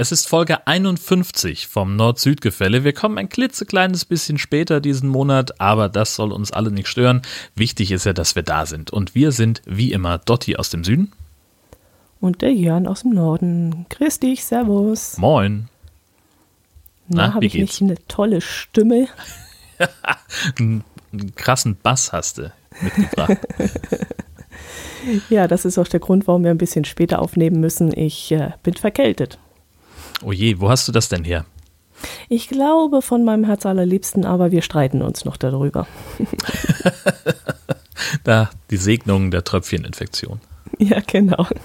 Es 0.00 0.12
ist 0.12 0.28
Folge 0.28 0.64
51 0.64 1.66
vom 1.66 1.96
Nord-Süd-Gefälle. 1.96 2.84
Wir 2.84 2.92
kommen 2.92 3.18
ein 3.18 3.28
klitzekleines 3.28 4.04
bisschen 4.04 4.38
später 4.38 4.80
diesen 4.80 5.08
Monat, 5.08 5.60
aber 5.60 5.88
das 5.88 6.14
soll 6.14 6.30
uns 6.30 6.52
alle 6.52 6.70
nicht 6.70 6.86
stören. 6.86 7.22
Wichtig 7.56 7.90
ist 7.90 8.06
ja, 8.06 8.12
dass 8.12 8.36
wir 8.36 8.44
da 8.44 8.64
sind. 8.64 8.92
Und 8.92 9.16
wir 9.16 9.32
sind 9.32 9.60
wie 9.66 9.90
immer 9.90 10.18
Dotti 10.18 10.54
aus 10.54 10.70
dem 10.70 10.84
Süden. 10.84 11.10
Und 12.20 12.42
der 12.42 12.52
Jörn 12.52 12.86
aus 12.86 13.00
dem 13.00 13.10
Norden. 13.10 13.86
Grüß 13.90 14.20
dich, 14.20 14.44
Servus. 14.44 15.18
Moin. 15.18 15.68
Na, 17.08 17.26
Na 17.26 17.34
habe 17.34 17.46
ich 17.46 17.54
geht's? 17.54 17.80
nicht 17.80 17.90
eine 17.90 18.06
tolle 18.06 18.40
Stimme? 18.40 19.08
einen, 20.60 20.84
krassen 21.34 21.76
Bass 21.82 22.12
hast 22.12 22.38
du 22.38 22.52
mitgebracht. 22.82 23.38
ja, 25.28 25.48
das 25.48 25.64
ist 25.64 25.76
auch 25.76 25.88
der 25.88 25.98
Grund, 25.98 26.28
warum 26.28 26.44
wir 26.44 26.52
ein 26.52 26.58
bisschen 26.58 26.84
später 26.84 27.20
aufnehmen 27.20 27.58
müssen. 27.58 27.92
Ich 27.92 28.30
äh, 28.30 28.52
bin 28.62 28.74
verkältet. 28.74 29.40
Oh 30.24 30.32
je, 30.32 30.60
wo 30.60 30.68
hast 30.68 30.88
du 30.88 30.92
das 30.92 31.08
denn 31.08 31.24
her? 31.24 31.44
Ich 32.28 32.48
glaube 32.48 33.02
von 33.02 33.24
meinem 33.24 33.44
Herz 33.44 33.66
allerliebsten, 33.66 34.24
aber 34.24 34.52
wir 34.52 34.62
streiten 34.62 35.02
uns 35.02 35.24
noch 35.24 35.36
darüber. 35.36 35.86
da 38.24 38.50
die 38.70 38.76
Segnung 38.76 39.30
der 39.30 39.44
Tröpfcheninfektion. 39.44 40.40
Ja, 40.78 41.00
genau. 41.06 41.46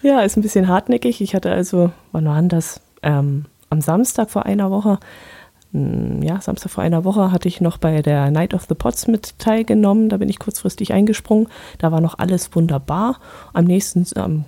Ja, 0.00 0.20
ist 0.20 0.36
ein 0.36 0.42
bisschen 0.42 0.68
hartnäckig. 0.68 1.20
Ich 1.20 1.34
hatte 1.34 1.50
also, 1.50 1.90
wann 2.12 2.26
war 2.26 2.40
das? 2.42 2.80
Ähm, 3.02 3.46
am 3.68 3.80
Samstag 3.80 4.30
vor 4.30 4.46
einer 4.46 4.70
Woche, 4.70 5.00
hm, 5.72 6.22
ja, 6.22 6.40
Samstag 6.40 6.70
vor 6.70 6.84
einer 6.84 7.04
Woche 7.04 7.32
hatte 7.32 7.48
ich 7.48 7.60
noch 7.60 7.78
bei 7.78 8.00
der 8.00 8.30
Night 8.30 8.54
of 8.54 8.66
the 8.68 8.74
Pots 8.74 9.08
mit 9.08 9.38
teilgenommen. 9.38 10.08
Da 10.08 10.16
bin 10.16 10.28
ich 10.28 10.38
kurzfristig 10.38 10.92
eingesprungen. 10.92 11.48
Da 11.78 11.90
war 11.90 12.00
noch 12.00 12.18
alles 12.18 12.54
wunderbar. 12.54 13.18
Am 13.52 13.64
nächsten, 13.64 14.06
am 14.16 14.44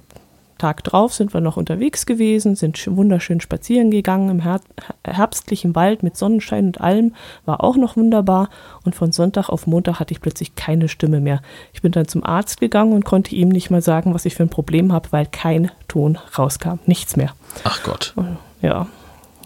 Tag 0.60 0.84
drauf 0.84 1.14
sind 1.14 1.32
wir 1.32 1.40
noch 1.40 1.56
unterwegs 1.56 2.04
gewesen, 2.04 2.54
sind 2.54 2.78
wunderschön 2.94 3.40
spazieren 3.40 3.90
gegangen 3.90 4.28
im 4.28 4.40
Her 4.40 4.60
herbstlichen 5.04 5.74
Wald 5.74 6.02
mit 6.02 6.18
Sonnenschein 6.18 6.66
und 6.66 6.80
allem, 6.82 7.14
war 7.46 7.64
auch 7.64 7.76
noch 7.76 7.96
wunderbar. 7.96 8.50
Und 8.84 8.94
von 8.94 9.10
Sonntag 9.10 9.48
auf 9.48 9.66
Montag 9.66 10.00
hatte 10.00 10.12
ich 10.12 10.20
plötzlich 10.20 10.54
keine 10.56 10.88
Stimme 10.88 11.20
mehr. 11.20 11.40
Ich 11.72 11.80
bin 11.80 11.92
dann 11.92 12.06
zum 12.08 12.24
Arzt 12.24 12.60
gegangen 12.60 12.92
und 12.92 13.06
konnte 13.06 13.34
ihm 13.34 13.48
nicht 13.48 13.70
mal 13.70 13.80
sagen, 13.80 14.12
was 14.12 14.26
ich 14.26 14.34
für 14.34 14.42
ein 14.42 14.50
Problem 14.50 14.92
habe, 14.92 15.10
weil 15.12 15.24
kein 15.24 15.70
Ton 15.88 16.18
rauskam, 16.36 16.78
nichts 16.84 17.16
mehr. 17.16 17.32
Ach 17.64 17.82
Gott. 17.82 18.14
Ja. 18.60 18.86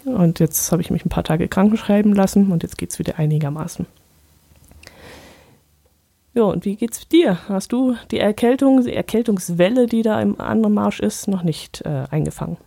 Und 0.03 0.39
jetzt 0.39 0.71
habe 0.71 0.81
ich 0.81 0.91
mich 0.91 1.05
ein 1.05 1.09
paar 1.09 1.23
Tage 1.23 1.47
krankenschreiben 1.47 2.13
lassen 2.13 2.51
und 2.51 2.61
jetzt 2.61 2.77
geht 2.77 2.91
es 2.91 2.99
wieder 2.99 3.17
einigermaßen. 3.17 3.87
Ja, 6.35 6.43
und 6.43 6.65
wie 6.65 6.75
geht's 6.75 7.07
dir? 7.07 7.37
Hast 7.47 7.71
du 7.71 7.95
die 8.11 8.19
Erkältung, 8.19 8.83
die 8.83 8.93
Erkältungswelle, 8.93 9.87
die 9.87 10.01
da 10.01 10.21
im 10.21 10.39
anderen 10.39 10.73
Marsch 10.73 10.99
ist, 10.99 11.29
noch 11.29 11.43
nicht 11.43 11.81
äh, 11.85 12.03
eingefangen? 12.11 12.57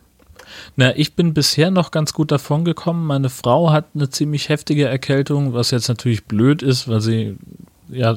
Na, 0.77 0.97
ich 0.97 1.15
bin 1.15 1.35
bisher 1.35 1.71
noch 1.71 1.91
ganz 1.91 2.15
gut 2.15 2.33
davon 2.33 2.65
gekommen. 2.65 3.07
Meine 3.07 3.29
Frau 3.29 3.71
hat 3.71 3.89
eine 3.95 4.09
ziemlich 4.09 4.49
heftige 4.49 4.87
Erkältung, 4.87 5.53
was 5.53 5.71
jetzt 5.71 5.89
natürlich 5.89 6.25
blöd 6.25 6.63
ist, 6.63 6.89
weil 6.89 7.03
sie 7.03 7.37
ja 7.91 8.17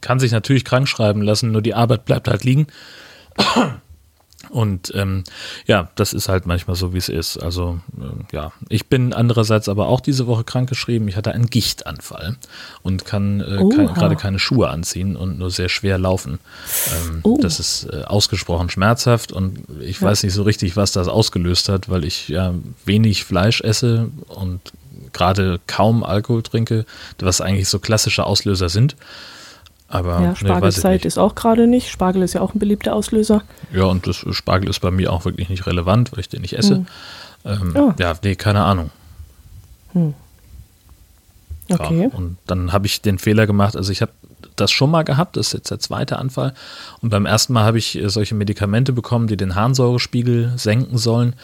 kann 0.00 0.18
sich 0.18 0.32
natürlich 0.32 0.64
krank 0.64 0.88
schreiben 0.88 1.20
lassen, 1.20 1.52
nur 1.52 1.62
die 1.62 1.74
Arbeit 1.74 2.06
bleibt 2.06 2.28
halt 2.28 2.44
liegen. 2.44 2.66
Und 4.50 4.92
ähm, 4.94 5.24
ja, 5.66 5.90
das 5.94 6.12
ist 6.12 6.28
halt 6.28 6.46
manchmal 6.46 6.76
so, 6.76 6.92
wie 6.92 6.98
es 6.98 7.08
ist. 7.08 7.38
Also 7.38 7.80
äh, 7.98 8.34
ja, 8.34 8.52
ich 8.68 8.86
bin 8.86 9.12
andererseits 9.12 9.68
aber 9.68 9.88
auch 9.88 10.00
diese 10.00 10.26
Woche 10.26 10.44
krankgeschrieben. 10.44 11.08
Ich 11.08 11.16
hatte 11.16 11.32
einen 11.32 11.46
Gichtanfall 11.46 12.36
und 12.82 13.04
kann 13.04 13.40
äh, 13.40 13.56
ke 13.74 13.86
gerade 13.94 14.16
keine 14.16 14.38
Schuhe 14.38 14.68
anziehen 14.68 15.16
und 15.16 15.38
nur 15.38 15.50
sehr 15.50 15.68
schwer 15.68 15.98
laufen. 15.98 16.38
Ähm, 16.92 17.20
oh. 17.22 17.38
Das 17.40 17.60
ist 17.60 17.88
äh, 17.92 18.02
ausgesprochen 18.04 18.70
schmerzhaft 18.70 19.32
und 19.32 19.64
ich 19.80 20.00
ja. 20.00 20.08
weiß 20.08 20.22
nicht 20.22 20.34
so 20.34 20.42
richtig, 20.42 20.76
was 20.76 20.92
das 20.92 21.08
ausgelöst 21.08 21.68
hat, 21.68 21.88
weil 21.88 22.04
ich 22.04 22.28
ja 22.28 22.54
wenig 22.84 23.24
Fleisch 23.24 23.60
esse 23.60 24.10
und 24.28 24.60
gerade 25.12 25.60
kaum 25.66 26.04
Alkohol 26.04 26.42
trinke, 26.42 26.84
was 27.18 27.40
eigentlich 27.40 27.68
so 27.68 27.78
klassische 27.78 28.24
Auslöser 28.24 28.68
sind. 28.68 28.96
Aber 29.88 30.20
ja, 30.20 30.34
Spargelzeit 30.34 31.02
nee, 31.02 31.06
ist 31.06 31.18
auch 31.18 31.34
gerade 31.34 31.66
nicht. 31.66 31.90
Spargel 31.90 32.22
ist 32.22 32.32
ja 32.32 32.40
auch 32.40 32.54
ein 32.54 32.58
beliebter 32.58 32.94
Auslöser. 32.94 33.42
Ja, 33.72 33.84
und 33.84 34.06
das 34.06 34.16
Spargel 34.16 34.68
ist 34.68 34.80
bei 34.80 34.90
mir 34.90 35.12
auch 35.12 35.24
wirklich 35.24 35.48
nicht 35.48 35.66
relevant, 35.66 36.12
weil 36.12 36.20
ich 36.20 36.28
den 36.28 36.42
nicht 36.42 36.58
esse. 36.58 36.76
Hm. 36.76 36.86
Ähm, 37.44 37.74
oh. 37.76 37.92
Ja, 37.98 38.14
nee, 38.22 38.34
keine 38.34 38.64
Ahnung. 38.64 38.90
Hm. 39.92 40.14
Okay. 41.68 42.02
Ja, 42.02 42.16
und 42.16 42.36
dann 42.46 42.72
habe 42.72 42.86
ich 42.86 43.02
den 43.02 43.18
Fehler 43.18 43.46
gemacht, 43.46 43.76
also 43.76 43.90
ich 43.90 44.02
habe 44.02 44.12
das 44.56 44.70
schon 44.70 44.90
mal 44.90 45.02
gehabt, 45.02 45.36
das 45.36 45.48
ist 45.48 45.52
jetzt 45.52 45.70
der 45.70 45.78
zweite 45.78 46.18
Anfall. 46.18 46.54
Und 47.00 47.10
beim 47.10 47.26
ersten 47.26 47.52
Mal 47.52 47.64
habe 47.64 47.78
ich 47.78 47.98
solche 48.06 48.34
Medikamente 48.34 48.92
bekommen, 48.92 49.26
die 49.26 49.36
den 49.36 49.54
Harnsäurespiegel 49.54 50.52
senken 50.56 50.98
sollen. 50.98 51.34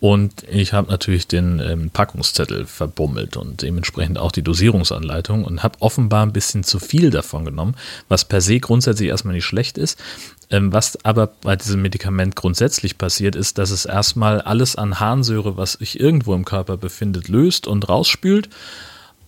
Und 0.00 0.44
ich 0.48 0.72
habe 0.72 0.90
natürlich 0.90 1.26
den 1.26 1.58
ähm, 1.60 1.90
Packungszettel 1.90 2.66
verbummelt 2.66 3.36
und 3.36 3.62
dementsprechend 3.62 4.18
auch 4.18 4.30
die 4.30 4.42
Dosierungsanleitung 4.42 5.44
und 5.44 5.62
habe 5.62 5.80
offenbar 5.80 6.24
ein 6.24 6.32
bisschen 6.32 6.62
zu 6.62 6.78
viel 6.78 7.10
davon 7.10 7.44
genommen, 7.44 7.74
was 8.08 8.24
per 8.24 8.40
se 8.40 8.60
grundsätzlich 8.60 9.08
erstmal 9.08 9.34
nicht 9.34 9.44
schlecht 9.44 9.76
ist. 9.76 9.98
Ähm, 10.50 10.72
was 10.72 11.04
aber 11.04 11.26
bei 11.42 11.56
diesem 11.56 11.82
Medikament 11.82 12.36
grundsätzlich 12.36 12.96
passiert, 12.96 13.34
ist, 13.34 13.58
dass 13.58 13.70
es 13.70 13.84
erstmal 13.86 14.40
alles 14.40 14.76
an 14.76 15.00
Harnsäure, 15.00 15.56
was 15.56 15.72
sich 15.72 15.98
irgendwo 15.98 16.34
im 16.34 16.44
Körper 16.44 16.76
befindet, 16.76 17.28
löst 17.28 17.66
und 17.66 17.88
rausspült. 17.88 18.48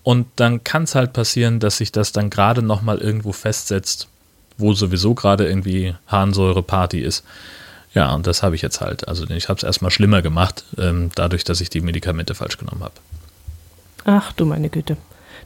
Und 0.02 0.28
dann 0.36 0.64
kann 0.64 0.84
es 0.84 0.94
halt 0.94 1.12
passieren, 1.12 1.60
dass 1.60 1.78
sich 1.78 1.92
das 1.92 2.12
dann 2.12 2.30
gerade 2.30 2.62
nochmal 2.62 2.98
irgendwo 2.98 3.32
festsetzt, 3.32 4.08
wo 4.56 4.72
sowieso 4.72 5.14
gerade 5.14 5.46
irgendwie 5.46 5.94
Harnsäure-Party 6.06 7.00
ist. 7.00 7.24
Ja, 7.92 8.14
und 8.14 8.26
das 8.26 8.42
habe 8.42 8.54
ich 8.54 8.62
jetzt 8.62 8.80
halt. 8.80 9.08
Also 9.08 9.24
ich 9.28 9.48
habe 9.48 9.58
es 9.58 9.64
erstmal 9.64 9.90
schlimmer 9.90 10.22
gemacht, 10.22 10.64
ähm, 10.78 11.10
dadurch, 11.14 11.44
dass 11.44 11.60
ich 11.60 11.70
die 11.70 11.80
Medikamente 11.80 12.34
falsch 12.34 12.56
genommen 12.56 12.84
habe. 12.84 12.94
Ach 14.04 14.32
du 14.32 14.46
meine 14.46 14.68
Güte. 14.68 14.96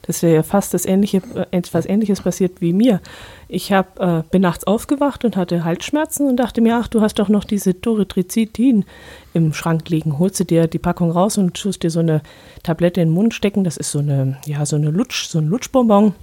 Das 0.03 0.23
wäre 0.23 0.35
ja 0.35 0.43
fast 0.43 0.75
das 0.75 0.85
ähnliche, 0.85 1.23
äh, 1.35 1.47
etwas 1.51 1.87
ähnliches 1.87 2.21
passiert 2.21 2.61
wie 2.61 2.75
mir. 2.75 3.01
Ich 3.49 3.73
hab, 3.73 3.99
äh, 4.01 4.23
bin 4.31 4.43
nachts 4.43 4.65
aufgewacht 4.65 5.25
und 5.25 5.37
hatte 5.37 5.65
Halsschmerzen 5.65 6.29
und 6.29 6.37
dachte 6.37 6.61
mir, 6.61 6.77
ach, 6.77 6.89
du 6.89 7.01
hast 7.01 7.19
doch 7.19 7.31
noch 7.31 7.45
diese 7.45 7.73
Doritrizidin 7.73 8.85
im 9.33 9.55
Schrank 9.55 9.89
liegen. 9.89 10.19
Holst 10.19 10.41
du 10.41 10.45
dir 10.45 10.67
die 10.67 10.79
Packung 10.79 11.11
raus 11.11 11.39
und 11.39 11.55
tust 11.55 11.83
dir 11.83 11.91
so 11.91 12.01
eine 12.01 12.21
Tablette 12.63 13.01
in 13.01 13.09
den 13.09 13.15
Mund 13.15 13.33
stecken. 13.33 13.65
Das 13.65 13.79
ist 13.79 13.91
so 13.91 14.01
eine, 14.01 14.37
ja, 14.45 14.67
so 14.67 14.77
eine 14.77 14.91
Lutsch, 14.91 15.27
so 15.27 15.39
ein 15.39 15.49
Lutschbonbon, 15.49 16.15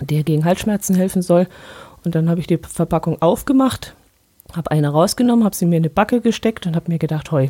der 0.00 0.24
gegen 0.24 0.44
Halsschmerzen 0.44 0.96
helfen 0.96 1.22
soll. 1.22 1.46
Und 2.04 2.16
dann 2.16 2.28
habe 2.28 2.40
ich 2.40 2.48
die 2.48 2.58
Verpackung 2.58 3.22
aufgemacht, 3.22 3.94
habe 4.54 4.70
eine 4.70 4.88
rausgenommen, 4.88 5.44
habe 5.44 5.56
sie 5.56 5.66
mir 5.66 5.76
in 5.76 5.82
eine 5.82 5.90
Backe 5.90 6.20
gesteckt 6.20 6.66
und 6.66 6.76
habe 6.76 6.90
mir 6.90 6.98
gedacht, 6.98 7.32
heu, 7.32 7.48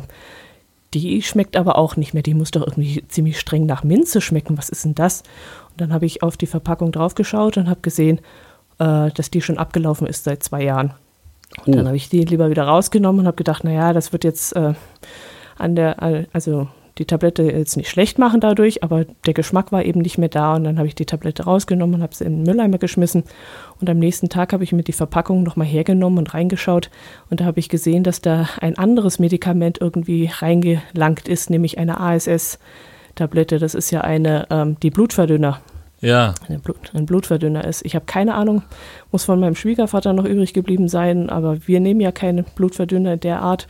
die 0.93 1.21
schmeckt 1.21 1.57
aber 1.57 1.77
auch 1.77 1.95
nicht 1.95 2.13
mehr. 2.13 2.23
Die 2.23 2.33
muss 2.33 2.51
doch 2.51 2.61
irgendwie 2.61 3.03
ziemlich 3.07 3.39
streng 3.39 3.65
nach 3.65 3.83
Minze 3.83 4.21
schmecken. 4.21 4.57
Was 4.57 4.69
ist 4.69 4.85
denn 4.85 4.95
das? 4.95 5.21
Und 5.71 5.81
dann 5.81 5.93
habe 5.93 6.05
ich 6.05 6.21
auf 6.21 6.37
die 6.37 6.45
Verpackung 6.45 6.91
draufgeschaut 6.91 7.57
und 7.57 7.69
habe 7.69 7.81
gesehen, 7.81 8.19
äh, 8.79 9.09
dass 9.11 9.31
die 9.31 9.41
schon 9.41 9.57
abgelaufen 9.57 10.07
ist 10.07 10.23
seit 10.23 10.43
zwei 10.43 10.63
Jahren. 10.63 10.93
Und 11.65 11.73
oh. 11.73 11.77
dann 11.77 11.87
habe 11.87 11.97
ich 11.97 12.09
die 12.09 12.23
lieber 12.23 12.49
wieder 12.49 12.63
rausgenommen 12.63 13.21
und 13.21 13.27
habe 13.27 13.37
gedacht, 13.37 13.63
naja, 13.63 13.93
das 13.93 14.11
wird 14.11 14.23
jetzt 14.23 14.55
äh, 14.55 14.73
an 15.57 15.75
der, 15.75 16.27
also 16.33 16.67
die 16.97 17.05
Tablette 17.05 17.43
jetzt 17.43 17.75
nicht 17.75 17.89
schlecht 17.89 18.19
machen 18.19 18.39
dadurch, 18.39 18.83
aber 18.83 19.05
der 19.25 19.33
Geschmack 19.33 19.71
war 19.71 19.83
eben 19.83 20.01
nicht 20.01 20.17
mehr 20.17 20.29
da 20.29 20.55
und 20.55 20.63
dann 20.63 20.77
habe 20.77 20.87
ich 20.87 20.95
die 20.95 21.05
Tablette 21.05 21.43
rausgenommen 21.43 21.95
und 21.95 22.03
habe 22.03 22.13
sie 22.13 22.25
in 22.25 22.37
den 22.37 22.43
Mülleimer 22.43 22.77
geschmissen 22.77 23.23
und 23.83 23.89
am 23.89 23.99
nächsten 23.99 24.29
Tag 24.29 24.53
habe 24.53 24.63
ich 24.63 24.71
mir 24.71 24.83
die 24.83 24.93
Verpackung 24.93 25.43
nochmal 25.43 25.67
hergenommen 25.67 26.19
und 26.19 26.33
reingeschaut 26.33 26.89
und 27.29 27.41
da 27.41 27.45
habe 27.45 27.59
ich 27.59 27.67
gesehen, 27.67 28.05
dass 28.05 28.21
da 28.21 28.47
ein 28.61 28.77
anderes 28.77 29.19
Medikament 29.19 29.81
irgendwie 29.81 30.29
reingelangt 30.33 31.27
ist, 31.27 31.49
nämlich 31.49 31.79
eine 31.79 31.99
ASS-Tablette. 31.99 33.59
Das 33.59 33.75
ist 33.75 33.91
ja 33.91 33.99
eine, 33.99 34.47
ähm, 34.51 34.77
die 34.81 34.89
Blutverdünner. 34.89 35.59
Ja. 35.99 36.33
Blut, 36.63 36.91
ein 36.93 37.05
Blutverdünner 37.05 37.65
ist. 37.65 37.85
Ich 37.85 37.93
habe 37.93 38.05
keine 38.05 38.35
Ahnung, 38.35 38.63
muss 39.11 39.25
von 39.25 39.37
meinem 39.37 39.55
Schwiegervater 39.55 40.13
noch 40.13 40.23
übrig 40.23 40.53
geblieben 40.53 40.87
sein, 40.87 41.29
aber 41.29 41.67
wir 41.67 41.81
nehmen 41.81 41.99
ja 41.99 42.13
keine 42.13 42.43
Blutverdünner 42.43 43.17
der 43.17 43.41
Art 43.41 43.67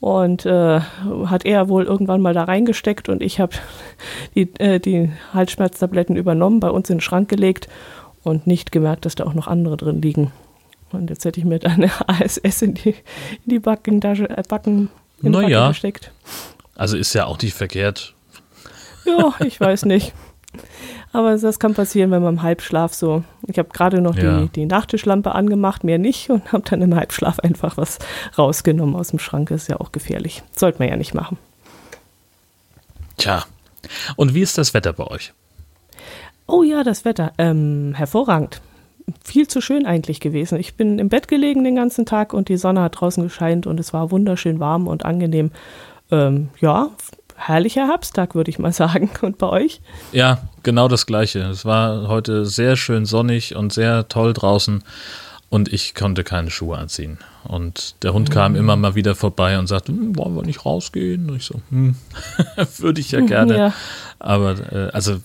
und 0.00 0.44
äh, 0.44 0.80
hat 1.24 1.46
er 1.46 1.70
wohl 1.70 1.84
irgendwann 1.84 2.20
mal 2.20 2.34
da 2.34 2.44
reingesteckt 2.44 3.08
und 3.08 3.22
ich 3.22 3.40
habe 3.40 3.54
die, 4.34 4.52
äh, 4.58 4.78
die 4.78 5.10
Halsschmerztabletten 5.32 6.16
übernommen, 6.16 6.60
bei 6.60 6.68
uns 6.68 6.90
in 6.90 6.96
den 6.96 7.00
Schrank 7.00 7.30
gelegt 7.30 7.68
und 8.24 8.46
nicht 8.46 8.72
gemerkt, 8.72 9.04
dass 9.04 9.14
da 9.14 9.24
auch 9.24 9.34
noch 9.34 9.46
andere 9.46 9.76
drin 9.76 10.02
liegen. 10.02 10.32
Und 10.90 11.10
jetzt 11.10 11.24
hätte 11.24 11.38
ich 11.38 11.46
mir 11.46 11.58
da 11.58 11.70
eine 11.70 11.90
ASS 12.08 12.62
in 12.62 12.74
die, 12.74 12.90
in 12.90 13.46
die 13.46 13.58
Backentasche, 13.58 14.28
äh, 14.28 14.42
Backen 14.48 14.90
in 15.22 15.32
naja. 15.32 15.60
Backen 15.60 15.72
gesteckt. 15.72 16.10
Also 16.74 16.96
ist 16.96 17.14
ja 17.14 17.26
auch 17.26 17.38
nicht 17.40 17.54
verkehrt. 17.54 18.14
Ja, 19.04 19.34
ich 19.44 19.60
weiß 19.60 19.84
nicht. 19.84 20.12
Aber 21.12 21.36
das 21.36 21.58
kann 21.58 21.74
passieren, 21.74 22.10
wenn 22.10 22.22
man 22.22 22.34
im 22.34 22.42
Halbschlaf 22.42 22.92
so. 22.94 23.22
Ich 23.46 23.58
habe 23.58 23.68
gerade 23.68 24.00
noch 24.00 24.16
ja. 24.16 24.40
die, 24.40 24.48
die 24.48 24.66
Nachttischlampe 24.66 25.32
angemacht, 25.32 25.84
mehr 25.84 25.98
nicht, 25.98 26.30
und 26.30 26.52
habe 26.52 26.64
dann 26.68 26.82
im 26.82 26.94
Halbschlaf 26.94 27.38
einfach 27.38 27.76
was 27.76 27.98
rausgenommen 28.36 28.96
aus 28.96 29.08
dem 29.08 29.18
Schrank. 29.18 29.50
Ist 29.50 29.68
ja 29.68 29.78
auch 29.78 29.92
gefährlich. 29.92 30.42
Sollte 30.56 30.80
man 30.80 30.88
ja 30.88 30.96
nicht 30.96 31.14
machen. 31.14 31.38
Tja. 33.16 33.44
Und 34.16 34.34
wie 34.34 34.40
ist 34.40 34.58
das 34.58 34.74
Wetter 34.74 34.92
bei 34.92 35.06
euch? 35.06 35.32
Oh 36.46 36.62
ja, 36.62 36.84
das 36.84 37.04
Wetter. 37.04 37.32
Ähm, 37.38 37.94
hervorragend. 37.94 38.60
Viel 39.22 39.48
zu 39.48 39.60
schön 39.60 39.86
eigentlich 39.86 40.20
gewesen. 40.20 40.58
Ich 40.58 40.74
bin 40.74 40.98
im 40.98 41.08
Bett 41.08 41.28
gelegen 41.28 41.64
den 41.64 41.76
ganzen 41.76 42.06
Tag 42.06 42.32
und 42.32 42.48
die 42.48 42.56
Sonne 42.56 42.82
hat 42.82 43.00
draußen 43.00 43.22
gescheint 43.22 43.66
und 43.66 43.78
es 43.78 43.92
war 43.92 44.10
wunderschön 44.10 44.60
warm 44.60 44.86
und 44.86 45.04
angenehm. 45.04 45.50
ähm, 46.10 46.48
ja, 46.60 46.90
herrlicher 47.36 47.86
Herbsttag, 47.88 48.34
würde 48.34 48.50
ich 48.50 48.58
mal 48.58 48.72
sagen. 48.74 49.10
Und 49.22 49.38
bei 49.38 49.48
euch? 49.48 49.80
Ja, 50.12 50.38
genau 50.62 50.88
das 50.88 51.06
Gleiche. 51.06 51.40
Es 51.40 51.64
war 51.64 52.08
heute 52.08 52.46
sehr 52.46 52.76
schön 52.76 53.04
sonnig 53.04 53.56
und 53.56 53.72
sehr 53.72 54.08
toll 54.08 54.32
draußen 54.32 54.82
und 55.50 55.72
ich 55.72 55.94
konnte 55.94 56.24
keine 56.24 56.50
Schuhe 56.50 56.78
anziehen. 56.78 57.18
Und 57.44 58.02
der 58.02 58.12
Hund 58.12 58.30
kam 58.30 58.52
mhm. 58.52 58.58
immer 58.58 58.76
mal 58.76 58.94
wieder 58.94 59.14
vorbei 59.14 59.58
und 59.58 59.66
sagte, 59.66 59.92
hm, 59.92 60.16
wollen 60.16 60.34
wir 60.34 60.42
nicht 60.42 60.64
rausgehen? 60.64 61.30
Und 61.30 61.36
ich 61.36 61.44
so, 61.44 61.60
hm, 61.70 61.94
würde 62.78 63.00
ich 63.00 63.12
ja 63.12 63.20
gerne. 63.26 63.56
Ja. 63.56 63.72
Aber 64.18 64.56
äh, 64.72 64.90
also 64.92 65.18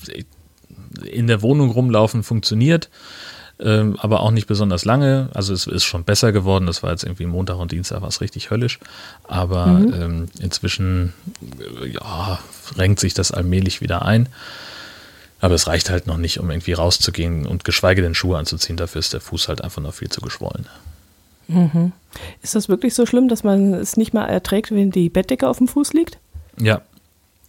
in 1.03 1.27
der 1.27 1.41
Wohnung 1.41 1.71
rumlaufen 1.71 2.23
funktioniert, 2.23 2.89
äh, 3.59 3.83
aber 3.97 4.21
auch 4.21 4.31
nicht 4.31 4.47
besonders 4.47 4.85
lange. 4.85 5.29
Also 5.33 5.53
es 5.53 5.67
ist 5.67 5.83
schon 5.83 6.03
besser 6.03 6.31
geworden. 6.31 6.65
Das 6.65 6.83
war 6.83 6.91
jetzt 6.91 7.03
irgendwie 7.03 7.25
Montag 7.25 7.57
und 7.57 7.71
Dienstag 7.71 8.01
war 8.01 8.09
es 8.09 8.21
richtig 8.21 8.51
höllisch. 8.51 8.79
Aber 9.23 9.67
mhm. 9.67 9.93
ähm, 9.93 10.25
inzwischen 10.39 11.13
äh, 11.81 11.89
ja, 11.89 12.39
renkt 12.77 12.99
sich 12.99 13.13
das 13.13 13.31
allmählich 13.31 13.81
wieder 13.81 14.03
ein. 14.05 14.29
Aber 15.41 15.55
es 15.55 15.67
reicht 15.67 15.89
halt 15.89 16.05
noch 16.05 16.17
nicht, 16.17 16.39
um 16.39 16.51
irgendwie 16.51 16.73
rauszugehen 16.73 17.45
und 17.45 17.63
geschweige 17.63 18.01
denn 18.01 18.15
Schuhe 18.15 18.37
anzuziehen. 18.37 18.77
Dafür 18.77 18.99
ist 18.99 19.13
der 19.13 19.21
Fuß 19.21 19.47
halt 19.47 19.63
einfach 19.63 19.81
noch 19.81 19.93
viel 19.93 20.09
zu 20.09 20.21
geschwollen. 20.21 20.67
Mhm. 21.47 21.93
Ist 22.41 22.55
das 22.55 22.69
wirklich 22.69 22.93
so 22.93 23.05
schlimm, 23.05 23.27
dass 23.27 23.43
man 23.43 23.73
es 23.73 23.97
nicht 23.97 24.13
mal 24.13 24.25
erträgt, 24.25 24.71
wenn 24.71 24.91
die 24.91 25.09
Bettdecke 25.09 25.47
auf 25.47 25.57
dem 25.57 25.67
Fuß 25.67 25.93
liegt? 25.93 26.17
Ja. 26.59 26.81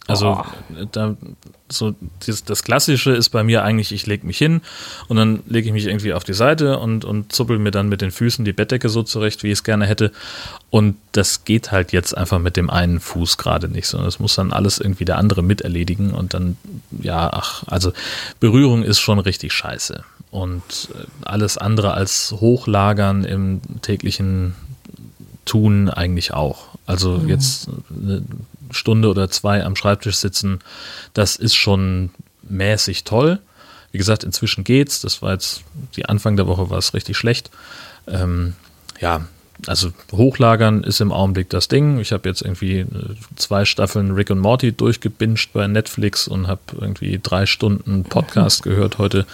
Also 0.07 0.41
oh. 0.41 0.85
da, 0.91 1.15
so 1.69 1.93
das, 2.25 2.43
das, 2.43 2.63
Klassische 2.63 3.11
ist 3.11 3.29
bei 3.29 3.43
mir 3.43 3.63
eigentlich, 3.63 3.91
ich 3.91 4.07
lege 4.07 4.25
mich 4.25 4.37
hin 4.37 4.61
und 5.07 5.17
dann 5.17 5.41
lege 5.47 5.67
ich 5.67 5.73
mich 5.73 5.85
irgendwie 5.85 6.13
auf 6.13 6.23
die 6.23 6.33
Seite 6.33 6.79
und, 6.79 7.05
und 7.05 7.31
zuppel 7.31 7.59
mir 7.59 7.71
dann 7.71 7.87
mit 7.87 8.01
den 8.01 8.11
Füßen 8.11 8.43
die 8.43 8.51
Bettdecke 8.51 8.89
so 8.89 9.03
zurecht, 9.03 9.43
wie 9.43 9.47
ich 9.47 9.59
es 9.59 9.63
gerne 9.63 9.85
hätte. 9.85 10.11
Und 10.71 10.97
das 11.11 11.45
geht 11.45 11.71
halt 11.71 11.91
jetzt 11.91 12.17
einfach 12.17 12.39
mit 12.39 12.57
dem 12.57 12.69
einen 12.69 12.99
Fuß 12.99 13.37
gerade 13.37 13.67
nicht, 13.69 13.87
sondern 13.87 14.07
das 14.07 14.19
muss 14.19 14.35
dann 14.35 14.51
alles 14.51 14.79
irgendwie 14.79 15.05
der 15.05 15.17
andere 15.17 15.43
miterledigen 15.43 16.11
und 16.11 16.33
dann, 16.33 16.57
ja, 16.99 17.29
ach, 17.31 17.63
also 17.67 17.93
Berührung 18.39 18.83
ist 18.83 18.99
schon 18.99 19.19
richtig 19.19 19.53
scheiße. 19.53 20.03
Und 20.31 20.89
äh, 20.95 21.05
alles 21.23 21.57
andere 21.57 21.93
als 21.93 22.31
Hochlagern 22.31 23.23
im 23.23 23.61
täglichen 23.81 24.55
Tun 25.45 25.89
eigentlich 25.89 26.33
auch. 26.33 26.69
Also 26.85 27.19
mhm. 27.19 27.29
jetzt 27.29 27.69
eine 27.89 28.23
Stunde 28.71 29.09
oder 29.09 29.29
zwei 29.29 29.63
am 29.63 29.75
Schreibtisch 29.75 30.17
sitzen, 30.17 30.59
das 31.13 31.35
ist 31.35 31.55
schon 31.55 32.11
mäßig 32.43 33.03
toll. 33.03 33.39
Wie 33.91 33.97
gesagt, 33.97 34.23
inzwischen 34.23 34.63
geht's. 34.63 35.01
Das 35.01 35.21
war 35.21 35.33
jetzt, 35.33 35.63
die 35.95 36.05
Anfang 36.05 36.37
der 36.37 36.47
Woche 36.47 36.69
war 36.69 36.77
es 36.77 36.93
richtig 36.93 37.17
schlecht. 37.17 37.51
Ähm, 38.07 38.53
ja, 38.99 39.25
also 39.67 39.91
hochlagern 40.11 40.83
ist 40.83 41.01
im 41.01 41.11
Augenblick 41.11 41.49
das 41.49 41.67
Ding. 41.67 41.99
Ich 41.99 42.11
habe 42.11 42.27
jetzt 42.27 42.41
irgendwie 42.41 42.79
äh, 42.79 42.87
zwei 43.35 43.65
Staffeln 43.65 44.11
Rick 44.11 44.29
und 44.29 44.39
Morty 44.39 44.71
durchgebinged 44.71 45.49
bei 45.53 45.67
Netflix 45.67 46.27
und 46.27 46.47
habe 46.47 46.61
irgendwie 46.79 47.19
drei 47.21 47.45
Stunden 47.45 48.03
Podcast 48.03 48.63
gehört 48.63 48.97
heute. 48.97 49.25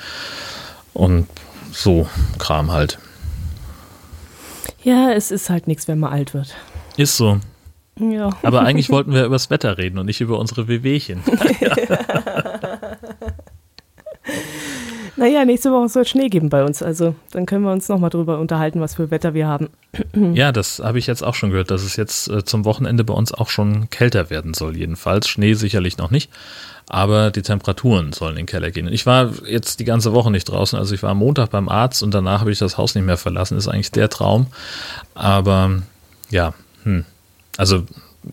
Und 0.94 1.28
so 1.72 2.10
Kram 2.40 2.72
halt. 2.72 2.98
Ja, 4.84 5.12
es 5.12 5.32
ist 5.32 5.50
halt 5.50 5.68
nichts, 5.68 5.88
wenn 5.88 6.00
man 6.00 6.12
alt 6.12 6.34
wird. 6.34 6.56
Ist 6.98 7.18
so. 7.18 7.40
Ja. 8.00 8.30
Aber 8.44 8.62
eigentlich 8.62 8.90
wollten 8.90 9.14
wir 9.14 9.26
über 9.26 9.36
das 9.36 9.50
Wetter 9.50 9.78
reden 9.78 9.98
und 9.98 10.06
nicht 10.06 10.22
über 10.22 10.40
unsere 10.40 10.68
Wehwehchen. 10.68 11.24
naja, 15.16 15.46
nächste 15.46 15.72
Woche 15.72 15.90
soll 15.90 16.04
es 16.04 16.10
Schnee 16.10 16.30
geben 16.30 16.50
bei 16.50 16.64
uns. 16.64 16.84
Also 16.84 17.16
dann 17.32 17.46
können 17.46 17.64
wir 17.64 17.72
uns 17.72 17.90
nochmal 17.90 18.10
drüber 18.10 18.40
unterhalten, 18.40 18.82
was 18.82 18.96
für 18.96 19.12
Wetter 19.12 19.34
wir 19.34 19.48
haben. 19.48 19.70
ja, 20.34 20.52
das 20.52 20.80
habe 20.80 21.00
ich 21.00 21.08
jetzt 21.08 21.24
auch 21.24 21.36
schon 21.36 21.50
gehört, 21.50 21.72
dass 21.72 21.84
es 21.84 21.96
jetzt 21.96 22.30
äh, 22.30 22.44
zum 22.44 22.66
Wochenende 22.66 23.04
bei 23.04 23.14
uns 23.14 23.34
auch 23.34 23.50
schon 23.50 23.90
kälter 23.90 24.30
werden 24.30 24.54
soll, 24.54 24.78
jedenfalls. 24.78 25.28
Schnee 25.28 25.54
sicherlich 25.54 25.98
noch 25.98 26.12
nicht. 26.12 26.30
Aber 26.90 27.32
die 27.32 27.42
Temperaturen 27.42 28.14
sollen 28.14 28.32
in 28.32 28.38
den 28.38 28.46
Keller 28.46 28.72
gehen. 28.72 28.88
Ich 28.88 29.06
war 29.06 29.32
jetzt 29.46 29.82
die 29.82 29.86
ganze 29.86 30.14
Woche 30.14 30.32
nicht 30.32 30.46
draußen. 30.46 30.80
Also 30.80 30.96
ich 30.96 31.04
war 31.04 31.10
am 31.10 31.18
Montag 31.18 31.50
beim 31.50 31.68
Arzt 31.68 32.02
und 32.02 32.14
danach 32.14 32.40
habe 32.40 32.52
ich 32.52 32.60
das 32.60 32.78
Haus 32.78 32.96
nicht 32.96 33.04
mehr 33.04 33.18
verlassen. 33.18 33.58
Ist 33.58 33.68
eigentlich 33.68 33.92
der 33.92 34.10
Traum. 34.10 34.48
Aber 35.14 35.82
ja, 36.30 36.54
hm, 36.84 37.04
also 37.58 37.84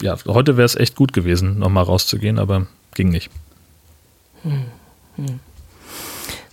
ja, 0.01 0.17
heute 0.27 0.57
wäre 0.57 0.67
es 0.67 0.77
echt 0.77 0.97
gut 0.97 1.13
gewesen, 1.13 1.59
nochmal 1.59 1.85
rauszugehen, 1.85 2.39
aber 2.39 2.67
ging 2.95 3.09
nicht. 3.09 3.31
Hm, 4.43 4.65
hm. 5.17 5.41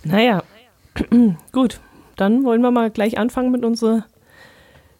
Naja, 0.04 0.42
gut. 1.52 1.80
Dann 2.16 2.44
wollen 2.44 2.60
wir 2.60 2.70
mal 2.70 2.90
gleich 2.90 3.18
anfangen 3.18 3.50
mit 3.50 3.64
unsere, 3.64 4.04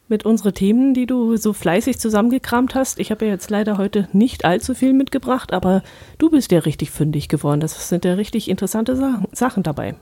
mit 0.09 0.25
unsere 0.25 0.53
Themen, 0.53 0.95
die 0.95 1.07
du 1.07 1.37
so 1.37 1.53
fleißig 1.53 1.99
zusammengekramt 1.99 2.75
hast. 2.75 2.99
Ich 2.99 3.11
habe 3.11 3.27
ja 3.27 3.33
jetzt 3.33 3.51
leider 3.51 3.77
heute 3.77 4.09
nicht 4.13 4.45
allzu 4.45 4.75
viel 4.75 4.93
mitgebracht, 4.93 5.53
aber 5.53 5.83
du 6.19 6.31
bist 6.31 6.53
ja 6.53 6.61
richtig 6.61 6.91
fündig 6.91 7.29
geworden. 7.29 7.61
Das 7.61 7.89
sind 7.89 8.05
ja 8.05 8.15
richtig 8.15 8.49
interessante 8.49 9.21
Sachen 9.33 9.63
dabei. 9.63 9.95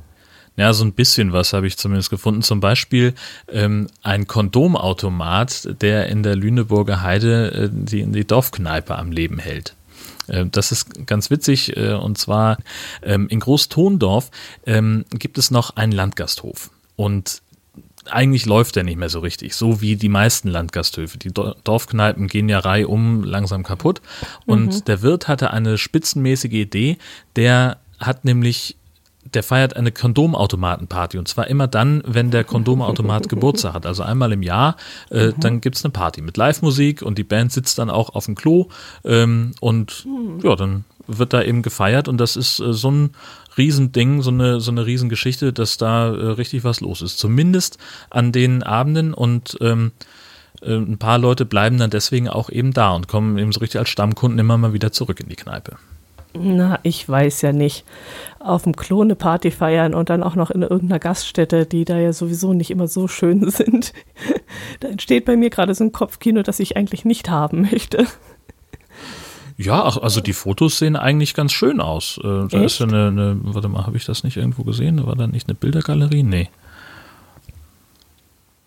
Ja, 0.56 0.72
so 0.72 0.84
ein 0.84 0.92
bisschen 0.92 1.32
was 1.32 1.52
habe 1.52 1.66
ich 1.66 1.78
zumindest 1.78 2.10
gefunden. 2.10 2.42
Zum 2.42 2.60
Beispiel 2.60 3.14
ähm, 3.50 3.86
ein 4.02 4.26
Kondomautomat, 4.26 5.80
der 5.80 6.08
in 6.08 6.22
der 6.22 6.36
Lüneburger 6.36 7.02
Heide 7.02 7.52
äh, 7.52 7.68
die, 7.72 8.04
die 8.04 8.26
Dorfkneipe 8.26 8.96
am 8.96 9.12
Leben 9.12 9.38
hält. 9.38 9.74
Äh, 10.26 10.46
das 10.50 10.72
ist 10.72 11.06
ganz 11.06 11.30
witzig 11.30 11.76
äh, 11.76 11.94
und 11.94 12.18
zwar 12.18 12.58
ähm, 13.02 13.28
in 13.28 13.40
Großtondorf 13.40 14.30
ähm, 14.66 15.04
gibt 15.10 15.38
es 15.38 15.50
noch 15.50 15.76
einen 15.76 15.92
Landgasthof 15.92 16.70
und 16.96 17.42
eigentlich 18.06 18.46
läuft 18.46 18.76
der 18.76 18.84
nicht 18.84 18.96
mehr 18.96 19.10
so 19.10 19.20
richtig, 19.20 19.54
so 19.54 19.80
wie 19.80 19.96
die 19.96 20.08
meisten 20.08 20.48
Landgasthöfe. 20.48 21.18
Die 21.18 21.32
Dorfkneipen 21.32 22.28
gehen 22.28 22.48
ja 22.48 22.58
reihum 22.58 23.22
langsam 23.24 23.62
kaputt 23.62 24.00
und 24.46 24.74
mhm. 24.74 24.84
der 24.84 25.02
Wirt 25.02 25.28
hatte 25.28 25.50
eine 25.50 25.78
spitzenmäßige 25.78 26.52
Idee, 26.52 26.96
der 27.36 27.78
hat 27.98 28.24
nämlich 28.24 28.76
der 29.34 29.42
feiert 29.42 29.76
eine 29.76 29.92
Kondomautomatenparty 29.92 31.18
und 31.18 31.28
zwar 31.28 31.46
immer 31.48 31.66
dann, 31.66 32.02
wenn 32.06 32.30
der 32.30 32.44
Kondomautomat 32.44 33.28
Geburtstag 33.28 33.74
hat. 33.74 33.86
Also 33.86 34.02
einmal 34.02 34.32
im 34.32 34.42
Jahr, 34.42 34.76
äh, 35.10 35.28
mhm. 35.28 35.34
dann 35.40 35.60
gibt 35.60 35.76
es 35.76 35.84
eine 35.84 35.92
Party 35.92 36.20
mit 36.22 36.36
Live-Musik 36.36 37.02
und 37.02 37.18
die 37.18 37.24
Band 37.24 37.52
sitzt 37.52 37.78
dann 37.78 37.90
auch 37.90 38.10
auf 38.10 38.26
dem 38.26 38.34
Klo 38.34 38.68
ähm, 39.04 39.52
und 39.60 40.06
mhm. 40.06 40.40
ja, 40.42 40.56
dann 40.56 40.84
wird 41.06 41.32
da 41.32 41.42
eben 41.42 41.62
gefeiert 41.62 42.08
und 42.08 42.18
das 42.18 42.36
ist 42.36 42.60
äh, 42.60 42.72
so 42.72 42.90
ein 42.90 43.10
Riesending, 43.56 44.22
so 44.22 44.30
eine, 44.30 44.60
so 44.60 44.70
eine 44.70 44.86
Riesengeschichte, 44.86 45.52
dass 45.52 45.76
da 45.76 46.08
äh, 46.08 46.26
richtig 46.32 46.64
was 46.64 46.80
los 46.80 47.02
ist. 47.02 47.18
Zumindest 47.18 47.78
an 48.08 48.32
den 48.32 48.62
Abenden 48.62 49.12
und 49.12 49.58
ähm, 49.60 49.92
äh, 50.62 50.74
ein 50.74 50.98
paar 50.98 51.18
Leute 51.18 51.44
bleiben 51.44 51.78
dann 51.78 51.90
deswegen 51.90 52.28
auch 52.28 52.50
eben 52.50 52.72
da 52.72 52.92
und 52.92 53.08
kommen 53.08 53.38
eben 53.38 53.52
so 53.52 53.60
richtig 53.60 53.78
als 53.78 53.88
Stammkunden 53.88 54.38
immer 54.38 54.56
mal 54.56 54.72
wieder 54.72 54.92
zurück 54.92 55.20
in 55.20 55.28
die 55.28 55.36
Kneipe. 55.36 55.76
Na, 56.32 56.78
ich 56.82 57.08
weiß 57.08 57.42
ja 57.42 57.52
nicht. 57.52 57.84
Auf 58.38 58.62
dem 58.62 58.76
Klo 58.76 59.02
eine 59.02 59.16
Party 59.16 59.50
feiern 59.50 59.94
und 59.94 60.10
dann 60.10 60.22
auch 60.22 60.36
noch 60.36 60.50
in 60.50 60.62
irgendeiner 60.62 61.00
Gaststätte, 61.00 61.66
die 61.66 61.84
da 61.84 61.98
ja 61.98 62.12
sowieso 62.12 62.52
nicht 62.52 62.70
immer 62.70 62.88
so 62.88 63.08
schön 63.08 63.50
sind. 63.50 63.92
da 64.80 64.88
entsteht 64.88 65.24
bei 65.24 65.36
mir 65.36 65.50
gerade 65.50 65.74
so 65.74 65.84
ein 65.84 65.92
Kopfkino, 65.92 66.42
das 66.42 66.60
ich 66.60 66.76
eigentlich 66.76 67.04
nicht 67.04 67.30
haben 67.30 67.62
möchte. 67.62 68.06
Ja, 69.56 69.84
ach, 69.84 69.98
also 69.98 70.22
die 70.22 70.32
Fotos 70.32 70.78
sehen 70.78 70.96
eigentlich 70.96 71.34
ganz 71.34 71.52
schön 71.52 71.80
aus. 71.82 72.18
Äh, 72.24 72.48
da 72.48 72.62
Echt? 72.62 72.64
ist 72.64 72.78
ja 72.78 72.86
eine, 72.86 73.08
eine, 73.08 73.36
warte 73.42 73.68
mal, 73.68 73.86
habe 73.86 73.98
ich 73.98 74.06
das 74.06 74.24
nicht 74.24 74.38
irgendwo 74.38 74.62
gesehen? 74.62 74.96
Da 74.96 75.06
war 75.06 75.16
da 75.16 75.26
nicht 75.26 75.48
eine 75.48 75.54
Bildergalerie? 75.54 76.22
Nee. 76.22 76.48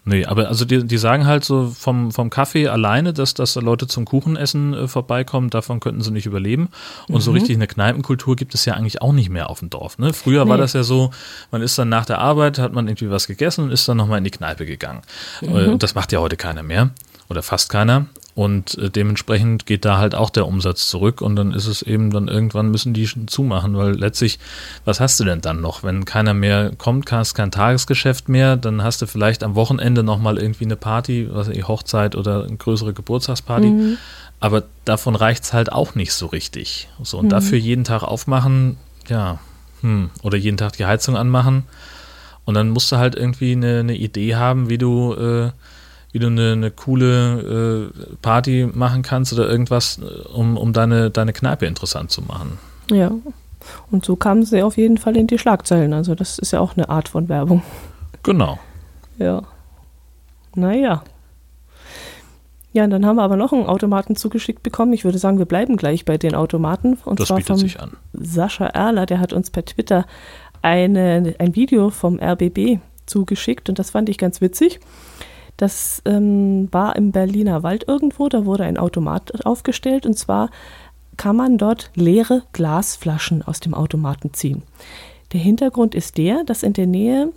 Nee, 0.05 0.25
aber 0.25 0.50
also 0.50 0.65
die, 0.65 0.86
die 0.86 0.98
sagen 0.98 1.25
halt 1.25 1.45
so 1.45 1.67
vom, 1.67 2.12
vom 2.12 2.29
Kaffee 2.29 2.67
alleine, 2.67 3.13
dass, 3.13 3.33
dass 3.33 3.53
da 3.53 3.62
Leute 3.62 3.88
zum 3.88 4.03
Kuchenessen 4.03 4.74
äh, 4.74 4.88
vorbeikommen, 4.88 5.50
davon 5.50 5.79
könnten 5.79 6.01
sie 6.01 6.12
nicht 6.12 6.25
überleben. 6.25 6.69
Und 7.07 7.15
mhm. 7.15 7.22
so 7.22 7.31
richtig 7.31 7.55
eine 7.55 7.67
Kneipenkultur 7.67 8.36
gibt 8.36 8.53
es 8.53 8.65
ja 8.65 8.74
eigentlich 8.74 9.01
auch 9.01 9.13
nicht 9.13 9.29
mehr 9.29 9.50
auf 9.50 9.60
dem 9.60 9.69
Dorf. 9.69 9.98
Ne? 9.98 10.12
Früher 10.13 10.43
nee. 10.43 10.51
war 10.51 10.57
das 10.57 10.74
ja 10.74 10.83
so, 10.83 11.12
man 11.51 11.62
ist 11.62 11.77
dann 11.79 11.88
nach 11.88 12.05
der 12.05 12.19
Arbeit, 12.19 12.60
hat 12.60 12.74
man 12.74 12.88
irgendwie 12.88 13.10
was 13.10 13.27
gegessen 13.27 13.63
und 13.63 13.72
ist 13.72 13.88
dann 13.88 13.95
nochmal 13.95 14.17
in 14.17 14.25
die 14.25 14.31
Kneipe 14.31 14.65
gegangen. 14.65 15.01
Mhm. 15.41 15.55
Äh, 15.55 15.77
das 15.77 15.95
macht 15.95 16.12
ja 16.12 16.19
heute 16.19 16.36
keiner 16.36 16.63
mehr 16.63 16.89
oder 17.29 17.41
fast 17.41 17.69
keiner. 17.69 18.07
Und 18.35 18.77
äh, 18.79 18.89
dementsprechend 18.89 19.67
geht 19.67 19.85
da 19.85 19.97
halt 19.97 20.15
auch 20.15 20.31
der 20.31 20.47
Umsatz 20.47 20.87
zurück 20.87 21.21
und 21.21 21.35
dann 21.35 21.53
ist 21.53 21.67
es 21.67 21.83
eben, 21.83 22.09
dann 22.09 22.27
irgendwann 22.27 22.71
müssen 22.71 22.93
die 22.93 23.07
zumachen, 23.27 23.77
weil 23.77 23.93
letztlich, 23.93 24.39
was 24.85 24.99
hast 24.99 25.19
du 25.19 25.23
denn 25.23 25.41
dann 25.41 25.61
noch? 25.61 25.83
Wenn 25.83 26.03
keiner 26.05 26.33
mehr 26.33 26.71
kommt, 26.75 27.11
hast 27.11 27.35
kein 27.35 27.51
Tagesgeschäft 27.51 28.29
mehr, 28.29 28.57
dann 28.57 28.81
hast 28.81 29.03
du 29.03 29.05
vielleicht 29.05 29.43
am 29.43 29.53
Wochenende 29.53 30.01
nochmal 30.01 30.39
irgendwie 30.39 30.65
eine 30.65 30.75
Party, 30.75 31.29
was 31.31 31.47
ich, 31.47 31.67
Hochzeit 31.67 32.15
oder 32.15 32.45
eine 32.45 32.57
größere 32.57 32.93
Geburtstagsparty. 32.93 33.67
Mhm. 33.67 33.97
Aber 34.39 34.63
davon 34.83 35.15
reicht 35.15 35.43
es 35.43 35.53
halt 35.53 35.71
auch 35.71 35.93
nicht 35.93 36.13
so 36.13 36.25
richtig. 36.25 36.89
So, 37.03 37.19
und 37.19 37.25
mhm. 37.25 37.29
dafür 37.29 37.59
jeden 37.59 37.83
Tag 37.83 38.01
aufmachen, 38.01 38.77
ja, 39.07 39.39
hm, 39.81 40.09
oder 40.23 40.37
jeden 40.37 40.57
Tag 40.57 40.73
die 40.73 40.85
Heizung 40.85 41.15
anmachen. 41.15 41.63
Und 42.45 42.55
dann 42.55 42.69
musst 42.69 42.91
du 42.91 42.97
halt 42.97 43.15
irgendwie 43.15 43.51
eine, 43.51 43.81
eine 43.81 43.95
Idee 43.95 44.35
haben, 44.35 44.69
wie 44.69 44.77
du 44.79 45.13
äh, 45.13 45.51
wie 46.13 46.20
du 46.20 46.27
eine, 46.27 46.53
eine 46.53 46.72
coole 46.72 47.91
äh, 47.91 48.15
Party 48.22 48.70
machen 48.72 49.01
kannst 49.01 49.34
oder 49.34 49.50
irgendwas, 49.50 50.00
äh, 50.00 50.27
um, 50.29 50.58
um 50.58 50.72
deine, 50.72 51.10
deine 51.10 51.34
Kneipe 51.34 51.65
interessant 51.65 52.12
zu 52.12 52.22
machen. 52.22 52.60
Ja. 52.89 53.12
Und 53.91 54.05
so 54.05 54.15
kamen 54.15 54.46
sie 54.46 54.62
auf 54.62 54.77
jeden 54.77 54.98
Fall 54.98 55.17
in 55.17 55.27
die 55.27 55.39
Schlagzeilen. 55.39 55.91
Also 55.93 56.15
das 56.15 56.38
ist 56.38 56.51
ja 56.51 56.60
auch 56.60 56.77
eine 56.77 56.89
Art 56.89 57.10
von 57.10 57.29
Werbung. 57.29 57.63
Genau. 58.22 58.60
Ja. 59.17 59.41
Naja. 60.55 61.03
Ja, 62.74 62.84
und 62.84 62.89
dann 62.89 63.05
haben 63.05 63.15
wir 63.15 63.24
aber 63.24 63.38
noch 63.38 63.53
einen 63.53 63.65
Automaten 63.65 64.15
zugeschickt 64.15 64.63
bekommen. 64.63 64.93
Ich 64.93 65.05
würde 65.05 65.17
sagen, 65.17 65.39
wir 65.39 65.46
bleiben 65.46 65.77
gleich 65.77 66.05
bei 66.05 66.17
den 66.17 66.36
Automaten. 66.36 66.98
Und 67.05 67.20
das 67.20 67.27
zwar 67.27 67.38
bietet 67.38 67.58
sich 67.58 67.79
an. 67.79 67.91
Sascha 68.13 68.65
Erler, 68.65 69.05
der 69.05 69.20
hat 69.20 69.34
uns 69.34 69.50
per 69.50 69.65
Twitter 69.65 70.05
eine, 70.62 71.36
ein 71.39 71.55
Video 71.55 71.89
vom 71.89 72.20
RBB 72.20 72.79
zugeschickt 73.05 73.70
und 73.70 73.79
das 73.79 73.91
fand 73.91 74.10
ich 74.10 74.17
ganz 74.17 74.41
witzig. 74.41 74.79
Das 75.57 76.01
ähm, 76.05 76.67
war 76.72 76.95
im 76.95 77.12
Berliner 77.12 77.63
Wald 77.63 77.88
irgendwo, 77.88 78.27
da 78.29 78.45
wurde 78.45 78.63
ein 78.63 78.77
Automat 78.77 79.45
aufgestellt 79.45 80.05
und 80.05 80.17
zwar 80.17 80.50
kann 81.17 81.36
man 81.36 81.57
dort 81.57 81.91
leere 81.95 82.43
Glasflaschen 82.53 83.43
aus 83.43 83.60
dem 83.60 83.74
Automaten 83.74 84.33
ziehen. 84.33 84.63
Der 85.31 85.39
Hintergrund 85.39 85.95
ist 85.95 86.17
der, 86.17 86.43
dass 86.43 86.63
in 86.63 86.74
der 86.74 86.88
Nähe 86.88 87.31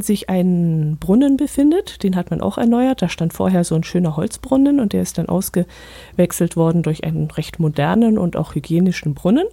sich 0.00 0.28
ein 0.28 0.96
Brunnen 0.98 1.36
befindet, 1.36 2.02
den 2.02 2.16
hat 2.16 2.30
man 2.30 2.40
auch 2.40 2.58
erneuert. 2.58 3.02
Da 3.02 3.08
stand 3.08 3.32
vorher 3.32 3.64
so 3.64 3.74
ein 3.74 3.84
schöner 3.84 4.16
Holzbrunnen 4.16 4.80
und 4.80 4.92
der 4.92 5.02
ist 5.02 5.18
dann 5.18 5.28
ausgewechselt 5.28 6.56
worden 6.56 6.82
durch 6.82 7.04
einen 7.04 7.30
recht 7.30 7.58
modernen 7.58 8.18
und 8.18 8.36
auch 8.36 8.54
hygienischen 8.54 9.14
Brunnen. 9.14 9.46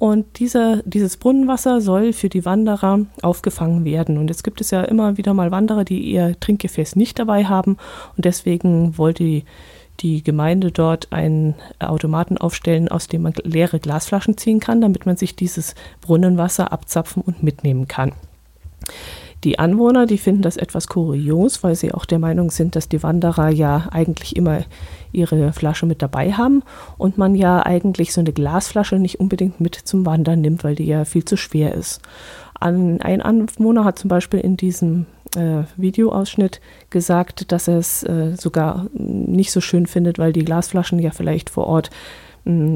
Und 0.00 0.38
dieser, 0.38 0.82
dieses 0.84 1.18
Brunnenwasser 1.18 1.82
soll 1.82 2.14
für 2.14 2.30
die 2.30 2.46
Wanderer 2.46 3.00
aufgefangen 3.20 3.84
werden. 3.84 4.16
Und 4.16 4.28
jetzt 4.28 4.42
gibt 4.42 4.62
es 4.62 4.70
ja 4.70 4.80
immer 4.80 5.18
wieder 5.18 5.34
mal 5.34 5.50
Wanderer, 5.50 5.84
die 5.84 6.00
ihr 6.00 6.40
Trinkgefäß 6.40 6.96
nicht 6.96 7.18
dabei 7.18 7.44
haben. 7.44 7.76
Und 8.16 8.24
deswegen 8.24 8.96
wollte 8.96 9.24
die, 9.24 9.44
die 10.00 10.24
Gemeinde 10.24 10.72
dort 10.72 11.12
einen 11.12 11.54
Automaten 11.80 12.38
aufstellen, 12.38 12.88
aus 12.88 13.08
dem 13.08 13.20
man 13.20 13.34
leere 13.44 13.78
Glasflaschen 13.78 14.38
ziehen 14.38 14.58
kann, 14.58 14.80
damit 14.80 15.04
man 15.04 15.18
sich 15.18 15.36
dieses 15.36 15.74
Brunnenwasser 16.00 16.72
abzapfen 16.72 17.22
und 17.22 17.42
mitnehmen 17.42 17.86
kann. 17.86 18.12
Die 19.44 19.58
Anwohner, 19.58 20.04
die 20.06 20.18
finden 20.18 20.42
das 20.42 20.58
etwas 20.58 20.86
kurios, 20.86 21.62
weil 21.62 21.74
sie 21.74 21.92
auch 21.92 22.04
der 22.04 22.18
Meinung 22.18 22.50
sind, 22.50 22.76
dass 22.76 22.88
die 22.88 23.02
Wanderer 23.02 23.48
ja 23.48 23.88
eigentlich 23.90 24.36
immer 24.36 24.64
ihre 25.12 25.52
Flasche 25.52 25.86
mit 25.86 26.02
dabei 26.02 26.32
haben 26.32 26.62
und 26.98 27.16
man 27.16 27.34
ja 27.34 27.64
eigentlich 27.64 28.12
so 28.12 28.20
eine 28.20 28.32
Glasflasche 28.32 28.96
nicht 28.96 29.18
unbedingt 29.18 29.60
mit 29.60 29.74
zum 29.74 30.04
Wandern 30.04 30.42
nimmt, 30.42 30.62
weil 30.62 30.74
die 30.74 30.86
ja 30.86 31.04
viel 31.04 31.24
zu 31.24 31.36
schwer 31.36 31.74
ist. 31.74 32.02
Ein 32.60 33.00
Anwohner 33.00 33.84
hat 33.84 33.98
zum 33.98 34.08
Beispiel 34.08 34.40
in 34.40 34.58
diesem 34.58 35.06
äh, 35.34 35.62
Videoausschnitt 35.76 36.60
gesagt, 36.90 37.50
dass 37.52 37.68
er 37.68 37.78
es 37.78 38.02
äh, 38.02 38.36
sogar 38.36 38.86
nicht 38.92 39.52
so 39.52 39.62
schön 39.62 39.86
findet, 39.86 40.18
weil 40.18 40.34
die 40.34 40.44
Glasflaschen 40.44 40.98
ja 40.98 41.10
vielleicht 41.10 41.48
vor 41.48 41.66
Ort 41.66 41.90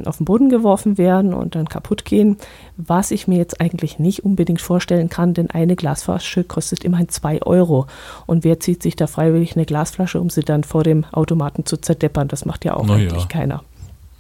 auf 0.05 0.19
den 0.19 0.25
Boden 0.25 0.49
geworfen 0.51 0.99
werden 0.99 1.33
und 1.35 1.55
dann 1.55 1.69
kaputt 1.69 2.05
gehen, 2.05 2.37
was 2.77 3.11
ich 3.11 3.27
mir 3.27 3.39
jetzt 3.39 3.61
eigentlich 3.61 3.99
nicht 3.99 4.25
unbedingt 4.25 4.61
vorstellen 4.61 5.09
kann, 5.09 5.35
denn 5.35 5.51
eine 5.51 5.77
Glasflasche 5.77 6.45
kostet 6.45 6.85
immerhin 6.85 7.09
2 7.09 7.43
Euro. 7.43 7.87
Und 8.27 8.45
wer 8.45 8.61
zieht 8.61 8.83
sich 8.83 8.97
da 8.97 9.07
freiwillig 9.07 9.57
eine 9.57 9.65
Glasflasche, 9.65 10.21
um 10.21 10.31
sie 10.31 10.43
dann 10.43 10.65
vor 10.65 10.85
dem 10.85 11.05
Automaten 11.13 11.65
zu 11.65 11.77
zerdeppern? 11.77 12.29
Das 12.29 12.45
macht 12.45 12.65
ja 12.65 12.75
auch 12.75 12.87
Na 12.87 12.95
eigentlich 12.95 13.23
ja. 13.23 13.29
keiner. 13.29 13.65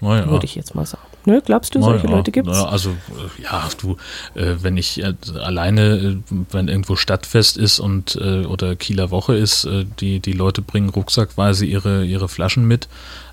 Ja. 0.00 0.28
Würde 0.28 0.44
ich 0.44 0.54
jetzt 0.54 0.74
mal 0.74 0.86
sagen. 0.86 1.02
Ne, 1.26 1.42
glaubst 1.44 1.74
du, 1.74 1.82
solche 1.82 2.06
ja. 2.06 2.12
Leute 2.12 2.32
gibt 2.32 2.48
es? 2.48 2.58
Also, 2.58 2.90
äh, 2.90 3.42
ja, 3.42 3.68
du, 3.80 3.96
äh, 4.34 4.56
wenn 4.60 4.76
ich 4.76 5.02
äh, 5.02 5.14
alleine, 5.42 5.96
äh, 5.96 6.16
wenn 6.50 6.68
irgendwo 6.68 6.96
Stadtfest 6.96 7.56
ist 7.56 7.80
und 7.80 8.16
äh, 8.16 8.44
oder 8.44 8.76
Kieler 8.76 9.10
Woche 9.10 9.34
ist, 9.34 9.66
die, 10.00 10.20
die 10.20 10.32
Leute 10.32 10.62
bringen 10.62 10.90
rucksackweise 10.90 11.64
ihre, 11.64 12.04
ihre 12.04 12.28
Flaschen 12.28 12.66
mit 12.66 12.88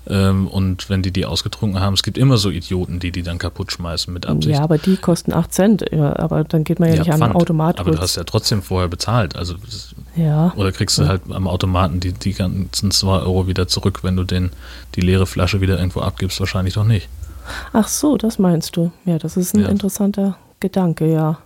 ähm, 0.08 0.48
und 0.48 0.90
wenn 0.90 1.02
die 1.02 1.12
die 1.12 1.26
ausgetrunken 1.26 1.80
haben, 1.80 1.94
es 1.94 2.02
gibt 2.02 2.18
immer 2.18 2.36
so 2.36 2.50
Idioten, 2.50 2.98
die 2.98 3.12
die 3.12 3.22
dann 3.22 3.38
kaputt 3.38 3.70
schmeißen 3.70 4.12
mit 4.12 4.26
Absicht. 4.26 4.56
Ja, 4.56 4.62
aber 4.62 4.78
die 4.78 4.96
kosten 4.96 5.32
8 5.32 5.52
Cent. 5.52 5.84
Ja, 5.92 6.18
aber 6.18 6.42
dann 6.42 6.64
geht 6.64 6.80
man 6.80 6.88
ja, 6.88 6.96
ja 6.96 7.00
nicht 7.02 7.10
Pfand, 7.10 7.22
an 7.22 7.30
den 7.30 7.36
Automat. 7.36 7.78
Aber 7.78 7.92
du 7.92 7.98
hast 7.98 8.16
ja 8.16 8.24
trotzdem 8.24 8.62
vorher 8.62 8.88
bezahlt. 8.88 9.36
Also, 9.36 9.54
ja. 10.16 10.52
Oder 10.56 10.72
kriegst 10.72 10.98
du 10.98 11.06
halt 11.06 11.22
am 11.30 11.46
Automaten 11.46 12.00
die, 12.00 12.12
die 12.12 12.32
ganzen 12.32 12.90
2 12.90 13.20
Euro 13.20 13.46
wieder 13.46 13.68
zurück, 13.68 14.00
wenn 14.02 14.16
du 14.16 14.24
den, 14.24 14.50
die 14.96 15.02
leere 15.02 15.26
Flasche 15.26 15.60
wieder 15.60 15.78
irgendwo 15.78 16.00
abgibst? 16.00 16.40
Wahrscheinlich 16.40 16.74
doch 16.74 16.84
nicht. 16.84 17.08
Ach 17.72 17.88
so, 17.88 18.16
das 18.16 18.38
meinst 18.38 18.76
du. 18.76 18.92
Ja, 19.04 19.18
das 19.18 19.36
ist 19.36 19.54
ein 19.54 19.60
ja. 19.62 19.68
interessanter 19.68 20.36
Gedanke, 20.60 21.10
ja. 21.10 21.38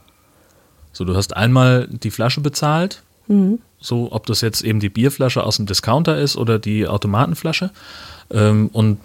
So, 0.92 1.04
du 1.04 1.14
hast 1.14 1.36
einmal 1.36 1.88
die 1.88 2.10
Flasche 2.10 2.40
bezahlt. 2.40 3.02
Mhm. 3.28 3.60
So, 3.78 4.10
ob 4.12 4.26
das 4.26 4.40
jetzt 4.40 4.62
eben 4.62 4.80
die 4.80 4.88
Bierflasche 4.88 5.42
aus 5.44 5.56
dem 5.56 5.66
Discounter 5.66 6.18
ist 6.18 6.36
oder 6.36 6.58
die 6.58 6.86
Automatenflasche. 6.86 7.70
Ähm, 8.30 8.68
und 8.72 8.98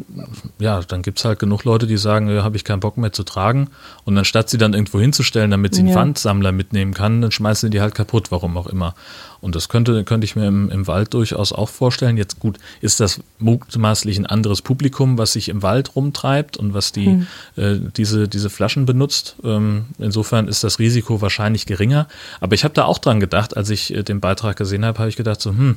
ja, 0.60 0.82
dann 0.82 1.01
gibt 1.01 1.20
es 1.20 1.25
halt 1.25 1.40
genug 1.40 1.63
Leute, 1.63 1.88
die 1.88 1.98
sagen, 1.98 2.30
ja, 2.30 2.44
habe 2.44 2.58
ich 2.58 2.63
keinen 2.63 2.80
Bock 2.80 2.98
mehr 2.98 3.13
zu 3.13 3.24
tragen. 3.24 3.70
Und 4.04 4.18
anstatt 4.18 4.50
sie 4.50 4.58
dann 4.58 4.74
irgendwo 4.74 5.00
hinzustellen, 5.00 5.51
damit 5.51 5.75
sie 5.75 5.82
einen 5.82 5.90
ja. 5.90 5.96
Pfandsammler 5.96 6.51
mitnehmen 6.51 6.94
kann, 6.94 7.22
dann 7.22 7.32
schmeißen 7.32 7.68
sie 7.68 7.72
die 7.72 7.82
halt 7.82 7.96
kaputt, 7.96 8.32
warum 8.32 8.58
auch 8.58 8.68
immer. 8.68 8.96
Und 9.42 9.56
das 9.56 9.70
könnte, 9.70 10.04
könnte 10.04 10.25
ich 10.25 10.36
mir 10.36 10.48
im, 10.48 10.70
im 10.70 10.88
Wald 10.88 11.13
durchaus 11.13 11.51
auch 11.51 11.70
vorstellen. 11.70 12.18
Jetzt 12.18 12.40
gut, 12.40 12.58
ist 12.80 13.00
das 13.00 13.22
mutmaßlich 13.40 14.18
ein 14.18 14.28
anderes 14.28 14.62
Publikum, 14.62 15.18
was 15.18 15.34
sich 15.34 15.50
im 15.50 15.63
Wald 15.63 15.96
rumtreibt 15.96 16.58
und 16.58 16.74
was 16.74 16.92
die, 16.92 17.08
hm. 17.08 17.28
äh, 17.58 17.80
diese, 17.96 18.28
diese 18.28 18.50
Flaschen 18.50 18.86
benutzt. 18.86 19.36
Ähm, 19.44 19.86
insofern 19.98 20.48
ist 20.48 20.63
das 20.63 20.80
Risiko 20.80 21.22
wahrscheinlich 21.22 21.66
geringer. 21.66 22.08
Aber 22.40 22.54
ich 22.54 22.63
habe 22.63 22.75
da 22.75 22.86
auch 22.86 23.00
dran 23.00 23.20
gedacht, 23.20 23.58
als 23.58 23.70
ich 23.72 23.94
äh, 23.94 24.04
den 24.04 24.20
Beitrag 24.20 24.58
gesehen 24.58 24.86
habe, 24.86 25.00
habe 25.00 25.10
ich 25.10 25.16
gedacht, 25.16 25.42
so, 25.42 25.50
hm, 25.50 25.75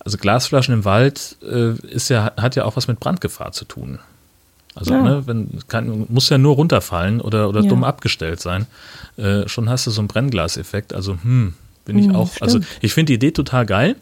also 0.00 0.18
Glasflaschen 0.18 0.74
im 0.74 0.84
Wald 0.84 1.36
äh, 1.42 1.72
ist 1.86 2.08
ja, 2.08 2.32
hat 2.36 2.56
ja 2.56 2.64
auch 2.64 2.76
was 2.76 2.88
mit 2.88 3.00
Brandgefahr 3.00 3.52
zu 3.52 3.64
tun. 3.64 3.98
Also, 4.74 4.94
ja. 4.94 5.02
ne, 5.02 5.26
wenn, 5.26 5.60
kann, 5.68 6.06
muss 6.08 6.28
ja 6.28 6.38
nur 6.38 6.54
runterfallen 6.54 7.20
oder, 7.20 7.48
oder 7.48 7.62
ja. 7.62 7.68
dumm 7.68 7.84
abgestellt 7.84 8.40
sein. 8.40 8.66
Äh, 9.16 9.48
schon 9.48 9.68
hast 9.68 9.86
du 9.86 9.90
so 9.90 10.00
einen 10.00 10.08
Brennglaseffekt. 10.08 10.94
Also, 10.94 11.18
hm, 11.22 11.54
bin 11.84 11.98
ich 11.98 12.06
hm, 12.06 12.16
auch. 12.16 12.28
Stimmt. 12.28 12.42
Also, 12.42 12.60
ich 12.80 12.94
finde 12.94 13.10
die 13.10 13.14
Idee 13.14 13.32
total 13.32 13.66
geil 13.66 13.96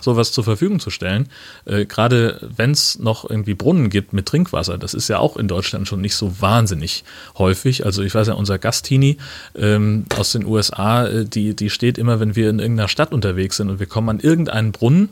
sowas 0.00 0.32
zur 0.32 0.44
Verfügung 0.44 0.80
zu 0.80 0.90
stellen. 0.90 1.28
Äh, 1.64 1.84
Gerade 1.84 2.48
wenn 2.56 2.70
es 2.70 2.98
noch 2.98 3.28
irgendwie 3.28 3.54
Brunnen 3.54 3.90
gibt 3.90 4.12
mit 4.12 4.26
Trinkwasser, 4.26 4.78
das 4.78 4.94
ist 4.94 5.08
ja 5.08 5.18
auch 5.18 5.36
in 5.36 5.48
Deutschland 5.48 5.86
schon 5.86 6.00
nicht 6.00 6.14
so 6.14 6.40
wahnsinnig 6.40 7.04
häufig. 7.36 7.84
Also 7.84 8.02
ich 8.02 8.14
weiß 8.14 8.28
ja, 8.28 8.34
unser 8.34 8.58
Gastini 8.58 9.18
ähm, 9.54 10.06
aus 10.16 10.32
den 10.32 10.46
USA, 10.46 11.06
äh, 11.06 11.24
die, 11.24 11.54
die 11.54 11.70
steht 11.70 11.98
immer, 11.98 12.20
wenn 12.20 12.34
wir 12.36 12.48
in 12.50 12.58
irgendeiner 12.58 12.88
Stadt 12.88 13.12
unterwegs 13.12 13.58
sind 13.58 13.68
und 13.70 13.80
wir 13.80 13.86
kommen 13.86 14.08
an 14.08 14.20
irgendeinen 14.20 14.72
Brunnen, 14.72 15.10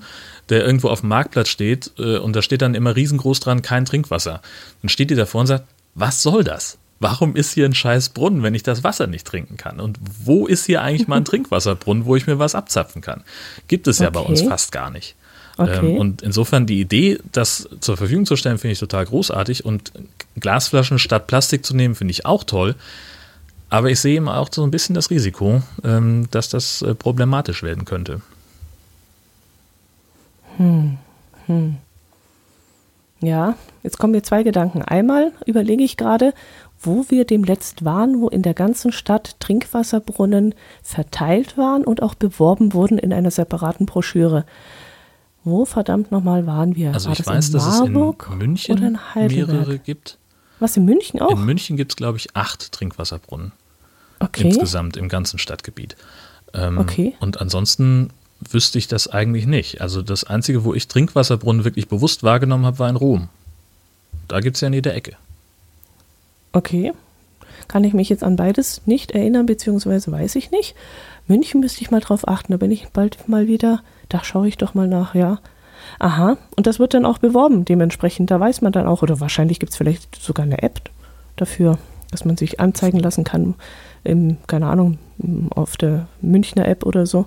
der 0.49 0.64
irgendwo 0.64 0.88
auf 0.88 1.00
dem 1.00 1.10
Marktplatz 1.10 1.49
steht 1.49 1.92
äh, 1.99 2.16
und 2.16 2.34
da 2.34 2.42
steht 2.42 2.62
dann 2.62 2.75
immer 2.75 2.96
riesengroß 2.96 3.40
dran, 3.40 3.62
kein 3.62 3.84
Trinkwasser. 3.84 4.40
Dann 4.82 4.88
steht 4.88 5.10
die 5.10 5.14
davor 5.14 5.42
und 5.42 5.46
sagt, 5.46 5.64
was 5.94 6.22
soll 6.22 6.42
das? 6.42 6.78
Warum 7.00 7.35
ist 7.35 7.52
hier 7.52 7.64
ein 7.64 7.75
scheiß 7.75 8.11
Brunnen, 8.11 8.42
wenn 8.42 8.54
ich 8.54 8.62
das 8.62 8.85
Wasser 8.85 9.07
nicht 9.07 9.26
trinken 9.26 9.57
kann? 9.57 9.80
Und 9.80 9.99
wo 10.25 10.47
ist 10.47 10.66
hier 10.66 10.83
eigentlich 10.83 11.09
mal 11.09 11.16
ein 11.16 11.25
Trinkwasserbrunnen, 11.26 12.04
wo 12.04 12.14
ich 12.14 12.26
mir 12.26 12.38
was 12.38 12.54
abzapfen 12.54 13.02
kann? 13.02 13.25
Gibt 13.66 13.88
es 13.88 13.99
ja 13.99 14.09
okay. 14.09 14.19
bei 14.19 14.21
uns 14.21 14.42
fast 14.42 14.71
gar 14.71 14.90
nicht. 14.90 15.16
Okay. 15.57 15.78
Ähm, 15.78 15.99
und 15.99 16.23
insofern 16.23 16.66
die 16.66 16.80
Idee, 16.80 17.19
das 17.33 17.69
zur 17.80 17.97
Verfügung 17.97 18.26
zu 18.26 18.37
stellen, 18.37 18.59
finde 18.59 18.73
ich 18.73 18.78
total 18.78 19.07
großartig. 19.07 19.64
Und 19.64 19.92
Glasflaschen 20.38 20.99
statt 20.99 21.26
Plastik 21.26 21.66
zu 21.66 21.75
nehmen, 21.75 21.95
finde 21.95 22.12
ich 22.12 22.26
auch 22.26 22.45
toll. 22.45 22.76
Aber 23.71 23.90
ich 23.90 24.00
sehe 24.00 24.16
immer 24.16 24.38
auch 24.38 24.49
so 24.52 24.62
ein 24.64 24.71
bisschen 24.71 24.95
das 24.95 25.11
Risiko, 25.11 25.62
ähm, 25.85 26.28
dass 26.30 26.49
das 26.49 26.83
äh, 26.83 26.95
problematisch 26.95 27.62
werden 27.62 27.85
könnte. 27.85 28.21
Hm. 30.57 30.99
Hm. 31.47 31.76
Ja, 33.22 33.54
jetzt 33.82 33.98
kommen 33.98 34.12
mir 34.12 34.22
zwei 34.22 34.42
Gedanken. 34.42 34.82
Einmal 34.82 35.32
überlege 35.44 35.82
ich 35.82 35.96
gerade, 35.96 36.32
wo 36.80 37.04
wir 37.08 37.26
demletzt 37.26 37.84
waren, 37.84 38.20
wo 38.20 38.28
in 38.28 38.42
der 38.42 38.54
ganzen 38.54 38.92
Stadt 38.92 39.36
Trinkwasserbrunnen 39.40 40.54
verteilt 40.82 41.58
waren 41.58 41.84
und 41.84 42.02
auch 42.02 42.14
beworben 42.14 42.72
wurden 42.72 42.98
in 42.98 43.12
einer 43.12 43.30
separaten 43.30 43.84
Broschüre. 43.84 44.46
Wo 45.44 45.64
verdammt 45.64 46.10
nochmal 46.10 46.46
waren 46.46 46.76
wir? 46.76 46.92
Also 46.92 47.06
War 47.06 47.12
ich 47.12 47.18
das 47.18 47.26
weiß, 47.26 47.50
dass 47.50 47.66
es 47.66 47.80
in 47.80 47.92
München 48.38 48.78
oder 48.78 48.86
in 48.86 49.28
mehrere 49.28 49.78
gibt. 49.78 50.18
Was, 50.58 50.76
in 50.76 50.84
München 50.84 51.20
auch? 51.20 51.30
In 51.30 51.44
München 51.44 51.76
gibt 51.76 51.92
es, 51.92 51.96
glaube 51.96 52.18
ich, 52.18 52.36
acht 52.36 52.72
Trinkwasserbrunnen. 52.72 53.52
Okay. 54.18 54.48
Insgesamt 54.48 54.98
im 54.98 55.08
ganzen 55.08 55.38
Stadtgebiet. 55.38 55.96
Ähm, 56.52 56.78
okay. 56.78 57.14
Und 57.20 57.40
ansonsten 57.40 58.10
wüsste 58.49 58.78
ich 58.78 58.88
das 58.88 59.09
eigentlich 59.09 59.47
nicht. 59.47 59.80
Also 59.80 60.02
das 60.02 60.25
Einzige, 60.25 60.64
wo 60.64 60.75
ich 60.75 60.88
Trinkwasserbrunnen 60.88 61.64
wirklich 61.64 61.88
bewusst 61.88 62.23
wahrgenommen 62.23 62.66
habe, 62.66 62.78
war 62.78 62.88
in 62.88 62.97
Rom. 62.97 63.28
Da 64.28 64.40
gibt 64.40 64.56
es 64.56 64.61
ja 64.61 64.68
in 64.68 64.75
jeder 64.75 64.94
Ecke. 64.94 65.16
Okay. 66.52 66.92
Kann 67.68 67.85
ich 67.85 67.94
mich 67.94 68.09
jetzt 68.09 68.25
an 68.25 68.37
beides 68.37 68.82
nicht 68.87 69.12
erinnern, 69.12 69.47
beziehungsweise 69.47 70.11
weiß 70.11 70.35
ich 70.37 70.50
nicht. 70.50 70.75
München 71.28 71.61
müsste 71.61 71.82
ich 71.82 71.90
mal 71.90 72.00
drauf 72.00 72.26
achten, 72.26 72.52
da 72.52 72.56
bin 72.56 72.70
ich 72.70 72.88
bald 72.88 73.28
mal 73.28 73.47
wieder. 73.47 73.82
Da 74.09 74.25
schaue 74.25 74.49
ich 74.49 74.56
doch 74.56 74.75
mal 74.75 74.88
nach, 74.88 75.14
ja. 75.14 75.38
Aha, 75.99 76.37
und 76.56 76.66
das 76.66 76.78
wird 76.78 76.94
dann 76.94 77.04
auch 77.04 77.18
beworben 77.18 77.64
dementsprechend. 77.64 78.30
Da 78.30 78.40
weiß 78.40 78.62
man 78.62 78.73
dann 78.73 78.87
auch, 78.87 79.02
oder 79.02 79.20
wahrscheinlich 79.20 79.61
gibt 79.61 79.73
es 79.73 79.78
vielleicht 79.78 80.16
sogar 80.16 80.44
eine 80.44 80.62
App 80.62 80.90
dafür, 81.37 81.78
dass 82.11 82.25
man 82.25 82.37
sich 82.37 82.59
anzeigen 82.59 82.99
lassen 82.99 83.25
kann, 83.25 83.54
im, 84.02 84.38
keine 84.47 84.66
Ahnung, 84.66 84.99
auf 85.50 85.76
der 85.76 86.06
Münchner 86.20 86.66
App 86.66 86.85
oder 86.85 87.06
so, 87.06 87.26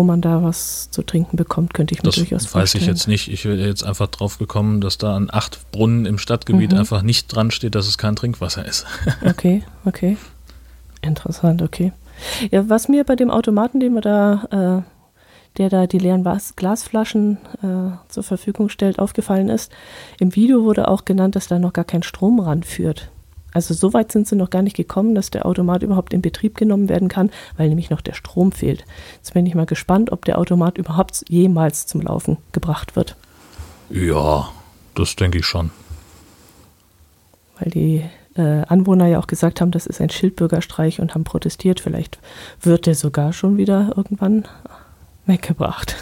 wo 0.00 0.02
man 0.02 0.22
da 0.22 0.42
was 0.42 0.90
zu 0.90 1.02
trinken 1.02 1.36
bekommt, 1.36 1.74
könnte 1.74 1.92
ich 1.92 2.02
mir 2.02 2.08
das 2.08 2.14
durchaus 2.14 2.46
vorstellen. 2.46 2.62
Weiß 2.62 2.74
ich 2.74 2.86
jetzt 2.86 3.06
nicht. 3.06 3.30
Ich 3.30 3.42
bin 3.42 3.58
jetzt 3.58 3.84
einfach 3.84 4.06
drauf 4.06 4.38
gekommen, 4.38 4.80
dass 4.80 4.96
da 4.96 5.14
an 5.14 5.28
acht 5.30 5.70
Brunnen 5.72 6.06
im 6.06 6.16
Stadtgebiet 6.16 6.72
mhm. 6.72 6.78
einfach 6.78 7.02
nicht 7.02 7.28
dran 7.28 7.50
steht, 7.50 7.74
dass 7.74 7.86
es 7.86 7.98
kein 7.98 8.16
Trinkwasser 8.16 8.64
ist. 8.64 8.86
okay, 9.26 9.62
okay. 9.84 10.16
Interessant, 11.02 11.60
okay. 11.60 11.92
Ja, 12.50 12.66
was 12.70 12.88
mir 12.88 13.04
bei 13.04 13.14
dem 13.14 13.30
Automaten, 13.30 13.78
den 13.78 13.92
wir 13.92 14.00
da, 14.00 14.82
äh, 14.82 15.58
der 15.58 15.68
da 15.68 15.86
die 15.86 15.98
leeren 15.98 16.26
Glasflaschen 16.56 17.36
äh, 17.62 17.98
zur 18.08 18.22
Verfügung 18.22 18.70
stellt, 18.70 18.98
aufgefallen 18.98 19.50
ist. 19.50 19.70
Im 20.18 20.34
Video 20.34 20.64
wurde 20.64 20.88
auch 20.88 21.04
genannt, 21.04 21.36
dass 21.36 21.46
da 21.46 21.58
noch 21.58 21.74
gar 21.74 21.84
kein 21.84 22.02
Strom 22.02 22.40
ranführt. 22.40 23.10
Also 23.52 23.74
so 23.74 23.92
weit 23.92 24.12
sind 24.12 24.28
sie 24.28 24.36
noch 24.36 24.50
gar 24.50 24.62
nicht 24.62 24.76
gekommen, 24.76 25.14
dass 25.14 25.30
der 25.30 25.46
Automat 25.46 25.82
überhaupt 25.82 26.12
in 26.12 26.22
Betrieb 26.22 26.56
genommen 26.56 26.88
werden 26.88 27.08
kann, 27.08 27.30
weil 27.56 27.68
nämlich 27.68 27.90
noch 27.90 28.00
der 28.00 28.14
Strom 28.14 28.52
fehlt. 28.52 28.84
Jetzt 29.16 29.34
bin 29.34 29.46
ich 29.46 29.54
mal 29.54 29.66
gespannt, 29.66 30.12
ob 30.12 30.24
der 30.24 30.38
Automat 30.38 30.78
überhaupt 30.78 31.24
jemals 31.28 31.86
zum 31.86 32.00
Laufen 32.00 32.36
gebracht 32.52 32.96
wird. 32.96 33.16
Ja, 33.90 34.48
das 34.94 35.16
denke 35.16 35.38
ich 35.38 35.46
schon. 35.46 35.70
Weil 37.58 37.70
die 37.70 38.04
äh, 38.36 38.62
Anwohner 38.68 39.06
ja 39.06 39.18
auch 39.18 39.26
gesagt 39.26 39.60
haben, 39.60 39.70
das 39.70 39.86
ist 39.86 40.00
ein 40.00 40.10
Schildbürgerstreich 40.10 41.00
und 41.00 41.14
haben 41.14 41.24
protestiert. 41.24 41.80
Vielleicht 41.80 42.18
wird 42.62 42.86
der 42.86 42.94
sogar 42.94 43.32
schon 43.32 43.56
wieder 43.56 43.92
irgendwann 43.96 44.46
weggebracht. 45.26 45.96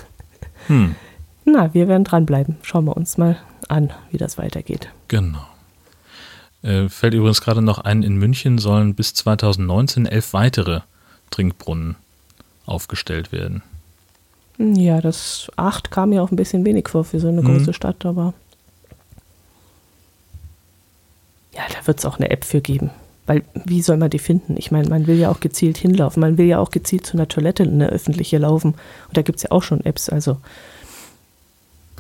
Hm. 0.67 0.95
Na, 1.45 1.73
wir 1.73 1.89
werden 1.89 2.05
dranbleiben. 2.05 2.57
Schauen 2.63 2.85
wir 2.85 2.97
uns 2.97 3.17
mal 3.17 3.39
an, 3.69 3.91
wie 4.11 4.19
das 4.19 4.39
weitergeht. 4.39 4.89
Genau. 5.09 5.41
Äh, 6.63 6.89
fällt 6.89 7.15
übrigens 7.15 7.41
gerade 7.41 7.63
noch 7.63 7.79
ein, 7.79 8.03
in 8.03 8.17
München 8.17 8.59
sollen 8.59 8.95
bis 8.95 9.15
2019 9.15 10.07
elf 10.07 10.33
weitere 10.33 10.81
Trinkbrunnen 11.31 11.97
aufgestellt 12.67 13.33
werden. 13.33 13.63
Ja, 14.59 15.01
das 15.01 15.51
acht 15.57 15.91
kam 15.91 16.11
mir 16.11 16.23
auch 16.23 16.33
ein 16.33 16.37
bisschen 16.37 16.65
wenig 16.65 16.89
vor 16.89 17.05
für 17.05 17.21
so 17.21 17.29
eine 17.29 17.43
mhm. 17.43 17.59
große 17.59 17.73
Stadt, 17.73 18.05
aber 18.05 18.35
ja, 21.55 21.63
da 21.69 21.87
wird 21.87 21.99
es 21.99 22.05
auch 22.05 22.19
eine 22.19 22.31
App 22.31 22.45
für 22.45 22.61
geben. 22.61 22.91
Weil 23.27 23.43
wie 23.55 23.83
soll 23.83 23.99
man 23.99 24.11
die 24.11 24.19
finden? 24.19 24.57
Ich 24.57 24.71
meine, 24.71 24.89
man 24.89 25.07
will 25.07 25.19
ja 25.19 25.31
auch 25.31 25.41
gezielt 25.41 25.77
hinlaufen, 25.77 26.21
man 26.21 26.39
will 26.39 26.47
ja 26.47 26.59
auch 26.59 26.71
gezielt 26.71 27.07
zu 27.07 27.17
einer 27.17 27.29
Toilette, 27.29 27.63
eine 27.63 27.89
öffentliche 27.89 28.39
laufen. 28.39 28.71
Und 29.09 29.17
da 29.17 29.23
gibt 29.23 29.37
es 29.37 29.43
ja 29.45 29.53
auch 29.53 29.63
schon 29.63 29.85
Apps, 29.85 30.09
also 30.09 30.39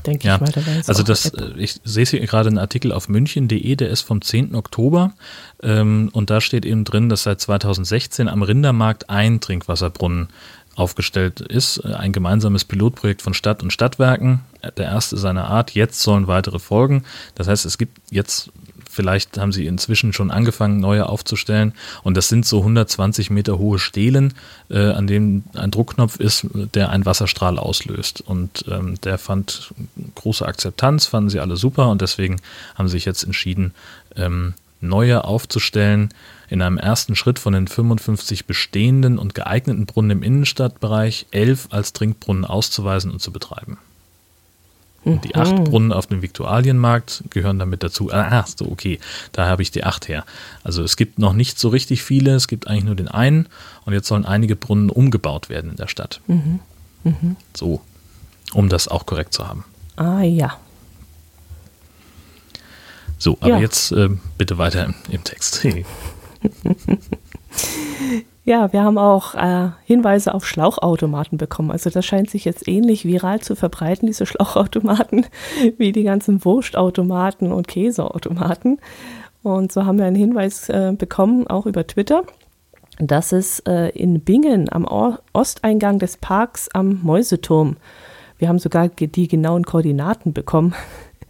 denke 0.08 0.26
ja. 0.26 0.34
ich 0.36 0.40
mal. 0.40 0.50
Da 0.52 0.62
also 0.86 1.02
das. 1.02 1.26
Äh, 1.30 1.52
ich 1.56 1.80
sehe 1.84 2.04
hier 2.04 2.20
gerade 2.26 2.48
einen 2.48 2.58
Artikel 2.58 2.92
auf 2.92 3.08
münchen.de, 3.08 3.76
der 3.76 3.88
ist 3.88 4.02
vom 4.02 4.22
10. 4.22 4.54
Oktober 4.54 5.12
ähm, 5.62 6.10
und 6.12 6.30
da 6.30 6.40
steht 6.40 6.64
eben 6.64 6.84
drin, 6.84 7.08
dass 7.08 7.24
seit 7.24 7.40
2016 7.40 8.28
am 8.28 8.42
Rindermarkt 8.42 9.10
ein 9.10 9.40
Trinkwasserbrunnen 9.40 10.28
aufgestellt 10.76 11.40
ist. 11.40 11.78
Äh, 11.84 11.94
ein 11.94 12.12
gemeinsames 12.12 12.64
Pilotprojekt 12.64 13.22
von 13.22 13.34
Stadt 13.34 13.62
und 13.62 13.72
Stadtwerken, 13.72 14.40
der 14.76 14.86
erste 14.86 15.16
seiner 15.16 15.48
Art. 15.48 15.72
Jetzt 15.72 16.00
sollen 16.00 16.26
weitere 16.26 16.58
folgen. 16.58 17.04
Das 17.34 17.48
heißt, 17.48 17.64
es 17.66 17.78
gibt 17.78 17.98
jetzt 18.10 18.50
Vielleicht 18.88 19.38
haben 19.38 19.52
sie 19.52 19.66
inzwischen 19.66 20.12
schon 20.12 20.30
angefangen, 20.30 20.80
neue 20.80 21.08
aufzustellen. 21.08 21.74
Und 22.02 22.16
das 22.16 22.28
sind 22.28 22.46
so 22.46 22.58
120 22.60 23.30
Meter 23.30 23.58
hohe 23.58 23.78
Stelen, 23.78 24.34
äh, 24.70 24.90
an 24.90 25.06
denen 25.06 25.44
ein 25.54 25.70
Druckknopf 25.70 26.18
ist, 26.18 26.46
der 26.74 26.90
einen 26.90 27.06
Wasserstrahl 27.06 27.58
auslöst. 27.58 28.22
Und 28.22 28.64
ähm, 28.68 29.00
der 29.02 29.18
fand 29.18 29.72
große 30.14 30.44
Akzeptanz, 30.44 31.06
fanden 31.06 31.30
sie 31.30 31.40
alle 31.40 31.56
super. 31.56 31.90
Und 31.90 32.00
deswegen 32.00 32.40
haben 32.74 32.88
sie 32.88 32.92
sich 32.92 33.04
jetzt 33.04 33.24
entschieden, 33.24 33.74
ähm, 34.16 34.54
neue 34.80 35.24
aufzustellen. 35.24 36.08
In 36.48 36.62
einem 36.62 36.78
ersten 36.78 37.14
Schritt 37.14 37.38
von 37.38 37.52
den 37.52 37.68
55 37.68 38.46
bestehenden 38.46 39.18
und 39.18 39.34
geeigneten 39.34 39.84
Brunnen 39.84 40.10
im 40.12 40.22
Innenstadtbereich 40.22 41.26
elf 41.30 41.68
als 41.70 41.92
Trinkbrunnen 41.92 42.46
auszuweisen 42.46 43.10
und 43.10 43.20
zu 43.20 43.32
betreiben. 43.32 43.78
Und 45.08 45.24
die 45.24 45.34
acht 45.34 45.56
mhm. 45.56 45.64
Brunnen 45.64 45.92
auf 45.92 46.06
dem 46.06 46.22
Viktualienmarkt 46.22 47.24
gehören 47.30 47.58
damit 47.58 47.82
dazu. 47.82 48.12
Ah, 48.12 48.44
so, 48.46 48.70
okay, 48.70 48.98
da 49.32 49.46
habe 49.46 49.62
ich 49.62 49.70
die 49.70 49.84
acht 49.84 50.08
her. 50.08 50.24
Also 50.62 50.82
es 50.82 50.96
gibt 50.96 51.18
noch 51.18 51.32
nicht 51.32 51.58
so 51.58 51.68
richtig 51.68 52.02
viele, 52.02 52.34
es 52.34 52.48
gibt 52.48 52.68
eigentlich 52.68 52.84
nur 52.84 52.94
den 52.94 53.08
einen 53.08 53.48
und 53.84 53.92
jetzt 53.92 54.08
sollen 54.08 54.24
einige 54.24 54.56
Brunnen 54.56 54.90
umgebaut 54.90 55.48
werden 55.48 55.70
in 55.70 55.76
der 55.76 55.88
Stadt. 55.88 56.20
Mhm. 56.26 56.60
Mhm. 57.04 57.36
So, 57.56 57.80
um 58.52 58.68
das 58.68 58.88
auch 58.88 59.06
korrekt 59.06 59.34
zu 59.34 59.48
haben. 59.48 59.64
Ah 59.96 60.22
ja. 60.22 60.56
So, 63.18 63.36
aber 63.40 63.54
ja. 63.54 63.60
jetzt 63.60 63.92
äh, 63.92 64.10
bitte 64.36 64.58
weiter 64.58 64.84
im, 64.84 64.94
im 65.10 65.24
Text. 65.24 65.66
Ja, 68.48 68.72
wir 68.72 68.82
haben 68.82 68.96
auch 68.96 69.34
äh, 69.34 69.68
Hinweise 69.84 70.32
auf 70.32 70.46
Schlauchautomaten 70.46 71.36
bekommen. 71.36 71.70
Also 71.70 71.90
das 71.90 72.06
scheint 72.06 72.30
sich 72.30 72.46
jetzt 72.46 72.66
ähnlich 72.66 73.04
viral 73.04 73.40
zu 73.40 73.54
verbreiten, 73.54 74.06
diese 74.06 74.24
Schlauchautomaten, 74.24 75.26
wie 75.76 75.92
die 75.92 76.02
ganzen 76.02 76.42
Wurstautomaten 76.42 77.52
und 77.52 77.68
Käseautomaten. 77.68 78.80
Und 79.42 79.70
so 79.70 79.84
haben 79.84 79.98
wir 79.98 80.06
einen 80.06 80.16
Hinweis 80.16 80.70
äh, 80.70 80.94
bekommen, 80.96 81.46
auch 81.46 81.66
über 81.66 81.86
Twitter, 81.86 82.22
dass 82.98 83.32
es 83.32 83.60
äh, 83.66 83.90
in 83.90 84.20
Bingen 84.20 84.72
am 84.72 84.86
o 84.86 85.18
Osteingang 85.34 85.98
des 85.98 86.16
Parks 86.16 86.70
am 86.72 87.00
Mäuseturm, 87.02 87.76
wir 88.38 88.48
haben 88.48 88.58
sogar 88.58 88.88
die 88.88 89.28
genauen 89.28 89.64
Koordinaten 89.64 90.32
bekommen, 90.32 90.74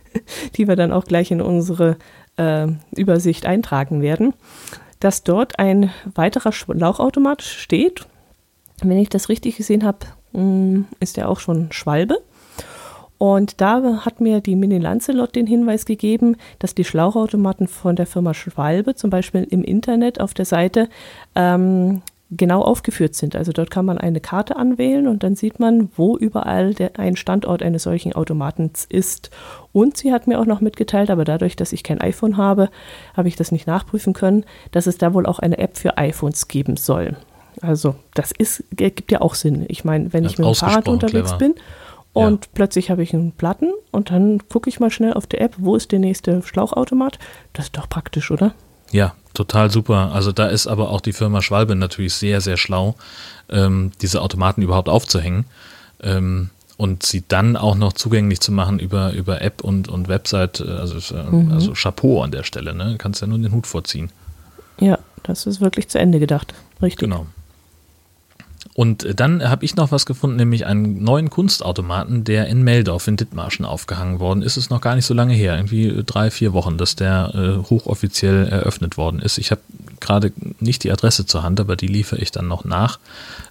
die 0.54 0.68
wir 0.68 0.76
dann 0.76 0.92
auch 0.92 1.04
gleich 1.04 1.32
in 1.32 1.40
unsere 1.40 1.96
äh, 2.36 2.68
Übersicht 2.94 3.44
eintragen 3.44 4.02
werden 4.02 4.34
dass 5.00 5.22
dort 5.22 5.58
ein 5.58 5.90
weiterer 6.14 6.52
Schlauchautomat 6.52 7.42
steht. 7.42 8.06
Wenn 8.82 8.98
ich 8.98 9.08
das 9.08 9.28
richtig 9.28 9.56
gesehen 9.56 9.84
habe, 9.84 10.06
mm, 10.32 10.84
ist 11.00 11.16
der 11.16 11.28
auch 11.28 11.40
schon 11.40 11.72
Schwalbe. 11.72 12.18
Und 13.18 13.60
da 13.60 14.04
hat 14.04 14.20
mir 14.20 14.40
die 14.40 14.54
Mini 14.54 14.78
Lancelot 14.78 15.34
den 15.34 15.48
Hinweis 15.48 15.84
gegeben, 15.84 16.36
dass 16.60 16.76
die 16.76 16.84
Schlauchautomaten 16.84 17.66
von 17.66 17.96
der 17.96 18.06
Firma 18.06 18.32
Schwalbe 18.32 18.94
zum 18.94 19.10
Beispiel 19.10 19.42
im 19.50 19.64
Internet 19.64 20.20
auf 20.20 20.34
der 20.34 20.44
Seite 20.44 20.88
ähm, 21.34 22.02
genau 22.30 22.62
aufgeführt 22.62 23.14
sind. 23.14 23.36
Also 23.36 23.52
dort 23.52 23.70
kann 23.70 23.86
man 23.86 23.98
eine 23.98 24.20
Karte 24.20 24.56
anwählen 24.56 25.08
und 25.08 25.22
dann 25.22 25.34
sieht 25.34 25.58
man, 25.60 25.88
wo 25.96 26.16
überall 26.16 26.74
der, 26.74 26.98
ein 26.98 27.16
Standort 27.16 27.62
eines 27.62 27.84
solchen 27.84 28.12
Automatens 28.12 28.84
ist. 28.88 29.30
Und 29.72 29.96
sie 29.96 30.12
hat 30.12 30.26
mir 30.26 30.38
auch 30.38 30.44
noch 30.44 30.60
mitgeteilt, 30.60 31.10
aber 31.10 31.24
dadurch, 31.24 31.56
dass 31.56 31.72
ich 31.72 31.82
kein 31.82 32.00
iPhone 32.00 32.36
habe, 32.36 32.68
habe 33.16 33.28
ich 33.28 33.36
das 33.36 33.50
nicht 33.50 33.66
nachprüfen 33.66 34.12
können, 34.12 34.44
dass 34.72 34.86
es 34.86 34.98
da 34.98 35.14
wohl 35.14 35.26
auch 35.26 35.38
eine 35.38 35.58
App 35.58 35.78
für 35.78 35.96
iPhones 35.96 36.48
geben 36.48 36.76
soll. 36.76 37.16
Also 37.62 37.96
das 38.14 38.30
ist, 38.30 38.62
gibt 38.72 39.10
ja 39.10 39.20
auch 39.20 39.34
Sinn. 39.34 39.64
Ich 39.68 39.84
meine, 39.84 40.12
wenn 40.12 40.24
ich 40.24 40.38
mit 40.38 40.46
dem 40.46 40.54
Fahrrad 40.54 40.88
unterwegs 40.88 41.36
clever. 41.36 41.38
bin 41.38 41.54
und 42.12 42.44
ja. 42.44 42.50
plötzlich 42.54 42.90
habe 42.90 43.02
ich 43.02 43.14
einen 43.14 43.32
Platten 43.32 43.72
und 43.90 44.10
dann 44.10 44.46
gucke 44.48 44.68
ich 44.68 44.80
mal 44.80 44.90
schnell 44.90 45.14
auf 45.14 45.26
der 45.26 45.40
App, 45.40 45.54
wo 45.58 45.76
ist 45.76 45.92
der 45.92 45.98
nächste 45.98 46.42
Schlauchautomat. 46.42 47.18
Das 47.52 47.66
ist 47.66 47.76
doch 47.76 47.88
praktisch, 47.88 48.30
oder? 48.30 48.54
Ja, 48.90 49.14
total 49.38 49.70
super. 49.70 50.10
Also 50.12 50.32
da 50.32 50.48
ist 50.48 50.66
aber 50.66 50.90
auch 50.90 51.00
die 51.00 51.12
Firma 51.12 51.42
Schwalbe 51.42 51.76
natürlich 51.76 52.14
sehr, 52.14 52.40
sehr 52.40 52.56
schlau, 52.56 52.96
ähm, 53.48 53.92
diese 54.02 54.20
Automaten 54.20 54.62
überhaupt 54.62 54.88
aufzuhängen 54.88 55.44
ähm, 56.02 56.50
und 56.76 57.04
sie 57.04 57.22
dann 57.26 57.56
auch 57.56 57.76
noch 57.76 57.92
zugänglich 57.92 58.40
zu 58.40 58.50
machen 58.50 58.80
über, 58.80 59.12
über 59.12 59.40
App 59.40 59.62
und, 59.62 59.88
und 59.88 60.08
Website. 60.08 60.60
Äh, 60.60 60.70
also, 60.70 61.14
äh, 61.14 61.22
mhm. 61.22 61.52
also 61.52 61.72
Chapeau 61.74 62.20
an 62.22 62.32
der 62.32 62.42
Stelle, 62.42 62.74
ne? 62.74 62.92
Du 62.92 62.98
kannst 62.98 63.20
ja 63.20 63.28
nur 63.28 63.38
den 63.38 63.52
Hut 63.52 63.68
vorziehen. 63.68 64.10
Ja, 64.80 64.98
das 65.22 65.46
ist 65.46 65.60
wirklich 65.60 65.88
zu 65.88 66.00
Ende 66.00 66.18
gedacht. 66.18 66.52
Richtig. 66.82 66.98
Genau. 66.98 67.26
Und 68.78 69.08
dann 69.18 69.42
habe 69.42 69.64
ich 69.64 69.74
noch 69.74 69.90
was 69.90 70.06
gefunden, 70.06 70.36
nämlich 70.36 70.64
einen 70.64 71.02
neuen 71.02 71.30
Kunstautomaten, 71.30 72.22
der 72.22 72.46
in 72.46 72.62
Meldorf 72.62 73.08
in 73.08 73.16
Dithmarschen 73.16 73.64
aufgehangen 73.64 74.20
worden 74.20 74.40
ist. 74.40 74.56
Ist 74.56 74.70
noch 74.70 74.80
gar 74.80 74.94
nicht 74.94 75.04
so 75.04 75.14
lange 75.14 75.34
her, 75.34 75.56
irgendwie 75.56 76.04
drei, 76.06 76.30
vier 76.30 76.52
Wochen, 76.52 76.78
dass 76.78 76.94
der 76.94 77.34
äh, 77.34 77.68
hochoffiziell 77.68 78.46
eröffnet 78.46 78.96
worden 78.96 79.18
ist. 79.18 79.38
Ich 79.38 79.50
habe 79.50 79.62
gerade 79.98 80.30
nicht 80.60 80.84
die 80.84 80.92
Adresse 80.92 81.26
zur 81.26 81.42
Hand, 81.42 81.58
aber 81.58 81.74
die 81.74 81.88
liefere 81.88 82.20
ich 82.20 82.30
dann 82.30 82.46
noch 82.46 82.64
nach. 82.64 83.00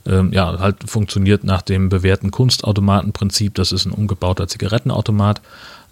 Ähm, 0.05 0.31
ja, 0.31 0.59
halt 0.59 0.89
funktioniert 0.89 1.43
nach 1.43 1.61
dem 1.61 1.89
bewährten 1.89 2.31
Kunstautomatenprinzip. 2.31 3.53
Das 3.53 3.73
ist 3.73 3.83
ein 3.85 3.91
umgebauter 3.91 4.47
Zigarettenautomat 4.47 5.41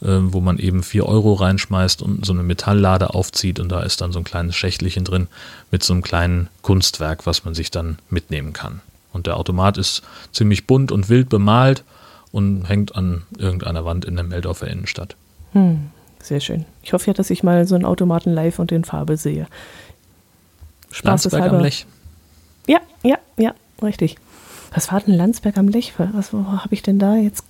äh, 0.02 0.08
wo 0.08 0.40
man 0.40 0.60
eben 0.60 0.82
4 0.82 1.06
Euro 1.06 1.34
reinschmeißt 1.34 2.02
und 2.02 2.26
so 2.26 2.32
eine 2.32 2.44
Metalllade 2.44 3.14
aufzieht 3.14 3.60
und 3.60 3.68
da 3.68 3.82
ist 3.82 4.00
dann 4.00 4.14
so 4.14 4.20
ein 4.20 4.24
kleines 4.24 4.56
Schächtelchen 4.56 5.04
drin 5.04 5.28
mit 5.72 5.84
so 5.84 5.92
einem 5.92 6.04
kleinen 6.04 6.48
Kunstwerk, 6.62 7.26
was 7.26 7.44
man 7.44 7.54
sich 7.54 7.70
dann 7.70 7.98
mitnehmen 8.10 8.54
kann. 8.54 8.80
Und 9.16 9.28
der 9.28 9.38
Automat 9.38 9.78
ist 9.78 10.04
ziemlich 10.34 10.68
bunt 10.68 10.92
und 10.92 11.08
wild 11.08 11.30
bemalt 11.30 11.86
und 12.34 12.66
hängt 12.66 12.98
an 12.98 13.24
irgendeiner 13.38 13.86
Wand 13.86 14.04
in 14.04 14.16
der 14.16 14.26
Meldorfer 14.26 14.68
Innenstadt. 14.68 15.16
Hm, 15.54 15.90
sehr 16.22 16.42
schön. 16.42 16.66
Ich 16.84 16.92
hoffe 16.92 17.08
ja, 17.08 17.14
dass 17.14 17.30
ich 17.30 17.42
mal 17.42 17.66
so 17.66 17.76
einen 17.76 17.86
Automaten 17.86 18.34
live 18.34 18.60
und 18.60 18.74
in 18.74 18.84
Farbe 18.84 19.16
sehe. 19.16 19.48
Spaß 20.92 21.24
Landsberg 21.24 21.50
am 21.50 21.62
Lech. 21.62 21.86
Ja, 22.68 22.80
ja, 23.04 23.18
ja, 23.38 23.54
richtig. 23.82 24.18
Was 24.74 24.92
war 24.92 25.00
denn 25.00 25.14
Landsberg 25.14 25.58
am 25.58 25.70
Lech? 25.70 25.94
Was 25.98 26.34
habe 26.34 26.74
ich 26.74 26.84
denn 26.84 27.00
da 27.00 27.16
jetzt? 27.16 27.46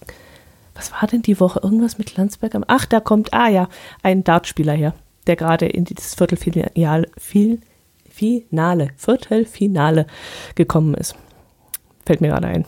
Was 0.75 0.91
war 0.91 1.07
denn 1.07 1.23
die 1.23 1.39
Woche? 1.39 1.61
Irgendwas 1.63 1.97
mit 1.97 2.15
Landsberg 2.15 2.53
am. 2.53 2.63
Ach, 2.67 2.85
da 2.85 2.99
kommt, 2.99 3.33
ah 3.33 3.49
ja, 3.49 3.69
ein 4.03 4.23
Dartspieler 4.23 4.73
her, 4.73 4.93
der 5.25 5.35
gerade 5.35 5.65
in 5.65 5.85
dieses 5.85 6.13
Viertelfinale, 6.13 7.07
Finale, 7.17 8.89
Viertelfinale 8.97 10.05
gekommen 10.53 10.93
ist. 10.93 11.15
Fällt 12.05 12.21
mir 12.21 12.29
gerade 12.29 12.47
ein. 12.47 12.65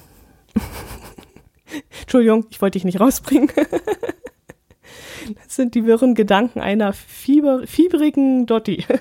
Entschuldigung, 2.01 2.45
ich 2.49 2.61
wollte 2.61 2.77
dich 2.77 2.85
nicht 2.85 2.99
rausbringen. 2.99 3.49
das 5.43 5.55
sind 5.55 5.75
die 5.75 5.85
wirren 5.85 6.15
Gedanken 6.15 6.59
einer 6.59 6.93
fieber, 6.93 7.67
fieberigen 7.67 8.45
Dotti. 8.45 8.85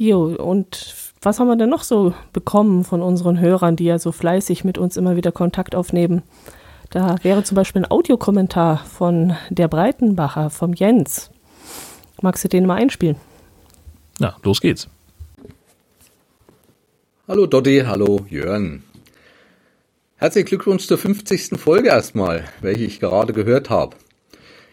Jo, 0.00 0.26
und 0.26 0.94
was 1.22 1.40
haben 1.40 1.48
wir 1.48 1.56
denn 1.56 1.70
noch 1.70 1.82
so 1.82 2.14
bekommen 2.32 2.84
von 2.84 3.02
unseren 3.02 3.40
Hörern, 3.40 3.74
die 3.74 3.84
ja 3.84 3.98
so 3.98 4.12
fleißig 4.12 4.62
mit 4.62 4.78
uns 4.78 4.96
immer 4.96 5.16
wieder 5.16 5.32
Kontakt 5.32 5.74
aufnehmen? 5.74 6.22
Da 6.90 7.16
wäre 7.22 7.42
zum 7.42 7.56
Beispiel 7.56 7.82
ein 7.82 7.90
Audiokommentar 7.90 8.78
von 8.78 9.34
der 9.50 9.66
Breitenbacher, 9.66 10.50
vom 10.50 10.72
Jens. 10.72 11.32
Magst 12.22 12.44
du 12.44 12.48
den 12.48 12.64
mal 12.64 12.76
einspielen? 12.76 13.16
Ja, 14.20 14.36
los 14.44 14.60
geht's. 14.60 14.88
Hallo 17.28 17.44
Dotti, 17.44 17.82
hallo 17.84 18.24
Jörn. 18.30 18.82
Herzlichen 20.16 20.48
Glückwunsch 20.48 20.86
zur 20.86 20.96
50. 20.96 21.60
Folge 21.60 21.88
erstmal, 21.88 22.48
welche 22.62 22.84
ich 22.84 23.00
gerade 23.00 23.34
gehört 23.34 23.68
habe. 23.68 23.98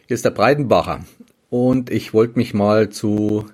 Hier 0.08 0.16
ist 0.16 0.24
der 0.24 0.30
Breitenbacher 0.30 1.04
und 1.50 1.90
ich 1.90 2.14
wollte 2.14 2.40
mich 2.40 2.54
mal 2.54 2.92
zu 2.92 3.46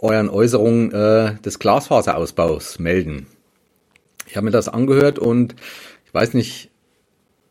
euren 0.00 0.28
Äußerungen 0.28 0.90
äh, 0.90 1.36
des 1.40 1.60
Glasfaserausbaus 1.60 2.80
melden. 2.80 3.28
Ich 4.26 4.36
habe 4.36 4.46
mir 4.46 4.50
das 4.50 4.68
angehört 4.68 5.20
und 5.20 5.54
ich 6.04 6.12
weiß 6.12 6.34
nicht, 6.34 6.70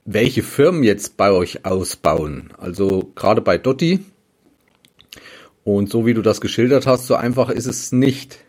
welche 0.03 0.43
Firmen 0.43 0.83
jetzt 0.83 1.15
bei 1.15 1.31
euch 1.31 1.65
ausbauen. 1.65 2.51
Also 2.57 3.13
gerade 3.15 3.39
bei 3.39 3.57
Dotti. 3.57 4.03
Und 5.63 5.89
so 5.89 6.05
wie 6.05 6.13
du 6.13 6.21
das 6.21 6.41
geschildert 6.41 6.85
hast, 6.85 7.07
so 7.07 7.15
einfach 7.15 7.49
ist 7.49 7.65
es 7.65 7.93
nicht. 7.93 8.39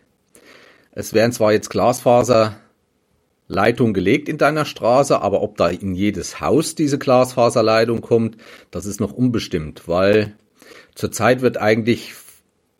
Es 0.99 1.13
werden 1.13 1.31
zwar 1.31 1.53
jetzt 1.53 1.69
Glasfaserleitungen 1.69 3.93
gelegt 3.93 4.27
in 4.27 4.37
deiner 4.37 4.65
Straße, 4.65 5.21
aber 5.21 5.41
ob 5.41 5.55
da 5.55 5.69
in 5.69 5.95
jedes 5.95 6.41
Haus 6.41 6.75
diese 6.75 6.99
Glasfaserleitung 6.99 8.01
kommt, 8.01 8.35
das 8.69 8.85
ist 8.85 8.99
noch 8.99 9.13
unbestimmt, 9.13 9.87
weil 9.87 10.35
zurzeit 10.95 11.39
wird 11.39 11.55
eigentlich 11.55 12.11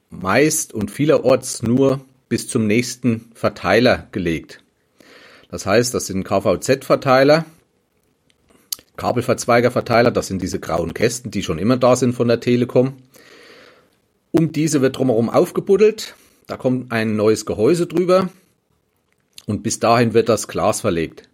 meist 0.09 0.73
und 0.73 0.91
vielerorts 0.91 1.63
nur 1.63 2.01
bis 2.27 2.49
zum 2.49 2.67
nächsten 2.67 3.31
Verteiler 3.35 4.09
gelegt. 4.11 4.61
Das 5.49 5.65
heißt, 5.65 5.93
das 5.93 6.07
sind 6.07 6.25
KVZ-Verteiler, 6.25 7.45
Kabelverzweigerverteiler, 8.97 10.11
das 10.11 10.27
sind 10.27 10.41
diese 10.41 10.59
grauen 10.59 10.93
Kästen, 10.93 11.31
die 11.31 11.41
schon 11.41 11.57
immer 11.57 11.77
da 11.77 11.95
sind 11.95 12.11
von 12.11 12.27
der 12.27 12.41
Telekom. 12.41 12.97
Um 14.31 14.51
diese 14.51 14.81
wird 14.81 14.97
drumherum 14.97 15.29
aufgebuddelt, 15.29 16.15
da 16.49 16.57
kommt 16.57 16.91
ein 16.91 17.15
neues 17.15 17.45
Gehäuse 17.45 17.85
drüber 17.85 18.27
und 19.45 19.61
bis 19.61 19.79
dahin 19.79 20.15
wird 20.15 20.29
das 20.29 20.47
Glas 20.47 20.81
verlegt. 20.81 21.29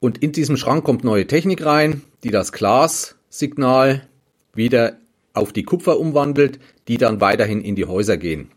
Und 0.00 0.22
in 0.22 0.32
diesem 0.32 0.56
Schrank 0.56 0.82
kommt 0.82 1.04
neue 1.04 1.26
Technik 1.26 1.66
rein, 1.66 2.00
die 2.24 2.30
das 2.30 2.52
Glassignal 2.52 4.08
wieder 4.54 4.96
auf 5.34 5.52
die 5.52 5.64
Kupfer 5.64 6.00
umwandelt, 6.00 6.58
die 6.88 6.96
dann 6.96 7.20
weiterhin 7.20 7.60
in 7.60 7.76
die 7.76 7.84
Häuser 7.84 8.16
gehen. 8.16 8.50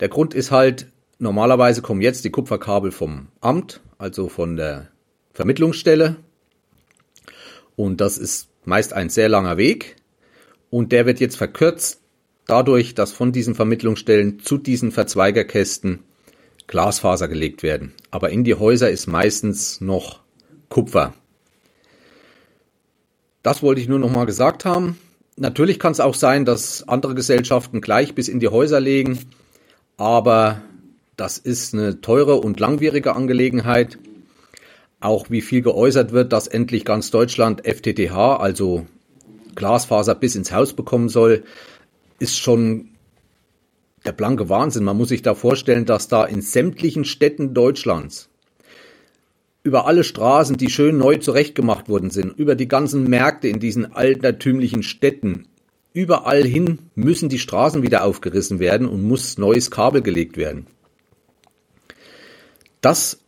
Der 0.00 0.08
Grund 0.08 0.34
ist 0.34 0.50
halt, 0.50 0.88
normalerweise 1.20 1.80
kommen 1.80 2.02
jetzt 2.02 2.24
die 2.24 2.30
Kupferkabel 2.30 2.90
vom 2.90 3.28
Amt, 3.40 3.80
also 3.96 4.28
von 4.28 4.56
der 4.56 4.88
Vermittlungsstelle. 5.34 6.16
Und 7.76 8.00
das 8.00 8.18
ist 8.18 8.48
meist 8.64 8.92
ein 8.92 9.08
sehr 9.08 9.28
langer 9.28 9.56
Weg. 9.56 9.94
Und 10.68 10.90
der 10.90 11.06
wird 11.06 11.20
jetzt 11.20 11.36
verkürzt 11.36 11.97
dadurch, 12.48 12.96
dass 12.96 13.12
von 13.12 13.30
diesen 13.30 13.54
Vermittlungsstellen 13.54 14.40
zu 14.40 14.58
diesen 14.58 14.90
Verzweigerkästen 14.90 16.00
Glasfaser 16.66 17.28
gelegt 17.28 17.62
werden. 17.62 17.92
Aber 18.10 18.30
in 18.30 18.42
die 18.42 18.54
Häuser 18.54 18.90
ist 18.90 19.06
meistens 19.06 19.80
noch 19.80 20.20
Kupfer. 20.68 21.14
Das 23.44 23.62
wollte 23.62 23.80
ich 23.80 23.88
nur 23.88 24.00
noch 24.00 24.10
mal 24.10 24.26
gesagt 24.26 24.64
haben. 24.64 24.98
Natürlich 25.36 25.78
kann 25.78 25.92
es 25.92 26.00
auch 26.00 26.14
sein, 26.14 26.44
dass 26.44 26.88
andere 26.88 27.14
Gesellschaften 27.14 27.80
gleich 27.80 28.14
bis 28.14 28.28
in 28.28 28.40
die 28.40 28.48
Häuser 28.48 28.80
legen, 28.80 29.20
aber 29.96 30.62
das 31.16 31.38
ist 31.38 31.74
eine 31.74 32.00
teure 32.00 32.36
und 32.36 32.58
langwierige 32.58 33.14
Angelegenheit. 33.14 33.98
Auch 35.00 35.30
wie 35.30 35.42
viel 35.42 35.62
geäußert 35.62 36.12
wird, 36.12 36.32
dass 36.32 36.48
endlich 36.48 36.84
ganz 36.84 37.10
Deutschland 37.10 37.62
FTTH, 37.64 38.36
also 38.36 38.86
Glasfaser 39.54 40.16
bis 40.16 40.34
ins 40.34 40.50
Haus 40.50 40.72
bekommen 40.72 41.08
soll, 41.08 41.44
ist 42.18 42.38
schon 42.38 42.90
der 44.04 44.12
blanke 44.12 44.48
Wahnsinn. 44.48 44.84
Man 44.84 44.96
muss 44.96 45.08
sich 45.08 45.22
da 45.22 45.34
vorstellen, 45.34 45.84
dass 45.84 46.08
da 46.08 46.24
in 46.24 46.40
sämtlichen 46.40 47.04
Städten 47.04 47.54
Deutschlands 47.54 48.28
über 49.62 49.86
alle 49.86 50.04
Straßen, 50.04 50.56
die 50.56 50.70
schön 50.70 50.96
neu 50.96 51.16
zurechtgemacht 51.16 51.88
worden 51.88 52.10
sind, 52.10 52.38
über 52.38 52.54
die 52.54 52.68
ganzen 52.68 53.08
Märkte 53.08 53.48
in 53.48 53.60
diesen 53.60 53.92
altertümlichen 53.92 54.82
Städten, 54.82 55.46
überall 55.92 56.44
hin 56.44 56.78
müssen 56.94 57.28
die 57.28 57.38
Straßen 57.38 57.82
wieder 57.82 58.04
aufgerissen 58.04 58.60
werden 58.60 58.88
und 58.88 59.02
muss 59.02 59.36
neues 59.36 59.70
Kabel 59.70 60.00
gelegt 60.00 60.36
werden. 60.36 60.66
Das 62.80 63.18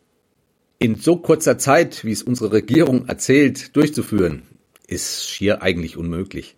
in 0.78 0.94
so 0.94 1.16
kurzer 1.16 1.58
Zeit, 1.58 2.04
wie 2.04 2.12
es 2.12 2.22
unsere 2.22 2.52
Regierung 2.52 3.06
erzählt, 3.06 3.76
durchzuführen, 3.76 4.42
ist 4.86 5.28
schier 5.28 5.62
eigentlich 5.62 5.98
unmöglich. 5.98 6.56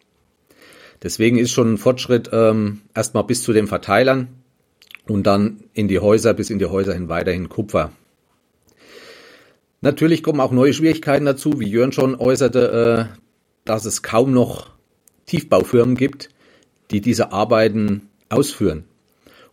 Deswegen 1.02 1.38
ist 1.38 1.50
schon 1.50 1.74
ein 1.74 1.78
Fortschritt 1.78 2.30
ähm, 2.32 2.82
erstmal 2.94 3.24
bis 3.24 3.42
zu 3.42 3.52
den 3.52 3.66
Verteilern 3.66 4.28
und 5.08 5.26
dann 5.26 5.64
in 5.74 5.88
die 5.88 5.98
Häuser, 5.98 6.32
bis 6.34 6.50
in 6.50 6.58
die 6.58 6.66
Häuser 6.66 6.94
hin 6.94 7.08
weiterhin 7.08 7.48
Kupfer 7.48 7.92
Natürlich 9.82 10.22
kommen 10.22 10.38
auch 10.38 10.52
neue 10.52 10.72
Schwierigkeiten 10.72 11.24
dazu, 11.24 11.58
wie 11.58 11.68
Jörn 11.68 11.90
schon 11.90 12.14
äußerte, 12.14 13.10
äh, 13.10 13.18
dass 13.64 13.84
es 13.84 14.02
kaum 14.02 14.32
noch 14.32 14.70
Tiefbaufirmen 15.26 15.96
gibt, 15.96 16.28
die 16.92 17.00
diese 17.00 17.32
Arbeiten 17.32 18.08
ausführen. 18.28 18.84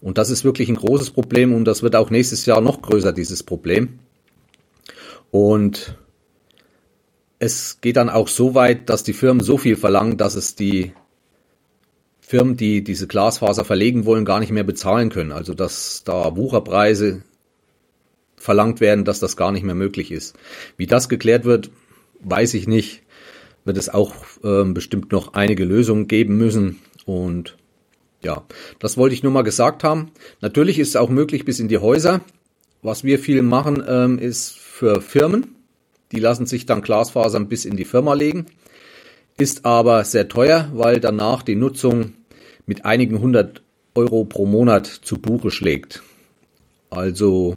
Und 0.02 0.20
das 0.20 0.30
ist 0.30 0.44
wirklich 0.44 0.70
ein 0.70 0.76
großes 0.76 1.10
Problem 1.12 1.52
und 1.52 1.66
das 1.66 1.82
wird 1.82 1.96
auch 1.96 2.12
nächstes 2.12 2.46
Jahr 2.46 2.62
noch 2.62 2.84
größer, 2.84 3.12
dieses 3.12 3.42
Problem. 3.42 3.98
Und 5.32 5.98
es 7.40 7.82
geht 7.82 7.98
dann 7.98 8.10
auch 8.10 8.28
so 8.28 8.54
weit, 8.54 8.88
dass 8.90 9.04
die 9.04 9.14
Firmen 9.14 9.44
so 9.44 9.58
viel 9.58 9.76
verlangen, 9.76 10.18
dass 10.18 10.36
es 10.36 10.54
die 10.54 10.94
Firmen, 12.30 12.56
die 12.56 12.84
diese 12.84 13.08
Glasfaser 13.08 13.66
verlegen 13.66 14.06
wollen, 14.06 14.24
gar 14.24 14.40
nicht 14.40 14.52
mehr 14.52 14.64
bezahlen 14.64 15.10
können. 15.10 15.32
Also 15.32 15.56
dass 15.56 16.04
da 16.04 16.36
Wucherpreise 16.36 17.24
verlangt 18.36 18.82
werden, 18.82 19.04
dass 19.04 19.20
das 19.20 19.36
gar 19.36 19.52
nicht 19.52 19.64
mehr 19.64 19.74
möglich 19.74 20.12
ist. 20.12 20.36
Wie 20.78 20.86
das 20.86 21.10
geklärt 21.10 21.44
wird, 21.44 21.72
weiß 22.20 22.54
ich 22.54 22.68
nicht. 22.68 23.02
Wird 23.66 23.78
es 23.78 23.90
auch 23.90 24.14
äh, 24.44 24.64
bestimmt 24.66 25.12
noch 25.12 25.34
einige 25.34 25.66
Lösungen 25.66 26.08
geben 26.08 26.38
müssen. 26.38 26.78
Und 27.04 27.58
ja, 28.24 28.46
das 28.78 28.96
wollte 28.96 29.16
ich 29.16 29.24
nur 29.24 29.32
mal 29.32 29.42
gesagt 29.42 29.84
haben. 29.84 30.12
Natürlich 30.40 30.78
ist 30.78 30.90
es 30.90 30.98
auch 30.98 31.10
möglich 31.10 31.46
bis 31.46 31.60
in 31.60 31.68
die 31.68 31.80
Häuser. 31.80 32.22
Was 32.84 33.04
wir 33.04 33.18
viel 33.18 33.42
machen, 33.42 33.84
ähm, 33.88 34.20
ist 34.20 34.56
für 34.56 35.02
Firmen. 35.02 35.56
Die 36.12 36.20
lassen 36.20 36.46
sich 36.46 36.68
dann 36.68 36.84
Glasfasern 36.84 37.50
bis 37.50 37.66
in 37.66 37.76
die 37.76 37.86
Firma 37.86 38.14
legen. 38.14 38.46
Ist 39.40 39.66
aber 39.66 40.04
sehr 40.04 40.28
teuer, 40.28 40.70
weil 40.76 41.00
danach 41.00 41.42
die 41.42 41.56
Nutzung 41.56 42.14
mit 42.70 42.86
einigen 42.86 43.20
hundert 43.20 43.64
Euro 43.96 44.26
pro 44.26 44.46
Monat 44.46 44.86
zu 44.86 45.18
Buche 45.18 45.50
schlägt. 45.50 46.04
Also 46.92 47.56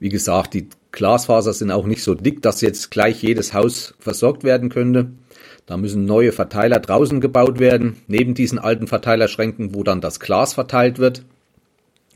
wie 0.00 0.08
gesagt, 0.08 0.54
die 0.54 0.70
Glasfaser 0.90 1.52
sind 1.52 1.70
auch 1.70 1.84
nicht 1.84 2.02
so 2.02 2.14
dick, 2.14 2.40
dass 2.40 2.62
jetzt 2.62 2.90
gleich 2.90 3.22
jedes 3.22 3.52
Haus 3.52 3.92
versorgt 3.98 4.42
werden 4.42 4.70
könnte. 4.70 5.10
Da 5.66 5.76
müssen 5.76 6.06
neue 6.06 6.32
Verteiler 6.32 6.80
draußen 6.80 7.20
gebaut 7.20 7.58
werden, 7.58 7.96
neben 8.06 8.32
diesen 8.32 8.58
alten 8.58 8.86
Verteilerschränken, 8.86 9.74
wo 9.74 9.82
dann 9.82 10.00
das 10.00 10.18
Glas 10.18 10.54
verteilt 10.54 10.98
wird 10.98 11.26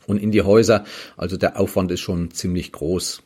und 0.07 0.17
in 0.17 0.31
die 0.31 0.41
Häuser. 0.41 0.85
Also 1.19 1.37
der 1.37 1.61
Aufwand 1.61 1.93
ist 1.93 2.01
schon 2.01 2.31
ziemlich 2.31 2.73
groß. 2.73 3.23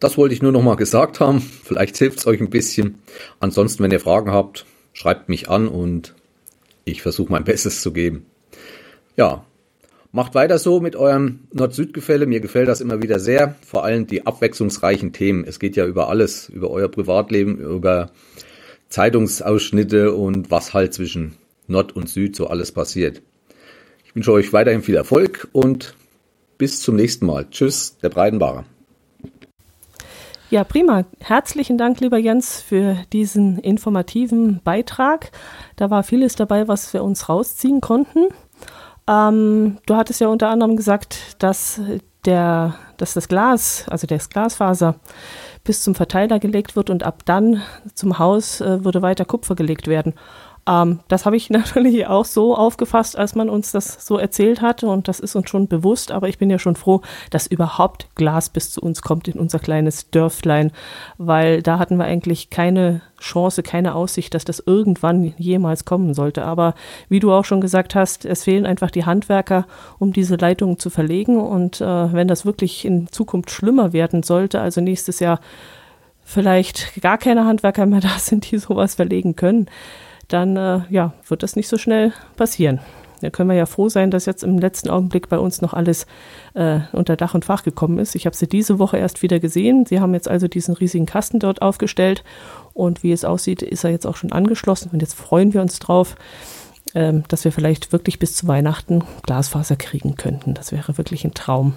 Das 0.00 0.18
wollte 0.18 0.34
ich 0.34 0.42
nur 0.42 0.52
noch 0.52 0.62
mal 0.62 0.76
gesagt 0.76 1.18
haben. 1.18 1.40
Vielleicht 1.40 1.96
hilft 1.96 2.18
es 2.18 2.26
euch 2.26 2.40
ein 2.40 2.50
bisschen. 2.50 2.98
Ansonsten, 3.40 3.82
wenn 3.82 3.90
ihr 3.90 4.00
Fragen 4.00 4.32
habt, 4.32 4.66
schreibt 4.92 5.30
mich 5.30 5.48
an 5.48 5.66
und 5.66 6.14
ich 6.84 7.02
versuche 7.02 7.32
mein 7.32 7.44
Bestes 7.50 7.82
zu 7.82 7.92
geben. 7.92 8.26
Ja, 9.16 9.44
Macht 10.12 10.34
weiter 10.34 10.58
so 10.58 10.80
mit 10.80 10.96
eurem 10.96 11.40
Nord-Süd-Gefälle. 11.52 12.26
Mir 12.26 12.40
gefällt 12.40 12.66
das 12.66 12.80
immer 12.80 13.00
wieder 13.00 13.20
sehr. 13.20 13.54
Vor 13.64 13.84
allem 13.84 14.08
die 14.08 14.26
abwechslungsreichen 14.26 15.12
Themen. 15.12 15.44
Es 15.44 15.60
geht 15.60 15.76
ja 15.76 15.86
über 15.86 16.08
alles, 16.08 16.48
über 16.48 16.68
euer 16.70 16.88
Privatleben, 16.88 17.58
über 17.58 18.10
Zeitungsausschnitte 18.88 20.12
und 20.12 20.50
was 20.50 20.74
halt 20.74 20.94
zwischen 20.94 21.36
Nord 21.68 21.94
und 21.94 22.08
Süd 22.08 22.34
so 22.34 22.48
alles 22.48 22.72
passiert. 22.72 23.22
Ich 24.04 24.16
wünsche 24.16 24.32
euch 24.32 24.52
weiterhin 24.52 24.82
viel 24.82 24.96
Erfolg 24.96 25.46
und 25.52 25.94
bis 26.58 26.80
zum 26.80 26.96
nächsten 26.96 27.26
Mal. 27.26 27.48
Tschüss, 27.48 27.96
der 28.02 28.08
Breitenbarer. 28.08 28.64
Ja, 30.50 30.64
prima. 30.64 31.04
Herzlichen 31.20 31.78
Dank, 31.78 32.00
lieber 32.00 32.18
Jens, 32.18 32.60
für 32.60 32.96
diesen 33.12 33.60
informativen 33.60 34.60
Beitrag. 34.64 35.30
Da 35.76 35.90
war 35.90 36.02
vieles 36.02 36.34
dabei, 36.34 36.66
was 36.66 36.92
wir 36.92 37.04
uns 37.04 37.28
rausziehen 37.28 37.80
konnten. 37.80 38.26
Ähm, 39.06 39.78
du 39.86 39.94
hattest 39.94 40.20
ja 40.20 40.26
unter 40.26 40.48
anderem 40.48 40.76
gesagt, 40.76 41.40
dass, 41.40 41.80
der, 42.24 42.74
dass 42.96 43.14
das 43.14 43.28
Glas, 43.28 43.86
also 43.90 44.08
das 44.08 44.28
Glasfaser, 44.28 44.96
bis 45.62 45.84
zum 45.84 45.94
Verteiler 45.94 46.40
gelegt 46.40 46.74
wird 46.74 46.90
und 46.90 47.04
ab 47.04 47.22
dann 47.26 47.62
zum 47.94 48.18
Haus 48.18 48.60
äh, 48.60 48.84
würde 48.84 49.02
weiter 49.02 49.24
Kupfer 49.24 49.54
gelegt 49.54 49.86
werden. 49.86 50.14
Ähm, 50.66 51.00
das 51.08 51.26
habe 51.26 51.36
ich 51.36 51.50
natürlich 51.50 52.06
auch 52.06 52.24
so 52.24 52.56
aufgefasst, 52.56 53.16
als 53.16 53.34
man 53.34 53.48
uns 53.48 53.72
das 53.72 54.06
so 54.06 54.18
erzählt 54.18 54.62
hatte. 54.62 54.86
Und 54.86 55.08
das 55.08 55.20
ist 55.20 55.34
uns 55.34 55.48
schon 55.48 55.68
bewusst, 55.68 56.12
aber 56.12 56.28
ich 56.28 56.38
bin 56.38 56.50
ja 56.50 56.58
schon 56.58 56.76
froh, 56.76 57.00
dass 57.30 57.46
überhaupt 57.46 58.14
Glas 58.14 58.48
bis 58.50 58.70
zu 58.70 58.80
uns 58.80 59.02
kommt 59.02 59.28
in 59.28 59.38
unser 59.38 59.58
kleines 59.58 60.10
Dörflein, 60.10 60.72
weil 61.18 61.62
da 61.62 61.78
hatten 61.78 61.96
wir 61.96 62.04
eigentlich 62.04 62.50
keine 62.50 63.02
Chance, 63.18 63.62
keine 63.62 63.94
Aussicht, 63.94 64.34
dass 64.34 64.44
das 64.44 64.62
irgendwann 64.64 65.34
jemals 65.36 65.84
kommen 65.84 66.14
sollte. 66.14 66.44
Aber 66.44 66.74
wie 67.08 67.20
du 67.20 67.32
auch 67.32 67.44
schon 67.44 67.60
gesagt 67.60 67.94
hast, 67.94 68.24
es 68.24 68.44
fehlen 68.44 68.66
einfach 68.66 68.90
die 68.90 69.04
Handwerker, 69.04 69.66
um 69.98 70.12
diese 70.12 70.36
Leitungen 70.36 70.78
zu 70.78 70.90
verlegen. 70.90 71.38
Und 71.38 71.80
äh, 71.80 72.12
wenn 72.12 72.28
das 72.28 72.46
wirklich 72.46 72.84
in 72.84 73.08
Zukunft 73.08 73.50
schlimmer 73.50 73.92
werden 73.92 74.22
sollte, 74.22 74.60
also 74.60 74.80
nächstes 74.80 75.20
Jahr 75.20 75.40
vielleicht 76.24 77.00
gar 77.00 77.18
keine 77.18 77.44
Handwerker 77.44 77.86
mehr 77.86 78.00
da 78.00 78.18
sind, 78.18 78.50
die 78.50 78.58
sowas 78.58 78.94
verlegen 78.94 79.36
können, 79.36 79.66
dann 80.32 80.56
äh, 80.56 80.80
ja, 80.90 81.12
wird 81.28 81.42
das 81.42 81.56
nicht 81.56 81.68
so 81.68 81.78
schnell 81.78 82.12
passieren. 82.36 82.80
Da 83.20 83.30
können 83.30 83.50
wir 83.50 83.56
ja 83.56 83.66
froh 83.66 83.88
sein, 83.88 84.10
dass 84.10 84.26
jetzt 84.26 84.42
im 84.42 84.58
letzten 84.58 84.88
Augenblick 84.88 85.28
bei 85.28 85.38
uns 85.38 85.60
noch 85.60 85.74
alles 85.74 86.06
äh, 86.54 86.80
unter 86.92 87.16
Dach 87.16 87.34
und 87.34 87.44
Fach 87.44 87.62
gekommen 87.62 87.98
ist. 87.98 88.14
Ich 88.14 88.26
habe 88.26 88.34
sie 88.34 88.48
diese 88.48 88.78
Woche 88.78 88.96
erst 88.96 89.22
wieder 89.22 89.40
gesehen. 89.40 89.84
Sie 89.84 90.00
haben 90.00 90.14
jetzt 90.14 90.28
also 90.28 90.48
diesen 90.48 90.74
riesigen 90.74 91.06
Kasten 91.06 91.38
dort 91.38 91.60
aufgestellt 91.60 92.24
und 92.72 93.02
wie 93.02 93.12
es 93.12 93.24
aussieht, 93.24 93.62
ist 93.62 93.84
er 93.84 93.90
jetzt 93.90 94.06
auch 94.06 94.16
schon 94.16 94.32
angeschlossen 94.32 94.90
und 94.92 95.00
jetzt 95.00 95.14
freuen 95.14 95.52
wir 95.52 95.60
uns 95.60 95.78
drauf, 95.78 96.16
ähm, 96.94 97.24
dass 97.28 97.44
wir 97.44 97.52
vielleicht 97.52 97.92
wirklich 97.92 98.18
bis 98.18 98.34
zu 98.34 98.48
Weihnachten 98.48 99.04
Glasfaser 99.22 99.76
kriegen 99.76 100.16
könnten. 100.16 100.54
Das 100.54 100.72
wäre 100.72 100.96
wirklich 100.96 101.24
ein 101.24 101.34
Traum. 101.34 101.74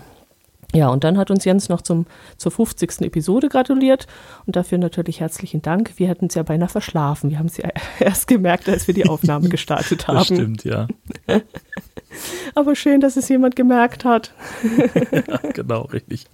Ja, 0.75 0.89
und 0.89 1.03
dann 1.03 1.17
hat 1.17 1.29
uns 1.29 1.45
Jens 1.45 1.69
noch 1.69 1.81
zum, 1.81 2.07
zur 2.37 2.51
50. 2.51 3.01
Episode 3.01 3.47
gratuliert 3.47 4.07
und 4.45 4.55
dafür 4.55 4.79
natürlich 4.79 5.19
herzlichen 5.19 5.61
Dank. 5.61 5.93
Wir 5.97 6.07
hätten 6.07 6.25
es 6.27 6.35
ja 6.35 6.43
beinahe 6.43 6.69
verschlafen. 6.69 7.29
Wir 7.29 7.39
haben 7.39 7.45
es 7.45 7.57
ja 7.57 7.69
erst 7.99 8.27
gemerkt, 8.27 8.67
als 8.67 8.87
wir 8.87 8.93
die 8.93 9.07
Aufnahme 9.07 9.49
gestartet 9.49 10.07
haben. 10.07 10.17
Das 10.17 10.25
stimmt, 10.27 10.63
ja. 10.63 10.87
Aber 12.55 12.75
schön, 12.75 13.01
dass 13.01 13.17
es 13.17 13.29
jemand 13.29 13.55
gemerkt 13.55 14.05
hat. 14.05 14.33
ja, 15.11 15.39
genau, 15.53 15.81
richtig. 15.81 16.25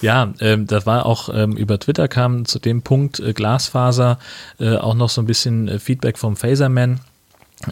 Ja, 0.00 0.32
ähm, 0.40 0.66
das 0.66 0.86
war 0.86 1.06
auch 1.06 1.28
ähm, 1.32 1.56
über 1.56 1.78
Twitter 1.78 2.08
kam 2.08 2.44
zu 2.44 2.58
dem 2.58 2.82
Punkt 2.82 3.20
äh, 3.20 3.32
Glasfaser 3.32 4.18
äh, 4.58 4.76
auch 4.76 4.94
noch 4.94 5.10
so 5.10 5.20
ein 5.20 5.26
bisschen 5.26 5.68
äh, 5.68 5.78
Feedback 5.78 6.18
vom 6.18 6.36
Phaserman 6.36 7.00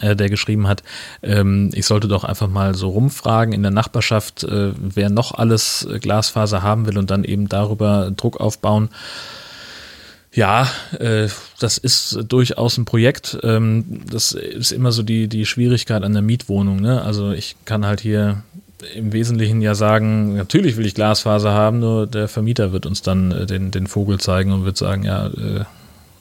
der 0.01 0.29
geschrieben 0.29 0.67
hat, 0.67 0.83
ähm, 1.23 1.69
ich 1.73 1.85
sollte 1.85 2.07
doch 2.07 2.23
einfach 2.23 2.47
mal 2.47 2.75
so 2.75 2.89
rumfragen 2.89 3.53
in 3.53 3.61
der 3.61 3.71
Nachbarschaft, 3.71 4.43
äh, 4.43 4.71
wer 4.77 5.09
noch 5.09 5.33
alles 5.33 5.85
äh, 5.85 5.99
Glasfaser 5.99 6.61
haben 6.61 6.87
will 6.87 6.97
und 6.97 7.11
dann 7.11 7.23
eben 7.23 7.49
darüber 7.49 8.11
Druck 8.15 8.39
aufbauen. 8.39 8.89
Ja, 10.33 10.69
äh, 10.97 11.27
das 11.59 11.77
ist 11.77 12.19
durchaus 12.29 12.77
ein 12.77 12.85
Projekt. 12.85 13.37
Ähm, 13.43 14.01
das 14.09 14.31
ist 14.31 14.71
immer 14.71 14.93
so 14.93 15.03
die, 15.03 15.27
die 15.27 15.45
Schwierigkeit 15.45 16.03
an 16.03 16.13
der 16.13 16.21
Mietwohnung. 16.21 16.79
Ne? 16.79 17.01
Also 17.01 17.31
ich 17.31 17.57
kann 17.65 17.85
halt 17.85 17.99
hier 17.99 18.43
im 18.95 19.11
Wesentlichen 19.11 19.61
ja 19.61 19.75
sagen, 19.75 20.35
natürlich 20.35 20.77
will 20.77 20.85
ich 20.85 20.95
Glasfaser 20.95 21.51
haben, 21.51 21.79
nur 21.79 22.07
der 22.07 22.27
Vermieter 22.27 22.71
wird 22.71 22.85
uns 22.85 23.01
dann 23.01 23.31
äh, 23.31 23.45
den, 23.45 23.71
den 23.71 23.87
Vogel 23.87 24.19
zeigen 24.19 24.53
und 24.53 24.63
wird 24.63 24.77
sagen, 24.77 25.03
ja, 25.03 25.27
äh, 25.27 25.65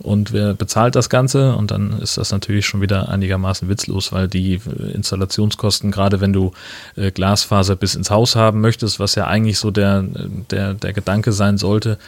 und 0.02 0.32
wer 0.32 0.54
bezahlt 0.54 0.94
das 0.94 1.10
Ganze? 1.10 1.54
Und 1.56 1.70
dann 1.70 1.98
ist 2.00 2.16
das 2.16 2.32
natürlich 2.32 2.66
schon 2.66 2.80
wieder 2.80 3.08
einigermaßen 3.08 3.68
witzlos, 3.68 4.12
weil 4.12 4.28
die 4.28 4.60
Installationskosten, 4.94 5.90
gerade 5.90 6.20
wenn 6.20 6.32
du 6.32 6.52
äh, 6.96 7.10
Glasfaser 7.10 7.76
bis 7.76 7.94
ins 7.94 8.10
Haus 8.10 8.34
haben 8.34 8.60
möchtest, 8.60 8.98
was 8.98 9.14
ja 9.14 9.26
eigentlich 9.26 9.58
so 9.58 9.70
der, 9.70 10.04
der, 10.50 10.74
der 10.74 10.92
Gedanke 10.92 11.32
sein 11.32 11.58
sollte, 11.58 11.98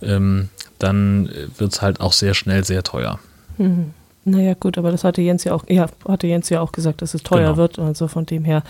ähm, 0.00 0.48
dann 0.78 1.28
wird 1.58 1.72
es 1.72 1.82
halt 1.82 2.00
auch 2.00 2.12
sehr 2.12 2.34
schnell 2.34 2.64
sehr 2.64 2.82
teuer. 2.82 3.18
Mhm. 3.58 3.92
Naja, 4.24 4.54
gut, 4.54 4.78
aber 4.78 4.90
das 4.92 5.04
hatte 5.04 5.20
Jens 5.20 5.44
ja 5.44 5.52
auch, 5.52 5.64
ja, 5.68 5.88
hatte 6.06 6.28
Jens 6.28 6.48
ja 6.48 6.60
auch 6.60 6.72
gesagt, 6.72 7.02
dass 7.02 7.14
es 7.14 7.22
teuer 7.22 7.50
genau. 7.50 7.56
wird 7.56 7.78
und 7.78 7.96
so 7.96 8.06
von 8.06 8.24
dem 8.24 8.44
her. 8.44 8.62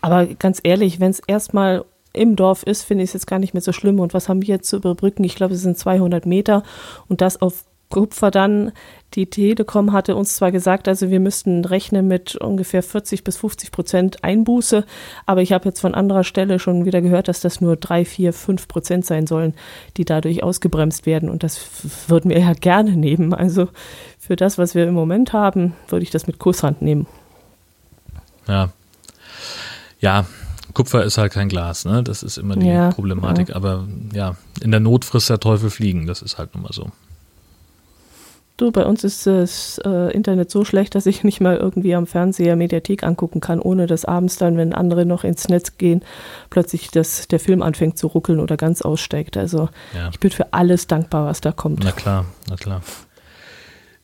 Aber 0.00 0.26
ganz 0.26 0.60
ehrlich, 0.62 0.98
wenn 0.98 1.10
es 1.10 1.20
erstmal 1.26 1.84
im 2.12 2.34
Dorf 2.34 2.64
ist, 2.64 2.82
finde 2.82 3.04
ich 3.04 3.10
es 3.10 3.14
jetzt 3.14 3.26
gar 3.26 3.38
nicht 3.38 3.54
mehr 3.54 3.60
so 3.60 3.72
schlimm. 3.72 4.00
Und 4.00 4.14
was 4.14 4.28
haben 4.28 4.42
wir 4.42 4.48
jetzt 4.48 4.68
zu 4.68 4.76
überbrücken? 4.76 5.22
Ich 5.22 5.36
glaube, 5.36 5.54
es 5.54 5.62
sind 5.62 5.78
200 5.78 6.26
Meter 6.26 6.64
und 7.08 7.20
das 7.20 7.40
auf 7.40 7.64
Kupfer 7.88 8.30
dann, 8.30 8.72
die 9.14 9.26
Telekom 9.26 9.92
hatte 9.92 10.16
uns 10.16 10.34
zwar 10.34 10.50
gesagt, 10.50 10.88
also 10.88 11.10
wir 11.10 11.20
müssten 11.20 11.64
rechnen 11.64 12.08
mit 12.08 12.34
ungefähr 12.34 12.82
40 12.82 13.22
bis 13.22 13.36
50 13.36 13.70
Prozent 13.70 14.24
Einbuße, 14.24 14.84
aber 15.24 15.42
ich 15.42 15.52
habe 15.52 15.66
jetzt 15.66 15.80
von 15.80 15.94
anderer 15.94 16.24
Stelle 16.24 16.58
schon 16.58 16.84
wieder 16.84 17.00
gehört, 17.00 17.28
dass 17.28 17.40
das 17.40 17.60
nur 17.60 17.76
3, 17.76 18.04
4, 18.04 18.32
5 18.32 18.68
Prozent 18.68 19.06
sein 19.06 19.26
sollen, 19.26 19.54
die 19.96 20.04
dadurch 20.04 20.42
ausgebremst 20.42 21.06
werden 21.06 21.30
und 21.30 21.42
das 21.42 21.60
würden 22.08 22.30
wir 22.30 22.40
ja 22.40 22.52
gerne 22.52 22.96
nehmen. 22.96 23.32
Also 23.32 23.68
für 24.18 24.36
das, 24.36 24.58
was 24.58 24.74
wir 24.74 24.86
im 24.86 24.94
Moment 24.94 25.32
haben, 25.32 25.74
würde 25.88 26.02
ich 26.02 26.10
das 26.10 26.26
mit 26.26 26.38
Kusshand 26.38 26.82
nehmen. 26.82 27.06
Ja. 28.48 28.70
Ja, 30.00 30.26
Kupfer 30.74 31.04
ist 31.04 31.16
halt 31.16 31.32
kein 31.32 31.48
Glas, 31.48 31.86
ne? 31.86 32.02
Das 32.02 32.22
ist 32.22 32.36
immer 32.36 32.54
die 32.56 32.66
ja, 32.66 32.90
Problematik. 32.90 33.48
Ja. 33.48 33.56
Aber 33.56 33.88
ja, 34.12 34.36
in 34.60 34.72
der 34.72 34.80
Not 34.80 35.06
frisst 35.06 35.30
der 35.30 35.40
Teufel 35.40 35.70
fliegen, 35.70 36.06
das 36.06 36.20
ist 36.20 36.36
halt 36.36 36.54
nun 36.54 36.64
mal 36.64 36.72
so. 36.72 36.90
Du, 38.56 38.72
bei 38.72 38.86
uns 38.86 39.04
ist 39.04 39.26
das 39.26 39.78
äh, 39.84 40.12
Internet 40.12 40.50
so 40.50 40.64
schlecht, 40.64 40.94
dass 40.94 41.04
ich 41.04 41.24
nicht 41.24 41.40
mal 41.40 41.58
irgendwie 41.58 41.94
am 41.94 42.06
Fernseher 42.06 42.56
Mediathek 42.56 43.02
angucken 43.02 43.40
kann, 43.40 43.60
ohne 43.60 43.86
dass 43.86 44.06
abends 44.06 44.36
dann, 44.36 44.56
wenn 44.56 44.72
andere 44.72 45.04
noch 45.04 45.24
ins 45.24 45.48
Netz 45.48 45.76
gehen, 45.76 46.02
plötzlich 46.48 46.90
das, 46.90 47.28
der 47.28 47.38
Film 47.38 47.60
anfängt 47.60 47.98
zu 47.98 48.06
ruckeln 48.06 48.40
oder 48.40 48.56
ganz 48.56 48.80
aussteigt. 48.80 49.36
Also 49.36 49.68
ja. 49.94 50.08
ich 50.10 50.20
bin 50.20 50.30
für 50.30 50.54
alles 50.54 50.86
dankbar, 50.86 51.26
was 51.26 51.42
da 51.42 51.52
kommt. 51.52 51.84
Na 51.84 51.92
klar, 51.92 52.24
na 52.48 52.56
klar. 52.56 52.80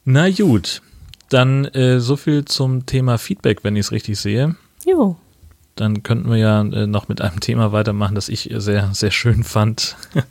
Na 0.04 0.28
gut, 0.28 0.82
dann 1.30 1.64
äh, 1.66 1.98
so 1.98 2.16
viel 2.16 2.44
zum 2.44 2.84
Thema 2.84 3.16
Feedback, 3.16 3.64
wenn 3.64 3.74
ich 3.76 3.86
es 3.86 3.92
richtig 3.92 4.18
sehe. 4.18 4.54
Jo 4.84 5.16
dann 5.74 6.02
könnten 6.02 6.30
wir 6.30 6.36
ja 6.36 6.60
äh, 6.60 6.86
noch 6.86 7.08
mit 7.08 7.20
einem 7.22 7.40
Thema 7.40 7.72
weitermachen, 7.72 8.14
das 8.14 8.28
ich 8.28 8.50
sehr, 8.56 8.90
sehr 8.92 9.10
schön 9.10 9.44
fand. 9.44 9.96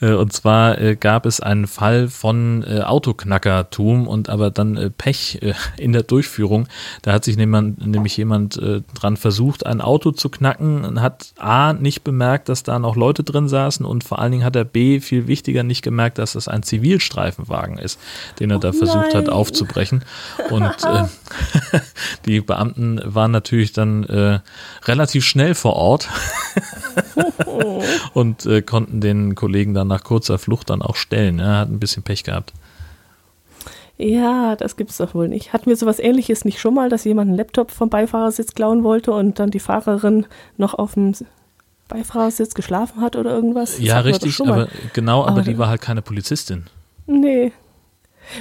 Äh, 0.00 0.12
und 0.12 0.32
zwar 0.32 0.78
äh, 0.78 0.96
gab 0.96 1.24
es 1.24 1.40
einen 1.40 1.66
Fall 1.66 2.08
von 2.08 2.64
Autoknackertum 2.64 4.06
und 4.06 4.28
aber 4.28 4.50
dann 4.50 4.92
Pech 4.98 5.40
in 5.78 5.92
der 5.92 6.02
Durchführung. 6.02 6.68
Da 7.00 7.12
hat 7.12 7.24
sich 7.24 7.38
nämlich 7.38 8.16
jemand 8.16 8.60
dran 8.94 9.16
versucht, 9.16 9.64
ein 9.64 9.80
Auto 9.80 10.10
zu 10.10 10.28
knacken 10.28 10.84
und 10.84 11.00
hat 11.00 11.32
A 11.38 11.72
nicht 11.72 12.04
bemerkt, 12.04 12.50
dass 12.50 12.64
da 12.64 12.78
noch 12.78 12.96
Leute 12.96 13.24
drin 13.24 13.48
saßen 13.48 13.86
und 13.86 14.04
vor 14.04 14.18
allen 14.18 14.32
Dingen 14.32 14.44
hat 14.44 14.56
er 14.56 14.64
B 14.64 15.00
viel 15.00 15.26
wichtiger 15.26 15.62
nicht 15.62 15.82
gemerkt, 15.82 16.18
dass 16.18 16.32
das 16.32 16.48
ein 16.48 16.62
Zivilstreifenwagen 16.62 17.78
ist, 17.78 17.98
den 18.40 18.50
er 18.50 18.58
da 18.58 18.70
oh 18.70 18.72
versucht 18.72 19.14
hat 19.14 19.28
aufzubrechen. 19.28 20.04
Und 20.50 20.76
äh, 20.84 21.80
die 22.26 22.40
Beamten 22.40 23.00
waren 23.04 23.30
natürlich 23.30 23.72
dann 23.72 24.04
äh, 24.04 24.40
relativ 24.84 25.24
schnell 25.24 25.54
vor 25.54 25.74
Ort 25.74 26.08
und 28.14 28.46
äh, 28.46 28.62
konnten 28.62 29.00
den 29.00 29.34
Kollegen 29.34 29.74
dann 29.74 29.88
nach 29.88 30.04
kurzer 30.04 30.38
Flucht 30.38 30.70
dann 30.70 30.82
auch 30.82 30.96
stellen. 30.96 31.38
Er 31.38 31.58
hat 31.58 31.70
ein 31.70 31.80
bisschen 31.80 32.02
Pech 32.02 32.24
gehabt. 32.24 32.52
Ja, 33.98 34.56
das 34.56 34.76
gibt 34.76 34.90
es 34.90 34.98
doch 34.98 35.14
wohl 35.14 35.28
nicht. 35.28 35.52
Hatten 35.52 35.66
wir 35.66 35.76
sowas 35.76 35.98
ähnliches 35.98 36.44
nicht 36.44 36.60
schon 36.60 36.74
mal, 36.74 36.90
dass 36.90 37.04
jemand 37.04 37.28
einen 37.28 37.38
Laptop 37.38 37.70
vom 37.70 37.88
Beifahrersitz 37.88 38.54
klauen 38.54 38.84
wollte 38.84 39.12
und 39.12 39.38
dann 39.38 39.50
die 39.50 39.60
Fahrerin 39.60 40.26
noch 40.58 40.74
auf 40.74 40.94
dem 40.94 41.14
Beifahrersitz 41.88 42.54
geschlafen 42.54 43.00
hat 43.00 43.16
oder 43.16 43.30
irgendwas? 43.30 43.78
ja, 43.78 44.00
richtig, 44.00 44.40
aber 44.40 44.68
genau, 44.92 45.22
aber, 45.22 45.30
aber 45.30 45.42
die 45.42 45.56
war 45.56 45.68
halt 45.68 45.80
keine 45.80 46.02
Polizistin. 46.02 46.64
Nee, 47.06 47.52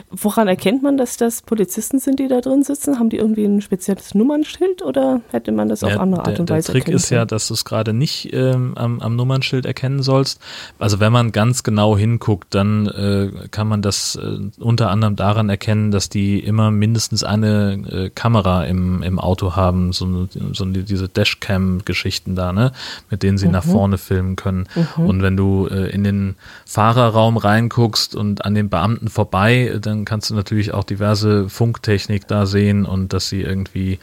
Woran 0.09 0.47
erkennt 0.47 0.83
man, 0.83 0.97
dass 0.97 1.17
das 1.17 1.41
Polizisten 1.41 1.99
sind, 1.99 2.19
die 2.19 2.27
da 2.27 2.41
drin 2.41 2.63
sitzen? 2.63 2.99
Haben 2.99 3.09
die 3.09 3.17
irgendwie 3.17 3.45
ein 3.45 3.61
spezielles 3.61 4.15
Nummernschild 4.15 4.81
oder 4.81 5.21
hätte 5.31 5.51
man 5.51 5.69
das 5.69 5.83
auf 5.83 5.91
ja, 5.91 5.99
andere 5.99 6.25
Art 6.25 6.39
und 6.39 6.49
Weise 6.49 6.69
erkennen 6.69 6.85
Der 6.85 6.93
Trick 6.93 6.95
ist 6.95 7.09
ja, 7.09 7.25
dass 7.25 7.47
du 7.47 7.53
es 7.53 7.65
gerade 7.65 7.93
nicht 7.93 8.33
ähm, 8.33 8.73
am, 8.75 8.99
am, 8.99 9.15
Nummernschild 9.15 9.65
erkennen 9.65 10.01
sollst. 10.03 10.41
Also 10.79 10.99
wenn 10.99 11.11
man 11.11 11.31
ganz 11.31 11.63
genau 11.63 11.97
hinguckt, 11.97 12.53
dann 12.53 12.87
äh, 12.87 13.47
kann 13.49 13.67
man 13.67 13.81
das 13.81 14.15
äh, 14.15 14.61
unter 14.61 14.89
anderem 14.89 15.15
daran 15.15 15.49
erkennen, 15.49 15.91
dass 15.91 16.09
die 16.09 16.39
immer 16.39 16.71
mindestens 16.71 17.23
eine 17.23 17.73
äh, 17.89 18.09
Kamera 18.09 18.65
im, 18.65 19.01
im 19.03 19.19
Auto 19.19 19.55
haben, 19.55 19.93
so, 19.93 20.27
so 20.51 20.65
diese 20.65 21.07
Dashcam-Geschichten 21.07 22.35
da, 22.35 22.51
ne, 22.51 22.71
mit 23.09 23.23
denen 23.23 23.37
sie 23.37 23.47
mhm. 23.47 23.53
nach 23.53 23.63
vorne 23.63 23.97
filmen 23.97 24.35
können. 24.35 24.67
Mhm. 24.75 25.05
Und 25.05 25.21
wenn 25.21 25.37
du 25.37 25.67
äh, 25.67 25.89
in 25.89 26.03
den 26.03 26.35
Fahrerraum 26.65 27.37
reinguckst 27.37 28.15
und 28.15 28.45
an 28.45 28.55
den 28.55 28.69
Beamten 28.69 29.07
vorbei 29.07 29.74
dann 29.79 30.05
kannst 30.05 30.29
du 30.29 30.35
natürlich 30.35 30.73
auch 30.73 30.83
diverse 30.83 31.49
Funktechnik 31.49 32.27
da 32.27 32.45
sehen 32.45 32.85
und 32.85 33.13
dass 33.13 33.29
sie 33.29 33.41
irgendwie, 33.41 33.99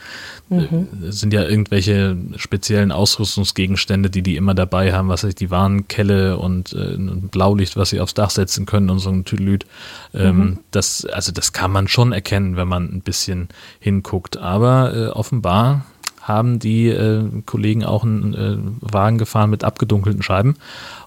äh, 0.50 0.60
mhm. 0.60 0.88
äh, 1.02 1.12
sind 1.12 1.32
ja 1.32 1.42
irgendwelche 1.42 2.16
speziellen 2.36 2.92
Ausrüstungsgegenstände, 2.92 4.10
die 4.10 4.22
die 4.22 4.36
immer 4.36 4.54
dabei 4.54 4.92
haben, 4.92 5.08
was 5.08 5.24
heißt 5.24 5.40
die 5.40 5.50
Warnkelle 5.50 6.38
und 6.38 6.72
äh, 6.72 6.96
Blaulicht, 6.96 7.76
was 7.76 7.90
sie 7.90 8.00
aufs 8.00 8.14
Dach 8.14 8.30
setzen 8.30 8.66
können 8.66 8.90
und 8.90 8.98
so 8.98 9.10
ein 9.10 9.24
Tüdelüt. 9.24 9.66
Ähm, 10.14 10.36
mhm. 10.36 10.58
das, 10.70 11.04
also 11.06 11.32
das 11.32 11.52
kann 11.52 11.70
man 11.70 11.88
schon 11.88 12.12
erkennen, 12.12 12.56
wenn 12.56 12.68
man 12.68 12.84
ein 12.84 13.00
bisschen 13.00 13.48
hinguckt. 13.80 14.36
Aber 14.36 14.94
äh, 14.94 15.06
offenbar 15.08 15.86
haben 16.20 16.58
die 16.58 16.88
äh, 16.88 17.24
Kollegen 17.46 17.84
auch 17.84 18.04
einen 18.04 18.34
äh, 18.34 18.92
Wagen 18.92 19.18
gefahren 19.18 19.50
mit 19.50 19.64
abgedunkelten 19.64 20.22
Scheiben 20.22 20.56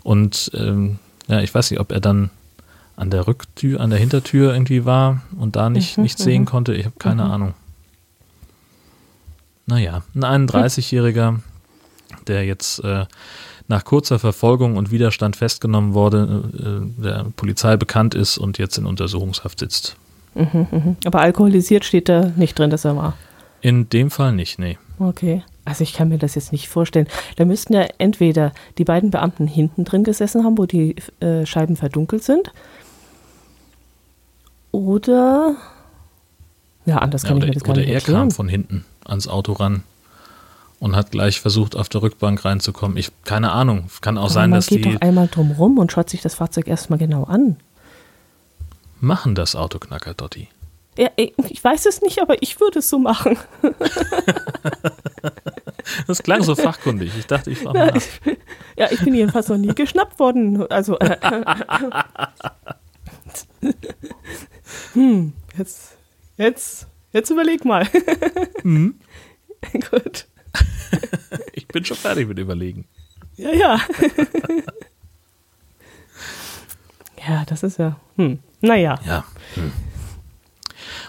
und 0.04 0.51
ähm, 0.54 0.99
ja, 1.28 1.41
ich 1.41 1.54
weiß 1.54 1.71
nicht, 1.71 1.80
ob 1.80 1.91
er 1.91 2.01
dann 2.01 2.30
an 2.96 3.10
der 3.10 3.28
Rücktür, 3.28 3.82
an 3.82 3.90
der 3.90 4.00
Hintertür 4.00 4.54
irgendwie 4.54 4.86
war 4.86 5.22
und 5.38 5.56
da 5.56 5.70
nicht, 5.70 5.98
mhm, 5.98 6.04
nichts 6.04 6.24
sehen 6.24 6.44
mhm. 6.44 6.46
konnte. 6.46 6.74
Ich 6.74 6.86
habe 6.86 6.96
keine 6.98 7.26
mhm. 7.26 7.32
Ahnung. 7.32 7.54
Naja, 9.68 10.04
ein 10.14 10.48
31-Jähriger, 10.48 11.40
der 12.28 12.46
jetzt 12.46 12.84
äh, 12.84 13.06
nach 13.68 13.84
kurzer 13.84 14.20
Verfolgung 14.20 14.78
und 14.78 14.92
Widerstand 14.92 15.36
festgenommen 15.36 15.94
wurde, 15.94 16.44
äh, 16.98 17.02
der 17.02 17.26
Polizei 17.36 17.76
bekannt 17.78 18.14
ist 18.14 18.38
und 18.38 18.58
jetzt 18.58 18.78
in 18.78 18.86
Untersuchungshaft 18.86 19.60
sitzt. 19.60 19.98
Mhm, 20.36 20.68
mh. 20.70 20.96
Aber 21.06 21.22
alkoholisiert 21.22 21.84
steht 21.84 22.10
da 22.10 22.32
nicht 22.36 22.60
drin, 22.60 22.70
dass 22.70 22.86
er 22.86 22.96
war. 22.96 23.18
In 23.62 23.90
dem 23.90 24.12
Fall 24.12 24.34
nicht, 24.34 24.60
nee. 24.60 24.78
Okay. 25.00 25.44
Also 25.66 25.84
ich 25.84 25.94
kann 25.94 26.10
mir 26.10 26.20
das 26.20 26.36
jetzt 26.36 26.52
nicht 26.52 26.70
vorstellen. 26.70 27.08
Da 27.38 27.46
müssten 27.46 27.74
ja 27.74 27.88
entweder 27.98 28.54
die 28.78 28.84
beiden 28.84 29.10
Beamten 29.10 29.48
hinten 29.48 29.84
drin 29.84 30.04
gesessen 30.04 30.44
haben, 30.44 30.58
wo 30.60 30.68
die 30.68 30.96
äh, 31.20 31.46
Scheiben 31.48 31.76
verdunkelt 31.76 32.24
sind. 32.24 32.54
Oder 34.76 35.56
ja, 36.86 36.98
anders 36.98 37.24
kann 37.24 37.38
ja, 37.38 37.38
oder, 37.38 37.46
ich 37.46 37.50
mir 37.50 37.54
das 37.54 37.64
gar 37.64 37.76
nicht 37.76 37.90
erklären. 37.90 38.02
Oder 38.04 38.18
er 38.18 38.22
kam 38.24 38.32
von 38.32 38.50
hinten 38.50 38.86
ans 39.06 39.28
Auto 39.28 39.54
ran 39.54 39.84
und 40.80 40.96
hat 40.96 41.12
gleich 41.12 41.40
versucht, 41.40 41.76
auf 41.76 41.88
der 41.88 42.02
Rückbank 42.02 42.44
reinzukommen. 42.44 42.98
Ich 42.98 43.12
keine 43.24 43.52
Ahnung. 43.52 43.90
Kann 44.02 44.18
auch 44.18 44.24
aber 44.24 44.34
sein, 44.34 44.52
dass 44.52 44.68
die. 44.68 44.80
Man 44.80 44.84
geht 44.84 44.96
doch 44.96 45.02
einmal 45.02 45.28
drum 45.28 45.52
rum 45.52 45.78
und 45.78 45.92
schaut 45.92 46.10
sich 46.10 46.22
das 46.22 46.36
Fahrzeug 46.36 46.68
erstmal 46.68 47.00
genau 47.00 47.24
an. 47.24 47.56
Machen 49.00 49.36
das 49.36 49.56
Autoknacker, 49.56 50.14
Dotti. 50.14 50.50
Ja, 50.98 51.10
ich 51.16 51.62
weiß 51.62 51.86
es 51.88 52.02
nicht, 52.02 52.22
aber 52.22 52.42
ich 52.42 52.60
würde 52.60 52.80
es 52.80 52.90
so 52.90 53.00
machen. 53.00 53.38
das 56.08 56.24
klang 56.24 56.42
so 56.42 56.56
fachkundig. 56.56 57.12
Ich 57.18 57.28
dachte, 57.28 57.52
ich 57.52 57.60
frage 57.60 57.78
mal 57.78 57.88
nach. 57.88 58.02
Ja, 58.78 58.88
ich 58.92 59.02
bin 59.02 59.14
jedenfalls 59.14 59.50
noch 59.50 59.58
nie 59.58 59.74
geschnappt 59.76 60.20
worden. 60.20 60.66
Also. 60.72 60.98
Äh, 61.00 61.18
hm, 64.94 65.34
jetzt, 65.58 65.98
jetzt, 66.38 66.88
jetzt 67.12 67.30
überleg 67.30 67.66
mal. 67.66 67.88
Mhm. 68.64 69.00
Gut. 69.92 70.28
ich 71.54 71.68
bin 71.68 71.86
schon 71.86 71.98
fertig 71.98 72.28
mit 72.28 72.40
Überlegen. 72.40 72.88
Ja, 73.36 73.52
ja. 73.52 73.80
ja, 77.28 77.46
das 77.46 77.64
ist 77.64 77.80
ja. 77.80 78.00
Hm. 78.16 78.40
Naja. 78.62 79.00
Ja. 79.06 79.26
Hm. 79.56 79.72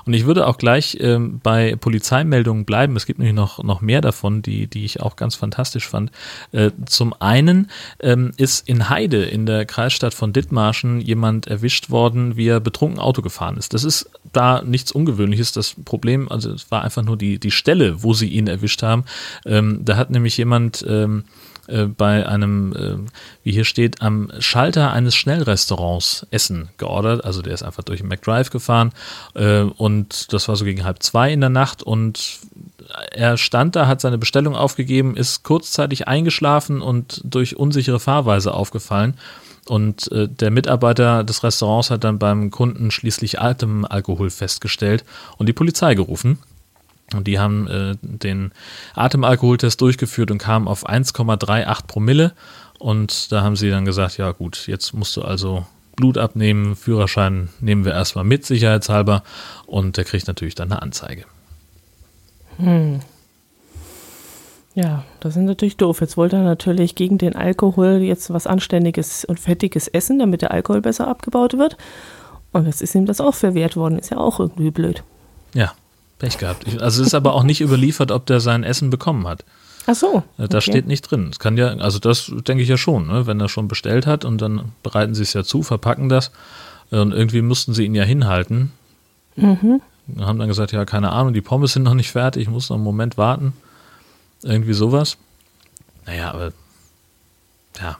Und 0.06 0.14
ich 0.14 0.24
würde 0.24 0.46
auch 0.46 0.56
gleich 0.56 0.96
ähm, 1.00 1.40
bei 1.42 1.74
Polizeimeldungen 1.74 2.64
bleiben. 2.64 2.94
Es 2.94 3.06
gibt 3.06 3.18
nämlich 3.18 3.34
noch, 3.34 3.62
noch 3.64 3.80
mehr 3.80 4.00
davon, 4.00 4.40
die, 4.40 4.68
die 4.68 4.84
ich 4.84 5.00
auch 5.00 5.16
ganz 5.16 5.34
fantastisch 5.34 5.88
fand. 5.88 6.12
Äh, 6.52 6.70
zum 6.86 7.14
einen 7.20 7.70
ähm, 8.00 8.30
ist 8.36 8.68
in 8.68 8.88
Heide 8.88 9.24
in 9.24 9.46
der 9.46 9.66
Kreisstadt 9.66 10.14
von 10.14 10.32
Dithmarschen 10.32 11.00
jemand 11.00 11.48
erwischt 11.48 11.90
worden, 11.90 12.36
wie 12.36 12.46
er 12.46 12.60
betrunken 12.60 13.00
Auto 13.00 13.20
gefahren 13.20 13.56
ist. 13.56 13.74
Das 13.74 13.82
ist 13.82 14.08
da 14.32 14.62
nichts 14.62 14.92
Ungewöhnliches. 14.92 15.50
Das 15.52 15.74
Problem, 15.84 16.30
also 16.30 16.52
es 16.52 16.70
war 16.70 16.82
einfach 16.82 17.02
nur 17.02 17.16
die, 17.16 17.40
die 17.40 17.50
Stelle, 17.50 18.02
wo 18.04 18.14
sie 18.14 18.28
ihn 18.28 18.46
erwischt 18.46 18.82
haben. 18.82 19.04
Ähm, 19.44 19.80
da 19.84 19.96
hat 19.96 20.10
nämlich 20.10 20.36
jemand 20.36 20.84
ähm, 20.88 21.24
äh, 21.68 21.85
bei 21.85 22.26
einem, 22.26 22.72
äh, 22.74 23.11
wie 23.42 23.52
hier 23.52 23.64
steht, 23.64 24.02
am 24.02 24.31
Schalter 24.38 24.92
eines 24.92 25.14
Schnellrestaurants 25.14 26.26
Essen 26.31 26.68
geordert. 26.79 27.24
Also 27.24 27.42
der 27.42 27.55
ist 27.55 27.62
einfach 27.62 27.85
durch 27.85 28.00
den 28.00 28.09
McDrive 28.09 28.50
gefahren 28.50 28.92
äh, 29.35 29.61
und 29.61 30.33
das 30.33 30.48
war 30.48 30.57
so 30.57 30.64
gegen 30.64 30.85
halb 30.85 31.02
zwei 31.02 31.33
in 31.33 31.40
der 31.40 31.50
Nacht 31.50 31.83
und 31.83 32.40
er 33.12 33.37
stand 33.37 33.76
da, 33.76 33.87
hat 33.87 34.00
seine 34.00 34.18
Bestellung 34.18 34.55
aufgegeben, 34.55 35.16
ist 35.16 35.42
kurzzeitig 35.42 36.09
eingeschlafen 36.09 36.83
und 36.83 37.20
durch 37.24 37.57
unsichere 37.57 38.00
Fahrweise 38.00 38.55
aufgefallen. 38.55 39.14
Und 39.68 40.11
äh, 40.12 40.29
der 40.29 40.50
Mitarbeiter 40.50 41.24
des 41.24 41.42
Restaurants 41.42 41.90
hat 41.90 42.05
dann 42.05 42.18
beim 42.18 42.50
Kunden 42.50 42.92
schließlich 42.92 43.40
Atemalkohol 43.40 44.31
festgestellt 44.31 45.05
und 45.38 45.46
die 45.46 45.52
Polizei 45.52 45.94
gerufen. 45.94 46.38
Und 47.14 47.26
die 47.26 47.38
haben 47.38 47.68
äh, 47.68 47.94
den 48.00 48.52
Atemalkoholtest 48.94 49.80
durchgeführt 49.80 50.30
und 50.30 50.38
kamen 50.38 50.66
auf 50.66 50.88
1,38 50.88 51.86
Promille. 51.86 52.32
Und 52.78 53.30
da 53.32 53.42
haben 53.42 53.56
sie 53.56 53.70
dann 53.70 53.84
gesagt, 53.84 54.18
ja 54.18 54.32
gut, 54.32 54.66
jetzt 54.66 54.92
musst 54.92 55.16
du 55.16 55.22
also 55.22 55.66
Blut 55.94 56.18
abnehmen, 56.18 56.76
Führerschein 56.76 57.48
nehmen 57.60 57.84
wir 57.84 57.92
erstmal 57.92 58.24
mit, 58.24 58.44
sicherheitshalber. 58.44 59.22
Und 59.66 59.96
der 59.96 60.04
kriegt 60.04 60.26
natürlich 60.26 60.54
dann 60.54 60.72
eine 60.72 60.82
Anzeige. 60.82 61.24
Hm. 62.58 63.00
Ja, 64.74 65.04
das 65.20 65.36
ist 65.36 65.42
natürlich 65.42 65.78
doof. 65.78 66.02
Jetzt 66.02 66.18
wollte 66.18 66.36
er 66.36 66.42
natürlich 66.42 66.96
gegen 66.96 67.16
den 67.16 67.34
Alkohol 67.34 68.02
jetzt 68.02 68.30
was 68.30 68.46
Anständiges 68.46 69.24
und 69.24 69.40
Fettiges 69.40 69.88
essen, 69.88 70.18
damit 70.18 70.42
der 70.42 70.50
Alkohol 70.50 70.82
besser 70.82 71.08
abgebaut 71.08 71.56
wird. 71.56 71.78
Und 72.52 72.66
jetzt 72.66 72.82
ist 72.82 72.94
ihm 72.94 73.06
das 73.06 73.20
auch 73.20 73.34
verwehrt 73.34 73.76
worden. 73.76 73.98
Ist 73.98 74.10
ja 74.10 74.18
auch 74.18 74.38
irgendwie 74.38 74.70
blöd. 74.70 75.02
Ja, 75.54 75.72
Pech 76.18 76.38
gehabt. 76.38 76.66
Also 76.81 77.02
es 77.02 77.09
ist 77.09 77.14
aber 77.14 77.35
auch 77.35 77.42
nicht 77.42 77.61
überliefert, 77.61 78.11
ob 78.11 78.26
der 78.26 78.40
sein 78.40 78.64
Essen 78.64 78.90
bekommen 78.90 79.26
hat. 79.26 79.44
Ach 79.87 79.94
so. 79.94 80.24
Äh, 80.38 80.42
okay. 80.42 80.48
Da 80.48 80.61
steht 80.61 80.87
nicht 80.87 81.02
drin. 81.02 81.29
Es 81.31 81.38
kann 81.38 81.57
ja, 81.57 81.68
also 81.68 81.98
das 81.98 82.33
denke 82.46 82.62
ich 82.62 82.68
ja 82.68 82.76
schon, 82.76 83.07
ne? 83.07 83.26
wenn 83.26 83.40
er 83.40 83.48
schon 83.48 83.68
bestellt 83.68 84.07
hat 84.07 84.24
und 84.24 84.40
dann 84.40 84.72
bereiten 84.83 85.14
sie 85.14 85.22
es 85.22 85.33
ja 85.33 85.44
zu, 85.44 85.62
verpacken 85.62 86.09
das 86.09 86.33
und 86.90 87.12
irgendwie 87.12 87.42
mussten 87.42 87.74
sie 87.74 87.85
ihn 87.85 87.94
ja 87.94 88.05
hinhalten. 88.05 88.72
Mhm. 89.37 89.81
Haben 90.18 90.38
dann 90.38 90.48
gesagt, 90.48 90.72
ja, 90.72 90.85
keine 90.85 91.12
Ahnung, 91.12 91.33
die 91.33 91.40
Pommes 91.40 91.72
sind 91.72 91.83
noch 91.83 91.94
nicht 91.94 92.11
fertig, 92.11 92.42
ich 92.42 92.48
muss 92.48 92.70
noch 92.70 92.76
einen 92.76 92.85
Moment 92.85 93.18
warten. 93.18 93.52
Irgendwie 94.42 94.72
sowas. 94.72 95.16
Naja, 96.07 96.33
aber 96.33 96.52
ja, 97.81 97.98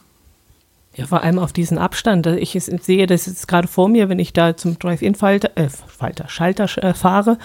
ja, 0.97 1.07
vor 1.07 1.23
allem 1.23 1.39
auf 1.39 1.53
diesen 1.53 1.77
Abstand. 1.77 2.27
Ich 2.27 2.53
sehe 2.53 3.07
das 3.07 3.27
jetzt 3.27 3.49
gerade 3.49 3.69
vor 3.69 3.89
mir, 3.89 4.09
wenn 4.09 4.19
ich 4.19 4.33
da 4.33 4.57
zum 4.57 4.79
Drive-In-Falter, 4.79 5.51
äh, 5.55 5.69
Falter, 5.69 6.29
Schalter 6.29 6.65
äh, 6.83 6.95
fahre. 6.95 7.37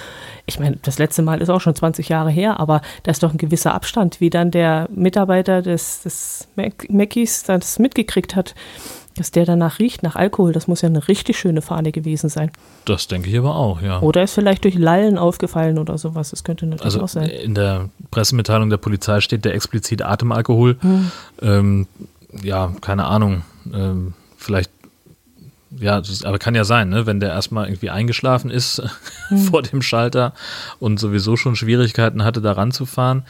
Ich 0.46 0.58
meine, 0.58 0.78
das 0.82 1.00
letzte 1.00 1.22
Mal 1.22 1.42
ist 1.42 1.50
auch 1.50 1.60
schon 1.60 1.76
20 1.76 2.08
Jahre 2.08 2.30
her, 2.32 2.62
aber 2.62 2.82
da 3.04 3.12
ist 3.12 3.24
doch 3.24 3.32
ein 3.34 3.38
gewisser 3.38 3.74
Abstand, 3.74 4.22
wie 4.22 4.30
dann 4.30 4.52
der 4.52 4.88
Mitarbeiter 4.94 5.62
des, 5.62 6.02
des 6.02 6.48
Mackies 6.56 7.44
das 7.44 7.78
mitgekriegt 7.78 8.38
hat, 8.38 8.56
dass 9.18 9.32
der 9.32 9.44
danach 9.44 9.80
riecht, 9.80 10.02
nach 10.02 10.16
Alkohol. 10.16 10.54
Das 10.54 10.70
muss 10.70 10.82
ja 10.82 10.88
eine 10.88 11.10
richtig 11.10 11.38
schöne 11.38 11.62
Fahne 11.62 11.92
gewesen 11.92 12.30
sein. 12.30 12.52
Das 12.86 13.10
denke 13.10 13.30
ich 13.30 13.38
aber 13.38 13.58
auch, 13.58 13.82
ja. 13.82 14.00
Oder 14.00 14.24
ist 14.24 14.34
vielleicht 14.34 14.64
durch 14.64 14.76
Lallen 14.76 15.18
aufgefallen 15.18 15.78
oder 15.78 15.98
sowas. 15.98 16.30
Das 16.30 16.46
könnte 16.46 16.68
natürlich 16.68 16.86
also 16.86 17.02
auch 17.02 17.10
sein. 17.10 17.28
In 17.28 17.54
der 17.54 17.90
Pressemitteilung 18.12 18.70
der 18.70 18.78
Polizei 18.78 19.20
steht 19.20 19.44
der 19.44 19.54
explizit 19.56 20.02
Atemalkohol. 20.02 20.78
Hm. 20.80 21.12
Ähm, 21.42 21.88
ja, 22.44 22.74
keine 22.82 23.06
Ahnung, 23.06 23.44
ähm, 23.74 24.13
vielleicht, 24.38 24.72
ja, 25.72 26.00
das, 26.00 26.24
aber 26.24 26.39
kann 26.39 26.56
ja 26.56 26.63
sein, 26.63 26.89
ne, 26.89 27.06
wenn 27.06 27.20
der 27.20 27.30
erstmal 27.30 27.67
irgendwie 27.67 27.89
eingeschlafen 27.89 28.52
ist 28.52 28.82
mhm. 29.30 29.38
vor 29.50 29.62
dem 29.62 29.82
Schalter 29.82 30.34
und 30.80 31.00
sowieso 31.00 31.38
schon 31.38 31.56
Schwierigkeiten 31.56 32.24
hatte, 32.24 32.41
da 32.41 32.54
ranzufahren, 32.54 33.24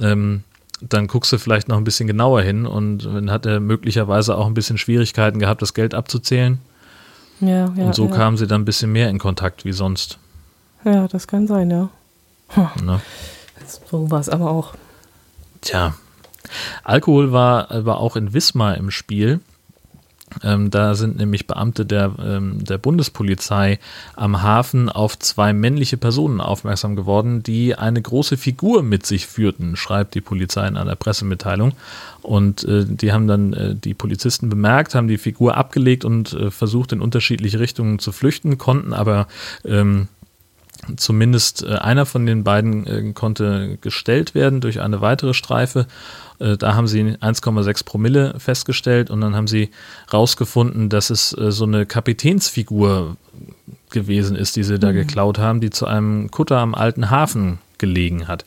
ähm, 0.00 0.44
dann 0.80 1.08
guckst 1.08 1.32
du 1.32 1.38
vielleicht 1.38 1.68
noch 1.68 1.76
ein 1.76 1.84
bisschen 1.84 2.06
genauer 2.06 2.42
hin 2.42 2.66
und 2.66 3.04
dann 3.04 3.30
hat 3.30 3.44
er 3.44 3.60
möglicherweise 3.60 4.36
auch 4.36 4.46
ein 4.46 4.54
bisschen 4.54 4.78
Schwierigkeiten 4.78 5.38
gehabt, 5.38 5.60
das 5.60 5.74
Geld 5.74 5.94
abzuzählen. 5.94 6.58
Ja, 7.40 7.72
ja. 7.74 7.84
Und 7.84 7.94
so 7.94 8.06
ja. 8.06 8.14
kamen 8.14 8.36
sie 8.36 8.46
dann 8.46 8.62
ein 8.62 8.66
bisschen 8.66 8.92
mehr 8.92 9.10
in 9.10 9.18
Kontakt 9.18 9.64
wie 9.64 9.72
sonst. 9.72 10.18
Ja, 10.84 11.06
das 11.08 11.26
kann 11.26 11.46
sein, 11.46 11.70
ja. 11.70 11.90
Hm. 12.48 12.86
Ne? 12.86 13.00
So 13.90 14.10
war 14.10 14.20
es 14.20 14.28
aber 14.28 14.50
auch. 14.50 14.74
Tja, 15.60 15.94
Alkohol 16.84 17.32
war 17.32 17.70
aber 17.70 17.98
auch 17.98 18.16
in 18.16 18.32
Wismar 18.32 18.76
im 18.76 18.90
Spiel. 18.90 19.40
Ähm, 20.44 20.70
da 20.70 20.94
sind 20.94 21.16
nämlich 21.16 21.46
Beamte 21.46 21.84
der, 21.84 22.12
ähm, 22.22 22.62
der 22.62 22.78
Bundespolizei 22.78 23.78
am 24.14 24.42
Hafen 24.42 24.88
auf 24.88 25.18
zwei 25.18 25.52
männliche 25.52 25.96
Personen 25.96 26.40
aufmerksam 26.40 26.96
geworden, 26.96 27.42
die 27.42 27.74
eine 27.74 28.00
große 28.00 28.36
Figur 28.36 28.82
mit 28.82 29.06
sich 29.06 29.26
führten, 29.26 29.76
schreibt 29.76 30.14
die 30.14 30.20
Polizei 30.20 30.66
in 30.68 30.76
einer 30.76 30.96
Pressemitteilung. 30.96 31.72
Und 32.22 32.64
äh, 32.64 32.84
die 32.86 33.12
haben 33.12 33.26
dann 33.26 33.52
äh, 33.52 33.74
die 33.74 33.94
Polizisten 33.94 34.48
bemerkt, 34.48 34.94
haben 34.94 35.08
die 35.08 35.18
Figur 35.18 35.56
abgelegt 35.56 36.04
und 36.04 36.32
äh, 36.32 36.50
versucht, 36.50 36.92
in 36.92 37.00
unterschiedliche 37.00 37.58
Richtungen 37.58 37.98
zu 37.98 38.12
flüchten, 38.12 38.58
konnten 38.58 38.92
aber 38.92 39.26
ähm, 39.64 40.08
zumindest 40.96 41.64
äh, 41.64 41.74
einer 41.74 42.06
von 42.06 42.26
den 42.26 42.44
beiden 42.44 42.86
äh, 42.86 43.12
konnte 43.12 43.78
gestellt 43.80 44.34
werden 44.34 44.60
durch 44.60 44.80
eine 44.80 45.00
weitere 45.00 45.34
Streife 45.34 45.86
äh, 46.40 46.56
da 46.56 46.74
haben 46.74 46.86
sie 46.86 47.02
1,6 47.02 47.84
Promille 47.84 48.34
festgestellt 48.38 49.10
und 49.10 49.20
dann 49.20 49.34
haben 49.34 49.46
sie 49.46 49.70
rausgefunden, 50.12 50.88
dass 50.88 51.10
es 51.10 51.36
äh, 51.36 51.52
so 51.52 51.64
eine 51.64 51.86
Kapitänsfigur 51.86 53.16
gewesen 53.90 54.36
ist, 54.36 54.56
die 54.56 54.64
sie 54.64 54.78
da 54.78 54.90
mhm. 54.90 54.94
geklaut 54.94 55.38
haben, 55.38 55.60
die 55.60 55.70
zu 55.70 55.86
einem 55.86 56.30
Kutter 56.30 56.58
am 56.58 56.74
alten 56.74 57.10
Hafen 57.10 57.58
gelegen 57.78 58.28
hat. 58.28 58.44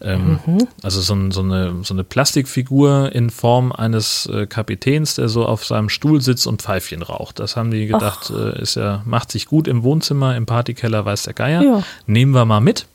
Ähm, 0.00 0.38
mhm. 0.44 0.68
Also 0.82 1.00
so, 1.00 1.16
so, 1.30 1.40
eine, 1.40 1.82
so 1.82 1.94
eine 1.94 2.04
Plastikfigur 2.04 3.12
in 3.12 3.30
Form 3.30 3.72
eines 3.72 4.26
äh, 4.26 4.46
Kapitäns, 4.46 5.14
der 5.14 5.28
so 5.28 5.46
auf 5.46 5.64
seinem 5.64 5.88
Stuhl 5.88 6.20
sitzt 6.20 6.46
und 6.46 6.62
Pfeifchen 6.62 7.02
raucht. 7.02 7.40
Das 7.40 7.56
haben 7.56 7.70
die 7.70 7.86
gedacht, 7.86 8.30
äh, 8.30 8.60
ist 8.60 8.76
ja, 8.76 9.02
macht 9.06 9.32
sich 9.32 9.46
gut 9.46 9.66
im 9.66 9.82
Wohnzimmer, 9.82 10.36
im 10.36 10.46
Partykeller 10.46 11.04
weiß 11.04 11.24
der 11.24 11.34
Geier. 11.34 11.62
Ja. 11.62 11.82
Nehmen 12.06 12.32
wir 12.32 12.44
mal 12.44 12.60
mit. 12.60 12.86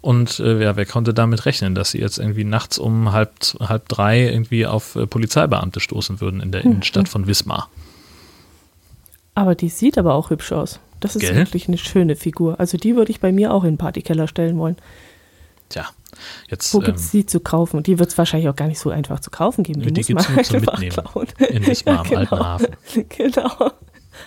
Und 0.00 0.38
äh, 0.38 0.62
ja, 0.62 0.76
wer 0.76 0.86
konnte 0.86 1.12
damit 1.12 1.44
rechnen, 1.44 1.74
dass 1.74 1.90
sie 1.90 1.98
jetzt 1.98 2.18
irgendwie 2.18 2.44
nachts 2.44 2.78
um 2.78 3.12
halb, 3.12 3.32
halb 3.60 3.88
drei 3.88 4.28
irgendwie 4.28 4.66
auf 4.66 4.94
äh, 4.96 5.06
Polizeibeamte 5.06 5.80
stoßen 5.80 6.20
würden 6.20 6.40
in 6.40 6.52
der 6.52 6.62
hm. 6.62 6.72
Innenstadt 6.72 7.08
von 7.08 7.26
Wismar? 7.26 7.68
Aber 9.34 9.54
die 9.54 9.68
sieht 9.68 9.98
aber 9.98 10.14
auch 10.14 10.30
hübsch 10.30 10.52
aus. 10.52 10.80
Das 11.00 11.14
ist 11.14 11.22
Gell? 11.22 11.36
wirklich 11.36 11.68
eine 11.68 11.78
schöne 11.78 12.16
Figur. 12.16 12.58
Also 12.58 12.76
die 12.76 12.96
würde 12.96 13.10
ich 13.10 13.20
bei 13.20 13.32
mir 13.32 13.52
auch 13.52 13.64
in 13.64 13.72
den 13.72 13.78
Partykeller 13.78 14.26
stellen 14.26 14.58
wollen. 14.58 14.76
Tja, 15.68 15.86
jetzt. 16.48 16.72
Wo 16.72 16.78
gibt 16.80 16.98
es 16.98 17.12
ähm, 17.14 17.20
die 17.20 17.26
zu 17.26 17.40
kaufen? 17.40 17.76
Und 17.76 17.86
die 17.86 17.98
wird 17.98 18.08
es 18.08 18.18
wahrscheinlich 18.18 18.48
auch 18.48 18.56
gar 18.56 18.68
nicht 18.68 18.78
so 18.78 18.90
einfach 18.90 19.20
zu 19.20 19.30
kaufen 19.30 19.62
geben. 19.62 19.82
Die, 19.82 19.92
die 19.92 20.02
gibt 20.02 20.20
es 20.20 20.28
nur 20.28 20.42
zum 20.42 20.60
Mitnehmen. 20.60 20.90
Klauen. 20.90 21.28
In 21.50 21.66
Wismar 21.66 22.02
genau. 22.08 22.20
alten 22.20 22.38
Hafen. 22.38 22.76
Genau. 23.08 23.72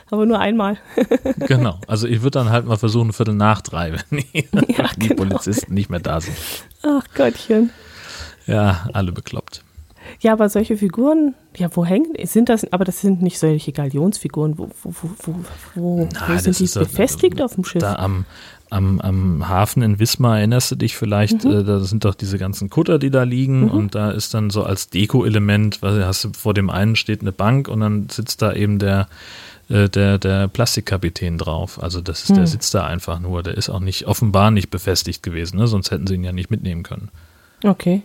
Aber 0.10 0.26
nur 0.26 0.40
einmal. 0.40 0.78
genau. 1.48 1.80
Also 1.88 2.08
ich 2.08 2.22
würde 2.22 2.40
dann 2.40 2.50
halt 2.50 2.66
mal 2.66 2.78
versuchen, 2.78 3.10
ein 3.10 3.14
Viertel 3.14 3.36
nach 3.36 3.62
drei, 3.62 3.94
wenn 3.94 4.20
die, 4.20 4.48
ja, 4.74 4.90
die 4.98 5.10
genau. 5.10 5.24
Polizisten 5.24 5.74
nicht 5.74 5.90
mehr 5.90 6.00
da 6.00 6.22
sind. 6.22 6.36
Ach 6.84 7.04
Gottchen. 7.16 7.72
Ja, 8.48 8.88
alle 8.94 9.12
bekloppt. 9.12 9.64
Ja, 10.20 10.34
aber 10.34 10.50
solche 10.50 10.78
Figuren, 10.78 11.36
ja, 11.56 11.70
wo 11.76 11.86
hängen, 11.86 12.14
sind 12.26 12.50
das, 12.50 12.72
aber 12.72 12.86
das 12.86 13.02
sind 13.02 13.22
nicht 13.22 13.40
solche 13.40 13.72
Galionsfiguren, 13.72 14.58
wo, 14.58 14.70
wo, 14.84 14.94
wo, 14.94 15.36
wo, 15.76 16.10
Nein, 16.28 16.40
sind 16.40 16.60
die 16.60 16.80
befestigt 16.80 17.40
da, 17.40 17.46
auf 17.46 17.56
dem 17.56 17.64
Schiff? 17.64 17.82
Da 17.82 17.96
am, 17.96 18.26
am, 18.70 19.00
am 19.02 19.48
Hafen 19.48 19.84
in 19.84 20.00
Wismar 20.00 20.38
erinnerst 20.38 20.72
du 20.72 20.76
dich 20.76 20.96
vielleicht, 20.96 21.44
mhm. 21.44 21.52
äh, 21.52 21.64
da 21.64 21.80
sind 21.80 22.06
doch 22.06 22.16
diese 22.16 22.38
ganzen 22.38 22.70
Kutter, 22.70 23.00
die 23.00 23.10
da 23.10 23.24
liegen 23.24 23.66
mhm. 23.66 23.72
und 23.72 23.96
da 23.96 24.12
ist 24.12 24.34
dann 24.34 24.50
so 24.50 24.64
als 24.64 24.90
Deko-Element, 24.90 25.82
was 25.82 26.04
hast 26.04 26.24
du, 26.24 26.30
vor 26.34 26.54
dem 26.54 26.70
einen 26.70 26.96
steht 26.96 27.22
eine 27.22 27.32
Bank 27.32 27.68
und 27.68 27.80
dann 27.80 28.10
sitzt 28.10 28.42
da 28.42 28.54
eben 28.54 28.80
der, 28.80 29.08
äh, 29.72 29.90
der, 29.90 30.18
der 30.18 30.48
Plastikkapitän 30.48 31.38
drauf. 31.38 31.82
Also 31.82 32.02
das 32.02 32.24
ist, 32.24 32.32
mhm. 32.32 32.36
der 32.36 32.48
sitzt 32.48 32.74
da 32.74 32.86
einfach 32.86 33.20
nur, 33.20 33.44
der 33.44 33.58
ist 33.58 33.70
auch 33.70 33.80
nicht, 33.80 34.08
offenbar 34.08 34.52
nicht 34.52 34.70
befestigt 34.70 35.24
gewesen, 35.24 35.58
ne? 35.58 35.68
sonst 35.68 35.92
hätten 35.92 36.08
sie 36.08 36.16
ihn 36.16 36.24
ja 36.24 36.32
nicht 36.32 36.52
mitnehmen 36.52 36.84
können. 36.84 37.10
Okay. 37.64 38.04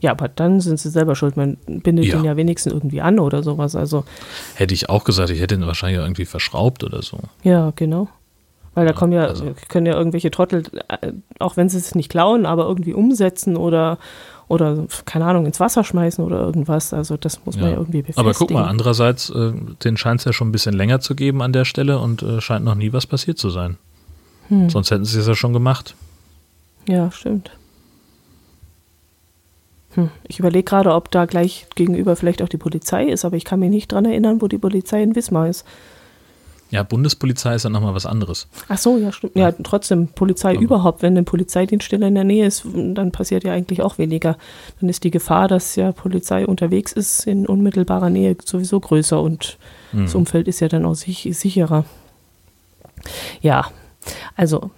Ja, 0.00 0.10
aber 0.10 0.28
dann 0.28 0.60
sind 0.60 0.78
sie 0.78 0.90
selber 0.90 1.16
schuld. 1.16 1.36
Man 1.36 1.56
bindet 1.66 2.06
ja. 2.06 2.18
ihn 2.18 2.24
ja 2.24 2.36
wenigstens 2.36 2.72
irgendwie 2.72 3.00
an 3.00 3.18
oder 3.18 3.42
sowas. 3.42 3.74
Also 3.74 4.04
hätte 4.54 4.74
ich 4.74 4.90
auch 4.90 5.04
gesagt, 5.04 5.30
ich 5.30 5.40
hätte 5.40 5.54
ihn 5.54 5.66
wahrscheinlich 5.66 6.00
irgendwie 6.00 6.26
verschraubt 6.26 6.84
oder 6.84 7.00
so. 7.00 7.20
Ja, 7.42 7.72
genau. 7.74 8.08
Weil 8.74 8.86
da 8.86 8.92
kommen 8.92 9.12
ja, 9.12 9.26
also. 9.26 9.54
können 9.68 9.86
ja 9.86 9.94
irgendwelche 9.94 10.30
Trottel, 10.30 10.64
äh, 10.88 11.12
auch 11.38 11.56
wenn 11.56 11.68
sie 11.68 11.78
es 11.78 11.94
nicht 11.94 12.10
klauen, 12.10 12.44
aber 12.44 12.66
irgendwie 12.66 12.92
umsetzen 12.92 13.56
oder, 13.56 13.98
oder, 14.48 14.86
keine 15.04 15.24
Ahnung, 15.24 15.46
ins 15.46 15.60
Wasser 15.60 15.84
schmeißen 15.84 16.24
oder 16.24 16.40
irgendwas. 16.40 16.92
Also 16.92 17.16
das 17.16 17.44
muss 17.44 17.56
man 17.56 17.64
ja, 17.64 17.70
ja 17.72 17.76
irgendwie 17.76 18.02
befestigen. 18.02 18.26
Aber 18.28 18.34
guck 18.36 18.50
mal, 18.50 18.64
andererseits, 18.64 19.30
äh, 19.30 19.52
den 19.82 19.96
scheint 19.96 20.20
es 20.20 20.24
ja 20.26 20.32
schon 20.32 20.48
ein 20.48 20.52
bisschen 20.52 20.74
länger 20.74 21.00
zu 21.00 21.14
geben 21.14 21.42
an 21.42 21.52
der 21.52 21.64
Stelle 21.64 21.98
und 21.98 22.22
äh, 22.22 22.40
scheint 22.40 22.64
noch 22.64 22.74
nie 22.74 22.92
was 22.92 23.06
passiert 23.06 23.38
zu 23.38 23.50
sein. 23.50 23.78
Hm. 24.48 24.68
Sonst 24.68 24.90
hätten 24.90 25.04
sie 25.04 25.18
es 25.18 25.26
ja 25.26 25.34
schon 25.34 25.52
gemacht. 25.52 25.94
Ja, 26.86 27.10
stimmt. 27.10 27.50
Hm. 29.94 30.10
Ich 30.28 30.38
überlege 30.38 30.64
gerade, 30.64 30.92
ob 30.92 31.10
da 31.10 31.24
gleich 31.24 31.66
gegenüber 31.74 32.16
vielleicht 32.16 32.42
auch 32.42 32.48
die 32.48 32.56
Polizei 32.56 33.06
ist, 33.06 33.24
aber 33.24 33.36
ich 33.36 33.44
kann 33.44 33.60
mich 33.60 33.70
nicht 33.70 33.92
dran 33.92 34.04
erinnern, 34.04 34.42
wo 34.42 34.48
die 34.48 34.58
Polizei 34.58 35.02
in 35.02 35.14
Wismar 35.14 35.48
ist. 35.48 35.64
Ja, 36.74 36.82
Bundespolizei 36.82 37.54
ist 37.54 37.62
ja 37.62 37.70
nochmal 37.70 37.94
was 37.94 38.04
anderes. 38.04 38.48
Ach 38.66 38.78
so, 38.78 38.98
ja, 38.98 39.12
stimmt. 39.12 39.36
Ja, 39.36 39.52
trotzdem, 39.52 40.08
Polizei 40.08 40.54
aber. 40.54 40.60
überhaupt. 40.60 41.02
Wenn 41.02 41.16
ein 41.16 41.24
Polizeidienststelle 41.24 42.08
in 42.08 42.16
der 42.16 42.24
Nähe 42.24 42.46
ist, 42.46 42.66
dann 42.74 43.12
passiert 43.12 43.44
ja 43.44 43.52
eigentlich 43.52 43.80
auch 43.80 43.96
weniger. 43.96 44.36
Dann 44.80 44.88
ist 44.88 45.04
die 45.04 45.12
Gefahr, 45.12 45.46
dass 45.46 45.76
ja 45.76 45.92
Polizei 45.92 46.44
unterwegs 46.44 46.90
ist, 46.90 47.28
in 47.28 47.46
unmittelbarer 47.46 48.10
Nähe 48.10 48.36
sowieso 48.44 48.80
größer 48.80 49.22
und 49.22 49.56
mhm. 49.92 50.06
das 50.06 50.16
Umfeld 50.16 50.48
ist 50.48 50.58
ja 50.58 50.66
dann 50.66 50.84
auch 50.84 50.96
sich, 50.96 51.28
sicherer. 51.30 51.84
Ja, 53.40 53.70
also 54.34 54.72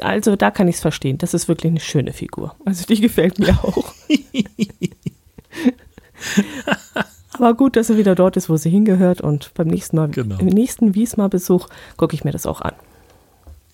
also 0.00 0.36
da 0.36 0.52
kann 0.52 0.68
ich 0.68 0.76
es 0.76 0.80
verstehen. 0.80 1.18
Das 1.18 1.34
ist 1.34 1.48
wirklich 1.48 1.70
eine 1.70 1.80
schöne 1.80 2.12
Figur. 2.12 2.54
Also 2.64 2.86
die 2.86 3.00
gefällt 3.00 3.40
mir 3.40 3.58
auch. 3.64 3.92
Aber 7.40 7.54
gut, 7.54 7.76
dass 7.76 7.86
sie 7.86 7.96
wieder 7.96 8.14
dort 8.14 8.36
ist, 8.36 8.50
wo 8.50 8.56
sie 8.58 8.68
hingehört. 8.68 9.22
Und 9.22 9.52
beim 9.54 9.68
nächsten 9.68 9.96
Mal, 9.96 10.10
genau. 10.10 10.38
im 10.38 10.46
nächsten 10.46 10.94
Wiesmar-Besuch 10.94 11.68
gucke 11.96 12.14
ich 12.14 12.22
mir 12.22 12.32
das 12.32 12.44
auch 12.44 12.60
an. 12.60 12.74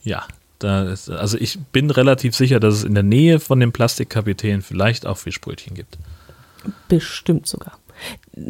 Ja, 0.05 0.25
ist, 0.63 1.11
also 1.11 1.37
ich 1.37 1.59
bin 1.73 1.91
relativ 1.91 2.37
sicher, 2.37 2.61
dass 2.61 2.75
es 2.75 2.85
in 2.85 2.95
der 2.95 3.03
Nähe 3.03 3.41
von 3.41 3.59
dem 3.59 3.73
Plastikkapitän 3.73 4.63
vielleicht 4.63 5.05
auch 5.05 5.19
Fischbrötchen 5.19 5.75
gibt. 5.75 5.99
Bestimmt 6.89 7.49
sogar. 7.49 7.79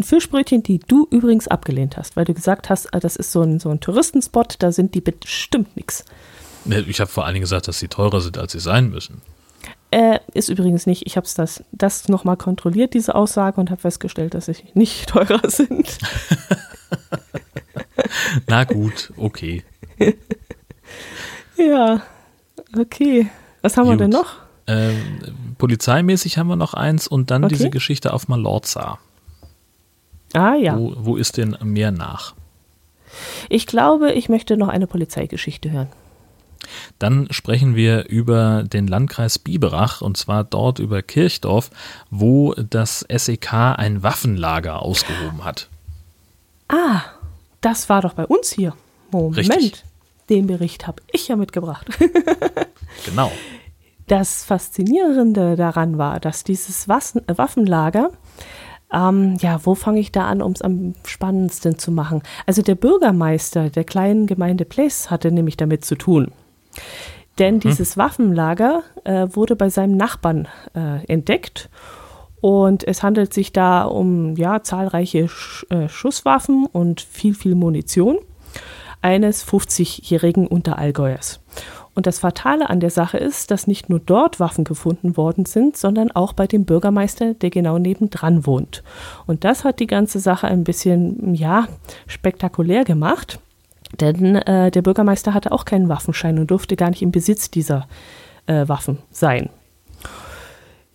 Fischbrötchen, 0.02 0.62
die 0.62 0.80
du 0.80 1.06
übrigens 1.10 1.48
abgelehnt 1.48 1.96
hast, 1.96 2.16
weil 2.16 2.26
du 2.26 2.34
gesagt 2.34 2.68
hast, 2.68 2.88
das 2.92 3.16
ist 3.16 3.32
so 3.32 3.42
ein, 3.42 3.58
so 3.58 3.70
ein 3.70 3.80
Touristenspot, 3.80 4.56
da 4.58 4.70
sind 4.70 4.94
die 4.94 5.00
bestimmt 5.00 5.76
nichts. 5.76 6.04
Ich 6.66 7.00
habe 7.00 7.10
vor 7.10 7.24
allen 7.24 7.34
Dingen 7.34 7.44
gesagt, 7.44 7.68
dass 7.68 7.78
sie 7.78 7.88
teurer 7.88 8.20
sind, 8.20 8.38
als 8.38 8.52
sie 8.52 8.60
sein 8.60 8.90
müssen. 8.90 9.22
Äh, 9.96 10.20
ist 10.34 10.50
übrigens 10.50 10.84
nicht. 10.84 11.06
Ich 11.06 11.16
habe 11.16 11.26
das, 11.36 11.64
das 11.72 12.10
nochmal 12.10 12.36
kontrolliert, 12.36 12.92
diese 12.92 13.14
Aussage, 13.14 13.58
und 13.58 13.70
habe 13.70 13.80
festgestellt, 13.80 14.34
dass 14.34 14.44
sie 14.44 14.56
nicht 14.74 15.08
teurer 15.08 15.48
sind. 15.48 15.96
Na 18.46 18.64
gut, 18.64 19.14
okay. 19.16 19.64
ja, 21.56 22.02
okay. 22.78 23.30
Was 23.62 23.78
haben 23.78 23.86
gut. 23.86 23.94
wir 23.94 23.96
denn 23.96 24.10
noch? 24.10 24.34
Ähm, 24.66 25.54
polizeimäßig 25.56 26.36
haben 26.36 26.48
wir 26.48 26.56
noch 26.56 26.74
eins 26.74 27.08
und 27.08 27.30
dann 27.30 27.44
okay. 27.44 27.54
diese 27.54 27.70
Geschichte 27.70 28.12
auf 28.12 28.28
Malorza. 28.28 28.98
Ah 30.34 30.56
ja. 30.56 30.76
Wo, 30.78 30.92
wo 30.98 31.16
ist 31.16 31.38
denn 31.38 31.56
mehr 31.62 31.90
nach? 31.90 32.34
Ich 33.48 33.66
glaube, 33.66 34.12
ich 34.12 34.28
möchte 34.28 34.58
noch 34.58 34.68
eine 34.68 34.86
Polizeigeschichte 34.86 35.70
hören. 35.70 35.88
Dann 36.98 37.28
sprechen 37.30 37.76
wir 37.76 38.08
über 38.08 38.64
den 38.64 38.86
Landkreis 38.86 39.38
Biberach 39.38 40.00
und 40.00 40.16
zwar 40.16 40.44
dort 40.44 40.78
über 40.78 41.02
Kirchdorf, 41.02 41.70
wo 42.10 42.54
das 42.54 43.04
SEK 43.08 43.52
ein 43.52 44.02
Waffenlager 44.02 44.82
ausgehoben 44.82 45.44
hat. 45.44 45.68
Ah, 46.68 47.02
das 47.60 47.88
war 47.88 48.02
doch 48.02 48.14
bei 48.14 48.26
uns 48.26 48.50
hier. 48.50 48.74
Moment, 49.10 49.36
Richtig. 49.36 49.84
den 50.28 50.46
Bericht 50.46 50.86
habe 50.86 51.02
ich 51.12 51.28
ja 51.28 51.36
mitgebracht. 51.36 51.86
genau. 53.04 53.30
Das 54.08 54.44
Faszinierende 54.44 55.56
daran 55.56 55.98
war, 55.98 56.20
dass 56.20 56.44
dieses 56.44 56.88
Waffenlager 56.88 58.10
ähm, 58.92 59.36
ja, 59.40 59.60
wo 59.64 59.74
fange 59.74 60.00
ich 60.00 60.12
da 60.12 60.26
an, 60.26 60.42
um 60.42 60.52
es 60.52 60.62
am 60.62 60.94
spannendsten 61.04 61.78
zu 61.78 61.90
machen? 61.90 62.22
Also 62.46 62.62
der 62.62 62.76
Bürgermeister 62.76 63.68
der 63.68 63.84
kleinen 63.84 64.26
Gemeinde 64.26 64.64
Place 64.64 65.10
hatte 65.10 65.32
nämlich 65.32 65.56
damit 65.56 65.84
zu 65.84 65.96
tun. 65.96 66.30
Denn 67.38 67.56
mhm. 67.56 67.60
dieses 67.60 67.96
Waffenlager 67.96 68.82
äh, 69.04 69.28
wurde 69.30 69.56
bei 69.56 69.68
seinem 69.68 69.96
Nachbarn 69.96 70.48
äh, 70.74 71.04
entdeckt 71.06 71.68
und 72.40 72.86
es 72.86 73.02
handelt 73.02 73.34
sich 73.34 73.52
da 73.52 73.82
um 73.82 74.36
ja, 74.36 74.62
zahlreiche 74.62 75.28
Sch 75.28 75.66
äh, 75.70 75.88
Schusswaffen 75.88 76.66
und 76.66 77.00
viel, 77.00 77.34
viel 77.34 77.54
Munition 77.54 78.18
eines 79.02 79.46
50-jährigen 79.46 80.46
Unterallgäuers. 80.46 81.40
Und 81.94 82.06
das 82.06 82.18
Fatale 82.18 82.68
an 82.68 82.80
der 82.80 82.90
Sache 82.90 83.16
ist, 83.16 83.50
dass 83.50 83.66
nicht 83.66 83.88
nur 83.88 84.00
dort 84.00 84.38
Waffen 84.38 84.64
gefunden 84.64 85.16
worden 85.16 85.46
sind, 85.46 85.78
sondern 85.78 86.10
auch 86.10 86.34
bei 86.34 86.46
dem 86.46 86.66
Bürgermeister, 86.66 87.32
der 87.32 87.48
genau 87.48 87.78
nebendran 87.78 88.46
wohnt. 88.46 88.82
Und 89.26 89.44
das 89.44 89.64
hat 89.64 89.80
die 89.80 89.86
ganze 89.86 90.20
Sache 90.20 90.46
ein 90.46 90.62
bisschen, 90.62 91.34
ja, 91.34 91.68
spektakulär 92.06 92.84
gemacht. 92.84 93.40
Denn 94.00 94.36
äh, 94.36 94.70
der 94.70 94.82
Bürgermeister 94.82 95.34
hatte 95.34 95.52
auch 95.52 95.64
keinen 95.64 95.88
Waffenschein 95.88 96.38
und 96.38 96.50
durfte 96.50 96.76
gar 96.76 96.90
nicht 96.90 97.02
im 97.02 97.12
Besitz 97.12 97.50
dieser 97.50 97.86
äh, 98.46 98.68
Waffen 98.68 98.98
sein. 99.10 99.50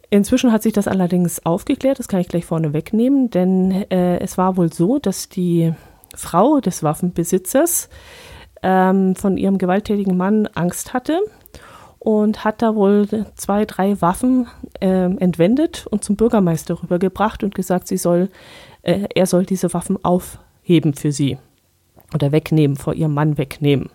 Inzwischen 0.09 0.51
hat 0.51 0.61
sich 0.61 0.73
das 0.73 0.89
allerdings 0.89 1.45
aufgeklärt, 1.45 1.99
das 1.99 2.09
kann 2.09 2.19
ich 2.19 2.27
gleich 2.27 2.45
vorne 2.45 2.73
wegnehmen, 2.73 3.29
denn 3.29 3.71
äh, 3.89 4.19
es 4.19 4.37
war 4.37 4.57
wohl 4.57 4.71
so, 4.71 4.99
dass 4.99 5.29
die 5.29 5.73
Frau 6.13 6.59
des 6.59 6.83
Waffenbesitzers 6.83 7.87
ähm, 8.61 9.15
von 9.15 9.37
ihrem 9.37 9.57
gewalttätigen 9.57 10.17
Mann 10.17 10.47
Angst 10.47 10.93
hatte 10.93 11.21
und 11.97 12.43
hat 12.43 12.61
da 12.61 12.75
wohl 12.75 13.07
zwei, 13.35 13.63
drei 13.63 14.01
Waffen 14.01 14.47
äh, 14.81 14.87
entwendet 14.87 15.87
und 15.89 16.03
zum 16.03 16.17
Bürgermeister 16.17 16.83
rübergebracht 16.83 17.41
und 17.43 17.55
gesagt, 17.55 17.87
sie 17.87 17.97
soll, 17.97 18.27
äh, 18.81 19.07
er 19.15 19.25
soll 19.25 19.45
diese 19.45 19.73
Waffen 19.73 20.03
aufheben 20.03 20.93
für 20.93 21.13
sie 21.13 21.37
oder 22.14 22.32
wegnehmen, 22.32 22.78
vor 22.78 22.93
ihrem 22.93 23.14
Mann 23.14 23.38
wegnehmen. 23.38 23.89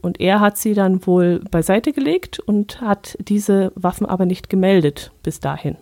Und 0.00 0.20
er 0.20 0.40
hat 0.40 0.56
sie 0.56 0.74
dann 0.74 1.06
wohl 1.06 1.40
beiseite 1.50 1.92
gelegt 1.92 2.38
und 2.38 2.80
hat 2.80 3.16
diese 3.20 3.72
Waffen 3.74 4.06
aber 4.06 4.26
nicht 4.26 4.48
gemeldet 4.48 5.10
bis 5.22 5.40
dahin. 5.40 5.76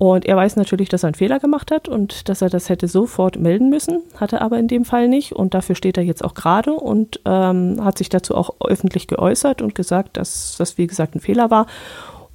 Und 0.00 0.24
er 0.24 0.34
weiß 0.34 0.56
natürlich, 0.56 0.88
dass 0.88 1.04
er 1.04 1.08
einen 1.08 1.14
Fehler 1.14 1.40
gemacht 1.40 1.70
hat 1.70 1.86
und 1.86 2.30
dass 2.30 2.40
er 2.40 2.48
das 2.48 2.70
hätte 2.70 2.88
sofort 2.88 3.38
melden 3.38 3.68
müssen, 3.68 4.00
hat 4.16 4.32
er 4.32 4.40
aber 4.40 4.58
in 4.58 4.66
dem 4.66 4.86
Fall 4.86 5.08
nicht. 5.08 5.32
Und 5.32 5.52
dafür 5.52 5.74
steht 5.74 5.98
er 5.98 6.02
jetzt 6.02 6.24
auch 6.24 6.32
gerade 6.32 6.72
und 6.72 7.20
ähm, 7.26 7.84
hat 7.84 7.98
sich 7.98 8.08
dazu 8.08 8.34
auch 8.34 8.54
öffentlich 8.64 9.08
geäußert 9.08 9.60
und 9.60 9.74
gesagt, 9.74 10.16
dass 10.16 10.56
das, 10.56 10.78
wie 10.78 10.86
gesagt, 10.86 11.14
ein 11.14 11.20
Fehler 11.20 11.50
war. 11.50 11.66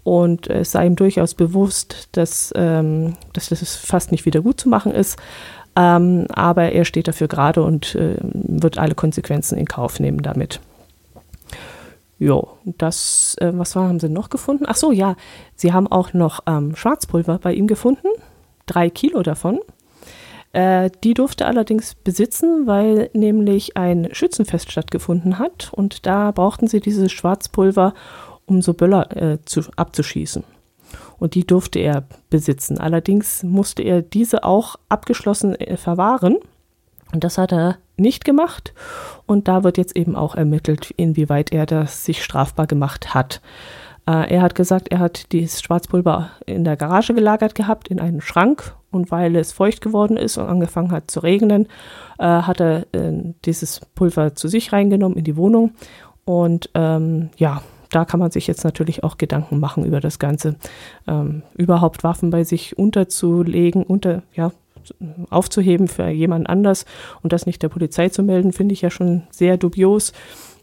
Und 0.04 0.48
es 0.48 0.74
sei 0.74 0.86
ihm 0.86 0.96
durchaus 0.96 1.34
bewusst, 1.34 2.10
dass, 2.12 2.54
ähm, 2.56 3.16
dass 3.34 3.50
das 3.50 3.76
fast 3.76 4.12
nicht 4.12 4.28
wieder 4.28 4.41
gut 4.41 4.62
zu 4.62 4.70
machen 4.70 4.91
ist. 4.91 5.18
Ähm, 5.76 6.26
aber 6.30 6.71
er 6.71 6.86
steht 6.86 7.07
dafür 7.07 7.28
gerade 7.28 7.63
und 7.63 7.95
äh, 7.95 8.17
wird 8.21 8.78
alle 8.78 8.95
Konsequenzen 8.95 9.57
in 9.57 9.65
Kauf 9.65 9.99
nehmen 9.99 10.21
damit. 10.21 10.61
Jo, 12.17 12.57
das, 12.63 13.36
äh, 13.41 13.51
was 13.53 13.76
war, 13.76 13.89
haben 13.89 13.99
sie 13.99 14.07
noch 14.07 14.30
gefunden? 14.30 14.63
Ach 14.67 14.76
so, 14.76 14.91
ja, 14.91 15.15
sie 15.55 15.73
haben 15.73 15.88
auch 15.88 16.13
noch 16.13 16.41
ähm, 16.47 16.76
Schwarzpulver 16.76 17.39
bei 17.39 17.53
ihm 17.53 17.67
gefunden, 17.67 18.07
drei 18.65 18.89
Kilo 18.89 19.21
davon. 19.21 19.59
Äh, 20.53 20.89
die 21.03 21.13
durfte 21.13 21.45
allerdings 21.45 21.95
besitzen, 21.95 22.67
weil 22.67 23.09
nämlich 23.11 23.76
ein 23.76 24.07
Schützenfest 24.13 24.71
stattgefunden 24.71 25.39
hat 25.39 25.73
und 25.73 26.05
da 26.05 26.32
brauchten 26.32 26.67
sie 26.67 26.80
dieses 26.80 27.11
Schwarzpulver, 27.11 27.93
um 28.45 28.61
so 28.61 28.73
Böller 28.73 29.15
äh, 29.17 29.38
zu, 29.43 29.63
abzuschießen. 29.76 30.45
Und 31.18 31.36
die 31.36 31.45
durfte 31.45 31.80
er 31.80 32.03
besitzen. 32.30 32.78
Allerdings 32.78 33.43
musste 33.43 33.84
er 33.84 34.01
diese 34.01 34.43
auch 34.43 34.76
abgeschlossen 34.89 35.55
äh, 35.55 35.78
verwahren. 35.78 36.38
Und 37.13 37.24
das 37.24 37.38
hat 37.38 37.53
er 37.53 37.78
nicht 37.97 38.26
gemacht. 38.26 38.74
Und 39.26 39.47
da 39.47 39.63
wird 39.63 39.78
jetzt 39.78 39.95
eben 39.95 40.16
auch 40.16 40.36
ermittelt, 40.36 40.91
inwieweit 40.97 41.51
er 41.51 41.66
das 41.66 42.05
sich 42.05 42.24
strafbar 42.24 42.68
gemacht 42.68 43.13
hat. 43.13 43.41
Äh, 44.07 44.34
er 44.34 44.41
hat 44.41 44.55
gesagt, 44.55 44.89
er 44.89 44.99
hat 44.99 45.32
dieses 45.32 45.61
Schwarzpulver 45.61 46.32
in 46.45 46.63
der 46.63 46.78
Garage 46.78 47.13
gelagert 47.13 47.55
gehabt, 47.55 47.88
in 47.88 47.99
einem 47.99 48.22
Schrank. 48.22 48.76
Und 48.91 49.11
weil 49.11 49.36
es 49.36 49.51
feucht 49.51 49.82
geworden 49.82 50.16
ist 50.16 50.38
und 50.38 50.45
angefangen 50.45 50.91
hat 50.91 51.11
zu 51.11 51.20
regnen, 51.20 51.68
äh, 52.18 52.26
hat 52.26 52.61
er 52.61 52.86
äh, 52.93 53.34
dieses 53.43 53.82
Pulver 53.93 54.36
zu 54.36 54.47
sich 54.47 54.72
reingenommen 54.72 55.18
in 55.18 55.26
die 55.26 55.36
Wohnung. 55.36 55.72
Und 56.24 56.70
ähm, 56.74 57.30
ja, 57.38 57.61
da 57.89 58.05
kann 58.05 58.19
man 58.19 58.31
sich 58.31 58.47
jetzt 58.47 58.63
natürlich 58.63 59.03
auch 59.03 59.17
Gedanken 59.17 59.59
machen 59.59 59.86
über 59.86 59.99
das 59.99 60.19
Ganze. 60.19 60.55
Ähm, 61.07 61.43
überhaupt 61.55 62.03
Waffen 62.03 62.29
bei 62.29 62.43
sich 62.43 62.77
unterzulegen, 62.77 63.83
unter, 63.83 64.23
ja, 64.33 64.51
aufzuheben 65.29 65.88
für 65.88 66.09
jemand 66.09 66.47
anders 66.47 66.86
und 67.23 67.33
das 67.33 67.45
nicht 67.45 67.63
der 67.63 67.69
Polizei 67.69 68.09
zu 68.09 68.21
melden, 68.23 68.53
finde 68.53 68.73
ich 68.73 68.81
ja 68.81 68.89
schon 68.89 69.23
sehr 69.31 69.57
dubios. 69.57 70.13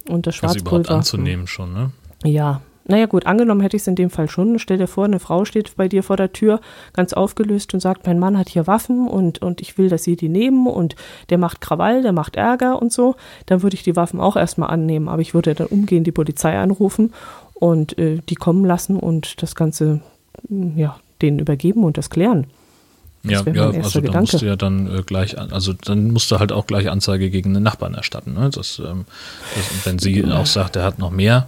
Und 0.09 0.27
das 0.27 0.37
Schwarzpulver. 0.37 0.77
Also 0.77 0.81
überhaupt 0.81 0.91
anzunehmen 0.91 1.47
schon, 1.47 1.73
ne? 1.73 1.93
Ja, 2.25 2.61
naja 2.85 3.07
gut, 3.07 3.27
angenommen 3.27 3.61
hätte 3.61 3.77
ich 3.77 3.83
es 3.83 3.87
in 3.87 3.95
dem 3.95 4.11
Fall 4.11 4.29
schon. 4.29 4.59
Stell 4.59 4.79
dir 4.79 4.87
vor, 4.87 5.05
eine 5.05 5.21
Frau 5.21 5.45
steht 5.45 5.77
bei 5.77 5.89
dir 5.89 6.03
vor 6.03 6.17
der 6.17 6.33
Tür, 6.33 6.61
ganz 6.93 7.13
aufgelöst 7.13 7.75
und 7.75 7.81
sagt, 7.81 8.07
mein 8.07 8.19
Mann 8.19 8.37
hat 8.37 8.49
hier 8.49 8.67
Waffen 8.67 9.07
und, 9.07 9.41
und 9.41 9.61
ich 9.61 9.79
will, 9.79 9.89
dass 9.89 10.05
sie 10.05 10.17
die 10.17 10.29
nehmen 10.29 10.67
und 10.67 10.97
der 11.31 11.39
macht 11.39 11.61
Krawall, 11.61 12.03
der 12.03 12.13
macht 12.13 12.37
Ärger 12.37 12.81
und 12.81 12.93
so. 12.93 13.15
Dann 13.47 13.63
würde 13.63 13.75
ich 13.75 13.83
die 13.83 13.97
Waffen 13.97 14.21
auch 14.21 14.37
erstmal 14.37 14.71
annehmen, 14.71 15.09
aber 15.09 15.23
ich 15.23 15.35
würde 15.35 15.55
dann 15.55 15.69
umgehend 15.69 16.07
die 16.07 16.13
Polizei 16.13 16.59
anrufen 16.59 17.13
und 17.55 17.99
äh, 17.99 18.19
die 18.29 18.35
kommen 18.35 18.65
lassen 18.65 18.97
und 18.97 19.43
das 19.43 19.55
Ganze 19.55 20.01
ja, 20.49 20.99
denen 21.21 21.39
übergeben 21.39 21.85
und 21.85 21.99
das 21.99 22.11
klären. 22.11 22.47
Das 23.23 23.45
ja, 23.45 23.53
ja 23.53 23.71
also 23.71 24.01
da 24.01 24.21
musst 24.21 24.43
du 24.43 24.47
ja 24.47 24.57
dann 24.57 24.89
äh, 24.89 25.03
gleich, 25.03 25.39
also 25.39 25.73
dann 25.73 26.11
musst 26.11 26.31
du 26.31 26.41
halt 26.41 26.51
auch 26.51 26.67
gleich 26.67 26.91
Anzeige 26.91 27.31
gegen 27.31 27.55
den 27.55 27.63
Nachbarn 27.63 27.95
erstatten. 27.95 28.35
Ne? 28.35 28.51
Das, 28.51 28.83
ähm, 28.85 29.05
das, 29.55 29.87
wenn 29.87 29.99
sie 30.01 30.25
auch 30.25 30.47
sagt, 30.47 30.75
er 30.75 30.83
hat 30.83 30.99
noch 30.99 31.13
mehr, 31.13 31.47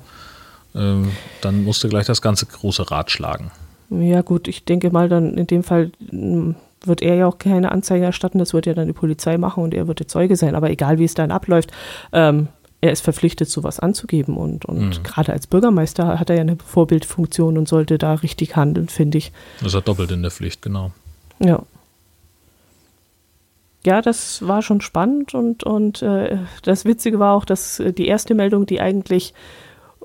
ähm, 0.75 1.13
dann 1.41 1.65
musst 1.65 1.85
du 1.85 1.89
gleich 1.89 2.07
das 2.07 2.23
ganze 2.23 2.47
große 2.47 2.91
Rad 2.91 3.11
schlagen. 3.11 3.51
Ja 3.91 4.23
gut, 4.23 4.49
ich 4.49 4.65
denke 4.65 4.91
mal 4.91 5.09
dann 5.09 5.37
in 5.37 5.47
dem 5.47 5.63
Fall 5.63 5.93
hm, 6.11 6.57
wird 6.87 7.03
er 7.03 7.15
ja 7.15 7.27
auch 7.27 7.39
keine 7.39 7.73
Anzeige 7.73 8.05
erstatten, 8.05 8.39
das 8.39 8.53
wird 8.53 8.67
ja 8.67 8.75
dann 8.75 8.87
die 8.87 8.93
Polizei 8.93 9.39
machen 9.39 9.63
und 9.63 9.75
er 9.75 9.89
wird 9.89 10.01
der 10.01 10.09
Zeuge 10.09 10.37
sein. 10.37 10.55
Aber 10.55 10.71
egal 10.71 10.99
wie 10.99 11.05
es 11.05 11.15
dann 11.15 11.31
abläuft, 11.31 11.71
ähm, 12.13 12.49
er 12.81 12.93
ist 12.93 13.03
verpflichtet, 13.03 13.49
sowas 13.49 13.81
anzugeben. 13.81 14.37
Und, 14.37 14.67
und 14.67 14.99
mhm. 14.99 15.03
gerade 15.03 15.33
als 15.33 15.47
Bürgermeister 15.47 16.19
hat 16.19 16.29
er 16.29 16.37
ja 16.37 16.43
eine 16.43 16.57
Vorbildfunktion 16.57 17.57
und 17.57 17.67
sollte 17.67 17.97
da 17.97 18.15
richtig 18.15 18.57
handeln, 18.57 18.89
finde 18.89 19.19
ich. 19.19 19.33
Das 19.61 19.69
ist 19.69 19.75
er 19.75 19.81
doppelt 19.81 20.11
in 20.11 20.21
der 20.21 20.31
Pflicht, 20.31 20.61
genau. 20.61 20.93
Ja. 21.39 21.63
Ja, 23.87 24.01
das 24.01 24.47
war 24.47 24.63
schon 24.63 24.81
spannend 24.81 25.35
und, 25.35 25.63
und 25.65 26.01
äh, 26.01 26.39
das 26.63 26.87
Witzige 26.87 27.19
war 27.19 27.35
auch, 27.35 27.45
dass 27.45 27.81
äh, 27.81 27.93
die 27.93 28.07
erste 28.07 28.35
Meldung, 28.35 28.65
die 28.65 28.81
eigentlich 28.81 29.35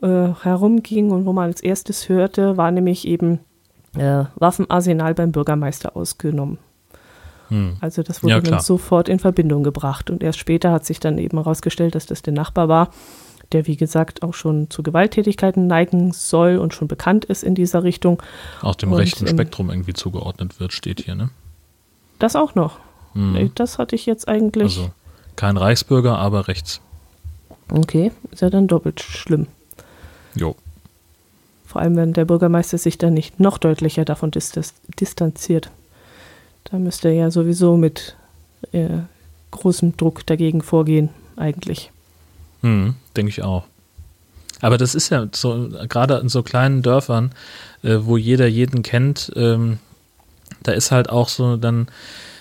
äh, 0.01 0.33
herumging 0.43 1.11
und 1.11 1.25
wo 1.25 1.33
man 1.33 1.45
als 1.45 1.61
erstes 1.61 2.09
hörte, 2.09 2.57
war 2.57 2.71
nämlich 2.71 3.07
eben 3.07 3.39
äh, 3.97 4.25
Waffenarsenal 4.35 5.13
beim 5.13 5.31
Bürgermeister 5.31 5.95
ausgenommen. 5.95 6.57
Hm. 7.49 7.77
Also 7.81 8.03
das 8.03 8.23
wurde 8.23 8.35
ja, 8.35 8.41
dann 8.41 8.59
sofort 8.59 9.09
in 9.09 9.19
Verbindung 9.19 9.63
gebracht 9.63 10.09
und 10.09 10.23
erst 10.23 10.39
später 10.39 10.71
hat 10.71 10.85
sich 10.85 10.99
dann 10.99 11.17
eben 11.17 11.37
herausgestellt, 11.37 11.95
dass 11.95 12.05
das 12.05 12.21
der 12.21 12.33
Nachbar 12.33 12.67
war, 12.67 12.91
der 13.51 13.65
wie 13.65 13.75
gesagt 13.75 14.21
auch 14.21 14.35
schon 14.35 14.69
zu 14.69 14.83
Gewalttätigkeiten 14.83 15.65
neigen 15.65 16.13
soll 16.13 16.57
und 16.57 16.73
schon 16.73 16.87
bekannt 16.87 17.25
ist 17.25 17.43
in 17.43 17.55
dieser 17.55 17.83
Richtung. 17.83 18.21
Auch 18.61 18.75
dem 18.75 18.91
und, 18.91 18.99
rechten 18.99 19.27
Spektrum 19.27 19.69
irgendwie 19.71 19.93
zugeordnet 19.93 20.59
wird, 20.59 20.73
steht 20.73 21.01
hier, 21.01 21.15
ne? 21.15 21.31
Das 22.19 22.35
auch 22.35 22.53
noch. 22.53 22.77
Hm. 23.13 23.51
Das 23.55 23.79
hatte 23.79 23.95
ich 23.95 24.05
jetzt 24.05 24.27
eigentlich. 24.27 24.77
Also 24.77 24.91
kein 25.35 25.57
Reichsbürger, 25.57 26.17
aber 26.17 26.47
rechts. 26.47 26.81
Okay, 27.71 28.11
ist 28.31 28.41
ja 28.41 28.49
dann 28.49 28.67
doppelt 28.67 28.99
schlimm. 28.99 29.47
Jo. 30.39 30.55
Vor 31.65 31.81
allem, 31.81 31.95
wenn 31.97 32.13
der 32.13 32.25
Bürgermeister 32.25 32.77
sich 32.77 32.97
dann 32.97 33.13
nicht 33.13 33.39
noch 33.39 33.57
deutlicher 33.57 34.05
davon 34.05 34.31
distanziert. 34.31 35.69
Da 36.63 36.79
müsste 36.79 37.09
er 37.09 37.13
ja 37.13 37.31
sowieso 37.31 37.77
mit 37.77 38.15
äh, 38.71 38.99
großem 39.51 39.97
Druck 39.97 40.25
dagegen 40.25 40.61
vorgehen, 40.61 41.09
eigentlich. 41.35 41.91
Hm, 42.61 42.95
denke 43.15 43.29
ich 43.29 43.43
auch. 43.43 43.65
Aber 44.61 44.77
das 44.77 44.95
ist 44.95 45.09
ja 45.09 45.27
so, 45.31 45.69
gerade 45.87 46.17
in 46.17 46.29
so 46.29 46.43
kleinen 46.43 46.81
Dörfern, 46.81 47.31
äh, 47.83 47.97
wo 48.01 48.17
jeder 48.17 48.47
jeden 48.47 48.81
kennt, 48.81 49.31
ähm, 49.35 49.79
da 50.63 50.71
ist 50.71 50.91
halt 50.91 51.09
auch 51.09 51.29
so 51.29 51.57
dann 51.57 51.87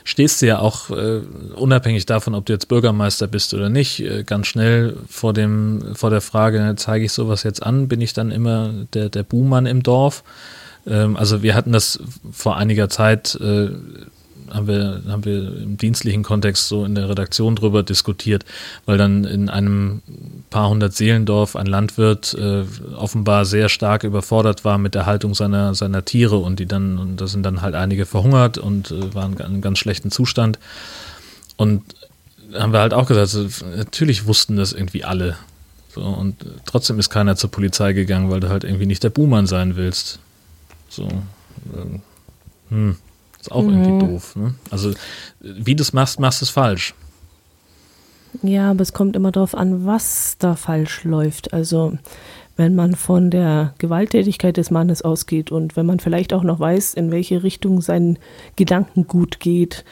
stehst 0.09 0.40
du 0.40 0.46
ja 0.46 0.59
auch 0.59 0.88
äh, 0.88 1.20
unabhängig 1.54 2.06
davon, 2.06 2.34
ob 2.34 2.46
du 2.46 2.54
jetzt 2.54 2.68
Bürgermeister 2.68 3.26
bist 3.26 3.52
oder 3.52 3.68
nicht, 3.68 4.00
äh, 4.00 4.24
ganz 4.24 4.46
schnell 4.46 4.96
vor 5.06 5.34
dem 5.34 5.94
vor 5.94 6.09
der 6.09 6.22
Frage, 6.22 6.74
zeige 6.76 7.04
ich 7.04 7.12
sowas 7.12 7.42
jetzt 7.42 7.62
an, 7.62 7.88
bin 7.88 8.00
ich 8.00 8.14
dann 8.14 8.30
immer 8.30 8.72
der 8.94 9.11
der 9.11 9.22
Buhmann 9.22 9.66
im 9.66 9.82
Dorf. 9.82 10.24
Ähm, 10.86 11.14
also 11.16 11.42
wir 11.42 11.54
hatten 11.54 11.72
das 11.72 12.00
vor 12.32 12.56
einiger 12.56 12.88
Zeit 12.88 13.34
äh, 13.34 13.68
haben 14.53 14.66
wir, 14.66 15.03
haben 15.09 15.24
wir 15.24 15.57
im 15.59 15.76
dienstlichen 15.76 16.22
Kontext 16.22 16.68
so 16.68 16.84
in 16.84 16.94
der 16.94 17.09
Redaktion 17.09 17.57
drüber 17.57 17.82
diskutiert, 17.82 18.44
weil 18.86 18.99
dann 18.99 19.24
in 19.24 19.49
einem 19.49 20.03
paar 20.51 20.68
hundert 20.68 20.94
Seelendorf 20.94 21.57
ein 21.57 21.66
Landwirt 21.66 22.34
äh, 22.34 22.64
offenbar 22.96 23.44
sehr 23.44 23.68
stark 23.68 24.05
überfordert 24.05 24.64
war 24.64 24.78
mit 24.78 24.94
der 24.94 25.07
Haltung 25.07 25.34
seiner, 25.34 25.74
seiner 25.74 26.05
Tiere 26.05 26.38
und 26.38 26.59
die 26.59 26.66
dann, 26.66 26.99
und 26.99 27.20
da 27.20 27.26
sind 27.26 27.42
dann 27.42 27.62
halt 27.62 27.74
einige 27.74 28.07
verhungert 28.07 28.59
und 28.59 28.90
äh, 28.90 29.14
waren 29.14 29.34
in 29.34 29.42
einem 29.42 29.61
ganz 29.61 29.78
schlechten 29.78 30.11
Zustand. 30.11 30.59
Und 31.57 31.82
haben 32.55 32.72
wir 32.72 32.80
halt 32.80 32.94
auch 32.94 33.07
gesagt, 33.07 33.64
natürlich 33.76 34.26
wussten 34.26 34.57
das 34.57 34.72
irgendwie 34.72 35.05
alle. 35.05 35.36
So, 35.94 36.03
und 36.03 36.36
trotzdem 36.66 36.99
ist 36.99 37.11
keiner 37.11 37.36
zur 37.36 37.51
Polizei 37.51 37.92
gegangen, 37.92 38.30
weil 38.30 38.40
du 38.40 38.49
halt 38.49 38.64
irgendwie 38.64 38.86
nicht 38.86 39.03
der 39.03 39.11
Buhmann 39.11 39.46
sein 39.46 39.76
willst. 39.76 40.18
So. 40.88 41.05
Äh, 41.07 41.99
hm. 42.70 42.96
Ist 43.49 43.53
auch 43.53 43.62
mhm. 43.62 43.82
irgendwie 43.82 44.07
doof. 44.07 44.36
Ne? 44.36 44.55
Also, 44.70 44.92
wie 45.40 45.74
du 45.74 45.82
es 45.82 45.92
machst, 45.92 46.20
machst 46.20 46.42
du 46.42 46.44
es 46.44 46.51
falsch. 46.51 46.94
Ja, 48.42 48.70
aber 48.70 48.82
es 48.82 48.92
kommt 48.92 49.16
immer 49.16 49.32
darauf 49.32 49.55
an, 49.55 49.86
was 49.86 50.36
da 50.38 50.55
falsch 50.55 51.05
läuft. 51.05 51.55
Also, 51.55 51.96
wenn 52.57 52.74
man 52.74 52.94
von 52.94 53.30
der 53.30 53.72
Gewalttätigkeit 53.78 54.57
des 54.57 54.70
Mannes 54.70 55.01
ausgeht 55.01 55.51
und 55.51 55.76
wenn 55.76 55.86
man 55.86 55.99
vielleicht 55.99 56.34
auch 56.34 56.42
noch 56.42 56.61
weiß, 56.61 56.94
in 56.94 57.11
welche 57.11 57.42
Richtung 57.42 57.80
sein 57.80 58.18
Gedankengut 58.57 59.40
geht, 59.40 59.84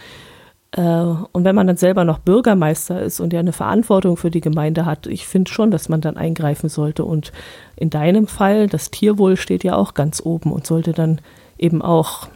äh, 0.73 0.81
und 0.81 1.45
wenn 1.45 1.55
man 1.55 1.67
dann 1.67 1.79
selber 1.79 2.05
noch 2.05 2.19
Bürgermeister 2.19 3.01
ist 3.01 3.21
und 3.21 3.33
ja 3.33 3.41
eine 3.41 3.53
Verantwortung 3.53 4.19
für 4.19 4.31
die 4.31 4.43
Gemeinde 4.43 4.85
hat, 4.85 5.07
ich 5.07 5.27
finde 5.27 5.51
schon, 5.51 5.71
dass 5.71 5.89
man 5.89 6.03
dann 6.03 6.19
eingreifen 6.19 6.69
sollte. 6.69 7.05
Und 7.05 7.33
in 7.77 7.89
deinem 7.89 8.27
Fall, 8.27 8.67
das 8.67 8.91
Tierwohl 8.91 9.37
steht 9.39 9.65
ja 9.65 9.77
auch 9.77 9.95
ganz 9.95 10.21
oben 10.23 10.53
und 10.53 10.67
sollte 10.67 10.93
dann 10.93 11.21
eben 11.59 11.81
auch 11.81 12.29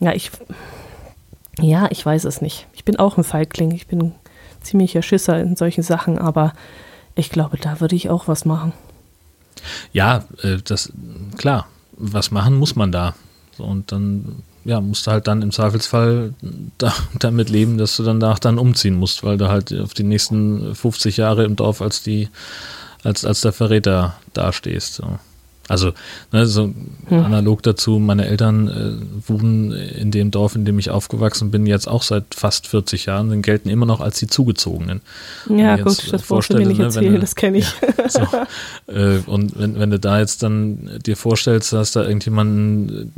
ja, 0.00 0.12
ich. 0.12 0.30
Ja, 1.60 1.86
ich 1.90 2.04
weiß 2.04 2.24
es 2.24 2.40
nicht. 2.40 2.66
Ich 2.72 2.84
bin 2.84 2.96
auch 2.96 3.16
ein 3.16 3.24
Feigling. 3.24 3.70
Ich 3.72 3.86
bin 3.86 4.12
ziemlicher 4.60 5.02
Schisser 5.02 5.40
in 5.40 5.56
solchen 5.56 5.82
Sachen, 5.82 6.18
aber 6.18 6.52
ich 7.14 7.30
glaube, 7.30 7.58
da 7.58 7.80
würde 7.80 7.94
ich 7.94 8.10
auch 8.10 8.26
was 8.26 8.44
machen. 8.44 8.72
Ja, 9.92 10.24
äh, 10.42 10.58
das 10.64 10.92
klar. 11.36 11.68
Was 11.96 12.32
machen 12.32 12.56
muss 12.56 12.74
man 12.74 12.90
da. 12.90 13.14
und 13.58 13.92
dann 13.92 14.42
ja, 14.64 14.80
musst 14.80 15.06
du 15.06 15.10
halt 15.10 15.26
dann 15.28 15.42
im 15.42 15.52
Zweifelsfall 15.52 16.34
da, 16.78 16.92
damit 17.18 17.50
leben, 17.50 17.78
dass 17.78 17.96
du 17.96 18.02
danach 18.02 18.38
dann 18.38 18.58
umziehen 18.58 18.96
musst, 18.96 19.22
weil 19.22 19.36
du 19.36 19.48
halt 19.48 19.72
auf 19.78 19.94
die 19.94 20.02
nächsten 20.02 20.74
50 20.74 21.18
Jahre 21.18 21.44
im 21.44 21.54
Dorf 21.54 21.82
als 21.82 22.02
die, 22.02 22.28
als, 23.02 23.24
als 23.24 23.42
der 23.42 23.52
Verräter 23.52 24.16
dastehst. 24.32 24.94
So. 24.94 25.18
Also, 25.66 25.92
ne, 26.30 26.46
so 26.46 26.74
hm. 27.06 27.24
analog 27.24 27.62
dazu, 27.62 27.98
meine 27.98 28.26
Eltern 28.26 28.68
äh, 28.68 29.28
wohnen 29.28 29.72
in 29.72 30.10
dem 30.10 30.30
Dorf, 30.30 30.56
in 30.56 30.66
dem 30.66 30.78
ich 30.78 30.90
aufgewachsen 30.90 31.50
bin, 31.50 31.64
jetzt 31.64 31.88
auch 31.88 32.02
seit 32.02 32.34
fast 32.34 32.66
40 32.66 33.06
Jahren, 33.06 33.30
sind 33.30 33.42
gelten 33.42 33.70
immer 33.70 33.86
noch 33.86 34.00
als 34.00 34.18
die 34.18 34.26
Zugezogenen. 34.26 35.00
Ja, 35.48 35.76
gut, 35.76 36.12
das 36.12 36.22
brauchst 36.22 36.50
du 36.50 36.58
mir 36.58 36.66
nicht 36.66 36.78
ne, 36.78 36.84
erzählen, 36.84 37.18
das 37.18 37.34
kenne 37.34 37.58
ich. 37.58 37.72
Ja, 37.80 38.08
so, 38.08 38.20
äh, 38.92 39.20
und 39.26 39.58
wenn, 39.58 39.78
wenn 39.78 39.90
du 39.90 39.98
da 39.98 40.18
jetzt 40.18 40.42
dann 40.42 40.90
dir 41.04 41.16
vorstellst, 41.16 41.72
dass 41.72 41.92
da 41.92 42.02
irgendjemanden, 42.02 43.12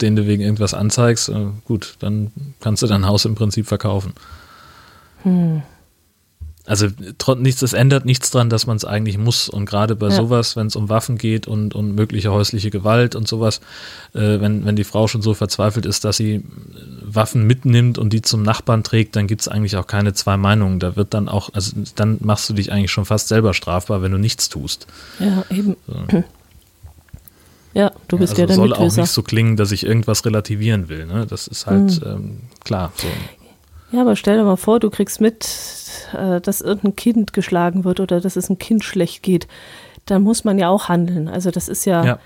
den 0.00 0.16
du 0.16 0.26
wegen 0.26 0.42
irgendwas 0.42 0.74
anzeigst, 0.74 1.28
äh, 1.28 1.46
gut, 1.64 1.94
dann 2.00 2.32
kannst 2.60 2.82
du 2.82 2.88
dein 2.88 3.06
Haus 3.06 3.24
im 3.24 3.36
Prinzip 3.36 3.68
verkaufen. 3.68 4.12
Hm. 5.22 5.62
Also 6.64 6.86
nichts, 7.38 7.62
es 7.62 7.72
ändert 7.72 8.04
nichts 8.04 8.30
dran, 8.30 8.48
dass 8.48 8.66
man 8.66 8.76
es 8.76 8.84
eigentlich 8.84 9.18
muss. 9.18 9.48
Und 9.48 9.66
gerade 9.66 9.96
bei 9.96 10.08
ja. 10.08 10.14
sowas, 10.14 10.54
wenn 10.54 10.68
es 10.68 10.76
um 10.76 10.88
Waffen 10.88 11.18
geht 11.18 11.48
und, 11.48 11.74
und 11.74 11.94
mögliche 11.96 12.30
häusliche 12.30 12.70
Gewalt 12.70 13.16
und 13.16 13.26
sowas, 13.26 13.60
äh, 14.14 14.40
wenn, 14.40 14.64
wenn 14.64 14.76
die 14.76 14.84
Frau 14.84 15.08
schon 15.08 15.22
so 15.22 15.34
verzweifelt 15.34 15.86
ist, 15.86 16.04
dass 16.04 16.18
sie 16.18 16.44
Waffen 17.02 17.46
mitnimmt 17.48 17.98
und 17.98 18.12
die 18.12 18.22
zum 18.22 18.42
Nachbarn 18.42 18.84
trägt, 18.84 19.16
dann 19.16 19.26
gibt 19.26 19.40
es 19.40 19.48
eigentlich 19.48 19.76
auch 19.76 19.88
keine 19.88 20.12
zwei 20.12 20.36
Meinungen. 20.36 20.78
Da 20.78 20.94
wird 20.94 21.14
dann 21.14 21.28
auch, 21.28 21.50
also 21.52 21.72
dann 21.96 22.18
machst 22.20 22.48
du 22.48 22.54
dich 22.54 22.70
eigentlich 22.70 22.92
schon 22.92 23.06
fast 23.06 23.26
selber 23.26 23.54
strafbar, 23.54 24.00
wenn 24.02 24.12
du 24.12 24.18
nichts 24.18 24.48
tust. 24.48 24.86
Ja, 25.18 25.44
eben. 25.50 25.76
So. 25.86 26.24
Ja, 27.74 27.90
du 28.08 28.18
bist 28.18 28.36
ja, 28.36 28.44
also 28.44 28.52
ja 28.62 28.68
der 28.68 28.76
soll 28.76 28.86
auch 28.86 28.96
nicht 28.96 29.10
so 29.10 29.22
klingen, 29.22 29.56
dass 29.56 29.72
ich 29.72 29.86
irgendwas 29.86 30.26
relativieren 30.26 30.90
will. 30.90 31.06
Ne? 31.06 31.26
Das 31.26 31.46
ist 31.46 31.66
halt 31.66 32.04
mhm. 32.04 32.06
ähm, 32.06 32.40
klar. 32.62 32.92
So. 32.96 33.08
Ja, 33.92 34.00
aber 34.00 34.16
stell 34.16 34.38
dir 34.38 34.44
mal 34.44 34.56
vor, 34.56 34.80
du 34.80 34.90
kriegst 34.90 35.20
mit, 35.20 35.46
äh, 36.14 36.40
dass 36.40 36.60
irgendein 36.60 36.96
Kind 36.96 37.32
geschlagen 37.32 37.84
wird 37.84 38.00
oder 38.00 38.20
dass 38.20 38.36
es 38.36 38.48
einem 38.48 38.58
Kind 38.58 38.84
schlecht 38.84 39.22
geht, 39.22 39.46
dann 40.06 40.22
muss 40.22 40.44
man 40.44 40.58
ja 40.58 40.68
auch 40.70 40.88
handeln. 40.88 41.28
Also 41.28 41.50
das 41.50 41.68
ist 41.68 41.84
ja, 41.84 42.04
ja. 42.04 42.18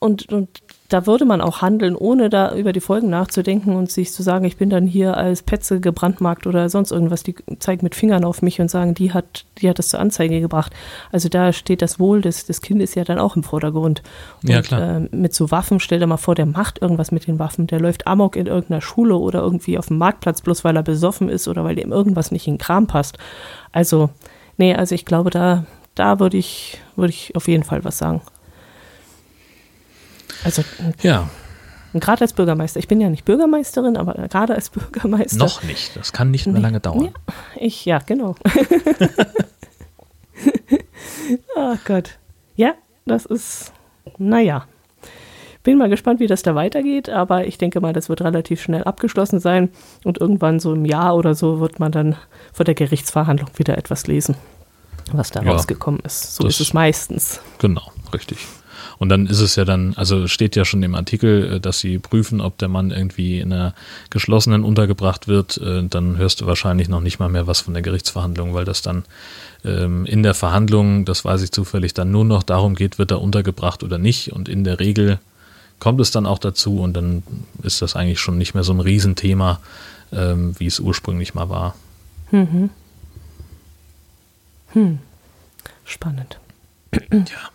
Und, 0.00 0.30
und 0.32 0.48
da 0.92 1.06
würde 1.06 1.24
man 1.24 1.40
auch 1.40 1.62
handeln, 1.62 1.96
ohne 1.96 2.28
da 2.28 2.54
über 2.54 2.72
die 2.72 2.80
Folgen 2.80 3.08
nachzudenken 3.08 3.74
und 3.74 3.90
sich 3.90 4.12
zu 4.12 4.22
sagen, 4.22 4.44
ich 4.44 4.56
bin 4.56 4.68
dann 4.68 4.86
hier 4.86 5.16
als 5.16 5.42
Petze 5.42 5.80
gebrandmarkt 5.80 6.46
oder 6.46 6.68
sonst 6.68 6.90
irgendwas. 6.90 7.22
Die 7.22 7.34
zeigen 7.58 7.84
mit 7.84 7.94
Fingern 7.94 8.24
auf 8.24 8.42
mich 8.42 8.60
und 8.60 8.70
sagen, 8.70 8.92
die 8.92 9.12
hat, 9.12 9.46
die 9.58 9.68
hat 9.68 9.78
das 9.78 9.88
zur 9.88 10.00
Anzeige 10.00 10.40
gebracht. 10.40 10.72
Also 11.10 11.28
da 11.28 11.52
steht 11.52 11.80
das 11.80 11.98
Wohl 11.98 12.20
des, 12.20 12.44
des 12.44 12.60
Kindes 12.60 12.94
ja 12.94 13.04
dann 13.04 13.18
auch 13.18 13.36
im 13.36 13.42
Vordergrund. 13.42 14.02
Und, 14.42 14.50
ja, 14.50 14.60
klar. 14.60 14.96
Äh, 14.96 15.16
mit 15.16 15.34
so 15.34 15.50
Waffen, 15.50 15.80
stell 15.80 15.98
dir 16.00 16.06
mal 16.06 16.16
vor, 16.18 16.34
der 16.34 16.46
macht 16.46 16.82
irgendwas 16.82 17.10
mit 17.10 17.26
den 17.26 17.38
Waffen. 17.38 17.66
Der 17.66 17.80
läuft 17.80 18.06
Amok 18.06 18.36
in 18.36 18.46
irgendeiner 18.46 18.82
Schule 18.82 19.16
oder 19.16 19.40
irgendwie 19.40 19.78
auf 19.78 19.86
dem 19.86 19.98
Marktplatz, 19.98 20.42
bloß 20.42 20.64
weil 20.64 20.76
er 20.76 20.82
besoffen 20.82 21.28
ist 21.28 21.48
oder 21.48 21.64
weil 21.64 21.76
dem 21.76 21.92
irgendwas 21.92 22.32
nicht 22.32 22.46
in 22.46 22.54
den 22.54 22.60
Kram 22.60 22.86
passt. 22.86 23.16
Also, 23.72 24.10
nee, 24.58 24.74
also 24.74 24.94
ich 24.94 25.06
glaube, 25.06 25.30
da, 25.30 25.64
da 25.94 26.20
würde 26.20 26.36
ich, 26.36 26.78
würde 26.96 27.10
ich 27.10 27.34
auf 27.34 27.48
jeden 27.48 27.64
Fall 27.64 27.84
was 27.84 27.98
sagen. 27.98 28.20
Also 30.44 30.62
ja. 31.02 31.28
Gerade 31.94 32.22
als 32.22 32.32
Bürgermeister. 32.32 32.78
Ich 32.78 32.88
bin 32.88 33.00
ja 33.00 33.10
nicht 33.10 33.24
Bürgermeisterin, 33.24 33.96
aber 33.96 34.14
gerade 34.28 34.54
als 34.54 34.70
Bürgermeister. 34.70 35.36
Noch 35.36 35.62
nicht. 35.62 35.96
Das 35.96 36.12
kann 36.12 36.30
nicht 36.30 36.46
mehr 36.46 36.60
lange 36.60 36.80
dauern. 36.80 37.04
Ja, 37.04 37.10
ich, 37.56 37.84
ja, 37.84 37.98
genau. 37.98 38.34
oh 41.56 41.76
Gott. 41.84 42.18
Ja, 42.56 42.74
das 43.04 43.26
ist, 43.26 43.72
naja. 44.18 44.66
Bin 45.64 45.78
mal 45.78 45.88
gespannt, 45.88 46.18
wie 46.18 46.26
das 46.26 46.42
da 46.42 46.56
weitergeht, 46.56 47.08
aber 47.08 47.46
ich 47.46 47.56
denke 47.56 47.80
mal, 47.80 47.92
das 47.92 48.08
wird 48.08 48.22
relativ 48.22 48.60
schnell 48.60 48.82
abgeschlossen 48.82 49.38
sein 49.38 49.68
und 50.02 50.18
irgendwann 50.18 50.58
so 50.58 50.74
im 50.74 50.84
Jahr 50.84 51.14
oder 51.14 51.36
so 51.36 51.60
wird 51.60 51.78
man 51.78 51.92
dann 51.92 52.16
vor 52.52 52.64
der 52.64 52.74
Gerichtsverhandlung 52.74 53.48
wieder 53.56 53.78
etwas 53.78 54.08
lesen, 54.08 54.34
was 55.12 55.30
da 55.30 55.40
ja, 55.42 55.52
rausgekommen 55.52 56.00
ist. 56.00 56.34
So 56.34 56.48
ist 56.48 56.58
es 56.58 56.74
meistens. 56.74 57.40
Genau, 57.58 57.92
richtig. 58.12 58.38
Und 59.02 59.08
dann 59.08 59.26
ist 59.26 59.40
es 59.40 59.56
ja 59.56 59.64
dann, 59.64 59.94
also 59.96 60.28
steht 60.28 60.54
ja 60.54 60.64
schon 60.64 60.80
im 60.84 60.94
Artikel, 60.94 61.54
äh, 61.54 61.60
dass 61.60 61.80
sie 61.80 61.98
prüfen, 61.98 62.40
ob 62.40 62.56
der 62.58 62.68
Mann 62.68 62.92
irgendwie 62.92 63.40
in 63.40 63.52
einer 63.52 63.74
geschlossenen 64.10 64.62
untergebracht 64.62 65.26
wird. 65.26 65.58
Äh, 65.58 65.88
dann 65.88 66.18
hörst 66.18 66.40
du 66.40 66.46
wahrscheinlich 66.46 66.88
noch 66.88 67.00
nicht 67.00 67.18
mal 67.18 67.28
mehr 67.28 67.48
was 67.48 67.62
von 67.62 67.74
der 67.74 67.82
Gerichtsverhandlung, 67.82 68.54
weil 68.54 68.64
das 68.64 68.80
dann 68.80 69.02
ähm, 69.64 70.06
in 70.06 70.22
der 70.22 70.34
Verhandlung, 70.34 71.04
das 71.04 71.24
weiß 71.24 71.42
ich 71.42 71.50
zufällig, 71.50 71.94
dann 71.94 72.12
nur 72.12 72.24
noch 72.24 72.44
darum 72.44 72.76
geht, 72.76 73.00
wird 73.00 73.10
er 73.10 73.20
untergebracht 73.20 73.82
oder 73.82 73.98
nicht. 73.98 74.32
Und 74.32 74.48
in 74.48 74.62
der 74.62 74.78
Regel 74.78 75.18
kommt 75.80 76.00
es 76.00 76.12
dann 76.12 76.24
auch 76.24 76.38
dazu 76.38 76.78
und 76.78 76.92
dann 76.92 77.24
ist 77.64 77.82
das 77.82 77.96
eigentlich 77.96 78.20
schon 78.20 78.38
nicht 78.38 78.54
mehr 78.54 78.62
so 78.62 78.72
ein 78.72 78.78
Riesenthema, 78.78 79.58
ähm, 80.12 80.54
wie 80.60 80.66
es 80.66 80.78
ursprünglich 80.78 81.34
mal 81.34 81.48
war. 81.48 81.74
Mhm. 82.30 82.70
Hm. 84.74 85.00
Spannend. 85.84 86.38
Ja. 87.10 87.50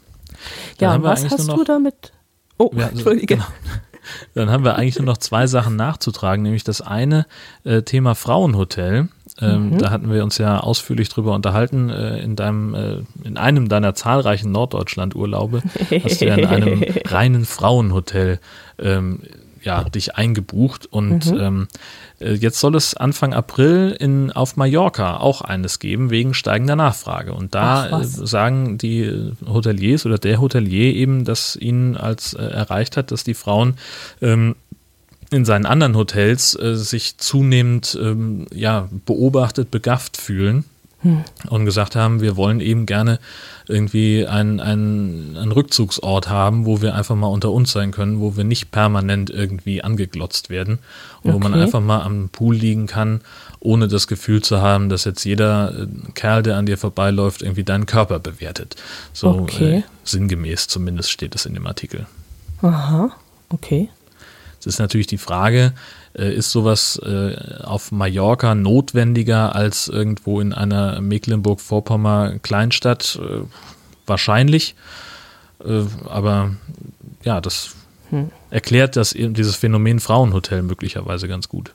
Ja, 0.79 0.95
und 0.95 1.03
was 1.03 1.29
hast 1.29 1.47
noch, 1.47 1.57
du 1.57 1.63
damit? 1.63 2.13
Oh, 2.57 2.71
ja, 2.75 2.87
Entschuldige. 2.87 3.35
Genau. 3.35 3.47
Dann 4.35 4.49
haben 4.49 4.63
wir 4.63 4.75
eigentlich 4.75 4.97
nur 4.97 5.05
noch 5.05 5.17
zwei 5.17 5.47
Sachen 5.47 5.75
nachzutragen, 5.75 6.43
nämlich 6.43 6.63
das 6.63 6.81
eine 6.81 7.25
äh, 7.65 7.81
Thema 7.81 8.15
Frauenhotel. 8.15 9.09
Ähm, 9.39 9.69
mhm. 9.71 9.77
Da 9.77 9.89
hatten 9.91 10.11
wir 10.11 10.23
uns 10.23 10.37
ja 10.37 10.59
ausführlich 10.59 11.09
drüber 11.09 11.35
unterhalten. 11.35 11.89
Äh, 11.89 12.19
in 12.19 12.35
deinem, 12.35 12.73
äh, 12.73 13.03
in 13.23 13.37
einem 13.37 13.69
deiner 13.69 13.93
zahlreichen 13.93 14.51
Norddeutschland-Urlaube 14.51 15.61
hast 16.03 16.21
du 16.21 16.25
ja 16.25 16.35
in 16.35 16.45
einem 16.45 16.83
reinen 17.05 17.45
Frauenhotel 17.45 18.39
ähm, 18.79 19.21
ja, 19.67 19.83
dich 19.83 20.15
eingebucht 20.15 20.85
und 20.85 21.29
mhm. 21.29 21.39
ähm, 21.39 21.67
äh, 22.19 22.33
jetzt 22.33 22.61
soll 22.61 22.73
es 22.75 22.95
Anfang 22.95 23.33
April 23.33 23.95
in, 23.99 24.31
auf 24.31 24.55
Mallorca 24.55 25.17
auch 25.17 25.41
eines 25.41 25.79
geben 25.79 26.09
wegen 26.09 26.33
steigender 26.33 26.77
Nachfrage. 26.77 27.33
Und 27.33 27.53
da 27.53 27.89
Ach, 27.91 28.01
äh, 28.01 28.05
sagen 28.05 28.77
die 28.77 29.33
Hoteliers 29.45 30.05
oder 30.05 30.17
der 30.17 30.39
Hotelier 30.39 30.95
eben, 30.95 31.25
dass 31.25 31.57
ihn 31.57 31.97
als 31.97 32.33
äh, 32.33 32.43
erreicht 32.43 32.95
hat, 32.95 33.11
dass 33.11 33.25
die 33.25 33.33
Frauen 33.33 33.75
ähm, 34.21 34.55
in 35.31 35.43
seinen 35.43 35.65
anderen 35.65 35.97
Hotels 35.97 36.57
äh, 36.57 36.75
sich 36.75 37.17
zunehmend 37.17 37.99
ähm, 38.01 38.47
ja, 38.53 38.87
beobachtet, 39.05 39.69
begafft 39.69 40.15
fühlen 40.15 40.63
hm. 41.01 41.23
und 41.49 41.65
gesagt 41.65 41.95
haben, 41.95 42.21
wir 42.21 42.35
wollen 42.37 42.59
eben 42.59 42.85
gerne 42.85 43.19
irgendwie 43.67 44.25
einen, 44.25 44.59
einen, 44.59 45.37
einen 45.37 45.51
Rückzugsort 45.51 46.29
haben, 46.29 46.65
wo 46.65 46.81
wir 46.81 46.95
einfach 46.95 47.15
mal 47.15 47.27
unter 47.27 47.51
uns 47.51 47.71
sein 47.71 47.91
können, 47.91 48.19
wo 48.19 48.35
wir 48.35 48.43
nicht 48.43 48.71
permanent 48.71 49.29
irgendwie 49.29 49.83
angeglotzt 49.83 50.49
werden 50.49 50.79
und 51.21 51.31
okay. 51.31 51.33
wo 51.33 51.39
man 51.39 51.53
einfach 51.53 51.81
mal 51.81 52.01
am 52.01 52.29
Pool 52.29 52.55
liegen 52.55 52.87
kann, 52.87 53.21
ohne 53.59 53.87
das 53.87 54.07
Gefühl 54.07 54.41
zu 54.41 54.61
haben, 54.61 54.89
dass 54.89 55.05
jetzt 55.05 55.23
jeder 55.23 55.83
äh, 55.83 55.87
Kerl, 56.13 56.43
der 56.43 56.57
an 56.57 56.65
dir 56.65 56.77
vorbeiläuft, 56.77 57.41
irgendwie 57.41 57.63
deinen 57.63 57.85
Körper 57.85 58.19
bewertet. 58.19 58.75
So 59.13 59.29
okay. 59.29 59.79
äh, 59.79 59.83
sinngemäß 60.03 60.67
zumindest 60.67 61.11
steht 61.11 61.35
es 61.35 61.45
in 61.45 61.53
dem 61.53 61.67
Artikel. 61.67 62.07
Aha, 62.61 63.11
okay. 63.49 63.89
Es 64.59 64.65
ist 64.65 64.79
natürlich 64.79 65.07
die 65.07 65.19
Frage, 65.19 65.73
äh, 66.17 66.33
ist 66.33 66.51
sowas 66.51 66.99
äh, 67.03 67.35
auf 67.63 67.91
Mallorca 67.91 68.55
notwendiger 68.55 69.55
als 69.55 69.87
irgendwo 69.87 70.41
in 70.41 70.53
einer 70.53 70.99
Mecklenburg-Vorpommern 71.01 72.41
Kleinstadt? 72.41 73.19
Äh, 73.21 73.45
wahrscheinlich. 74.05 74.75
Äh, 75.63 75.83
aber 76.09 76.55
ja, 77.23 77.41
das 77.41 77.75
hm. 78.09 78.31
erklärt 78.49 78.95
das, 78.95 79.11
dieses 79.11 79.55
Phänomen 79.55 79.99
Frauenhotel 79.99 80.63
möglicherweise 80.63 81.27
ganz 81.27 81.49
gut. 81.49 81.73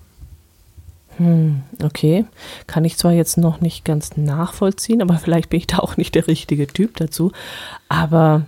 Hm, 1.19 1.63
okay. 1.83 2.25
Kann 2.67 2.85
ich 2.85 2.97
zwar 2.97 3.13
jetzt 3.13 3.37
noch 3.37 3.61
nicht 3.61 3.85
ganz 3.85 4.17
nachvollziehen, 4.17 5.03
aber 5.03 5.15
vielleicht 5.19 5.51
bin 5.51 5.59
ich 5.59 5.67
da 5.67 5.79
auch 5.79 5.97
nicht 5.97 6.15
der 6.15 6.27
richtige 6.27 6.67
Typ 6.67 6.97
dazu. 6.97 7.33
Aber 7.89 8.47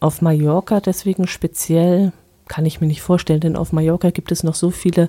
auf 0.00 0.22
Mallorca 0.22 0.80
deswegen 0.80 1.26
speziell 1.26 2.12
kann 2.48 2.66
ich 2.66 2.80
mir 2.80 2.86
nicht 2.86 3.02
vorstellen, 3.02 3.40
denn 3.40 3.56
auf 3.56 3.72
Mallorca 3.72 4.10
gibt 4.10 4.32
es 4.32 4.42
noch 4.42 4.54
so 4.54 4.70
viele 4.70 5.08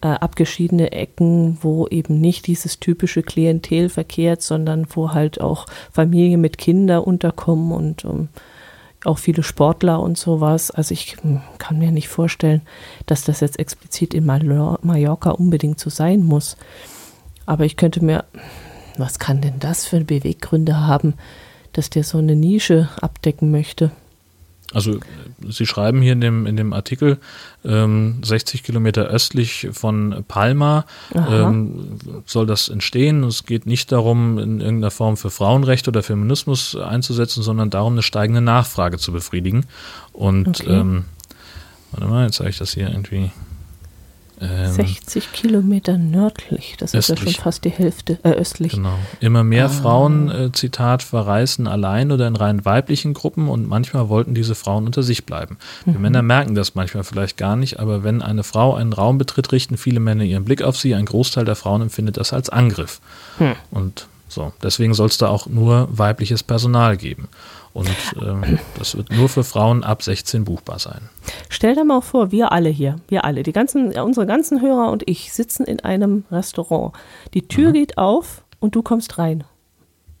äh, 0.00 0.08
abgeschiedene 0.08 0.92
Ecken, 0.92 1.58
wo 1.60 1.86
eben 1.88 2.20
nicht 2.20 2.46
dieses 2.46 2.78
typische 2.78 3.22
Klientel 3.22 3.88
verkehrt, 3.88 4.42
sondern 4.42 4.86
wo 4.90 5.12
halt 5.12 5.40
auch 5.40 5.66
Familien 5.92 6.40
mit 6.40 6.58
Kindern 6.58 7.02
unterkommen 7.02 7.72
und 7.72 8.04
um, 8.04 8.18
ähm, 8.18 8.28
auch 9.04 9.18
viele 9.18 9.42
Sportler 9.42 10.00
und 10.00 10.18
sowas. 10.18 10.70
Also 10.70 10.92
ich 10.92 11.16
hm, 11.22 11.40
kann 11.58 11.78
mir 11.78 11.90
nicht 11.90 12.08
vorstellen, 12.08 12.62
dass 13.06 13.24
das 13.24 13.40
jetzt 13.40 13.58
explizit 13.58 14.14
in 14.14 14.26
Mallorca 14.26 15.30
unbedingt 15.30 15.78
so 15.78 15.90
sein 15.90 16.22
muss. 16.22 16.56
Aber 17.46 17.64
ich 17.64 17.76
könnte 17.76 18.04
mir, 18.04 18.24
was 18.96 19.18
kann 19.18 19.40
denn 19.40 19.58
das 19.60 19.86
für 19.86 20.00
Beweggründe 20.00 20.86
haben, 20.86 21.14
dass 21.72 21.90
der 21.90 22.04
so 22.04 22.18
eine 22.18 22.34
Nische 22.34 22.88
abdecken 23.00 23.50
möchte? 23.50 23.92
Also 24.74 25.00
Sie 25.48 25.66
schreiben 25.66 26.02
hier 26.02 26.12
in 26.12 26.20
dem, 26.20 26.46
in 26.46 26.56
dem 26.56 26.72
Artikel, 26.74 27.18
ähm, 27.64 28.20
60 28.22 28.62
Kilometer 28.62 29.06
östlich 29.06 29.68
von 29.72 30.24
Palma 30.28 30.84
ähm, 31.14 31.98
soll 32.26 32.46
das 32.46 32.68
entstehen. 32.68 33.24
Es 33.24 33.46
geht 33.46 33.64
nicht 33.64 33.90
darum, 33.92 34.38
in 34.38 34.60
irgendeiner 34.60 34.90
Form 34.90 35.16
für 35.16 35.30
Frauenrecht 35.30 35.88
oder 35.88 36.02
Feminismus 36.02 36.76
einzusetzen, 36.76 37.42
sondern 37.42 37.70
darum, 37.70 37.94
eine 37.94 38.02
steigende 38.02 38.42
Nachfrage 38.42 38.98
zu 38.98 39.10
befriedigen. 39.10 39.64
Und 40.12 40.48
okay. 40.48 40.70
ähm, 40.70 41.04
warte 41.92 42.06
mal, 42.06 42.26
jetzt 42.26 42.36
zeige 42.36 42.50
ich 42.50 42.58
das 42.58 42.74
hier 42.74 42.90
irgendwie. 42.90 43.30
Ähm, 44.40 44.72
60 44.72 45.32
Kilometer 45.32 45.98
nördlich, 45.98 46.76
das 46.78 46.94
östlich. 46.94 47.18
ist 47.18 47.26
ja 47.26 47.32
schon 47.32 47.42
fast 47.42 47.64
die 47.64 47.70
Hälfte, 47.70 48.18
äh, 48.22 48.30
östlich. 48.30 48.72
Genau. 48.72 48.94
Immer 49.20 49.44
mehr 49.44 49.66
ah. 49.66 49.68
Frauen, 49.68 50.30
äh, 50.30 50.52
Zitat, 50.52 51.02
verreisen 51.02 51.66
allein 51.66 52.12
oder 52.12 52.28
in 52.28 52.36
rein 52.36 52.64
weiblichen 52.64 53.14
Gruppen 53.14 53.48
und 53.48 53.68
manchmal 53.68 54.08
wollten 54.08 54.34
diese 54.34 54.54
Frauen 54.54 54.86
unter 54.86 55.02
sich 55.02 55.26
bleiben. 55.26 55.58
Mhm. 55.84 55.92
Wir 55.92 56.00
Männer 56.00 56.22
merken 56.22 56.54
das 56.54 56.74
manchmal 56.74 57.04
vielleicht 57.04 57.36
gar 57.36 57.56
nicht, 57.56 57.80
aber 57.80 58.04
wenn 58.04 58.22
eine 58.22 58.44
Frau 58.44 58.74
einen 58.74 58.92
Raum 58.92 59.18
betritt, 59.18 59.52
richten 59.52 59.76
viele 59.76 60.00
Männer 60.00 60.24
ihren 60.24 60.44
Blick 60.44 60.62
auf 60.62 60.76
sie. 60.76 60.94
Ein 60.94 61.06
Großteil 61.06 61.44
der 61.44 61.56
Frauen 61.56 61.82
empfindet 61.82 62.16
das 62.16 62.32
als 62.32 62.48
Angriff. 62.48 63.00
Mhm. 63.38 63.56
Und 63.70 64.06
so, 64.28 64.52
deswegen 64.62 64.94
soll 64.94 65.08
es 65.08 65.18
da 65.18 65.28
auch 65.28 65.46
nur 65.46 65.88
weibliches 65.90 66.42
Personal 66.42 66.96
geben. 66.96 67.28
Und 67.72 67.88
ähm, 68.20 68.58
das 68.78 68.96
wird 68.96 69.10
nur 69.12 69.28
für 69.28 69.44
Frauen 69.44 69.84
ab 69.84 70.02
16 70.02 70.44
buchbar 70.44 70.78
sein. 70.78 71.08
Stell 71.48 71.74
dir 71.74 71.84
mal 71.84 72.00
vor, 72.00 72.32
wir 72.32 72.52
alle 72.52 72.70
hier, 72.70 72.96
wir 73.08 73.24
alle, 73.24 73.42
die 73.42 73.52
ganzen, 73.52 73.96
unsere 73.98 74.26
ganzen 74.26 74.60
Hörer 74.60 74.90
und 74.90 75.02
ich 75.06 75.32
sitzen 75.32 75.64
in 75.64 75.80
einem 75.80 76.24
Restaurant. 76.30 76.92
Die 77.34 77.46
Tür 77.46 77.68
mhm. 77.68 77.74
geht 77.74 77.98
auf 77.98 78.42
und 78.58 78.74
du 78.74 78.82
kommst 78.82 79.18
rein. 79.18 79.44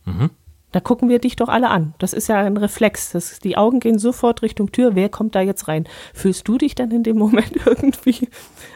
Mhm. 0.04 0.30
Da 0.70 0.80
gucken 0.80 1.08
wir 1.08 1.18
dich 1.18 1.36
doch 1.36 1.48
alle 1.48 1.70
an. 1.70 1.94
Das 1.98 2.12
ist 2.12 2.28
ja 2.28 2.36
ein 2.36 2.58
Reflex. 2.58 3.12
Das, 3.12 3.38
die 3.40 3.56
Augen 3.56 3.80
gehen 3.80 3.98
sofort 3.98 4.42
Richtung 4.42 4.70
Tür. 4.70 4.94
Wer 4.94 5.08
kommt 5.08 5.34
da 5.34 5.40
jetzt 5.40 5.66
rein? 5.66 5.88
Fühlst 6.12 6.46
du 6.46 6.58
dich 6.58 6.74
dann 6.74 6.90
in 6.90 7.02
dem 7.02 7.16
Moment 7.16 7.52
irgendwie 7.66 8.28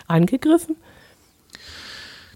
angegriffen? 0.08 0.76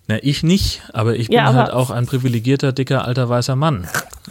Na, 0.08 0.22
ich 0.22 0.44
nicht, 0.44 0.82
aber 0.92 1.16
ich 1.16 1.28
bin 1.28 1.38
ja, 1.38 1.46
aber 1.46 1.58
halt 1.58 1.70
auch 1.72 1.90
ein 1.90 2.06
privilegierter, 2.06 2.72
dicker, 2.72 3.04
alter, 3.04 3.28
weißer 3.28 3.56
Mann. 3.56 3.88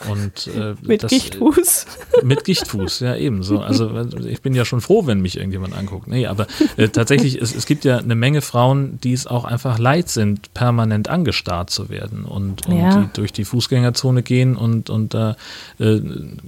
Und, 0.09 0.47
äh, 0.47 0.75
mit 0.81 1.03
das, 1.03 1.11
Gichtfuß. 1.11 1.85
Mit 2.23 2.45
Gichtfuß, 2.45 3.01
ja 3.01 3.15
ebenso. 3.15 3.59
Also 3.59 3.91
ich 4.25 4.41
bin 4.41 4.53
ja 4.53 4.63
schon 4.63 4.79
froh, 4.79 5.05
wenn 5.05 5.21
mich 5.21 5.35
irgendjemand 5.35 5.75
anguckt. 5.75 6.07
Nee, 6.07 6.27
aber 6.27 6.47
äh, 6.77 6.87
tatsächlich, 6.87 7.41
es, 7.41 7.53
es 7.53 7.65
gibt 7.65 7.83
ja 7.83 7.97
eine 7.97 8.15
Menge 8.15 8.41
Frauen, 8.41 8.99
die 9.01 9.11
es 9.11 9.27
auch 9.27 9.43
einfach 9.43 9.77
leid 9.77 10.07
sind, 10.07 10.53
permanent 10.53 11.09
angestarrt 11.09 11.69
zu 11.69 11.89
werden 11.89 12.23
und, 12.23 12.67
und 12.67 12.77
ja. 12.77 13.01
die 13.01 13.09
durch 13.13 13.33
die 13.33 13.43
Fußgängerzone 13.43 14.23
gehen 14.23 14.55
und, 14.55 14.89
und 14.89 15.13
da 15.13 15.35
äh, 15.79 15.99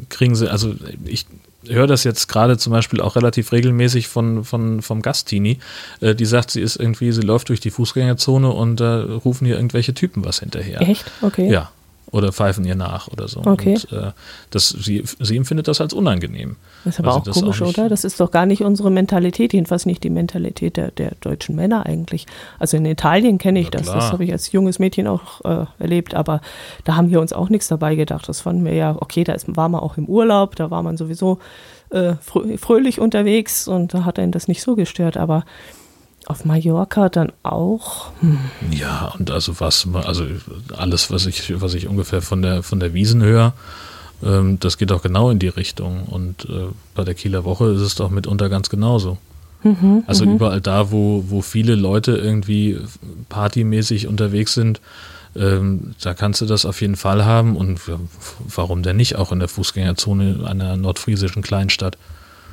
kriegen 0.10 0.36
sie, 0.36 0.50
also 0.50 0.74
ich 1.04 1.26
höre 1.70 1.88
das 1.88 2.04
jetzt 2.04 2.28
gerade 2.28 2.58
zum 2.58 2.72
Beispiel 2.72 3.02
auch 3.02 3.16
relativ 3.16 3.52
regelmäßig 3.52 4.08
von, 4.08 4.44
von 4.44 4.82
vom 4.82 5.02
Gastini, 5.02 5.60
äh, 6.02 6.16
die 6.16 6.26
sagt, 6.26 6.52
sie 6.52 6.62
ist 6.62 6.76
irgendwie, 6.76 7.12
sie 7.12 7.22
läuft 7.22 7.50
durch 7.50 7.60
die 7.60 7.72
Fußgängerzone 7.72 8.50
und 8.50 8.82
äh, 8.82 8.86
rufen 8.86 9.46
hier 9.46 9.56
irgendwelche 9.56 9.94
Typen 9.94 10.26
was 10.26 10.40
hinterher. 10.40 10.82
Echt? 10.82 11.06
Okay. 11.22 11.50
Ja 11.50 11.72
oder 12.12 12.32
pfeifen 12.32 12.64
ihr 12.66 12.76
nach 12.76 13.08
oder 13.10 13.28
so. 13.28 13.42
Okay. 13.46 13.74
Und 13.74 13.92
äh, 13.92 14.12
das, 14.50 14.70
sie, 14.70 15.04
sie 15.20 15.36
empfindet 15.36 15.68
das 15.68 15.82
als 15.82 15.94
unangenehm. 15.94 16.56
Das 16.86 16.96
ist 16.96 17.00
aber 17.00 17.16
auch 17.16 17.24
komisch, 17.26 17.62
auch 17.62 17.68
oder? 17.68 17.90
Das 17.90 18.04
ist 18.04 18.20
doch 18.20 18.32
gar 18.32 18.46
nicht 18.46 18.64
unsere 18.64 18.90
Mentalität, 18.90 19.54
jedenfalls 19.54 19.86
nicht 19.86 20.04
die 20.04 20.10
Mentalität 20.10 20.78
der, 20.78 20.92
der 20.92 21.12
deutschen 21.20 21.56
Männer 21.56 21.86
eigentlich. 21.86 22.26
Also 22.60 22.78
in 22.78 22.86
Italien 22.86 23.38
kenne 23.38 23.60
ich 23.60 23.66
ja, 23.66 23.72
das, 23.72 23.88
das 23.88 24.12
habe 24.12 24.24
ich 24.24 24.32
als 24.32 24.52
junges 24.52 24.80
Mädchen 24.80 25.08
auch 25.08 25.44
äh, 25.44 25.66
erlebt, 25.80 26.16
aber 26.16 26.42
da 26.86 26.96
haben 26.96 27.10
wir 27.10 27.20
uns 27.20 27.34
auch 27.34 27.50
nichts 27.50 27.68
dabei 27.68 27.96
gedacht. 27.96 28.30
Das 28.30 28.42
fanden 28.42 28.64
wir 28.64 28.74
ja, 28.74 28.96
okay, 29.00 29.24
da 29.24 29.34
ist, 29.34 29.56
war 29.56 29.68
man 29.68 29.82
auch 29.82 29.98
im 29.98 30.06
Urlaub, 30.06 30.56
da 30.56 30.72
war 30.72 30.84
man 30.84 30.96
sowieso 30.96 31.40
äh, 31.90 32.16
fröhlich 32.22 33.00
unterwegs 33.00 33.68
und 33.68 33.94
da 33.94 34.06
hat 34.06 34.20
einen 34.20 34.32
das 34.32 34.48
nicht 34.48 34.62
so 34.62 34.76
gestört, 34.76 35.18
aber 35.18 35.46
auf 36.28 36.46
Mallorca 36.46 37.10
dann 37.10 37.32
auch. 37.44 38.12
Hm. 38.20 38.40
Ja, 38.72 39.14
und 39.18 39.32
also 39.32 39.60
was, 39.60 39.88
also 39.94 40.26
alles, 40.76 41.10
was 41.10 41.26
ich, 41.26 41.62
was 41.62 41.74
ich 41.74 41.88
ungefähr 41.88 42.22
von 42.22 42.42
der 42.42 42.64
von 42.64 42.80
der 42.80 42.94
Wiesen 42.94 43.24
höre, 43.24 43.54
ähm, 44.24 44.60
das 44.60 44.78
geht 44.78 44.92
auch 44.92 45.02
genau 45.02 45.30
in 45.30 45.40
die 45.40 45.48
Richtung. 45.48 46.04
Und 46.04 46.46
äh, 46.46 46.68
bei 46.96 47.04
der 47.04 47.14
Kieler 47.14 47.44
Woche 47.44 47.68
ist 47.68 47.82
es 47.82 47.96
doch 47.96 48.10
mitunter 48.10 48.50
ganz 48.50 48.70
genauso. 48.70 49.18
Mhm, 49.64 50.04
also 50.06 50.26
mhm. 50.26 50.36
überall 50.36 50.62
da, 50.62 50.92
wo, 50.92 51.26
wo 51.28 51.42
viele 51.42 51.76
Leute 51.76 52.16
irgendwie 52.16 52.80
partymäßig 53.30 54.08
unterwegs 54.08 54.54
sind, 54.54 54.82
ähm, 55.36 55.96
da 56.02 56.14
kannst 56.14 56.42
du 56.42 56.46
das 56.46 56.66
auf 56.66 56.82
jeden 56.82 56.96
Fall 56.96 57.26
haben. 57.26 57.56
Und 57.56 57.80
warum 58.56 58.84
denn 58.84 58.98
nicht 58.98 59.16
auch 59.16 59.32
in 59.32 59.40
der 59.40 59.48
Fußgängerzone 59.48 60.46
einer 60.46 60.78
nordfriesischen 60.78 61.42
Kleinstadt? 61.42 61.98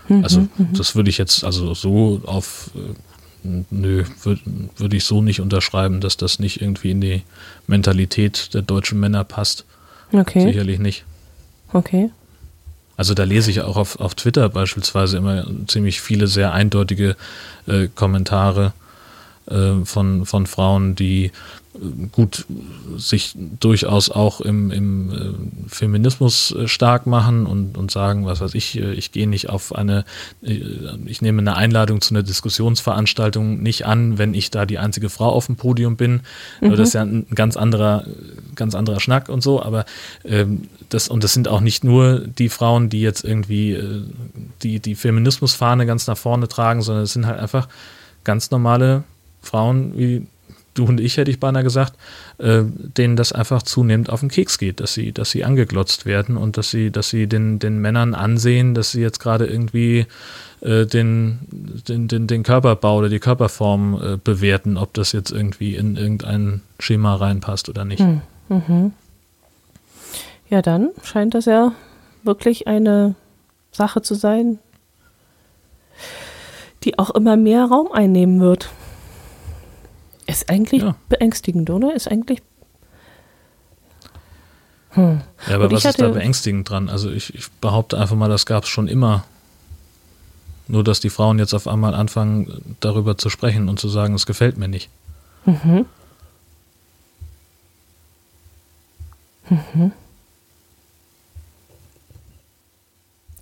Mhm, 0.08 0.22
also 0.22 0.40
mhm. 0.40 0.68
das 0.76 0.94
würde 0.94 1.10
ich 1.10 1.18
jetzt 1.18 1.44
also 1.44 1.74
so 1.74 2.20
auf 2.26 2.70
äh, 2.74 2.94
nö, 3.70 4.04
würde 4.22 4.40
würd 4.76 4.94
ich 4.94 5.04
so 5.04 5.22
nicht 5.22 5.40
unterschreiben, 5.40 6.00
dass 6.00 6.16
das 6.16 6.38
nicht 6.38 6.60
irgendwie 6.60 6.90
in 6.90 7.00
die 7.00 7.22
Mentalität 7.66 8.54
der 8.54 8.62
deutschen 8.62 8.98
Männer 8.98 9.24
passt. 9.24 9.64
Okay. 10.12 10.40
Sicherlich 10.40 10.78
nicht. 10.78 11.04
Okay. 11.72 12.10
Also 12.96 13.14
da 13.14 13.24
lese 13.24 13.50
ich 13.50 13.60
auch 13.60 13.76
auf, 13.76 13.98
auf 14.00 14.14
Twitter 14.14 14.48
beispielsweise 14.48 15.16
immer 15.16 15.46
ziemlich 15.66 16.00
viele 16.00 16.26
sehr 16.26 16.52
eindeutige 16.52 17.16
äh, 17.66 17.88
Kommentare 17.94 18.72
äh, 19.46 19.84
von, 19.84 20.26
von 20.26 20.46
Frauen, 20.46 20.94
die 20.94 21.32
gut 22.12 22.46
sich 22.96 23.34
durchaus 23.36 24.08
auch 24.08 24.40
im, 24.40 24.70
im 24.70 25.10
äh, 25.10 25.68
Feminismus 25.68 26.52
äh, 26.52 26.68
stark 26.68 27.06
machen 27.06 27.46
und, 27.46 27.76
und 27.76 27.90
sagen, 27.90 28.26
was 28.26 28.40
weiß 28.40 28.54
ich, 28.54 28.78
äh, 28.78 28.92
ich 28.92 29.10
gehe 29.10 29.28
nicht 29.28 29.50
auf 29.50 29.74
eine, 29.74 30.04
ich 30.40 31.20
nehme 31.20 31.40
eine 31.40 31.56
Einladung 31.56 32.00
zu 32.00 32.14
einer 32.14 32.22
Diskussionsveranstaltung 32.22 33.62
nicht 33.62 33.86
an, 33.86 34.18
wenn 34.18 34.34
ich 34.34 34.50
da 34.50 34.66
die 34.66 34.78
einzige 34.78 35.10
Frau 35.10 35.30
auf 35.30 35.46
dem 35.46 35.56
Podium 35.56 35.96
bin. 35.96 36.20
Mhm. 36.60 36.70
Das 36.70 36.80
ist 36.80 36.94
ja 36.94 37.02
ein 37.02 37.26
ganz 37.34 37.56
anderer, 37.56 38.04
ganz 38.54 38.74
anderer 38.74 39.00
Schnack 39.00 39.28
und 39.28 39.42
so, 39.42 39.62
aber 39.62 39.84
ähm, 40.24 40.68
das, 40.90 41.08
und 41.08 41.24
das 41.24 41.32
sind 41.32 41.48
auch 41.48 41.60
nicht 41.60 41.82
nur 41.82 42.20
die 42.20 42.48
Frauen, 42.48 42.88
die 42.88 43.00
jetzt 43.00 43.24
irgendwie 43.24 43.80
die, 44.62 44.78
die 44.78 44.94
Feminismusfahne 44.94 45.86
ganz 45.86 46.06
nach 46.06 46.18
vorne 46.18 46.46
tragen, 46.46 46.82
sondern 46.82 47.04
es 47.04 47.12
sind 47.12 47.26
halt 47.26 47.40
einfach 47.40 47.68
ganz 48.22 48.50
normale 48.50 49.02
Frauen 49.42 49.98
wie 49.98 50.26
du 50.74 50.84
und 50.84 51.00
ich 51.00 51.16
hätte 51.16 51.30
ich 51.30 51.40
beinahe 51.40 51.62
gesagt, 51.62 51.94
äh, 52.38 52.62
denen 52.64 53.16
das 53.16 53.32
einfach 53.32 53.62
zunehmend 53.62 54.10
auf 54.10 54.20
den 54.20 54.28
Keks 54.28 54.58
geht, 54.58 54.80
dass 54.80 54.94
sie, 54.94 55.12
dass 55.12 55.30
sie 55.30 55.44
angeglotzt 55.44 56.06
werden 56.06 56.36
und 56.36 56.56
dass 56.56 56.70
sie, 56.70 56.90
dass 56.90 57.08
sie 57.08 57.26
den, 57.26 57.58
den 57.58 57.78
Männern 57.78 58.14
ansehen, 58.14 58.74
dass 58.74 58.92
sie 58.92 59.00
jetzt 59.00 59.20
gerade 59.20 59.46
irgendwie 59.46 60.06
äh, 60.60 60.86
den, 60.86 61.40
den, 61.88 62.08
den, 62.08 62.26
den 62.26 62.42
Körperbau 62.42 62.98
oder 62.98 63.08
die 63.08 63.20
Körperform 63.20 64.00
äh, 64.02 64.16
bewerten, 64.16 64.76
ob 64.76 64.94
das 64.94 65.12
jetzt 65.12 65.30
irgendwie 65.30 65.76
in 65.76 65.96
irgendein 65.96 66.62
Schema 66.78 67.14
reinpasst 67.14 67.68
oder 67.68 67.84
nicht. 67.84 68.00
Hm, 68.00 68.20
mhm. 68.48 68.92
Ja, 70.50 70.62
dann 70.62 70.90
scheint 71.02 71.34
das 71.34 71.46
ja 71.46 71.72
wirklich 72.22 72.66
eine 72.66 73.14
Sache 73.72 74.02
zu 74.02 74.14
sein, 74.14 74.58
die 76.84 76.98
auch 76.98 77.10
immer 77.10 77.36
mehr 77.36 77.64
Raum 77.64 77.92
einnehmen 77.92 78.40
wird. 78.40 78.70
Ist 80.26 80.48
eigentlich 80.48 80.82
ja. 80.82 80.96
beängstigend, 81.08 81.68
oder? 81.70 81.94
Ist 81.94 82.08
eigentlich. 82.08 82.42
Hm. 84.90 85.20
Ja, 85.48 85.56
aber 85.56 85.70
was 85.70 85.84
ist 85.84 86.00
da 86.00 86.08
beängstigend 86.08 86.70
dran? 86.70 86.88
Also 86.88 87.10
ich, 87.10 87.34
ich 87.34 87.50
behaupte 87.60 87.98
einfach 87.98 88.16
mal, 88.16 88.28
das 88.28 88.46
gab 88.46 88.64
es 88.64 88.70
schon 88.70 88.88
immer. 88.88 89.24
Nur, 90.66 90.82
dass 90.82 91.00
die 91.00 91.10
Frauen 91.10 91.38
jetzt 91.38 91.52
auf 91.52 91.68
einmal 91.68 91.94
anfangen, 91.94 92.76
darüber 92.80 93.18
zu 93.18 93.28
sprechen 93.28 93.68
und 93.68 93.78
zu 93.78 93.88
sagen, 93.88 94.14
es 94.14 94.24
gefällt 94.24 94.56
mir 94.56 94.68
nicht. 94.68 94.88
Mhm. 95.44 95.84
Mhm. 99.50 99.92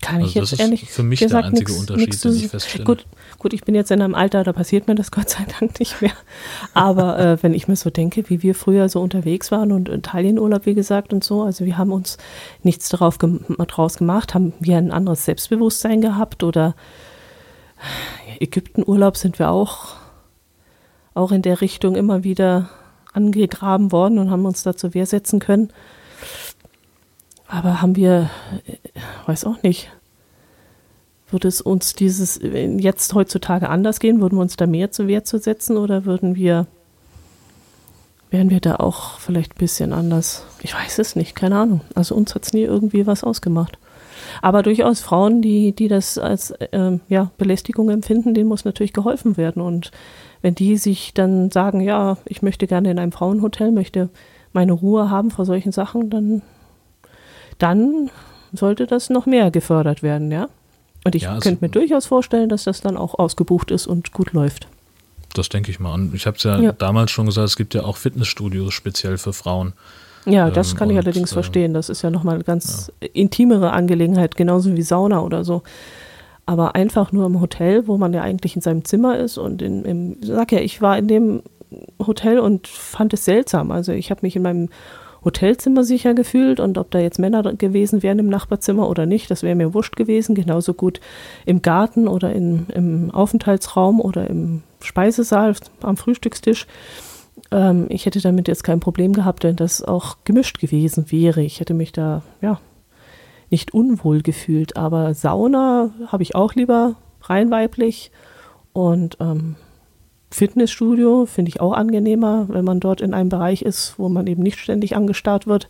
Kann 0.01 0.17
also 0.17 0.27
ich 0.27 0.35
jetzt 0.35 0.59
ehrlich 0.59 0.91
für 0.91 1.05
mich 1.05 1.21
gesagt, 1.21 1.45
der 1.45 1.51
einzige 1.51 1.71
nix, 1.71 1.81
Unterschied, 1.81 2.09
nix 2.09 2.21
den 2.23 2.35
ich 2.35 2.49
feststelle. 2.49 2.85
Gut, 2.85 3.07
gut, 3.43 3.53
ich 3.53 3.65
bin 3.65 3.75
jetzt 3.75 3.91
in 3.91 4.01
einem 4.01 4.15
Alter, 4.15 4.45
da 4.45 4.53
passiert 4.53 4.87
mir 4.87 4.95
das 4.95 5.11
Gott 5.11 5.29
sei 5.29 5.45
Dank 5.59 5.81
nicht 5.81 6.01
mehr. 6.01 6.13
Aber 6.75 7.19
äh, 7.19 7.43
wenn 7.43 7.55
ich 7.55 7.67
mir 7.67 7.77
so 7.77 7.91
denke, 7.91 8.31
wie 8.31 8.43
wir 8.43 8.55
früher 8.55 8.89
so 8.89 9.01
unterwegs 9.01 9.51
waren 9.51 9.73
und 9.73 9.89
Italienurlaub, 9.89 10.65
wie 10.65 10.75
gesagt, 10.75 11.13
und 11.13 11.25
so, 11.25 11.43
also 11.43 11.65
wir 11.65 11.77
haben 11.77 11.93
uns 11.93 12.19
nichts 12.63 12.89
darauf 12.89 13.19
gem 13.19 13.45
draus 13.67 13.99
gemacht, 13.99 14.35
haben 14.35 14.55
wir 14.61 14.79
ein 14.79 14.93
anderes 14.93 15.25
Selbstbewusstsein 15.25 16.01
gehabt 16.01 16.45
oder 16.45 16.75
Ägyptenurlaub 18.39 19.17
sind 19.17 19.41
wir 19.41 19.51
auch, 19.51 19.97
auch 21.15 21.33
in 21.33 21.43
der 21.43 21.61
Richtung 21.61 21.97
immer 21.97 22.23
wieder 22.23 22.71
angegraben 23.13 23.91
worden 23.91 24.19
und 24.19 24.31
haben 24.31 24.47
uns 24.47 24.63
da 24.63 24.77
zur 24.77 24.95
Wehr 24.95 25.07
setzen 25.07 25.41
können. 25.41 25.73
Aber 27.49 27.83
haben 27.83 27.97
wir, 27.97 28.31
äh, 28.67 28.77
weiß 29.27 29.45
auch 29.45 29.63
nicht, 29.63 29.91
würde 31.33 31.49
es 31.49 31.61
uns 31.61 31.95
dieses 31.95 32.41
jetzt 32.43 33.15
heutzutage 33.15 33.69
anders 33.69 34.01
gehen? 34.01 34.21
Würden 34.21 34.37
wir 34.37 34.43
uns 34.43 34.57
da 34.57 34.67
mehr 34.67 34.91
zur 34.91 35.07
Wehr 35.07 35.25
zu 35.25 35.39
setzen 35.39 35.77
oder 35.77 36.05
würden 36.05 36.35
wir, 36.35 36.67
wären 38.31 38.51
wir 38.51 38.61
da 38.61 38.77
auch 38.77 39.19
vielleicht 39.19 39.55
ein 39.55 39.59
bisschen 39.59 39.93
anders? 39.93 40.45
Ich 40.63 40.75
weiß 40.75 40.99
es 40.99 41.17
nicht, 41.17 41.35
keine 41.35 41.59
Ahnung. 41.59 41.81
Also 41.95 42.15
uns 42.15 42.35
hat 42.35 42.45
es 42.45 42.53
nie 42.53 42.63
irgendwie 42.63 43.07
was 43.07 43.25
ausgemacht. 43.25 43.79
Aber 44.41 44.63
durchaus 44.63 45.01
Frauen, 45.01 45.43
die, 45.43 45.73
die 45.73 45.89
das 45.89 46.17
als 46.17 46.53
äh, 46.53 46.99
ja, 47.09 47.31
Belästigung 47.39 47.91
empfinden, 47.91 48.35
denen 48.35 48.49
muss 48.49 48.65
natürlich 48.65 48.93
geholfen 48.93 49.37
werden. 49.37 49.61
Und 49.61 49.91
wenn 50.43 50.55
die 50.55 50.77
sich 50.77 51.13
dann 51.15 51.51
sagen, 51.51 51.81
ja, 51.81 52.17
ich 52.25 52.43
möchte 52.43 52.67
gerne 52.67 52.91
in 52.91 52.99
einem 52.99 53.13
Frauenhotel, 53.13 53.73
möchte 53.73 54.09
meine 54.53 54.73
Ruhe 54.73 55.11
haben 55.11 55.31
vor 55.31 55.45
solchen 55.45 55.73
Sachen, 55.73 56.11
dann 56.11 56.43
dann 57.63 58.11
sollte 58.53 58.87
das 58.87 59.09
noch 59.09 59.27
mehr 59.27 59.51
gefördert 59.51 60.03
werden, 60.03 60.31
ja. 60.31 60.49
Und 61.05 61.15
ich 61.15 61.23
ja, 61.23 61.39
könnte 61.39 61.65
mir 61.65 61.71
durchaus 61.71 62.07
vorstellen, 62.07 62.49
dass 62.49 62.65
das 62.65 62.81
dann 62.81 62.97
auch 62.97 63.19
ausgebucht 63.19 63.71
ist 63.71 63.87
und 63.87 64.13
gut 64.13 64.33
läuft. 64.33 64.69
Das 65.35 65.49
denke 65.49 65.71
ich 65.71 65.81
mal. 65.81 65.95
Und 65.95 66.15
ich 66.15 66.27
habe 66.27 66.37
es 66.37 66.43
ja, 66.43 66.59
ja, 66.59 66.73
damals 66.73 67.11
schon 67.11 67.27
gesagt, 67.27 67.49
es 67.49 67.57
gibt 67.57 67.75
ja 67.75 67.85
auch 67.85 67.97
Fitnessstudios 67.97 68.75
speziell 68.75 69.19
für 69.19 69.33
Frauen. 69.33 69.73
Ja, 70.25 70.51
das 70.51 70.73
ähm, 70.73 70.79
kann 70.79 70.91
ich 70.91 70.97
und, 70.97 71.05
allerdings 71.05 71.33
äh, 71.33 71.35
verstehen. 71.35 71.75
Das 71.75 71.89
ist 71.89 72.03
ja 72.03 72.11
nochmal 72.11 72.37
eine 72.37 72.45
ganz 72.45 72.93
ja. 73.03 73.09
intimere 73.13 73.73
Angelegenheit, 73.73 74.37
genauso 74.37 74.77
wie 74.77 74.83
Sauna 74.83 75.23
oder 75.23 75.45
so. 75.45 75.63
Aber 76.47 76.75
einfach 76.75 77.13
nur 77.13 77.27
im 77.27 77.41
Hotel, 77.41 77.87
wo 77.87 77.97
man 77.99 78.13
ja 78.13 78.23
eigentlich 78.23 78.57
in 78.57 78.63
seinem 78.63 78.85
Zimmer 78.85 79.19
ist 79.19 79.39
und 79.39 79.63
in, 79.63 79.85
im, 79.85 80.17
sag 80.23 80.53
ja, 80.53 80.61
ich 80.61 80.83
war 80.83 80.99
in 80.99 81.09
dem 81.09 81.43
Hotel 82.05 82.39
und 82.39 82.69
fand 82.69 83.15
es 83.15 83.25
seltsam. 83.25 83.71
Also 83.71 83.93
ich 83.93 84.11
habe 84.11 84.21
mich 84.23 84.37
in 84.37 84.43
meinem 84.43 84.69
Hotelzimmer 85.25 85.85
sicher 85.85 86.15
gefühlt 86.15 86.61
und 86.61 86.79
ob 86.79 86.91
da 86.91 86.99
jetzt 86.99 87.19
Männer 87.19 87.43
gewesen 87.55 88.03
wären 88.03 88.19
im 88.19 88.29
Nachbarzimmer 88.29 88.89
oder 88.89 89.07
nicht, 89.07 89.31
das 89.31 89.43
wäre 89.43 89.55
mir 89.55 89.75
wurscht 89.75 89.97
gewesen. 89.97 90.35
Genauso 90.35 90.75
gut 90.75 91.01
im 91.47 91.63
Garten 91.63 92.09
oder 92.09 92.33
in, 92.33 92.67
im 92.75 93.11
Aufenthaltsraum 93.11 94.01
oder 94.01 94.29
im 94.29 94.63
Speisesaal 94.81 95.55
am 95.81 95.97
Frühstückstisch. 95.97 96.67
ähm, 97.51 97.87
ich 97.89 98.07
hätte 98.07 98.21
damit 98.21 98.49
jetzt 98.49 98.65
kein 98.65 98.81
Problem 98.81 99.13
gehabt, 99.13 99.45
wenn 99.45 99.57
das 99.57 99.83
auch 99.83 100.17
gemischt 100.25 100.59
gewesen 100.59 101.11
wäre. 101.11 101.43
Ich 101.43 101.61
hätte 101.61 101.75
mich 101.75 101.93
da, 101.93 102.23
ja, 102.41 102.61
nicht 103.51 103.75
unwohl 103.75 104.23
gefühlt. 104.23 104.77
Aber 104.77 105.15
Sauna 105.15 105.91
habe 106.09 106.23
ich 106.23 106.35
auch 106.35 106.55
lieber 106.55 106.97
rein 107.23 107.51
weiblich. 107.51 108.11
Und 108.73 109.19
ähm, 109.21 109.57
Fitnessstudio 110.33 111.27
finde 111.27 111.51
ich 111.51 111.61
auch 111.61 111.73
angenehmer, 111.73 112.47
wenn 112.49 112.65
man 112.65 112.81
dort 112.81 113.01
in 113.01 113.13
einem 113.15 113.29
Bereich 113.29 113.63
ist, 113.63 113.95
wo 113.99 114.09
man 114.09 114.27
eben 114.27 114.43
nicht 114.43 114.59
ständig 114.59 114.97
angestarrt 114.97 115.47
wird. 115.47 115.69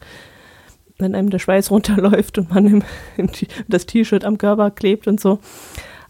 Wenn 0.98 1.14
einem 1.14 1.30
der 1.30 1.40
Schweiß 1.40 1.70
runterläuft 1.72 2.38
und 2.38 2.50
man 2.50 2.66
im, 2.66 2.82
im, 3.16 3.28
das 3.68 3.86
T-Shirt 3.86 4.24
am 4.24 4.38
Körper 4.38 4.70
klebt 4.70 5.08
und 5.08 5.20
so. 5.20 5.40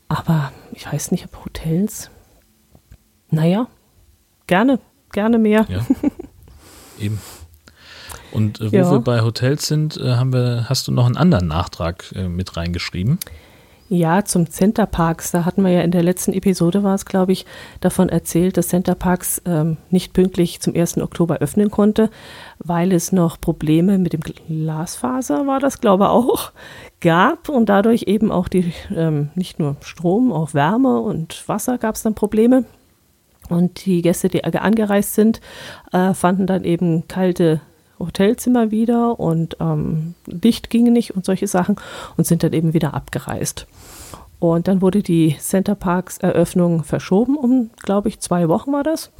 Aber 0.08 0.52
ich 0.72 0.90
weiß 0.90 1.10
nicht, 1.12 1.24
ob 1.24 1.44
Hotels. 1.44 2.10
Naja, 3.30 3.68
gerne, 4.46 4.78
gerne 5.12 5.38
mehr. 5.38 5.64
Ja, 5.68 5.86
eben. 7.00 7.18
Und 8.32 8.60
äh, 8.60 8.72
wo 8.72 8.76
ja. 8.76 8.90
wir 8.90 9.00
bei 9.00 9.22
Hotels 9.22 9.66
sind, 9.66 9.96
äh, 9.96 10.16
haben 10.16 10.32
wir, 10.32 10.66
hast 10.68 10.88
du 10.88 10.92
noch 10.92 11.06
einen 11.06 11.16
anderen 11.16 11.48
Nachtrag 11.48 12.12
äh, 12.14 12.28
mit 12.28 12.56
reingeschrieben? 12.56 13.18
Ja, 13.94 14.24
zum 14.24 14.48
Center 14.48 14.86
Parks. 14.86 15.32
Da 15.32 15.44
hatten 15.44 15.62
wir 15.62 15.70
ja 15.70 15.82
in 15.82 15.90
der 15.90 16.02
letzten 16.02 16.32
Episode, 16.32 16.82
war 16.82 16.94
es, 16.94 17.04
glaube 17.04 17.32
ich, 17.32 17.44
davon 17.80 18.08
erzählt, 18.08 18.56
dass 18.56 18.68
Center 18.68 18.94
Parks 18.94 19.42
ähm, 19.44 19.76
nicht 19.90 20.14
pünktlich 20.14 20.60
zum 20.60 20.74
1. 20.74 20.96
Oktober 20.96 21.40
öffnen 21.40 21.70
konnte, 21.70 22.08
weil 22.58 22.92
es 22.92 23.12
noch 23.12 23.38
Probleme 23.38 23.98
mit 23.98 24.14
dem 24.14 24.22
Glasfaser, 24.22 25.46
war 25.46 25.60
das, 25.60 25.78
glaube 25.78 26.04
ich, 26.04 26.08
auch, 26.08 26.52
gab 27.02 27.50
und 27.50 27.68
dadurch 27.68 28.04
eben 28.04 28.32
auch 28.32 28.48
die, 28.48 28.72
ähm, 28.96 29.28
nicht 29.34 29.58
nur 29.58 29.76
Strom, 29.82 30.32
auch 30.32 30.54
Wärme 30.54 31.00
und 31.00 31.46
Wasser 31.46 31.76
gab 31.76 31.96
es 31.96 32.02
dann 32.02 32.14
Probleme. 32.14 32.64
Und 33.50 33.84
die 33.84 34.00
Gäste, 34.00 34.30
die 34.30 34.42
angereist 34.42 35.14
sind, 35.14 35.42
äh, 35.92 36.14
fanden 36.14 36.46
dann 36.46 36.64
eben 36.64 37.08
kalte 37.08 37.60
Hotelzimmer 38.06 38.70
wieder 38.70 39.18
und 39.18 39.56
ähm, 39.60 40.14
Licht 40.26 40.70
ging 40.70 40.92
nicht 40.92 41.14
und 41.16 41.24
solche 41.24 41.46
Sachen 41.46 41.76
und 42.16 42.26
sind 42.26 42.42
dann 42.42 42.52
eben 42.52 42.74
wieder 42.74 42.94
abgereist. 42.94 43.66
Und 44.38 44.66
dann 44.66 44.82
wurde 44.82 45.02
die 45.02 45.36
Center 45.38 45.76
Parks 45.76 46.18
Eröffnung 46.18 46.82
verschoben 46.82 47.36
um, 47.36 47.70
glaube 47.82 48.08
ich, 48.08 48.20
zwei 48.20 48.48
Wochen 48.48 48.72
war 48.72 48.82
das. 48.82 49.12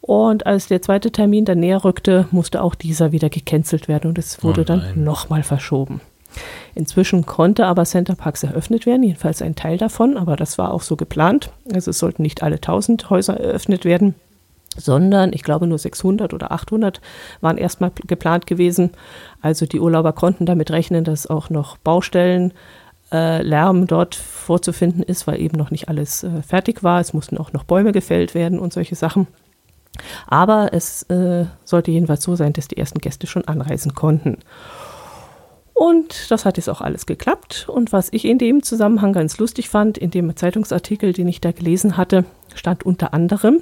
Und 0.00 0.46
als 0.46 0.68
der 0.68 0.82
zweite 0.82 1.10
Termin 1.12 1.44
dann 1.44 1.60
näher 1.60 1.84
rückte, 1.84 2.28
musste 2.30 2.62
auch 2.62 2.74
dieser 2.74 3.12
wieder 3.12 3.30
gecancelt 3.30 3.88
werden 3.88 4.08
und 4.08 4.18
es 4.18 4.42
wurde 4.42 4.62
oh 4.62 4.64
dann 4.64 5.02
nochmal 5.02 5.42
verschoben. 5.42 6.00
Inzwischen 6.74 7.26
konnte 7.26 7.66
aber 7.66 7.84
Center 7.84 8.14
Parks 8.14 8.42
eröffnet 8.42 8.86
werden, 8.86 9.02
jedenfalls 9.02 9.40
ein 9.40 9.54
Teil 9.54 9.78
davon, 9.78 10.16
aber 10.16 10.36
das 10.36 10.58
war 10.58 10.72
auch 10.72 10.82
so 10.82 10.96
geplant. 10.96 11.50
Also 11.72 11.90
es 11.90 11.98
sollten 11.98 12.22
nicht 12.22 12.42
alle 12.42 12.56
1000 12.56 13.08
Häuser 13.10 13.38
eröffnet 13.38 13.84
werden, 13.84 14.14
sondern 14.76 15.32
ich 15.32 15.42
glaube 15.42 15.66
nur 15.66 15.78
600 15.78 16.34
oder 16.34 16.52
800 16.52 17.00
waren 17.40 17.58
erstmal 17.58 17.92
geplant 18.06 18.46
gewesen. 18.46 18.90
Also 19.40 19.66
die 19.66 19.80
Urlauber 19.80 20.12
konnten 20.12 20.46
damit 20.46 20.70
rechnen, 20.70 21.04
dass 21.04 21.26
auch 21.26 21.50
noch 21.50 21.76
Baustellen, 21.78 22.52
äh, 23.12 23.42
Lärm 23.42 23.86
dort 23.86 24.14
vorzufinden 24.14 25.02
ist, 25.02 25.26
weil 25.26 25.40
eben 25.40 25.56
noch 25.56 25.70
nicht 25.70 25.88
alles 25.88 26.24
äh, 26.24 26.42
fertig 26.42 26.82
war. 26.82 27.00
Es 27.00 27.12
mussten 27.12 27.38
auch 27.38 27.52
noch 27.52 27.64
Bäume 27.64 27.92
gefällt 27.92 28.34
werden 28.34 28.58
und 28.58 28.72
solche 28.72 28.96
Sachen. 28.96 29.26
Aber 30.26 30.72
es 30.72 31.04
äh, 31.04 31.44
sollte 31.64 31.90
jedenfalls 31.90 32.22
so 32.22 32.34
sein, 32.34 32.52
dass 32.52 32.68
die 32.68 32.76
ersten 32.76 32.98
Gäste 32.98 33.26
schon 33.26 33.46
anreisen 33.46 33.94
konnten. 33.94 34.38
Und 35.74 36.30
das 36.30 36.44
hat 36.44 36.56
jetzt 36.56 36.68
auch 36.68 36.80
alles 36.80 37.04
geklappt. 37.04 37.68
Und 37.68 37.92
was 37.92 38.08
ich 38.12 38.24
in 38.24 38.38
dem 38.38 38.62
Zusammenhang 38.62 39.12
ganz 39.12 39.38
lustig 39.38 39.68
fand, 39.68 39.98
in 39.98 40.12
dem 40.12 40.34
Zeitungsartikel, 40.36 41.12
den 41.12 41.26
ich 41.26 41.40
da 41.40 41.50
gelesen 41.50 41.96
hatte, 41.96 42.24
stand 42.54 42.86
unter 42.86 43.12
anderem, 43.12 43.60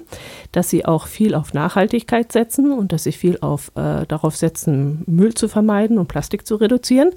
dass 0.53 0.69
sie 0.69 0.85
auch 0.85 1.07
viel 1.07 1.35
auf 1.35 1.55
Nachhaltigkeit 1.55 2.31
setzen 2.31 2.71
und 2.71 2.93
dass 2.93 3.05
sie 3.05 3.13
viel 3.13 3.39
auf, 3.41 3.73
äh, 3.77 4.05
darauf 4.07 4.37
setzen, 4.37 5.05
Müll 5.07 5.33
zu 5.33 5.49
vermeiden 5.49 5.99
und 5.99 6.09
Plastik 6.09 6.47
zu 6.47 6.57
reduzieren. 6.57 7.13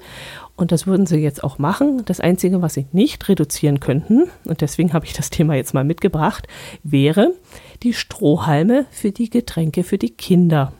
Und 0.56 0.72
das 0.72 0.86
würden 0.86 1.04
sie 1.04 1.18
jetzt 1.18 1.44
auch 1.44 1.58
machen. 1.58 2.02
Das 2.06 2.20
Einzige, 2.20 2.62
was 2.62 2.72
sie 2.72 2.86
nicht 2.92 3.28
reduzieren 3.28 3.80
könnten, 3.80 4.30
und 4.46 4.62
deswegen 4.62 4.94
habe 4.94 5.04
ich 5.04 5.12
das 5.12 5.28
Thema 5.28 5.54
jetzt 5.56 5.74
mal 5.74 5.84
mitgebracht, 5.84 6.48
wäre 6.82 7.34
die 7.82 7.92
Strohhalme 7.92 8.86
für 8.90 9.12
die 9.12 9.28
Getränke 9.28 9.84
für 9.84 9.98
die 9.98 10.10
Kinder. 10.10 10.72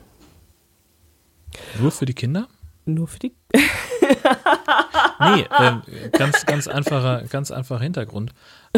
Nur 1.79 1.91
für 1.91 2.05
die 2.05 2.15
Kinder? 2.15 2.47
Nur 2.85 3.07
für 3.07 3.19
die. 3.19 3.33
nee, 5.19 5.41
äh, 5.41 6.09
ganz, 6.11 6.45
ganz 6.45 6.67
einfacher, 6.67 7.23
ganz 7.29 7.51
einfacher 7.51 7.81
Hintergrund. 7.81 8.31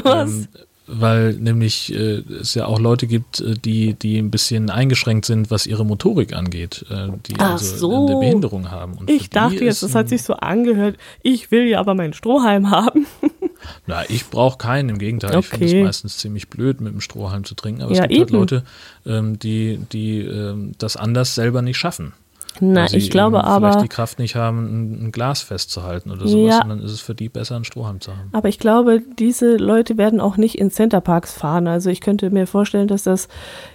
Ähm, 0.04 0.48
weil 0.92 1.34
nämlich 1.34 1.94
äh, 1.94 2.24
es 2.42 2.56
ja 2.56 2.66
auch 2.66 2.80
Leute 2.80 3.06
gibt, 3.06 3.40
äh, 3.40 3.54
die, 3.54 3.94
die 3.94 4.18
ein 4.18 4.32
bisschen 4.32 4.70
eingeschränkt 4.70 5.26
sind, 5.26 5.52
was 5.52 5.68
ihre 5.68 5.86
Motorik 5.86 6.34
angeht, 6.34 6.86
äh, 6.90 7.10
die 7.28 7.36
Ach 7.38 7.52
also 7.52 7.78
so. 7.78 8.08
eine 8.08 8.20
Behinderung 8.20 8.72
haben. 8.72 8.94
Und 8.94 9.10
ich 9.10 9.30
dachte 9.30 9.64
jetzt, 9.64 9.84
das 9.84 9.94
hat 9.94 10.10
sich 10.10 10.24
so 10.24 10.34
angehört, 10.34 10.98
ich 11.22 11.52
will 11.52 11.68
ja 11.68 11.80
aber 11.80 11.94
meinen 11.94 12.14
Strohhalm 12.14 12.72
haben. 12.72 13.06
Na, 13.88 14.10
ich 14.10 14.26
brauche 14.28 14.58
keinen, 14.58 14.90
im 14.90 14.98
Gegenteil. 14.98 15.36
Okay. 15.36 15.40
Ich 15.40 15.48
finde 15.50 15.66
es 15.80 15.84
meistens 15.86 16.18
ziemlich 16.18 16.50
blöd, 16.50 16.82
mit 16.82 16.94
dem 16.94 17.02
Strohhalm 17.02 17.44
zu 17.44 17.56
trinken, 17.56 17.84
aber 17.84 17.94
ja, 17.94 18.04
es 18.04 18.10
gibt 18.10 18.20
halt 18.20 18.30
eben. 18.30 18.40
halt 18.40 18.52
Leute, 18.52 18.64
ähm, 19.06 19.38
die, 19.38 19.80
die 19.92 20.22
ähm, 20.22 20.72
das 20.80 20.98
anders 20.98 21.36
selber 21.36 21.62
nicht 21.62 21.78
schaffen. 21.78 22.14
Na, 22.62 22.86
ich 22.92 23.10
glaube 23.10 23.44
aber. 23.44 23.72
Vielleicht 23.72 23.86
die 23.86 23.96
Kraft 23.96 24.20
nicht 24.20 24.36
haben, 24.36 25.06
ein, 25.06 25.12
Glas 25.12 25.42
festzuhalten 25.42 26.12
oder 26.12 26.28
sowas, 26.28 26.56
ja, 26.56 26.58
sondern 26.60 26.80
ist 26.82 26.92
es 26.92 27.02
für 27.02 27.16
die 27.16 27.30
besser, 27.30 27.56
einen 27.56 27.66
Strohhalm 27.66 28.00
zu 28.02 28.16
haben. 28.16 28.30
Aber 28.32 28.50
ich 28.50 28.60
glaube, 28.60 29.02
diese 29.18 29.58
Leute 29.58 29.98
werden 29.98 30.20
auch 30.20 30.38
nicht 30.38 30.58
in 30.58 30.72
Centerparks 30.72 31.34
fahren. 31.34 31.68
Also 31.68 31.90
ich 31.90 32.02
könnte 32.02 32.30
mir 32.30 32.48
vorstellen, 32.48 32.88
dass 32.88 33.04
das, 33.04 33.28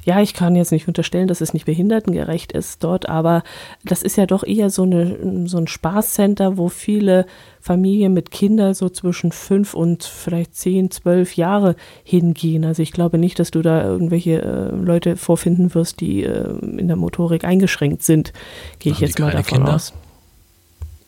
ja, 0.05 0.21
ich 0.21 0.35
kann 0.35 0.57
jetzt 0.57 0.73
nicht 0.73 0.89
unterstellen, 0.89 1.29
dass 1.29 1.41
es 1.41 1.55
nicht 1.55 1.67
behindertengerecht 1.67 2.53
ist 2.53 2.83
dort, 2.85 3.09
aber 3.09 3.43
das 3.85 4.03
ist 4.03 4.17
ja 4.17 4.27
doch 4.27 4.45
eher 4.45 4.71
so, 4.71 4.83
eine, 4.83 5.47
so 5.47 5.59
ein 5.59 5.67
Spaßcenter, 5.67 6.57
wo 6.57 6.69
viele 6.69 7.27
Familie 7.65 8.11
mit 8.11 8.31
Kindern 8.31 8.75
so 8.75 8.91
zwischen 8.91 9.33
fünf 9.33 9.73
und 9.73 10.05
vielleicht 10.05 10.55
zehn, 10.55 10.91
zwölf 10.91 11.35
Jahre 11.35 11.77
hingehen. 12.03 12.63
Also 12.63 12.83
ich 12.83 12.93
glaube 12.93 13.17
nicht, 13.17 13.39
dass 13.39 13.51
du 13.53 13.63
da 13.63 13.83
irgendwelche 13.83 14.43
äh, 14.43 14.77
Leute 14.77 15.17
vorfinden 15.17 15.75
wirst, 15.75 16.01
die 16.01 16.25
äh, 16.25 16.47
in 16.61 16.89
der 16.89 16.97
Motorik 16.97 17.43
eingeschränkt 17.45 18.03
sind. 18.03 18.35
Gehe 18.81 18.93
ich 18.93 18.99
jetzt 18.99 19.19
mal 19.19 19.31
davon 19.31 19.45
Kinder? 19.45 19.77
aus. 19.77 19.95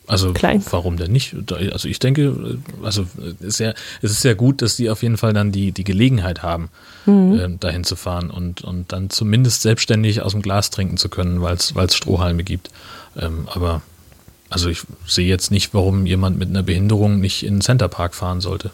Also 0.07 0.33
Klein. 0.33 0.63
warum 0.71 0.97
denn 0.97 1.13
nicht? 1.13 1.37
Also 1.53 1.89
ich 1.89 1.99
denke, 1.99 2.59
also 2.83 3.05
ist 3.41 3.61
ja, 3.61 3.75
es 4.01 4.13
ist 4.13 4.25
ja 4.25 4.33
gut, 4.33 4.63
dass 4.63 4.77
die 4.77 4.89
auf 4.89 5.03
jeden 5.03 5.19
Fall 5.19 5.35
dann 5.35 5.53
die, 5.53 5.73
die 5.73 5.85
Gelegenheit 5.85 6.43
haben, 6.43 6.71
mhm. 7.05 7.39
äh, 7.39 7.49
dahin 7.61 7.85
zu 7.85 7.97
fahren 7.97 8.31
und, 8.31 8.63
und 8.63 8.93
dann 8.93 9.11
zumindest 9.11 9.61
selbstständig 9.61 10.23
aus 10.23 10.33
dem 10.33 10.41
Glas 10.41 10.71
trinken 10.71 10.97
zu 10.97 11.11
können, 11.11 11.43
weil 11.43 11.57
es 11.57 11.95
Strohhalme 11.95 12.45
gibt. 12.45 12.71
Ähm, 13.15 13.47
aber 13.53 13.83
also 14.51 14.69
ich 14.69 14.83
sehe 15.07 15.27
jetzt 15.27 15.51
nicht, 15.51 15.75
warum 15.75 16.07
jemand 16.07 16.39
mit 16.39 16.49
einer 16.49 16.63
Behinderung 16.63 17.21
nicht 17.21 17.45
in 17.45 17.57
den 17.57 17.61
Centerpark 17.61 18.15
fahren 18.15 18.41
sollte. 18.41 18.71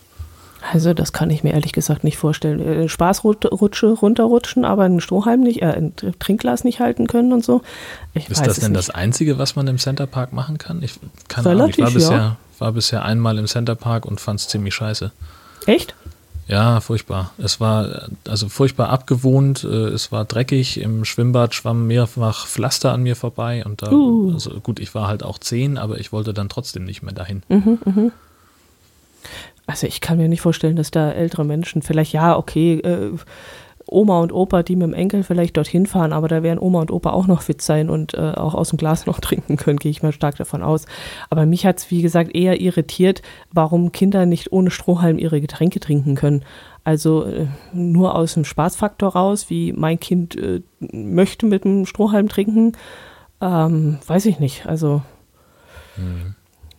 Also 0.70 0.94
das 0.94 1.12
kann 1.12 1.30
ich 1.30 1.42
mir 1.42 1.54
ehrlich 1.54 1.72
gesagt 1.72 2.04
nicht 2.04 2.16
vorstellen. 2.16 2.60
Äh, 2.60 2.88
Spaßrutsche 2.88 3.88
runterrutschen, 3.88 4.64
aber 4.64 4.84
einen 4.84 5.00
Strohhalm 5.00 5.40
nicht, 5.40 5.62
äh, 5.62 5.66
ein 5.66 5.92
Trinkglas 6.18 6.62
nicht 6.62 6.78
halten 6.78 7.08
können 7.08 7.32
und 7.32 7.44
so. 7.44 7.62
Ich 8.14 8.28
ist 8.28 8.46
das 8.46 8.60
denn 8.60 8.72
nicht. 8.72 8.78
das 8.78 8.90
Einzige, 8.90 9.38
was 9.38 9.56
man 9.56 9.66
im 9.66 9.78
Centerpark 9.78 10.32
machen 10.32 10.58
kann? 10.58 10.80
Ich, 10.82 11.00
keine 11.28 11.48
Relativ, 11.48 11.84
Ahnung, 11.84 11.96
ich 11.98 12.08
war 12.08 12.12
bisher, 12.12 12.16
ja. 12.16 12.36
war 12.60 12.72
bisher 12.72 13.04
einmal 13.04 13.38
im 13.38 13.46
Centerpark 13.46 14.06
und 14.06 14.20
fand 14.20 14.40
es 14.40 14.48
ziemlich 14.48 14.74
scheiße. 14.74 15.10
Echt? 15.66 15.94
Ja, 16.48 16.80
furchtbar. 16.80 17.32
Es 17.38 17.60
war 17.60 18.08
also 18.28 18.48
furchtbar 18.48 18.88
abgewohnt, 18.88 19.64
äh, 19.64 19.88
es 19.88 20.12
war 20.12 20.24
dreckig, 20.24 20.80
im 20.80 21.04
Schwimmbad 21.04 21.54
schwamm 21.54 21.86
mehrfach 21.86 22.46
Pflaster 22.46 22.92
an 22.92 23.02
mir 23.02 23.16
vorbei 23.16 23.64
und 23.64 23.82
da, 23.82 23.92
uh. 23.92 24.32
also 24.32 24.50
gut, 24.60 24.80
ich 24.80 24.94
war 24.94 25.06
halt 25.06 25.22
auch 25.22 25.38
zehn, 25.38 25.78
aber 25.78 25.98
ich 25.98 26.12
wollte 26.12 26.34
dann 26.34 26.48
trotzdem 26.48 26.84
nicht 26.84 27.02
mehr 27.02 27.14
dahin. 27.14 27.42
Mhm, 27.48 27.78
mh. 27.84 28.10
Also 29.66 29.86
ich 29.86 30.00
kann 30.00 30.18
mir 30.18 30.28
nicht 30.28 30.40
vorstellen, 30.40 30.76
dass 30.76 30.90
da 30.90 31.12
ältere 31.12 31.44
Menschen, 31.44 31.82
vielleicht 31.82 32.12
ja, 32.12 32.36
okay, 32.36 32.80
äh, 32.80 33.12
Oma 33.86 34.20
und 34.20 34.32
Opa, 34.32 34.62
die 34.62 34.76
mit 34.76 34.88
dem 34.88 34.94
Enkel 34.94 35.22
vielleicht 35.22 35.56
dorthin 35.56 35.86
fahren, 35.86 36.12
aber 36.12 36.28
da 36.28 36.42
werden 36.42 36.58
Oma 36.58 36.80
und 36.80 36.90
Opa 36.90 37.10
auch 37.10 37.26
noch 37.26 37.42
fit 37.42 37.62
sein 37.62 37.90
und 37.90 38.14
äh, 38.14 38.32
auch 38.32 38.54
aus 38.54 38.70
dem 38.70 38.76
Glas 38.76 39.06
noch 39.06 39.20
trinken 39.20 39.56
können, 39.56 39.78
gehe 39.78 39.90
ich 39.90 40.02
mal 40.02 40.12
stark 40.12 40.36
davon 40.36 40.62
aus. 40.62 40.86
Aber 41.30 41.46
mich 41.46 41.66
hat 41.66 41.78
es, 41.78 41.90
wie 41.90 42.02
gesagt, 42.02 42.34
eher 42.34 42.60
irritiert, 42.60 43.22
warum 43.50 43.92
Kinder 43.92 44.26
nicht 44.26 44.52
ohne 44.52 44.70
Strohhalm 44.70 45.18
ihre 45.18 45.40
Getränke 45.40 45.80
trinken 45.80 46.14
können. 46.14 46.44
Also 46.84 47.24
äh, 47.24 47.46
nur 47.72 48.14
aus 48.16 48.34
dem 48.34 48.44
Spaßfaktor 48.44 49.12
raus, 49.12 49.50
wie 49.50 49.72
mein 49.72 50.00
Kind 50.00 50.36
äh, 50.36 50.62
möchte 50.80 51.46
mit 51.46 51.64
dem 51.64 51.86
Strohhalm 51.86 52.28
trinken, 52.28 52.72
ähm, 53.40 53.98
weiß 54.06 54.26
ich 54.26 54.40
nicht. 54.40 54.66
Also 54.66 55.02
mhm. 55.96 56.34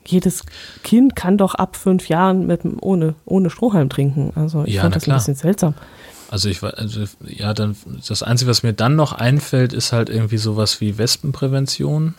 jedes 0.06 0.44
Kind 0.84 1.16
kann 1.16 1.38
doch 1.38 1.56
ab 1.56 1.78
fünf 1.78 2.10
Jahren 2.10 2.48
mit, 2.48 2.62
ohne, 2.82 3.16
ohne 3.26 3.50
Strohhalm 3.50 3.90
trinken. 3.90 4.34
Also 4.36 4.66
ich 4.66 4.76
ja, 4.76 4.82
fand 4.82 4.96
das 4.96 5.04
klar. 5.04 5.16
ein 5.16 5.20
bisschen 5.20 5.36
seltsam. 5.36 5.74
Also 6.34 6.50
ich 6.50 6.64
war, 6.64 6.80
also 6.80 7.02
ja, 7.28 7.54
dann 7.54 7.76
das 8.08 8.24
Einzige, 8.24 8.50
was 8.50 8.64
mir 8.64 8.74
dann 8.74 8.96
noch 8.96 9.14
einfällt, 9.14 9.72
ist 9.72 9.94
halt 9.94 10.10
irgendwie 10.10 10.38
sowas 10.38 10.82
wie 10.82 10.98
Wespenprävention. 10.98 12.16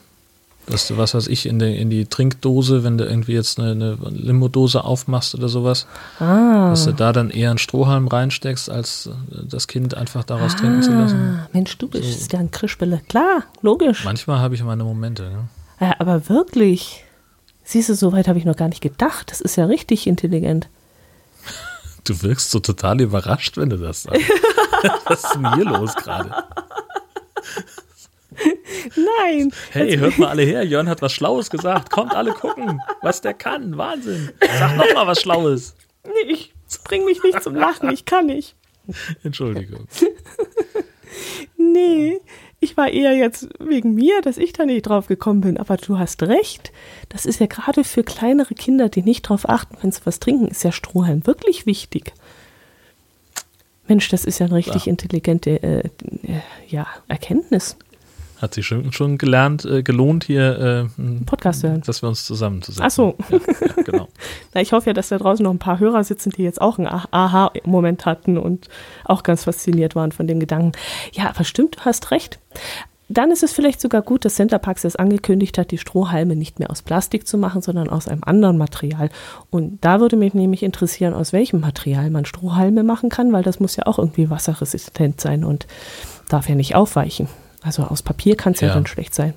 Dass 0.68 0.86
du, 0.86 0.96
was 0.96 1.14
weiß 1.14 1.26
ich, 1.26 1.46
in, 1.46 1.58
die, 1.58 1.76
in 1.76 1.90
die 1.90 2.06
Trinkdose, 2.06 2.84
wenn 2.84 2.96
du 2.96 3.04
irgendwie 3.04 3.32
jetzt 3.32 3.58
eine, 3.58 3.72
eine 3.72 3.98
Limo-Dose 4.10 4.84
aufmachst 4.84 5.34
oder 5.34 5.48
sowas, 5.48 5.88
ah. 6.20 6.70
dass 6.70 6.84
du 6.84 6.92
da 6.92 7.12
dann 7.12 7.30
eher 7.30 7.50
einen 7.50 7.58
Strohhalm 7.58 8.06
reinsteckst, 8.06 8.70
als 8.70 9.10
das 9.30 9.66
Kind 9.66 9.96
einfach 9.96 10.22
daraus 10.22 10.54
ah, 10.54 10.58
trinken 10.58 10.82
zu 10.82 10.92
lassen. 10.92 11.40
Mensch, 11.52 11.76
du 11.76 11.88
bist 11.88 12.30
so. 12.30 12.36
ja 12.36 12.38
ein 12.38 12.52
Krischbille. 12.52 13.00
Klar, 13.08 13.42
logisch. 13.62 14.04
Manchmal 14.04 14.38
habe 14.38 14.54
ich 14.54 14.62
meine 14.62 14.84
Momente. 14.84 15.24
Ja. 15.80 15.88
ja, 15.88 15.94
aber 15.98 16.28
wirklich. 16.28 17.02
Siehst 17.64 17.88
du, 17.88 17.96
so 17.96 18.12
weit 18.12 18.28
habe 18.28 18.38
ich 18.38 18.44
noch 18.44 18.56
gar 18.56 18.68
nicht 18.68 18.80
gedacht. 18.80 19.32
Das 19.32 19.40
ist 19.40 19.56
ja 19.56 19.64
richtig 19.64 20.06
intelligent. 20.06 20.68
Du 22.04 22.22
wirkst 22.22 22.50
so 22.50 22.60
total 22.60 23.00
überrascht, 23.00 23.56
wenn 23.56 23.70
du 23.70 23.78
das 23.78 24.02
sagst. 24.02 24.20
Was 25.06 25.24
ist 25.24 25.34
denn 25.34 25.54
hier 25.54 25.64
los 25.64 25.94
gerade? 25.94 26.30
Nein. 28.96 29.52
Hey, 29.70 29.96
hört 29.96 30.18
mal 30.18 30.28
alle 30.28 30.42
her. 30.42 30.64
Jörn 30.64 30.88
hat 30.88 31.00
was 31.00 31.12
Schlaues 31.12 31.50
gesagt. 31.50 31.90
Kommt 31.90 32.14
alle 32.14 32.32
gucken, 32.32 32.80
was 33.00 33.20
der 33.20 33.32
kann. 33.32 33.78
Wahnsinn. 33.78 34.32
Sag 34.58 34.76
noch 34.76 34.92
mal 34.94 35.06
was 35.06 35.20
Schlaues. 35.22 35.74
Nee, 36.04 36.32
ich 36.32 36.52
bring 36.84 37.04
mich 37.04 37.22
nicht 37.22 37.42
zum 37.42 37.54
Lachen. 37.54 37.90
Ich 37.90 38.04
kann 38.04 38.26
nicht. 38.26 38.56
Entschuldigung. 39.22 39.86
nee, 41.56 42.20
ich 42.64 42.76
war 42.76 42.88
eher 42.88 43.14
jetzt 43.14 43.48
wegen 43.60 43.94
mir, 43.94 44.20
dass 44.22 44.38
ich 44.38 44.52
da 44.52 44.64
nicht 44.64 44.82
drauf 44.82 45.06
gekommen 45.06 45.42
bin. 45.42 45.58
Aber 45.58 45.76
du 45.76 45.98
hast 45.98 46.22
recht. 46.22 46.72
Das 47.10 47.26
ist 47.26 47.38
ja 47.38 47.46
gerade 47.46 47.84
für 47.84 48.02
kleinere 48.02 48.54
Kinder, 48.54 48.88
die 48.88 49.02
nicht 49.02 49.22
drauf 49.22 49.48
achten, 49.48 49.76
wenn 49.82 49.92
sie 49.92 50.00
was 50.04 50.18
trinken, 50.18 50.48
ist 50.48 50.64
ja 50.64 50.72
Strohhalm 50.72 51.26
wirklich 51.26 51.66
wichtig. 51.66 52.12
Mensch, 53.86 54.08
das 54.08 54.24
ist 54.24 54.38
ja 54.38 54.46
eine 54.46 54.56
richtig 54.56 54.86
ja. 54.86 54.90
intelligente 54.90 55.62
äh, 55.62 55.78
äh, 55.80 56.40
ja, 56.68 56.86
Erkenntnis. 57.06 57.76
Hat 58.40 58.54
sich 58.54 58.66
schon, 58.66 58.92
schon 58.92 59.16
gelernt, 59.16 59.64
äh, 59.64 59.82
gelohnt, 59.82 60.24
hier 60.24 60.88
äh, 60.98 61.24
Podcast 61.24 61.62
hören. 61.62 61.82
dass 61.86 62.02
wir 62.02 62.08
uns 62.08 62.24
zusammenzusetzen. 62.24 62.84
Ach 62.84 62.90
so. 62.90 63.16
Ja, 63.30 63.38
ja, 63.38 63.82
genau. 63.82 64.08
Na, 64.54 64.60
ich 64.60 64.72
hoffe 64.72 64.90
ja, 64.90 64.92
dass 64.92 65.08
da 65.08 65.18
draußen 65.18 65.44
noch 65.44 65.52
ein 65.52 65.58
paar 65.58 65.78
Hörer 65.78 66.02
sitzen, 66.04 66.30
die 66.30 66.42
jetzt 66.42 66.60
auch 66.60 66.78
einen 66.78 66.88
Aha-Moment 66.88 68.06
hatten 68.06 68.36
und 68.36 68.68
auch 69.04 69.22
ganz 69.22 69.44
fasziniert 69.44 69.94
waren 69.94 70.12
von 70.12 70.26
dem 70.26 70.40
Gedanken. 70.40 70.72
Ja, 71.12 71.28
aber 71.28 71.44
stimmt, 71.44 71.76
du 71.76 71.80
hast 71.84 72.10
recht. 72.10 72.38
Dann 73.08 73.30
ist 73.30 73.42
es 73.42 73.52
vielleicht 73.52 73.80
sogar 73.80 74.00
gut, 74.00 74.24
dass 74.24 74.36
Centerparks 74.36 74.84
es 74.84 74.96
angekündigt 74.96 75.58
hat, 75.58 75.70
die 75.70 75.78
Strohhalme 75.78 76.36
nicht 76.36 76.58
mehr 76.58 76.70
aus 76.70 76.80
Plastik 76.80 77.26
zu 77.28 77.36
machen, 77.36 77.60
sondern 77.60 77.90
aus 77.90 78.08
einem 78.08 78.24
anderen 78.24 78.56
Material. 78.56 79.10
Und 79.50 79.84
da 79.84 80.00
würde 80.00 80.16
mich 80.16 80.32
nämlich 80.32 80.62
interessieren, 80.62 81.12
aus 81.12 81.32
welchem 81.32 81.60
Material 81.60 82.08
man 82.10 82.24
Strohhalme 82.24 82.82
machen 82.82 83.10
kann, 83.10 83.32
weil 83.32 83.42
das 83.42 83.60
muss 83.60 83.76
ja 83.76 83.86
auch 83.86 83.98
irgendwie 83.98 84.30
wasserresistent 84.30 85.20
sein 85.20 85.44
und 85.44 85.66
darf 86.30 86.48
ja 86.48 86.54
nicht 86.54 86.74
aufweichen. 86.74 87.28
Also 87.64 87.82
aus 87.82 88.02
Papier 88.02 88.36
kann 88.36 88.52
es 88.52 88.60
ja. 88.60 88.68
ja 88.68 88.74
dann 88.74 88.86
schlecht 88.86 89.14
sein. 89.14 89.34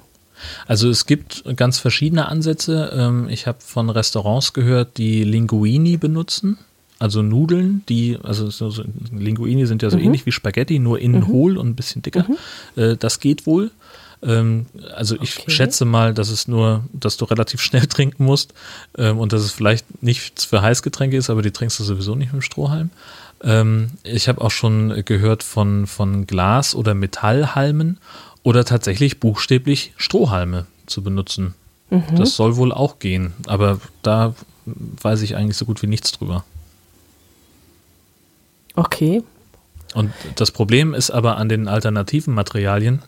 Also 0.68 0.90
es 0.90 1.06
gibt 1.06 1.44
ganz 1.56 1.80
verschiedene 1.80 2.28
Ansätze. 2.28 2.92
Ähm, 2.94 3.28
ich 3.30 3.48
habe 3.48 3.60
von 3.62 3.90
Restaurants 3.90 4.54
gehört, 4.54 4.98
die 4.98 5.24
Linguini 5.24 5.98
benutzen. 5.98 6.60
Also 7.00 7.22
Nudeln, 7.22 7.84
die, 7.90 8.18
also 8.24 8.50
so, 8.50 8.70
so 8.70 8.84
Linguini 9.12 9.66
sind 9.66 9.84
ja 9.84 9.90
so 9.90 9.98
mhm. 9.98 10.04
ähnlich 10.04 10.26
wie 10.26 10.32
Spaghetti, 10.32 10.80
nur 10.80 11.00
innen 11.00 11.22
mhm. 11.22 11.28
hohl 11.28 11.58
und 11.58 11.68
ein 11.70 11.76
bisschen 11.76 12.02
dicker. 12.02 12.26
Mhm. 12.28 12.82
Äh, 12.82 12.98
das 12.98 13.20
geht 13.20 13.46
wohl. 13.46 13.72
Ähm, 14.24 14.66
also 14.96 15.16
ich 15.22 15.40
okay. 15.40 15.52
schätze 15.52 15.86
mal, 15.86 16.14
dass 16.14 16.30
es 16.30 16.48
nur, 16.48 16.84
dass 16.92 17.18
du 17.18 17.26
relativ 17.26 17.62
schnell 17.62 17.86
trinken 17.88 18.26
musst 18.26 18.54
ähm, 18.98 19.20
und 19.20 19.32
dass 19.32 19.42
es 19.42 19.52
vielleicht 19.52 20.04
nichts 20.04 20.46
für 20.46 20.62
Heißgetränke 20.62 21.18
ist, 21.18 21.30
aber 21.30 21.42
die 21.42 21.52
trinkst 21.52 21.80
du 21.80 21.84
sowieso 21.84 22.16
nicht 22.16 22.34
mit 22.34 22.42
dem 22.42 22.46
Strohhalm. 22.46 22.90
Ähm, 23.44 23.92
ich 24.04 24.28
habe 24.28 24.42
auch 24.42 24.52
schon 24.52 25.04
gehört 25.06 25.44
von, 25.44 25.88
von 25.88 26.28
Glas- 26.28 26.76
oder 26.76 26.94
Metallhalmen 26.94 28.00
oder 28.44 28.66
tatsächlich 28.66 29.20
buchstäblich 29.20 29.94
Strohhalme 29.98 30.66
zu 30.86 31.04
benutzen. 31.04 31.54
Mhm. 31.90 32.16
Das 32.16 32.36
soll 32.36 32.56
wohl 32.56 32.72
auch 32.72 33.00
gehen, 33.00 33.34
aber 33.46 33.80
da 34.02 34.36
weiß 34.66 35.22
ich 35.22 35.36
eigentlich 35.36 35.58
so 35.58 35.66
gut 35.66 35.82
wie 35.82 35.88
nichts 35.88 36.12
drüber. 36.12 36.44
Okay. 38.76 39.24
Und 39.94 40.12
das 40.36 40.52
Problem 40.52 40.94
ist 40.94 41.12
aber 41.12 41.38
an 41.38 41.50
den 41.50 41.68
alternativen 41.68 42.34
Materialien, 42.34 43.02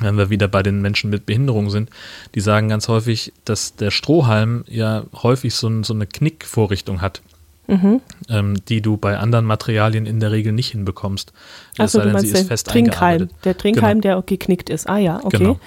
wenn 0.00 0.16
wir 0.16 0.30
wieder 0.30 0.48
bei 0.48 0.62
den 0.62 0.80
Menschen 0.80 1.10
mit 1.10 1.26
Behinderung 1.26 1.70
sind, 1.70 1.90
die 2.34 2.40
sagen 2.40 2.68
ganz 2.68 2.88
häufig, 2.88 3.32
dass 3.44 3.74
der 3.76 3.90
Strohhalm 3.90 4.64
ja 4.68 5.04
häufig 5.22 5.54
so, 5.54 5.82
so 5.82 5.94
eine 5.94 6.06
Knickvorrichtung 6.06 7.00
hat 7.00 7.22
mhm. 7.68 8.00
ähm, 8.28 8.56
die 8.68 8.80
du 8.80 8.96
bei 8.96 9.18
anderen 9.18 9.44
Materialien 9.44 10.06
in 10.06 10.18
der 10.18 10.32
Regel 10.32 10.52
nicht 10.52 10.72
hinbekommst. 10.72 11.32
Also 11.78 12.00
du 12.00 12.10
meinst 12.10 12.34
den 12.34 12.48
Trinkhalm, 12.48 13.28
der 13.44 13.56
Trinkhalm, 13.56 14.00
genau. 14.00 14.16
der 14.16 14.22
geknickt 14.22 14.70
ist. 14.70 14.88
Ah 14.88 14.98
ja, 14.98 15.20
okay. 15.22 15.38
Genau. 15.38 15.60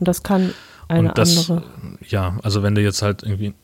Und 0.00 0.08
das 0.08 0.22
kann 0.22 0.52
eine 0.88 1.12
das, 1.14 1.50
andere. 1.50 1.64
Ja, 2.08 2.38
also 2.42 2.62
wenn 2.62 2.74
du 2.74 2.82
jetzt 2.82 3.02
halt 3.02 3.22
irgendwie 3.22 3.54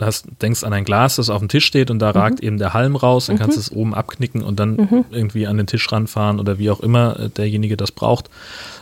hast, 0.00 0.26
denkst 0.42 0.64
an 0.64 0.72
ein 0.72 0.84
Glas, 0.84 1.16
das 1.16 1.30
auf 1.30 1.38
dem 1.38 1.48
Tisch 1.48 1.64
steht 1.64 1.90
und 1.90 2.00
da 2.00 2.10
mhm. 2.10 2.18
ragt 2.18 2.40
eben 2.40 2.58
der 2.58 2.74
Halm 2.74 2.96
raus, 2.96 3.26
dann 3.26 3.36
mhm. 3.36 3.40
kannst 3.40 3.56
du 3.56 3.60
es 3.60 3.72
oben 3.72 3.94
abknicken 3.94 4.42
und 4.42 4.60
dann 4.60 4.76
mhm. 4.76 5.04
irgendwie 5.10 5.46
an 5.46 5.56
den 5.56 5.66
Tisch 5.66 5.90
ranfahren 5.90 6.40
oder 6.40 6.58
wie 6.58 6.70
auch 6.70 6.80
immer 6.80 7.18
äh, 7.18 7.28
derjenige 7.30 7.76
das 7.76 7.92
braucht, 7.92 8.28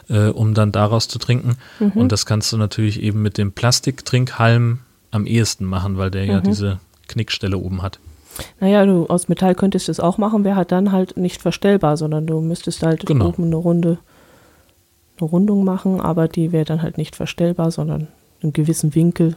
äh, 0.09 0.29
um 0.29 0.55
dann 0.55 0.73
daraus 0.73 1.09
zu 1.09 1.19
trinken. 1.19 1.57
Mhm. 1.79 1.93
Und 1.93 2.13
das 2.13 2.27
kannst 2.27 2.53
du 2.53 2.57
natürlich 2.57 3.01
eben 3.03 3.23
mit 3.23 3.39
dem 3.39 3.53
Plastiktrinkhalm 3.53 4.81
am 5.11 5.27
ehesten 5.27 5.65
machen, 5.65 5.99
weil 5.99 6.11
der 6.11 6.25
ja 6.25 6.39
mhm. 6.39 6.45
diese 6.45 6.81
Knickstelle 7.07 7.59
oben 7.59 7.83
hat. 7.83 7.99
Naja, 8.61 8.85
du 8.85 9.07
aus 9.07 9.29
Metall 9.29 9.55
könntest 9.55 9.89
es 9.89 10.01
auch 10.01 10.19
machen, 10.19 10.45
wäre 10.45 10.57
halt 10.57 10.73
dann 10.73 10.93
halt 10.93 11.17
nicht 11.17 11.43
verstellbar, 11.43 11.97
sondern 11.97 12.27
du 12.27 12.41
müsstest 12.41 12.83
halt 12.83 13.07
genau. 13.07 13.29
oben 13.29 13.45
eine 13.45 13.57
Runde, 13.57 13.99
eine 15.19 15.29
Rundung 15.29 15.65
machen, 15.65 16.01
aber 16.01 16.29
die 16.29 16.53
wäre 16.53 16.65
dann 16.65 16.83
halt 16.83 16.99
nicht 16.99 17.17
verstellbar, 17.17 17.71
sondern 17.71 18.09
einen 18.43 18.53
gewissen 18.53 18.95
Winkel, 18.95 19.37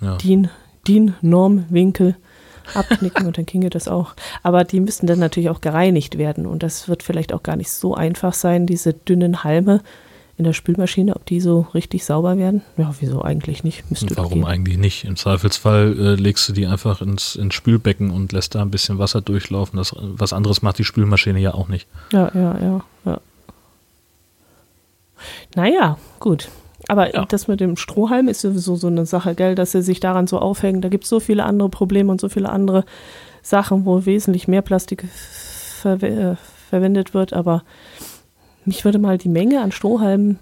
ja. 0.00 0.16
DIN, 0.16 0.48
DIN-Norm-Winkel 0.86 2.16
abknicken 2.74 3.26
und 3.26 3.38
dann 3.38 3.46
ginge 3.46 3.70
das 3.70 3.88
auch. 3.88 4.14
Aber 4.42 4.64
die 4.64 4.80
müssten 4.80 5.06
dann 5.06 5.18
natürlich 5.18 5.50
auch 5.50 5.60
gereinigt 5.60 6.18
werden 6.18 6.46
und 6.46 6.62
das 6.62 6.88
wird 6.88 7.02
vielleicht 7.02 7.32
auch 7.32 7.42
gar 7.42 7.56
nicht 7.56 7.70
so 7.70 7.94
einfach 7.94 8.34
sein, 8.34 8.66
diese 8.66 8.92
dünnen 8.92 9.44
Halme 9.44 9.80
in 10.38 10.44
der 10.44 10.52
Spülmaschine, 10.52 11.16
ob 11.16 11.26
die 11.26 11.40
so 11.40 11.66
richtig 11.74 12.04
sauber 12.04 12.38
werden? 12.38 12.62
Ja, 12.76 12.94
wieso 13.00 13.22
eigentlich 13.22 13.64
nicht? 13.64 13.90
Müsste 13.90 14.16
Warum 14.16 14.44
eigentlich 14.44 14.78
nicht? 14.78 15.04
Im 15.04 15.16
Zweifelsfall 15.16 15.96
äh, 15.98 16.14
legst 16.14 16.48
du 16.48 16.52
die 16.52 16.66
einfach 16.66 17.02
ins, 17.02 17.34
ins 17.34 17.54
Spülbecken 17.54 18.10
und 18.10 18.32
lässt 18.32 18.54
da 18.54 18.62
ein 18.62 18.70
bisschen 18.70 18.98
Wasser 18.98 19.20
durchlaufen. 19.20 19.76
Das, 19.76 19.94
was 19.98 20.32
anderes 20.32 20.62
macht 20.62 20.78
die 20.78 20.84
Spülmaschine 20.84 21.40
ja 21.40 21.54
auch 21.54 21.68
nicht. 21.68 21.88
Ja, 22.12 22.30
ja, 22.34 22.58
ja, 22.60 22.84
ja. 23.04 23.20
Naja, 25.56 25.98
gut. 26.20 26.48
Aber 26.86 27.12
ja. 27.12 27.24
das 27.24 27.48
mit 27.48 27.58
dem 27.58 27.76
Strohhalm 27.76 28.28
ist 28.28 28.40
sowieso 28.40 28.76
so 28.76 28.86
eine 28.86 29.06
Sache, 29.06 29.34
gell, 29.34 29.56
dass 29.56 29.72
sie 29.72 29.82
sich 29.82 29.98
daran 29.98 30.28
so 30.28 30.38
aufhängen. 30.38 30.80
Da 30.80 30.88
gibt 30.88 31.04
es 31.04 31.10
so 31.10 31.18
viele 31.18 31.44
andere 31.44 31.68
Probleme 31.68 32.12
und 32.12 32.20
so 32.20 32.28
viele 32.28 32.48
andere 32.48 32.84
Sachen, 33.42 33.84
wo 33.84 34.06
wesentlich 34.06 34.46
mehr 34.46 34.62
Plastik 34.62 35.04
ver 35.12 36.00
äh, 36.02 36.36
verwendet 36.70 37.12
wird. 37.12 37.32
Aber 37.32 37.64
mich 38.68 38.84
würde 38.84 38.98
mal 38.98 39.18
die 39.18 39.28
Menge 39.28 39.62
an 39.62 39.72
Strohhalmen 39.72 40.38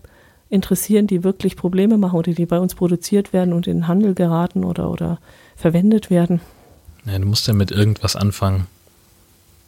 interessieren, 0.51 1.07
die 1.07 1.24
wirklich 1.24 1.57
Probleme 1.57 1.97
machen 1.97 2.16
oder 2.16 2.33
die 2.33 2.47
bei 2.47 2.59
uns 2.59 2.74
produziert 2.74 3.33
werden 3.33 3.53
und 3.53 3.66
in 3.66 3.79
den 3.79 3.89
Handel 3.89 4.14
geraten 4.14 4.64
oder, 4.64 4.91
oder 4.91 5.18
verwendet 5.57 6.11
werden. 6.11 6.41
Ja, 7.05 7.18
du 7.18 7.27
musst 7.27 7.47
ja 7.47 7.55
mit 7.55 7.70
irgendwas 7.70 8.16
anfangen. 8.16 8.66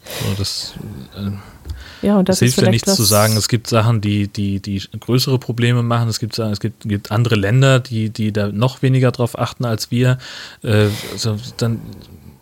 So, 0.04 0.34
das, 0.38 0.74
äh, 1.16 2.06
ja, 2.06 2.18
und 2.18 2.28
das, 2.28 2.38
das 2.38 2.54
hilft 2.54 2.62
ja 2.62 2.70
nichts 2.70 2.94
zu 2.94 3.02
sagen. 3.02 3.36
Es 3.36 3.48
gibt 3.48 3.66
Sachen, 3.66 4.00
die, 4.00 4.28
die, 4.28 4.60
die 4.60 4.82
größere 4.98 5.38
Probleme 5.38 5.82
machen. 5.82 6.08
Es 6.08 6.20
gibt, 6.20 6.38
es 6.38 6.60
gibt, 6.60 6.88
gibt 6.88 7.10
andere 7.10 7.34
Länder, 7.34 7.80
die, 7.80 8.10
die 8.10 8.32
da 8.32 8.48
noch 8.48 8.82
weniger 8.82 9.10
drauf 9.10 9.38
achten 9.38 9.64
als 9.64 9.90
wir. 9.90 10.18
Äh, 10.62 10.88
also 11.12 11.36
dann, 11.56 11.80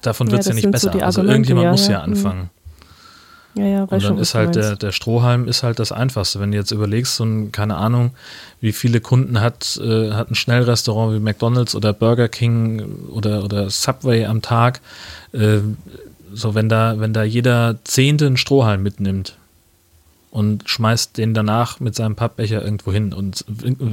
davon 0.02 0.30
wird 0.30 0.40
es 0.40 0.46
ja, 0.46 0.50
ja, 0.52 0.56
nicht 0.56 0.70
besser. 0.70 0.92
So 0.92 1.00
also 1.00 1.22
irgendjemand 1.22 1.64
ja, 1.64 1.70
muss 1.70 1.88
ja, 1.88 1.98
mhm. 1.98 2.12
anfangen. 2.12 2.50
Ja, 3.56 3.64
ja, 3.64 3.82
und 3.84 4.04
dann 4.04 4.18
ist 4.18 4.34
halt 4.34 4.54
der, 4.54 4.76
der 4.76 4.92
Strohhalm 4.92 5.48
ist 5.48 5.62
halt 5.62 5.78
das 5.78 5.90
Einfachste. 5.90 6.40
Wenn 6.40 6.52
du 6.52 6.58
jetzt 6.58 6.72
überlegst, 6.72 7.16
so 7.16 7.24
ein, 7.24 7.52
keine 7.52 7.76
Ahnung, 7.76 8.10
wie 8.60 8.72
viele 8.72 9.00
Kunden 9.00 9.40
hat, 9.40 9.80
äh, 9.82 10.12
hat 10.12 10.30
ein 10.30 10.34
Schnellrestaurant 10.34 11.14
wie 11.14 11.20
McDonalds 11.20 11.74
oder 11.74 11.94
Burger 11.94 12.28
King 12.28 12.82
oder, 13.10 13.44
oder 13.44 13.70
Subway 13.70 14.26
am 14.26 14.42
Tag, 14.42 14.82
äh, 15.32 15.58
so 16.34 16.54
wenn 16.54 16.68
da, 16.68 17.00
wenn 17.00 17.14
da 17.14 17.22
jeder 17.22 17.76
Zehnte 17.84 18.26
einen 18.26 18.36
Strohhalm 18.36 18.82
mitnimmt 18.82 19.38
und 20.30 20.68
schmeißt 20.68 21.16
den 21.16 21.32
danach 21.32 21.80
mit 21.80 21.94
seinem 21.94 22.14
Pappbecher 22.14 22.62
irgendwo 22.62 22.92
hin 22.92 23.14
und 23.14 23.42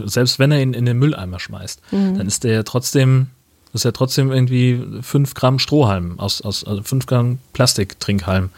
selbst 0.06 0.40
wenn 0.40 0.52
er 0.52 0.62
ihn 0.62 0.74
in 0.74 0.86
den 0.86 0.98
Mülleimer 0.98 1.40
schmeißt, 1.40 1.82
mhm. 1.92 2.18
dann 2.18 2.28
ist 2.28 2.44
der 2.44 2.52
ja 2.52 2.64
trotzdem, 2.64 3.28
ist 3.72 3.86
ja 3.86 3.94
trotzdem 3.94 4.30
irgendwie 4.30 4.84
fünf 5.02 5.36
Gramm 5.36 5.58
Strohhalm 5.58 6.20
aus, 6.20 6.42
aus 6.42 6.66
also 6.66 6.84
fünf 6.84 7.06
Gramm 7.06 7.40
Plastiktrinkhalm 7.54 8.50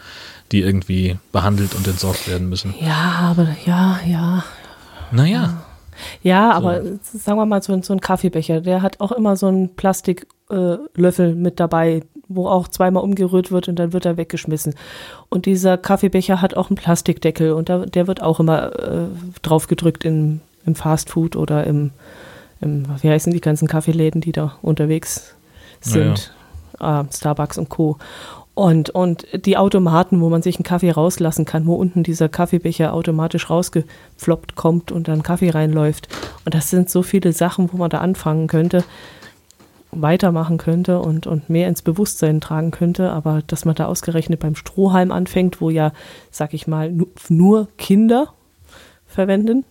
die 0.52 0.62
irgendwie 0.62 1.16
behandelt 1.32 1.74
und 1.74 1.86
entsorgt 1.86 2.28
werden 2.28 2.48
müssen. 2.48 2.74
Ja, 2.80 3.30
aber 3.30 3.48
ja, 3.64 4.00
ja. 4.06 4.44
Naja. 5.10 5.62
Ja, 6.22 6.52
aber 6.52 6.82
so. 6.82 7.18
sagen 7.18 7.38
wir 7.38 7.46
mal, 7.46 7.62
so, 7.62 7.80
so 7.82 7.92
ein 7.92 8.00
Kaffeebecher, 8.00 8.60
der 8.60 8.82
hat 8.82 9.00
auch 9.00 9.12
immer 9.12 9.36
so 9.36 9.46
einen 9.46 9.74
Plastiklöffel 9.74 11.30
äh, 11.30 11.34
mit 11.34 11.58
dabei, 11.58 12.02
wo 12.28 12.48
auch 12.48 12.68
zweimal 12.68 13.02
umgerührt 13.02 13.50
wird 13.50 13.68
und 13.68 13.78
dann 13.78 13.92
wird 13.92 14.04
er 14.04 14.16
weggeschmissen. 14.16 14.74
Und 15.28 15.46
dieser 15.46 15.78
Kaffeebecher 15.78 16.42
hat 16.42 16.56
auch 16.56 16.70
einen 16.70 16.76
Plastikdeckel 16.76 17.52
und 17.52 17.68
da, 17.68 17.86
der 17.86 18.06
wird 18.06 18.22
auch 18.22 18.40
immer 18.40 18.78
äh, 18.78 19.06
drauf 19.42 19.68
gedrückt 19.68 20.04
in, 20.04 20.40
im 20.64 20.74
Fastfood 20.74 21.36
oder 21.36 21.64
im, 21.64 21.90
im, 22.60 22.84
wie 23.00 23.10
heißen 23.10 23.32
die 23.32 23.40
ganzen 23.40 23.68
Kaffeeläden, 23.68 24.20
die 24.20 24.32
da 24.32 24.56
unterwegs 24.62 25.34
sind, 25.80 26.32
ja, 26.80 27.00
ja. 27.00 27.00
Äh, 27.02 27.04
Starbucks 27.12 27.58
und 27.58 27.68
Co. 27.68 27.98
Und, 28.56 28.88
und 28.88 29.26
die 29.34 29.58
Automaten, 29.58 30.22
wo 30.22 30.30
man 30.30 30.40
sich 30.40 30.56
einen 30.56 30.64
Kaffee 30.64 30.90
rauslassen 30.90 31.44
kann, 31.44 31.66
wo 31.66 31.74
unten 31.74 32.02
dieser 32.02 32.30
Kaffeebecher 32.30 32.94
automatisch 32.94 33.50
rausgefloppt 33.50 34.56
kommt 34.56 34.90
und 34.90 35.08
dann 35.08 35.22
Kaffee 35.22 35.50
reinläuft. 35.50 36.08
Und 36.46 36.54
das 36.54 36.70
sind 36.70 36.88
so 36.88 37.02
viele 37.02 37.34
Sachen, 37.34 37.70
wo 37.70 37.76
man 37.76 37.90
da 37.90 37.98
anfangen 37.98 38.46
könnte, 38.46 38.82
weitermachen 39.90 40.56
könnte 40.56 41.00
und, 41.00 41.26
und 41.26 41.50
mehr 41.50 41.68
ins 41.68 41.82
Bewusstsein 41.82 42.40
tragen 42.40 42.70
könnte. 42.70 43.10
Aber 43.10 43.42
dass 43.46 43.66
man 43.66 43.74
da 43.74 43.84
ausgerechnet 43.84 44.40
beim 44.40 44.54
Strohhalm 44.54 45.12
anfängt, 45.12 45.60
wo 45.60 45.68
ja, 45.68 45.92
sag 46.30 46.54
ich 46.54 46.66
mal, 46.66 46.94
nur 47.28 47.68
Kinder 47.76 48.32
verwenden, 49.06 49.66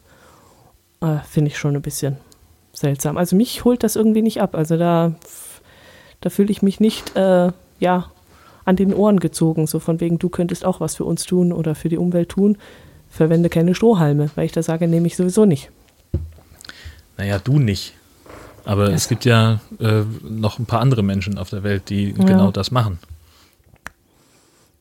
äh, 1.01 1.17
finde 1.27 1.49
ich 1.49 1.57
schon 1.57 1.75
ein 1.75 1.81
bisschen 1.81 2.17
seltsam. 2.71 3.17
Also 3.17 3.35
mich 3.35 3.65
holt 3.65 3.83
das 3.83 3.95
irgendwie 3.95 4.21
nicht 4.21 4.41
ab. 4.43 4.53
Also 4.53 4.77
da, 4.77 5.15
da 6.21 6.29
fühle 6.29 6.51
ich 6.51 6.61
mich 6.61 6.79
nicht, 6.79 7.15
äh, 7.15 7.51
ja, 7.79 8.11
an 8.65 8.75
den 8.75 8.93
Ohren 8.93 9.19
gezogen, 9.19 9.67
so 9.67 9.79
von 9.79 9.99
wegen, 9.99 10.19
du 10.19 10.29
könntest 10.29 10.65
auch 10.65 10.79
was 10.79 10.95
für 10.95 11.05
uns 11.05 11.23
tun 11.25 11.53
oder 11.53 11.75
für 11.75 11.89
die 11.89 11.97
Umwelt 11.97 12.29
tun, 12.29 12.57
verwende 13.09 13.49
keine 13.49 13.75
Strohhalme, 13.75 14.29
weil 14.35 14.45
ich 14.45 14.51
da 14.51 14.63
sage, 14.63 14.87
nehme 14.87 15.07
ich 15.07 15.15
sowieso 15.15 15.45
nicht. 15.45 15.69
Naja, 17.17 17.39
du 17.39 17.59
nicht. 17.59 17.93
Aber 18.65 18.89
yes. 18.89 19.03
es 19.03 19.07
gibt 19.07 19.25
ja 19.25 19.59
äh, 19.79 20.01
noch 20.23 20.59
ein 20.59 20.65
paar 20.65 20.81
andere 20.81 21.03
Menschen 21.03 21.37
auf 21.37 21.49
der 21.49 21.63
Welt, 21.63 21.89
die 21.89 22.15
ja. 22.17 22.23
genau 22.25 22.51
das 22.51 22.71
machen. 22.71 22.99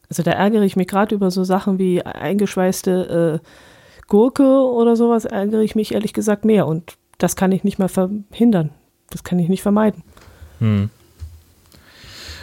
Also 0.09 0.22
da 0.22 0.32
ärgere 0.32 0.62
ich 0.62 0.76
mich 0.76 0.89
gerade 0.89 1.14
über 1.14 1.30
so 1.30 1.45
Sachen 1.45 1.78
wie 1.78 2.03
eingeschweißte 2.03 3.41
äh, 3.43 3.47
Gurke 4.09 4.43
oder 4.43 4.97
sowas, 4.97 5.24
ärgere 5.24 5.62
ich 5.62 5.74
mich 5.74 5.93
ehrlich 5.93 6.12
gesagt 6.12 6.45
mehr. 6.45 6.66
Und 6.66 6.97
das 7.18 7.37
kann 7.37 7.53
ich 7.53 7.64
nicht 7.64 7.78
mehr 7.78 7.89
verhindern. 7.89 8.70
Das 9.11 9.22
kann 9.22 9.39
ich 9.39 9.49
nicht 9.49 9.62
vermeiden. 9.62 10.03
Hm. 10.61 10.91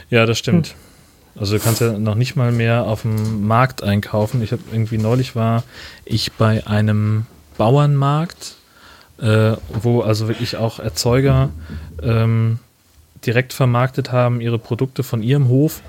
Ja, 0.09 0.25
das 0.25 0.37
stimmt. 0.37 0.67
Hm. 0.67 0.90
Also 1.35 1.57
du 1.57 1.63
kannst 1.63 1.81
ja 1.81 1.97
noch 1.97 2.15
nicht 2.15 2.35
mal 2.35 2.51
mehr 2.51 2.83
auf 2.83 3.03
dem 3.03 3.47
Markt 3.47 3.83
einkaufen. 3.83 4.41
Ich 4.41 4.51
habe 4.51 4.61
irgendwie 4.71 4.97
neulich 4.97 5.35
war 5.35 5.63
ich 6.05 6.33
bei 6.33 6.67
einem 6.67 7.25
Bauernmarkt, 7.57 8.55
äh, 9.19 9.53
wo 9.69 10.01
also 10.01 10.27
wirklich 10.27 10.57
auch 10.57 10.79
Erzeuger 10.79 11.49
ähm, 12.01 12.59
direkt 13.25 13.53
vermarktet 13.53 14.11
haben 14.11 14.41
ihre 14.41 14.59
Produkte 14.59 15.03
von 15.03 15.23
ihrem 15.23 15.47
Hof 15.47 15.81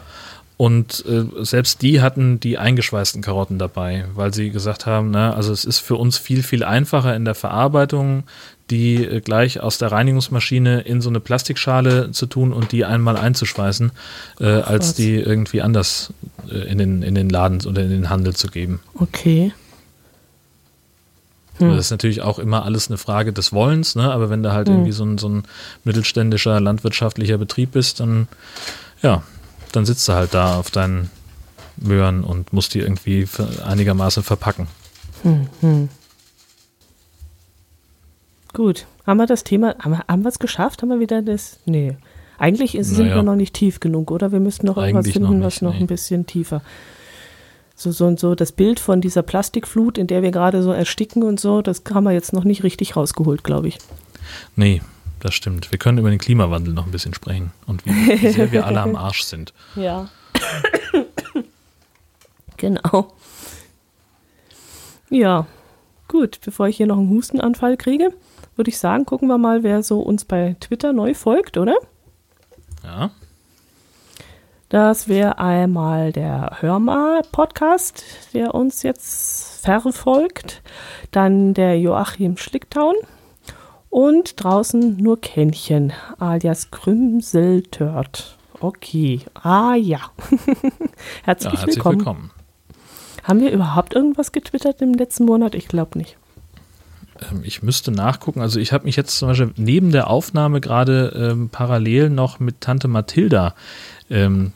und 0.57 1.05
äh, 1.07 1.45
selbst 1.45 1.83
die 1.83 2.01
hatten 2.01 2.39
die 2.39 2.59
eingeschweißten 2.59 3.23
Karotten 3.23 3.59
dabei, 3.59 4.05
weil 4.15 4.33
sie 4.33 4.51
gesagt 4.51 4.87
haben, 4.87 5.11
na, 5.11 5.33
also 5.35 5.53
es 5.53 5.65
ist 5.65 5.81
für 5.81 5.97
uns 5.97 6.19
viel, 6.19 6.43
viel 6.43 6.63
einfacher 6.63 7.17
in 7.17 7.25
der 7.25 7.35
Verarbeitung, 7.35 8.25
die 8.71 9.05
äh, 9.05 9.21
gleich 9.21 9.61
aus 9.61 9.79
der 9.79 9.93
Reinigungsmaschine 9.93 10.81
in 10.83 11.01
so 11.01 11.09
eine 11.09 11.21
Plastikschale 11.21 12.13
zu 12.13 12.27
tun 12.27 12.53
und 12.53 12.73
die 12.73 12.85
einmal 12.85 13.17
einzuschweißen, 13.17 13.93
äh, 14.41 14.47
als 14.47 14.95
die 14.95 15.17
irgendwie 15.17 15.63
anders 15.63 16.13
äh, 16.51 16.71
in, 16.71 16.79
den, 16.79 17.03
in 17.03 17.15
den 17.15 17.29
Laden 17.29 17.65
oder 17.67 17.83
in 17.83 17.91
den 17.91 18.11
Handel 18.11 18.35
zu 18.35 18.49
geben. 18.49 18.81
Okay. 18.95 19.53
Hm. 21.59 21.71
Das 21.71 21.87
ist 21.87 21.91
natürlich 21.91 22.23
auch 22.23 22.39
immer 22.39 22.65
alles 22.65 22.89
eine 22.89 22.99
Frage 22.99 23.33
des 23.33 23.53
Wollens, 23.53 23.95
ne? 23.95 24.11
aber 24.11 24.31
wenn 24.31 24.43
da 24.43 24.53
halt 24.53 24.69
hm. 24.69 24.75
irgendwie 24.75 24.93
so 24.93 25.05
ein, 25.05 25.19
so 25.19 25.29
ein 25.29 25.45
mittelständischer 25.85 26.61
landwirtschaftlicher 26.61 27.39
Betrieb 27.39 27.77
ist, 27.77 28.01
dann 28.01 28.29
ja, 29.03 29.23
dann 29.73 29.85
sitzt 29.87 30.09
du 30.09 30.13
halt 30.13 30.35
da 30.35 30.57
auf 30.57 30.71
deinen 30.71 31.11
Möhren 31.77 32.25
und 32.25 32.53
musst 32.53 32.75
die 32.75 32.81
irgendwie 32.81 33.27
einigermaßen 33.65 34.23
verpacken. 34.23 34.67
Hm, 35.23 35.49
hm. 35.61 35.89
Gut, 38.53 38.87
haben 39.07 39.17
wir 39.17 39.27
das 39.27 39.45
Thema, 39.45 39.77
haben 39.79 39.93
wir, 39.93 40.05
haben 40.09 40.23
wir 40.23 40.29
es 40.29 40.39
geschafft? 40.39 40.83
Haben 40.83 40.91
wir 40.91 41.01
wieder 41.01 41.23
das? 41.23 41.59
Nee. 41.65 41.97
Eigentlich 42.39 42.75
ist, 42.75 42.93
naja. 42.93 42.97
sind 42.97 43.15
wir 43.15 43.23
noch 43.23 43.37
nicht 43.37 43.55
tief 43.55 43.81
genug, 43.81 44.11
oder? 44.11 44.33
Wir 44.33 44.41
müssten 44.41 44.67
noch 44.67 44.77
irgendwas 44.77 45.09
finden, 45.09 45.29
noch 45.29 45.35
nicht, 45.35 45.45
was 45.45 45.63
noch 45.63 45.75
nee. 45.75 45.81
ein 45.81 45.87
bisschen 45.87 46.27
tiefer. 46.27 46.61
So, 47.75 47.91
so 47.91 48.07
und 48.07 48.21
so, 48.21 48.35
das 48.35 48.53
Bild 48.53 48.79
von 48.81 49.01
dieser 49.01 49.23
Plastikflut, 49.23 49.97
in 49.97 50.07
der 50.07 50.23
wir 50.23 50.31
gerade 50.31 50.63
so 50.63 50.73
ersticken 50.73 51.23
und 51.23 51.41
so, 51.41 51.63
das 51.63 51.83
haben 51.93 52.05
wir 52.05 52.13
jetzt 52.13 52.33
noch 52.33 52.45
nicht 52.45 52.63
richtig 52.63 52.97
rausgeholt, 52.97 53.43
glaube 53.43 53.69
ich. 53.69 53.79
Nee, 54.55 54.83
das 55.23 55.35
stimmt. 55.35 55.71
Wir 55.71 55.79
können 55.79 55.99
über 55.99 56.11
den 56.11 56.19
Klimawandel 56.19 56.75
noch 56.75 56.85
ein 56.85 56.91
bisschen 56.91 57.15
sprechen 57.15 57.53
und 57.67 57.87
wie, 57.87 57.91
wie 57.91 58.33
sehr 58.33 58.51
wir 58.51 58.67
alle 58.67 58.81
am 58.81 58.97
Arsch 58.97 59.23
sind. 59.23 59.55
Ja. 59.77 60.09
genau. 62.57 63.15
Ja, 65.11 65.47
gut. 66.09 66.41
Bevor 66.45 66.67
ich 66.67 66.77
hier 66.77 66.89
noch 66.89 66.99
einen 66.99 67.11
Hustenanfall 67.11 67.77
kriege, 67.77 68.13
würde 68.57 68.71
ich 68.71 68.79
sagen, 68.79 69.07
gucken 69.07 69.29
wir 69.29 69.39
mal, 69.39 69.63
wer 69.63 69.85
so 69.85 70.01
uns 70.01 70.25
bei 70.25 70.57
Twitter 70.59 70.93
neu 70.93 71.15
folgt, 71.15 71.57
oder? 71.57 71.77
Ja. 72.83 73.13
Das 74.71 75.07
wäre 75.07 75.39
einmal 75.39 76.11
der 76.11 76.57
Hörmal-Podcast, 76.61 78.03
der 78.35 78.57
uns 78.57 78.83
jetzt 78.83 79.65
verfolgt. 79.65 80.63
Dann 81.13 81.55
der 81.55 81.79
Joachim 81.79 82.39
Schlicktown 82.39 82.95
und 83.93 84.43
draußen 84.43 84.97
nur 84.97 85.21
Kännchen, 85.21 85.93
alias 86.19 86.71
Krümseltört. 86.71 88.39
Okay. 88.59 89.21
Ah 89.35 89.75
ja. 89.75 89.99
herzlich, 91.25 91.53
ja, 91.53 91.59
herzlich 91.59 91.77
willkommen. 91.77 91.99
willkommen. 91.99 92.31
Haben 93.23 93.41
wir 93.41 93.53
überhaupt 93.53 93.93
irgendwas 93.93 94.33
getwittert 94.33 94.81
im 94.81 94.95
letzten 94.95 95.27
Monat? 95.27 95.55
Ich 95.55 95.69
glaube 95.69 95.99
nicht. 95.99 96.17
Ähm, 97.31 97.43
ich 97.45 97.63
müsste 97.63 97.93
nachgucken. 97.93 98.41
Also 98.41 98.61
ich 98.61 98.73
habe 98.73 98.87
mich 98.87 98.97
jetzt 98.97 99.19
zum 99.19 99.29
Beispiel 99.29 99.53
neben 99.57 99.93
der 99.93 100.09
Aufnahme 100.09 100.63
gerade 100.63 101.13
ähm, 101.15 101.51
parallel 101.51 102.09
noch 102.09 102.41
mit 102.41 102.63
Tante 102.63 102.89
Mathilda 102.89 103.55
ähm, 104.09 104.53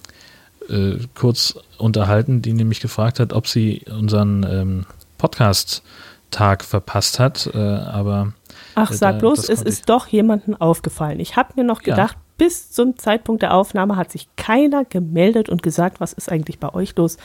äh, 0.70 0.95
kurz 1.14 1.59
unterhalten, 1.76 2.41
die 2.41 2.55
nämlich 2.55 2.80
gefragt 2.80 3.20
hat, 3.20 3.34
ob 3.34 3.49
sie 3.49 3.84
unseren 3.91 4.47
ähm, 4.49 4.87
Podcast-Tag 5.18 6.64
verpasst 6.64 7.18
hat. 7.18 7.51
Äh, 7.53 7.59
aber 7.59 8.32
Ach, 8.77 8.93
sag 8.93 9.20
bloß, 9.20 9.49
es 9.49 9.62
ist 9.62 9.89
doch 9.89 10.07
jemandem 10.07 10.55
aufgefallen. 10.55 11.18
Ich 11.18 11.37
habe 11.37 11.55
mir 11.57 11.64
noch 11.64 11.83
gedacht, 11.83 12.14
ja. 12.14 12.22
bis 12.37 12.70
zum 12.70 12.97
Zeitpunkt 12.99 13.43
der 13.43 13.55
Aufnahme 13.55 13.97
hat 13.97 14.12
sich 14.12 14.29
keiner 14.37 14.85
gemeldet 14.85 15.49
und 15.49 15.62
gesagt, 15.62 15.99
was 15.99 16.12
ist 16.12 16.31
eigentlich 16.31 16.59
bei 16.61 16.72
euch 16.74 16.95
los? 16.95 17.16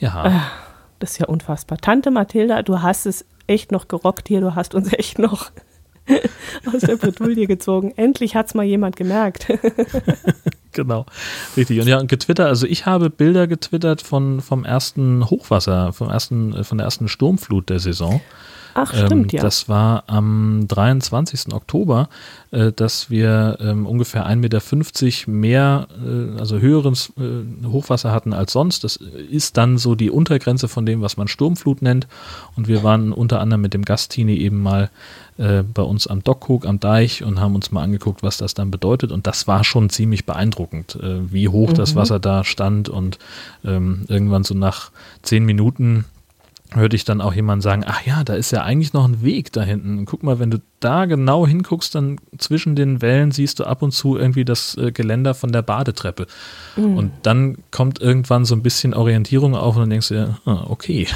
Ja. 0.00 0.26
Äh, 0.26 0.40
das 0.98 1.12
ist 1.12 1.18
ja 1.18 1.26
unfassbar. 1.26 1.76
Tante 1.78 2.10
Mathilda, 2.10 2.62
du 2.62 2.80
hast 2.80 3.04
es 3.04 3.26
echt 3.46 3.70
noch 3.70 3.88
gerockt 3.88 4.28
hier, 4.28 4.40
du 4.40 4.54
hast 4.54 4.74
uns 4.74 4.90
echt 4.92 5.18
noch 5.18 5.50
aus 6.72 6.80
der 6.80 6.96
Bredouille 6.96 7.46
gezogen. 7.46 7.92
Endlich 7.96 8.34
hat 8.34 8.46
es 8.46 8.54
mal 8.54 8.64
jemand 8.64 8.96
gemerkt. 8.96 9.46
genau, 10.72 11.04
richtig. 11.54 11.80
Und 11.80 11.86
ja, 11.86 11.98
und 12.00 12.08
getwittert, 12.08 12.46
also 12.46 12.66
ich 12.66 12.86
habe 12.86 13.10
Bilder 13.10 13.46
getwittert 13.46 14.00
von, 14.00 14.40
vom 14.40 14.64
ersten 14.64 15.28
Hochwasser, 15.28 15.92
vom 15.92 16.08
ersten, 16.08 16.64
von 16.64 16.78
der 16.78 16.86
ersten 16.86 17.08
Sturmflut 17.08 17.68
der 17.68 17.78
Saison. 17.78 18.22
Ach, 18.80 18.94
stimmt, 18.94 19.32
ähm, 19.32 19.38
ja. 19.38 19.42
Das 19.42 19.68
war 19.68 20.04
am 20.06 20.66
23. 20.68 21.52
Oktober, 21.52 22.08
äh, 22.52 22.70
dass 22.70 23.10
wir 23.10 23.58
ähm, 23.60 23.86
ungefähr 23.86 24.28
1,50 24.28 25.28
Meter 25.28 25.38
mehr, 25.38 25.88
äh, 26.04 26.38
also 26.38 26.58
höheres 26.60 27.12
äh, 27.18 27.66
Hochwasser 27.66 28.12
hatten 28.12 28.32
als 28.32 28.52
sonst. 28.52 28.84
Das 28.84 28.96
ist 28.96 29.56
dann 29.56 29.78
so 29.78 29.96
die 29.96 30.10
Untergrenze 30.10 30.68
von 30.68 30.86
dem, 30.86 31.02
was 31.02 31.16
man 31.16 31.26
Sturmflut 31.26 31.82
nennt. 31.82 32.06
Und 32.56 32.68
wir 32.68 32.84
waren 32.84 33.12
unter 33.12 33.40
anderem 33.40 33.62
mit 33.62 33.74
dem 33.74 33.84
Gastini 33.84 34.36
eben 34.36 34.62
mal 34.62 34.90
äh, 35.38 35.62
bei 35.62 35.82
uns 35.82 36.06
am 36.06 36.22
Dockhook 36.22 36.64
am 36.64 36.78
Deich 36.78 37.24
und 37.24 37.40
haben 37.40 37.56
uns 37.56 37.72
mal 37.72 37.82
angeguckt, 37.82 38.22
was 38.22 38.36
das 38.36 38.54
dann 38.54 38.70
bedeutet. 38.70 39.10
Und 39.10 39.26
das 39.26 39.48
war 39.48 39.64
schon 39.64 39.90
ziemlich 39.90 40.24
beeindruckend, 40.24 40.96
äh, 41.02 41.32
wie 41.32 41.48
hoch 41.48 41.70
mhm. 41.70 41.74
das 41.74 41.96
Wasser 41.96 42.20
da 42.20 42.44
stand. 42.44 42.88
Und 42.88 43.18
ähm, 43.64 44.04
irgendwann 44.06 44.44
so 44.44 44.54
nach 44.54 44.92
zehn 45.22 45.44
Minuten 45.44 46.04
hörte 46.74 46.96
ich 46.96 47.04
dann 47.04 47.20
auch 47.20 47.32
jemand 47.32 47.62
sagen, 47.62 47.84
ach 47.86 48.04
ja, 48.04 48.24
da 48.24 48.34
ist 48.34 48.50
ja 48.50 48.62
eigentlich 48.62 48.92
noch 48.92 49.06
ein 49.06 49.22
Weg 49.22 49.52
da 49.52 49.62
hinten. 49.62 50.04
Guck 50.04 50.22
mal, 50.22 50.38
wenn 50.38 50.50
du 50.50 50.58
da 50.80 51.06
genau 51.06 51.46
hinguckst, 51.46 51.94
dann 51.94 52.20
zwischen 52.36 52.76
den 52.76 53.00
Wellen 53.00 53.30
siehst 53.30 53.58
du 53.58 53.64
ab 53.64 53.82
und 53.82 53.92
zu 53.92 54.16
irgendwie 54.16 54.44
das 54.44 54.76
äh, 54.76 54.92
Geländer 54.92 55.34
von 55.34 55.50
der 55.50 55.62
Badetreppe. 55.62 56.26
Mhm. 56.76 56.96
Und 56.96 57.12
dann 57.22 57.58
kommt 57.70 58.00
irgendwann 58.00 58.44
so 58.44 58.54
ein 58.54 58.62
bisschen 58.62 58.92
Orientierung 58.92 59.54
auf 59.54 59.76
und 59.76 59.82
dann 59.82 59.90
denkst 59.90 60.08
du 60.08 60.14
dir, 60.14 60.38
ah, 60.44 60.66
okay, 60.68 61.06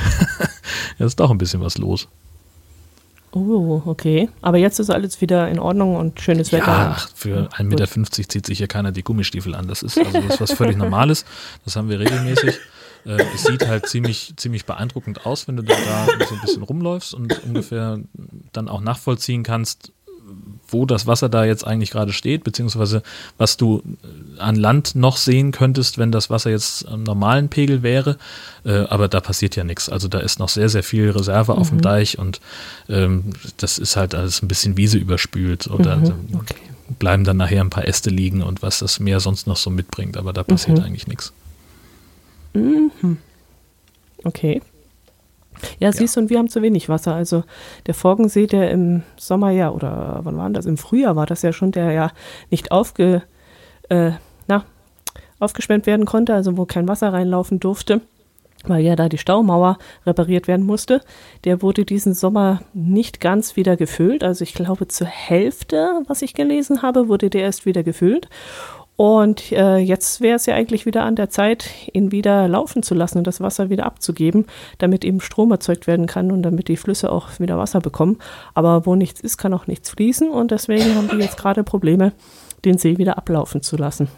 da 0.98 1.04
ist 1.04 1.20
doch 1.20 1.30
ein 1.30 1.38
bisschen 1.38 1.60
was 1.60 1.76
los. 1.76 2.08
Oh, 3.34 3.80
okay. 3.86 4.28
Aber 4.42 4.58
jetzt 4.58 4.78
ist 4.78 4.90
alles 4.90 5.22
wieder 5.22 5.48
in 5.48 5.58
Ordnung 5.58 5.96
und 5.96 6.20
schönes 6.20 6.52
Wetter. 6.52 6.66
Ja, 6.66 6.96
für 7.14 7.48
1,50 7.48 7.64
Meter 7.64 8.10
zieht 8.28 8.46
sich 8.46 8.58
hier 8.58 8.68
keiner 8.68 8.92
die 8.92 9.02
Gummistiefel 9.02 9.54
an. 9.54 9.68
Das 9.68 9.82
ist 9.82 9.98
also 9.98 10.12
das 10.12 10.34
ist 10.34 10.40
was 10.40 10.52
völlig 10.52 10.76
Normales. 10.78 11.24
Das 11.64 11.76
haben 11.76 11.88
wir 11.88 11.98
regelmäßig. 11.98 12.58
Äh, 13.04 13.22
es 13.34 13.44
sieht 13.44 13.66
halt 13.66 13.86
ziemlich, 13.88 14.34
ziemlich 14.36 14.64
beeindruckend 14.64 15.26
aus, 15.26 15.48
wenn 15.48 15.56
du 15.56 15.62
da, 15.62 15.74
da 15.74 16.26
so 16.26 16.34
ein 16.34 16.40
bisschen 16.40 16.62
rumläufst 16.62 17.14
und 17.14 17.42
ungefähr 17.44 18.00
dann 18.52 18.68
auch 18.68 18.80
nachvollziehen 18.80 19.42
kannst, 19.42 19.92
wo 20.68 20.86
das 20.86 21.06
Wasser 21.06 21.28
da 21.28 21.44
jetzt 21.44 21.66
eigentlich 21.66 21.90
gerade 21.90 22.12
steht, 22.12 22.44
beziehungsweise 22.44 23.02
was 23.38 23.56
du 23.56 23.82
äh, 24.36 24.40
an 24.40 24.56
Land 24.56 24.94
noch 24.94 25.16
sehen 25.16 25.52
könntest, 25.52 25.98
wenn 25.98 26.12
das 26.12 26.30
Wasser 26.30 26.50
jetzt 26.50 26.88
am 26.88 27.02
normalen 27.02 27.48
Pegel 27.48 27.82
wäre. 27.82 28.16
Äh, 28.64 28.84
aber 28.86 29.08
da 29.08 29.20
passiert 29.20 29.56
ja 29.56 29.64
nichts. 29.64 29.88
Also 29.88 30.08
da 30.08 30.18
ist 30.20 30.38
noch 30.38 30.48
sehr, 30.48 30.68
sehr 30.68 30.82
viel 30.82 31.10
Reserve 31.10 31.52
mhm. 31.52 31.58
auf 31.58 31.68
dem 31.68 31.78
mhm. 31.78 31.82
Deich 31.82 32.18
und 32.18 32.40
ähm, 32.88 33.32
das 33.58 33.78
ist 33.78 33.96
halt 33.96 34.14
alles 34.14 34.42
ein 34.42 34.48
bisschen 34.48 34.76
Wiese 34.76 34.98
überspült 34.98 35.68
oder 35.68 35.96
mhm. 35.96 36.14
okay. 36.34 36.54
bleiben 36.98 37.24
dann 37.24 37.36
nachher 37.36 37.60
ein 37.60 37.70
paar 37.70 37.86
Äste 37.86 38.10
liegen 38.10 38.42
und 38.42 38.62
was 38.62 38.78
das 38.78 39.00
Meer 39.00 39.20
sonst 39.20 39.46
noch 39.46 39.56
so 39.56 39.70
mitbringt. 39.70 40.16
Aber 40.16 40.32
da 40.32 40.42
passiert 40.42 40.78
mhm. 40.78 40.84
eigentlich 40.84 41.06
nichts. 41.06 41.32
Mhm. 42.54 43.18
Okay. 44.24 44.60
Ja, 45.78 45.92
siehst 45.92 46.16
du, 46.16 46.20
und 46.20 46.30
wir 46.30 46.38
haben 46.38 46.48
zu 46.48 46.62
wenig 46.62 46.88
Wasser. 46.88 47.14
Also 47.14 47.44
der 47.86 47.94
Forgensee, 47.94 48.46
der 48.46 48.70
im 48.70 49.02
Sommer 49.16 49.50
ja, 49.50 49.70
oder 49.70 50.20
wann 50.22 50.36
war 50.36 50.50
das? 50.50 50.66
Im 50.66 50.76
Frühjahr 50.76 51.16
war 51.16 51.26
das 51.26 51.42
ja 51.42 51.52
schon, 51.52 51.72
der 51.72 51.92
ja 51.92 52.10
nicht 52.50 52.72
aufge, 52.72 53.22
äh, 53.88 54.12
na, 54.48 54.64
aufgesperrt 55.38 55.86
werden 55.86 56.06
konnte, 56.06 56.34
also 56.34 56.56
wo 56.56 56.66
kein 56.66 56.88
Wasser 56.88 57.12
reinlaufen 57.12 57.60
durfte, 57.60 58.00
weil 58.64 58.84
ja 58.84 58.96
da 58.96 59.08
die 59.08 59.18
Staumauer 59.18 59.78
repariert 60.06 60.48
werden 60.48 60.66
musste. 60.66 61.00
Der 61.44 61.62
wurde 61.62 61.84
diesen 61.84 62.14
Sommer 62.14 62.62
nicht 62.72 63.20
ganz 63.20 63.56
wieder 63.56 63.76
gefüllt. 63.76 64.24
Also 64.24 64.42
ich 64.42 64.54
glaube 64.54 64.88
zur 64.88 65.06
Hälfte, 65.06 66.02
was 66.06 66.22
ich 66.22 66.34
gelesen 66.34 66.82
habe, 66.82 67.08
wurde 67.08 67.30
der 67.30 67.42
erst 67.42 67.66
wieder 67.66 67.82
gefüllt. 67.82 68.28
Und 68.96 69.50
äh, 69.52 69.78
jetzt 69.78 70.20
wäre 70.20 70.36
es 70.36 70.46
ja 70.46 70.54
eigentlich 70.54 70.86
wieder 70.86 71.04
an 71.04 71.16
der 71.16 71.30
Zeit, 71.30 71.70
ihn 71.92 72.12
wieder 72.12 72.46
laufen 72.46 72.82
zu 72.82 72.94
lassen 72.94 73.18
und 73.18 73.26
das 73.26 73.40
Wasser 73.40 73.70
wieder 73.70 73.86
abzugeben, 73.86 74.46
damit 74.78 75.04
eben 75.04 75.20
Strom 75.20 75.50
erzeugt 75.50 75.86
werden 75.86 76.06
kann 76.06 76.30
und 76.30 76.42
damit 76.42 76.68
die 76.68 76.76
Flüsse 76.76 77.10
auch 77.10 77.40
wieder 77.40 77.58
Wasser 77.58 77.80
bekommen. 77.80 78.18
Aber 78.54 78.86
wo 78.86 78.94
nichts 78.94 79.20
ist, 79.20 79.38
kann 79.38 79.54
auch 79.54 79.66
nichts 79.66 79.90
fließen 79.90 80.30
und 80.30 80.50
deswegen 80.50 80.94
haben 80.94 81.08
die 81.08 81.16
jetzt 81.16 81.38
gerade 81.38 81.64
Probleme, 81.64 82.12
den 82.64 82.78
See 82.78 82.98
wieder 82.98 83.16
ablaufen 83.16 83.62
zu 83.62 83.76
lassen. 83.76 84.08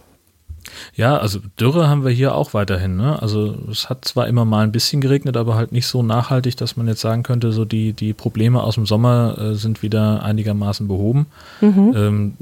Ja, 0.95 1.19
also 1.19 1.41
Dürre 1.61 1.89
haben 1.89 2.05
wir 2.05 2.11
hier 2.11 2.35
auch 2.35 2.55
weiterhin. 2.55 2.97
Ne? 2.97 3.21
Also 3.21 3.55
es 3.71 3.91
hat 3.91 4.05
zwar 4.05 4.29
immer 4.29 4.45
mal 4.45 4.65
ein 4.65 4.73
bisschen 4.73 5.01
geregnet, 5.01 5.37
aber 5.37 5.55
halt 5.55 5.73
nicht 5.73 5.87
so 5.87 6.03
nachhaltig, 6.03 6.57
dass 6.57 6.77
man 6.77 6.89
jetzt 6.89 7.01
sagen 7.01 7.23
könnte, 7.23 7.53
so 7.53 7.65
die, 7.65 7.93
die 7.93 8.13
Probleme 8.13 8.63
aus 8.63 8.75
dem 8.75 8.87
Sommer 8.87 9.37
äh, 9.39 9.55
sind 9.55 9.83
wieder 9.83 10.23
einigermaßen 10.23 10.89
behoben. 10.89 11.27
Mhm. 11.61 11.93
Ähm, 11.95 12.35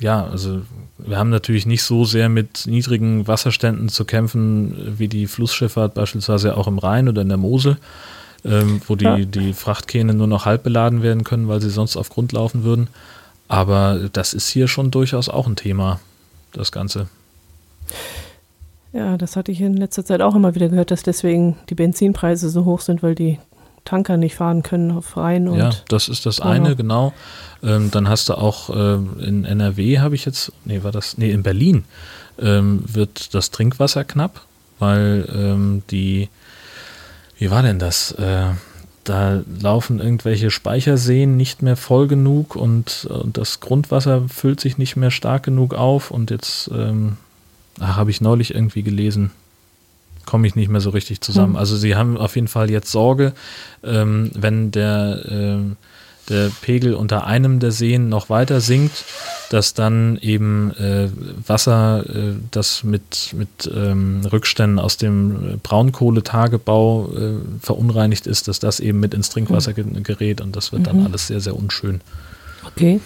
ja, 0.00 0.24
also 0.24 0.62
wir 0.98 1.18
haben 1.18 1.30
natürlich 1.30 1.66
nicht 1.66 1.82
so 1.82 2.04
sehr 2.04 2.28
mit 2.28 2.66
niedrigen 2.66 3.26
Wasserständen 3.26 3.88
zu 3.88 4.04
kämpfen, 4.04 4.94
wie 4.98 5.08
die 5.08 5.26
Flussschifffahrt 5.26 5.94
beispielsweise 5.94 6.56
auch 6.56 6.66
im 6.66 6.78
Rhein 6.78 7.08
oder 7.08 7.22
in 7.22 7.28
der 7.28 7.38
Mosel, 7.38 7.78
ähm, 8.44 8.80
wo 8.86 8.96
die, 8.96 9.04
ja. 9.04 9.18
die 9.18 9.52
Frachtkähne 9.52 10.14
nur 10.14 10.26
noch 10.26 10.46
halb 10.46 10.62
beladen 10.62 11.02
werden 11.02 11.24
können, 11.24 11.48
weil 11.48 11.60
sie 11.60 11.70
sonst 11.70 11.96
auf 11.96 12.08
Grund 12.08 12.32
laufen 12.32 12.64
würden. 12.64 12.88
Aber 13.48 14.08
das 14.12 14.32
ist 14.32 14.48
hier 14.48 14.68
schon 14.68 14.90
durchaus 14.90 15.28
auch 15.28 15.46
ein 15.46 15.56
Thema, 15.56 16.00
das 16.52 16.72
Ganze. 16.72 17.08
Ja, 18.92 19.16
das 19.16 19.36
hatte 19.36 19.52
ich 19.52 19.60
in 19.60 19.76
letzter 19.76 20.04
Zeit 20.04 20.20
auch 20.20 20.34
immer 20.34 20.54
wieder 20.54 20.68
gehört, 20.68 20.90
dass 20.90 21.02
deswegen 21.02 21.56
die 21.68 21.74
Benzinpreise 21.74 22.48
so 22.48 22.64
hoch 22.64 22.80
sind, 22.80 23.02
weil 23.02 23.14
die 23.14 23.38
Tanker 23.84 24.16
nicht 24.16 24.36
fahren 24.36 24.62
können 24.62 24.90
auf 24.90 25.16
Rhein. 25.16 25.48
Und 25.48 25.58
ja, 25.58 25.70
das 25.88 26.08
ist 26.08 26.26
das 26.26 26.40
eine, 26.40 26.76
genau. 26.76 27.12
Ähm, 27.62 27.90
dann 27.90 28.08
hast 28.08 28.28
du 28.28 28.34
auch 28.34 28.70
äh, 28.70 28.94
in 28.94 29.44
NRW 29.44 29.98
habe 29.98 30.14
ich 30.14 30.24
jetzt, 30.24 30.52
nee, 30.64 30.82
war 30.82 30.92
das, 30.92 31.18
nee, 31.18 31.30
in 31.30 31.42
Berlin 31.42 31.84
ähm, 32.38 32.82
wird 32.86 33.34
das 33.34 33.50
Trinkwasser 33.50 34.04
knapp, 34.04 34.42
weil 34.78 35.28
ähm, 35.34 35.82
die, 35.90 36.28
wie 37.38 37.50
war 37.50 37.62
denn 37.62 37.78
das? 37.78 38.12
Äh, 38.12 38.46
da 39.04 39.42
laufen 39.60 39.98
irgendwelche 39.98 40.50
Speicherseen 40.50 41.36
nicht 41.36 41.62
mehr 41.62 41.76
voll 41.76 42.06
genug 42.06 42.54
und, 42.54 43.06
und 43.06 43.38
das 43.38 43.60
Grundwasser 43.60 44.28
füllt 44.28 44.60
sich 44.60 44.78
nicht 44.78 44.96
mehr 44.96 45.10
stark 45.10 45.42
genug 45.42 45.74
auf 45.74 46.10
und 46.10 46.30
jetzt 46.30 46.70
ähm, 46.72 47.16
habe 47.80 48.10
ich 48.10 48.20
neulich 48.20 48.54
irgendwie 48.54 48.82
gelesen, 48.82 49.30
komme 50.30 50.46
ich 50.46 50.54
nicht 50.54 50.68
mehr 50.68 50.80
so 50.80 50.90
richtig 50.90 51.20
zusammen. 51.20 51.54
Hm. 51.54 51.58
Also 51.58 51.76
sie 51.76 51.96
haben 51.96 52.16
auf 52.16 52.36
jeden 52.36 52.46
Fall 52.46 52.70
jetzt 52.70 52.92
Sorge, 52.92 53.32
ähm, 53.82 54.30
wenn 54.32 54.70
der, 54.70 55.24
äh, 55.28 55.58
der 56.28 56.52
Pegel 56.62 56.94
unter 56.94 57.26
einem 57.26 57.58
der 57.58 57.72
Seen 57.72 58.08
noch 58.08 58.30
weiter 58.30 58.60
sinkt, 58.60 59.04
dass 59.50 59.74
dann 59.74 60.18
eben 60.18 60.70
äh, 60.76 61.08
Wasser, 61.44 62.04
äh, 62.08 62.34
das 62.52 62.84
mit, 62.84 63.34
mit 63.36 63.68
ähm, 63.74 64.20
Rückständen 64.30 64.78
aus 64.78 64.96
dem 64.96 65.58
Braunkohletagebau 65.64 67.12
äh, 67.12 67.32
verunreinigt 67.60 68.28
ist, 68.28 68.46
dass 68.46 68.60
das 68.60 68.78
eben 68.78 69.00
mit 69.00 69.14
ins 69.14 69.30
Trinkwasser 69.30 69.74
hm. 69.74 70.04
gerät 70.04 70.40
und 70.40 70.54
das 70.54 70.70
wird 70.70 70.82
mhm. 70.82 70.86
dann 70.86 71.06
alles 71.06 71.26
sehr, 71.26 71.40
sehr 71.40 71.56
unschön. 71.56 72.02
Okay. 72.64 73.00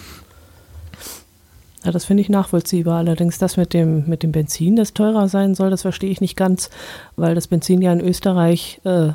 Ja, 1.85 1.91
das 1.91 2.05
finde 2.05 2.21
ich 2.21 2.29
nachvollziehbar. 2.29 2.97
Allerdings 2.99 3.37
das 3.37 3.57
mit 3.57 3.73
dem, 3.73 4.07
mit 4.07 4.23
dem 4.23 4.31
Benzin, 4.31 4.75
das 4.75 4.93
teurer 4.93 5.27
sein 5.27 5.53
soll, 5.55 5.69
das 5.69 5.83
verstehe 5.83 6.09
ich 6.09 6.19
nicht 6.19 6.35
ganz, 6.35 6.69
weil 7.15 7.35
das 7.35 7.47
Benzin 7.47 7.81
ja 7.81 7.93
in 7.93 8.01
Österreich 8.01 8.81
äh, 8.83 9.09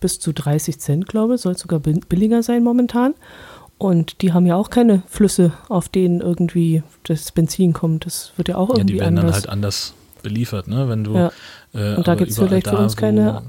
bis 0.00 0.18
zu 0.18 0.32
30 0.32 0.80
Cent, 0.80 1.06
glaube 1.06 1.34
ich, 1.34 1.42
soll 1.42 1.56
sogar 1.56 1.80
billiger 1.80 2.42
sein 2.42 2.64
momentan. 2.64 3.14
Und 3.78 4.22
die 4.22 4.32
haben 4.32 4.46
ja 4.46 4.56
auch 4.56 4.70
keine 4.70 5.02
Flüsse, 5.06 5.52
auf 5.68 5.90
denen 5.90 6.22
irgendwie 6.22 6.82
das 7.02 7.30
Benzin 7.32 7.74
kommt. 7.74 8.06
Das 8.06 8.32
wird 8.36 8.48
ja 8.48 8.56
auch 8.56 8.70
irgendwie 8.70 8.80
anders. 8.80 8.86
Ja, 8.90 8.94
die 8.94 9.00
werden 9.00 9.18
anders. 9.18 9.34
dann 9.34 9.42
halt 9.42 9.48
anders 9.50 9.94
beliefert, 10.22 10.68
ne? 10.68 10.88
Wenn 10.88 11.04
du, 11.04 11.14
ja. 11.14 11.30
äh, 11.74 11.96
Und 11.96 12.08
da 12.08 12.14
gibt 12.14 12.30
es 12.30 12.38
vielleicht 12.38 12.68
für 12.68 12.78
uns 12.78 12.96
keine. 12.96 13.42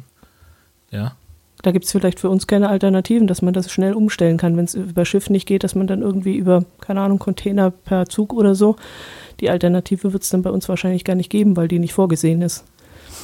ja 0.92 1.14
da 1.64 1.72
gibt 1.72 1.86
es 1.86 1.92
vielleicht 1.92 2.20
für 2.20 2.30
uns 2.30 2.48
keine 2.48 2.70
Alternativen, 2.70 3.28
dass 3.28 3.42
man 3.42 3.54
das 3.54 3.72
schnell 3.72 3.94
umstellen 3.94 4.38
kann, 4.38 4.58
wenn 4.58 4.66
es 4.66 4.76
über 4.76 5.06
Schiff 5.06 5.30
nicht 5.30 5.48
geht, 5.48 5.64
dass 5.64 5.76
man 5.76 5.88
dann 5.88 6.02
irgendwie 6.02 6.36
über, 6.36 6.64
keine 6.82 7.02
Ahnung, 7.02 7.20
Container 7.20 7.72
per 7.72 8.08
Zug 8.08 8.34
oder 8.34 8.54
so. 8.54 8.76
Die 9.40 9.50
Alternative 9.50 10.14
wird 10.14 10.24
es 10.24 10.30
dann 10.30 10.44
bei 10.44 10.52
uns 10.52 10.70
wahrscheinlich 10.70 11.04
gar 11.04 11.16
nicht 11.16 11.30
geben, 11.30 11.58
weil 11.58 11.68
die 11.68 11.80
nicht 11.80 11.94
vorgesehen 11.94 12.42
ist. 12.42 12.66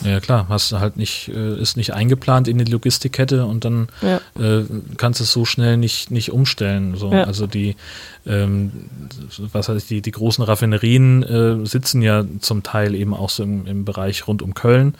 Ja 0.03 0.19
klar, 0.19 0.47
hast 0.49 0.71
halt 0.73 0.97
nicht, 0.97 1.29
äh, 1.29 1.59
ist 1.59 1.77
nicht 1.77 1.93
eingeplant 1.93 2.47
in 2.47 2.57
die 2.57 2.69
Logistikkette 2.69 3.45
und 3.45 3.63
dann 3.65 3.87
ja. 4.01 4.17
äh, 4.39 4.65
kannst 4.97 5.19
du 5.19 5.23
es 5.23 5.31
so 5.31 5.45
schnell 5.45 5.77
nicht, 5.77 6.11
nicht 6.11 6.31
umstellen. 6.31 6.95
So. 6.95 7.11
Ja. 7.11 7.23
Also 7.23 7.47
die, 7.47 7.75
ähm, 8.25 8.71
was 9.51 9.69
heißt 9.69 9.89
die, 9.89 10.01
die 10.01 10.11
großen 10.11 10.43
Raffinerien 10.43 11.23
äh, 11.23 11.65
sitzen 11.65 12.01
ja 12.01 12.23
zum 12.39 12.63
Teil 12.63 12.95
eben 12.95 13.13
auch 13.13 13.29
so 13.29 13.43
im, 13.43 13.65
im 13.65 13.85
Bereich 13.85 14.27
rund 14.27 14.41
um 14.41 14.53
Köln, 14.53 14.95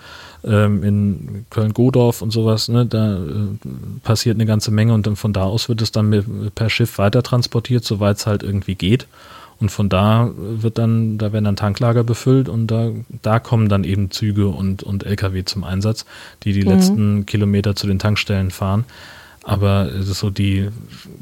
ähm, 0.46 0.84
in 0.84 1.46
Köln-Godorf 1.50 2.22
und 2.22 2.32
sowas, 2.32 2.70
ne, 2.70 2.86
da 2.86 3.18
äh, 3.18 3.20
passiert 4.04 4.38
eine 4.38 4.46
ganze 4.46 4.72
Menge 4.72 4.94
und 4.94 5.08
dann 5.08 5.16
von 5.16 5.34
da 5.34 5.44
aus 5.44 5.70
wird 5.70 5.82
es 5.82 5.92
dann 5.92 6.10
mit, 6.10 6.56
per 6.56 6.70
Schiff 6.70 6.98
weiter 6.98 7.24
transportiert, 7.24 7.84
soweit 7.84 8.18
es 8.18 8.26
halt 8.26 8.44
irgendwie 8.44 8.76
geht. 8.76 9.08
Und 9.60 9.70
von 9.70 9.90
da 9.90 10.32
wird 10.36 10.78
dann, 10.78 11.18
da 11.18 11.32
werden 11.32 11.46
dann 11.46 11.56
Tanklager 11.56 12.04
befüllt 12.04 12.50
und 12.50 12.68
da, 12.68 12.92
da 13.22 13.40
kommen 13.40 13.70
dann 13.70 13.84
eben 13.84 14.12
Züge 14.12 14.48
und, 14.48 14.84
und 14.84 15.06
Lkw 15.06 15.46
zum 15.46 15.64
Einsatz, 15.64 16.06
die 16.44 16.54
die 16.54 16.64
mhm. 16.64 16.70
letzten 16.70 17.26
Kilometer 17.26 17.76
zu 17.76 17.88
den 17.88 18.00
Tankstellen 18.00 18.52
fahren. 18.52 18.86
Aber 19.44 19.92
es 19.92 20.10
ist 20.10 20.20
so 20.20 20.30
die, 20.30 20.70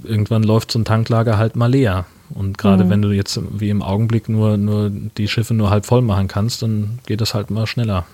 irgendwann 0.03 0.43
läuft 0.43 0.71
so 0.71 0.79
ein 0.79 0.85
Tanklager 0.85 1.37
halt 1.37 1.55
mal 1.55 1.71
leer. 1.71 2.05
Und 2.33 2.57
gerade 2.57 2.85
mhm. 2.85 2.89
wenn 2.89 3.01
du 3.01 3.11
jetzt 3.11 3.39
wie 3.59 3.69
im 3.69 3.81
Augenblick 3.81 4.29
nur, 4.29 4.57
nur 4.57 4.89
die 4.89 5.27
Schiffe 5.27 5.53
nur 5.53 5.69
halb 5.69 5.85
voll 5.85 6.01
machen 6.01 6.27
kannst, 6.27 6.61
dann 6.61 6.99
geht 7.05 7.21
das 7.21 7.33
halt 7.33 7.49
mal 7.51 7.67
schneller. 7.67 8.05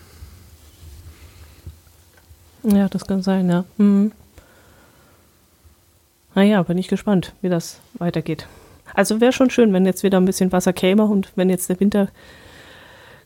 Ja, 2.63 2.89
das 2.89 3.05
kann 3.05 3.21
sein, 3.21 3.49
ja. 3.49 3.65
Mhm. 3.77 4.11
Naja, 6.35 6.61
bin 6.63 6.77
ich 6.77 6.87
gespannt, 6.87 7.33
wie 7.41 7.49
das 7.49 7.79
weitergeht. 7.97 8.47
Also 8.97 9.21
wäre 9.21 9.31
schon 9.31 9.51
schön, 9.51 9.73
wenn 9.73 9.85
jetzt 9.85 10.01
wieder 10.01 10.19
ein 10.19 10.25
bisschen 10.25 10.51
Wasser 10.51 10.73
käme 10.73 11.03
und 11.03 11.29
wenn 11.35 11.51
jetzt 11.51 11.69
der 11.69 11.79
Winter 11.79 12.07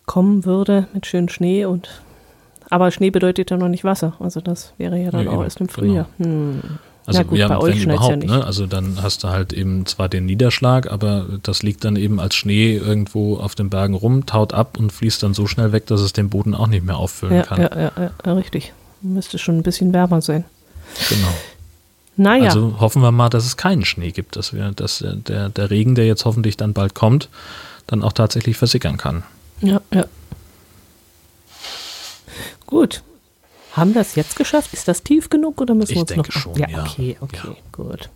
kommen 0.05 0.43
würde 0.43 0.87
mit 0.93 1.05
schönem 1.05 1.29
Schnee 1.29 1.63
und 1.63 2.01
aber 2.69 2.91
Schnee 2.91 3.09
bedeutet 3.09 3.51
ja 3.51 3.57
noch 3.57 3.69
nicht 3.69 3.85
Wasser. 3.85 4.13
Also 4.19 4.41
das 4.41 4.73
wäre 4.77 4.97
ja 4.97 5.11
dann 5.11 5.25
ja, 5.25 5.31
auch 5.31 5.41
erst 5.41 5.61
im 5.61 5.69
Frühjahr. 5.69 6.09
Genau. 6.17 6.29
Hm. 6.29 6.61
Also 7.05 7.23
gut, 7.23 7.37
ja, 7.37 7.47
bei 7.47 7.57
euch 7.57 7.81
schneit 7.81 8.01
ja 8.01 8.15
nicht. 8.17 8.29
Ne? 8.29 8.45
Also 8.45 8.67
dann 8.67 9.01
hast 9.01 9.23
du 9.23 9.29
halt 9.29 9.53
eben 9.53 9.85
zwar 9.85 10.09
den 10.09 10.25
Niederschlag, 10.25 10.91
aber 10.91 11.25
das 11.41 11.63
liegt 11.63 11.85
dann 11.85 11.95
eben 11.95 12.19
als 12.19 12.35
Schnee 12.35 12.75
irgendwo 12.75 13.37
auf 13.37 13.55
den 13.55 13.69
Bergen 13.69 13.93
rum, 13.93 14.25
taut 14.25 14.53
ab 14.53 14.77
und 14.77 14.91
fließt 14.91 15.23
dann 15.23 15.33
so 15.33 15.47
schnell 15.47 15.71
weg, 15.71 15.85
dass 15.87 16.01
es 16.01 16.11
den 16.11 16.29
Boden 16.29 16.53
auch 16.53 16.67
nicht 16.67 16.85
mehr 16.85 16.97
auffüllen 16.97 17.35
ja, 17.35 17.43
kann. 17.43 17.61
Ja, 17.61 17.69
ja, 17.77 18.11
ja, 18.25 18.33
richtig. 18.33 18.73
Müsste 19.01 19.39
schon 19.39 19.57
ein 19.57 19.63
bisschen 19.63 19.93
wärmer 19.93 20.21
sein. 20.21 20.43
Genau. 21.07 21.33
Naja. 22.17 22.45
Also 22.45 22.79
hoffen 22.79 23.01
wir 23.01 23.11
mal, 23.11 23.29
dass 23.29 23.45
es 23.45 23.57
keinen 23.57 23.85
Schnee 23.85 24.11
gibt, 24.11 24.35
dass 24.35 24.53
wir, 24.53 24.71
dass 24.71 25.03
der, 25.03 25.49
der 25.49 25.69
Regen, 25.71 25.95
der 25.95 26.05
jetzt 26.05 26.25
hoffentlich 26.25 26.57
dann 26.57 26.73
bald 26.73 26.93
kommt, 26.93 27.29
dann 27.87 28.03
auch 28.03 28.13
tatsächlich 28.13 28.57
versickern 28.57 28.97
kann. 28.97 29.23
Ja, 29.61 29.81
ja. 29.93 30.05
Gut. 32.65 33.03
Haben 33.73 33.93
wir 33.93 34.01
es 34.01 34.15
jetzt 34.15 34.35
geschafft? 34.35 34.73
Ist 34.73 34.87
das 34.87 35.03
tief 35.03 35.29
genug 35.29 35.61
oder 35.61 35.73
müssen 35.73 35.95
wir 35.95 36.01
uns 36.01 36.15
noch? 36.15 36.25
Ich 36.27 36.33
denke 36.33 36.39
schon, 36.39 36.55
ja. 36.55 36.69
ja. 36.69 36.83
Okay, 36.83 37.17
okay, 37.21 37.47
ja. 37.47 37.55
gut. 37.71 38.09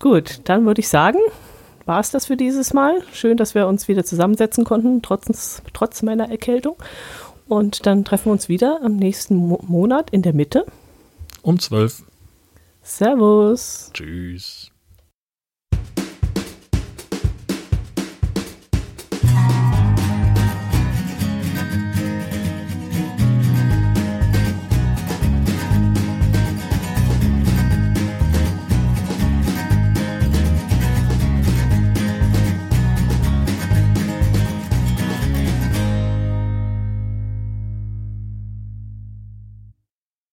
Gut, 0.00 0.40
dann 0.44 0.64
würde 0.66 0.80
ich 0.80 0.88
sagen, 0.88 1.18
war 1.86 2.00
es 2.00 2.10
das 2.10 2.26
für 2.26 2.36
dieses 2.36 2.72
Mal. 2.72 3.02
Schön, 3.12 3.36
dass 3.36 3.54
wir 3.54 3.66
uns 3.68 3.86
wieder 3.86 4.04
zusammensetzen 4.04 4.64
konnten, 4.64 5.02
trotz, 5.02 5.62
trotz 5.72 6.02
meiner 6.02 6.30
Erkältung. 6.30 6.76
Und 7.48 7.86
dann 7.86 8.04
treffen 8.04 8.26
wir 8.26 8.32
uns 8.32 8.48
wieder 8.48 8.80
am 8.82 8.96
nächsten 8.96 9.36
Mo 9.36 9.60
Monat 9.66 10.10
in 10.10 10.22
der 10.22 10.32
Mitte. 10.32 10.64
Um 11.42 11.58
zwölf. 11.58 12.02
Servus. 12.82 13.90
Tschüss. 13.94 14.69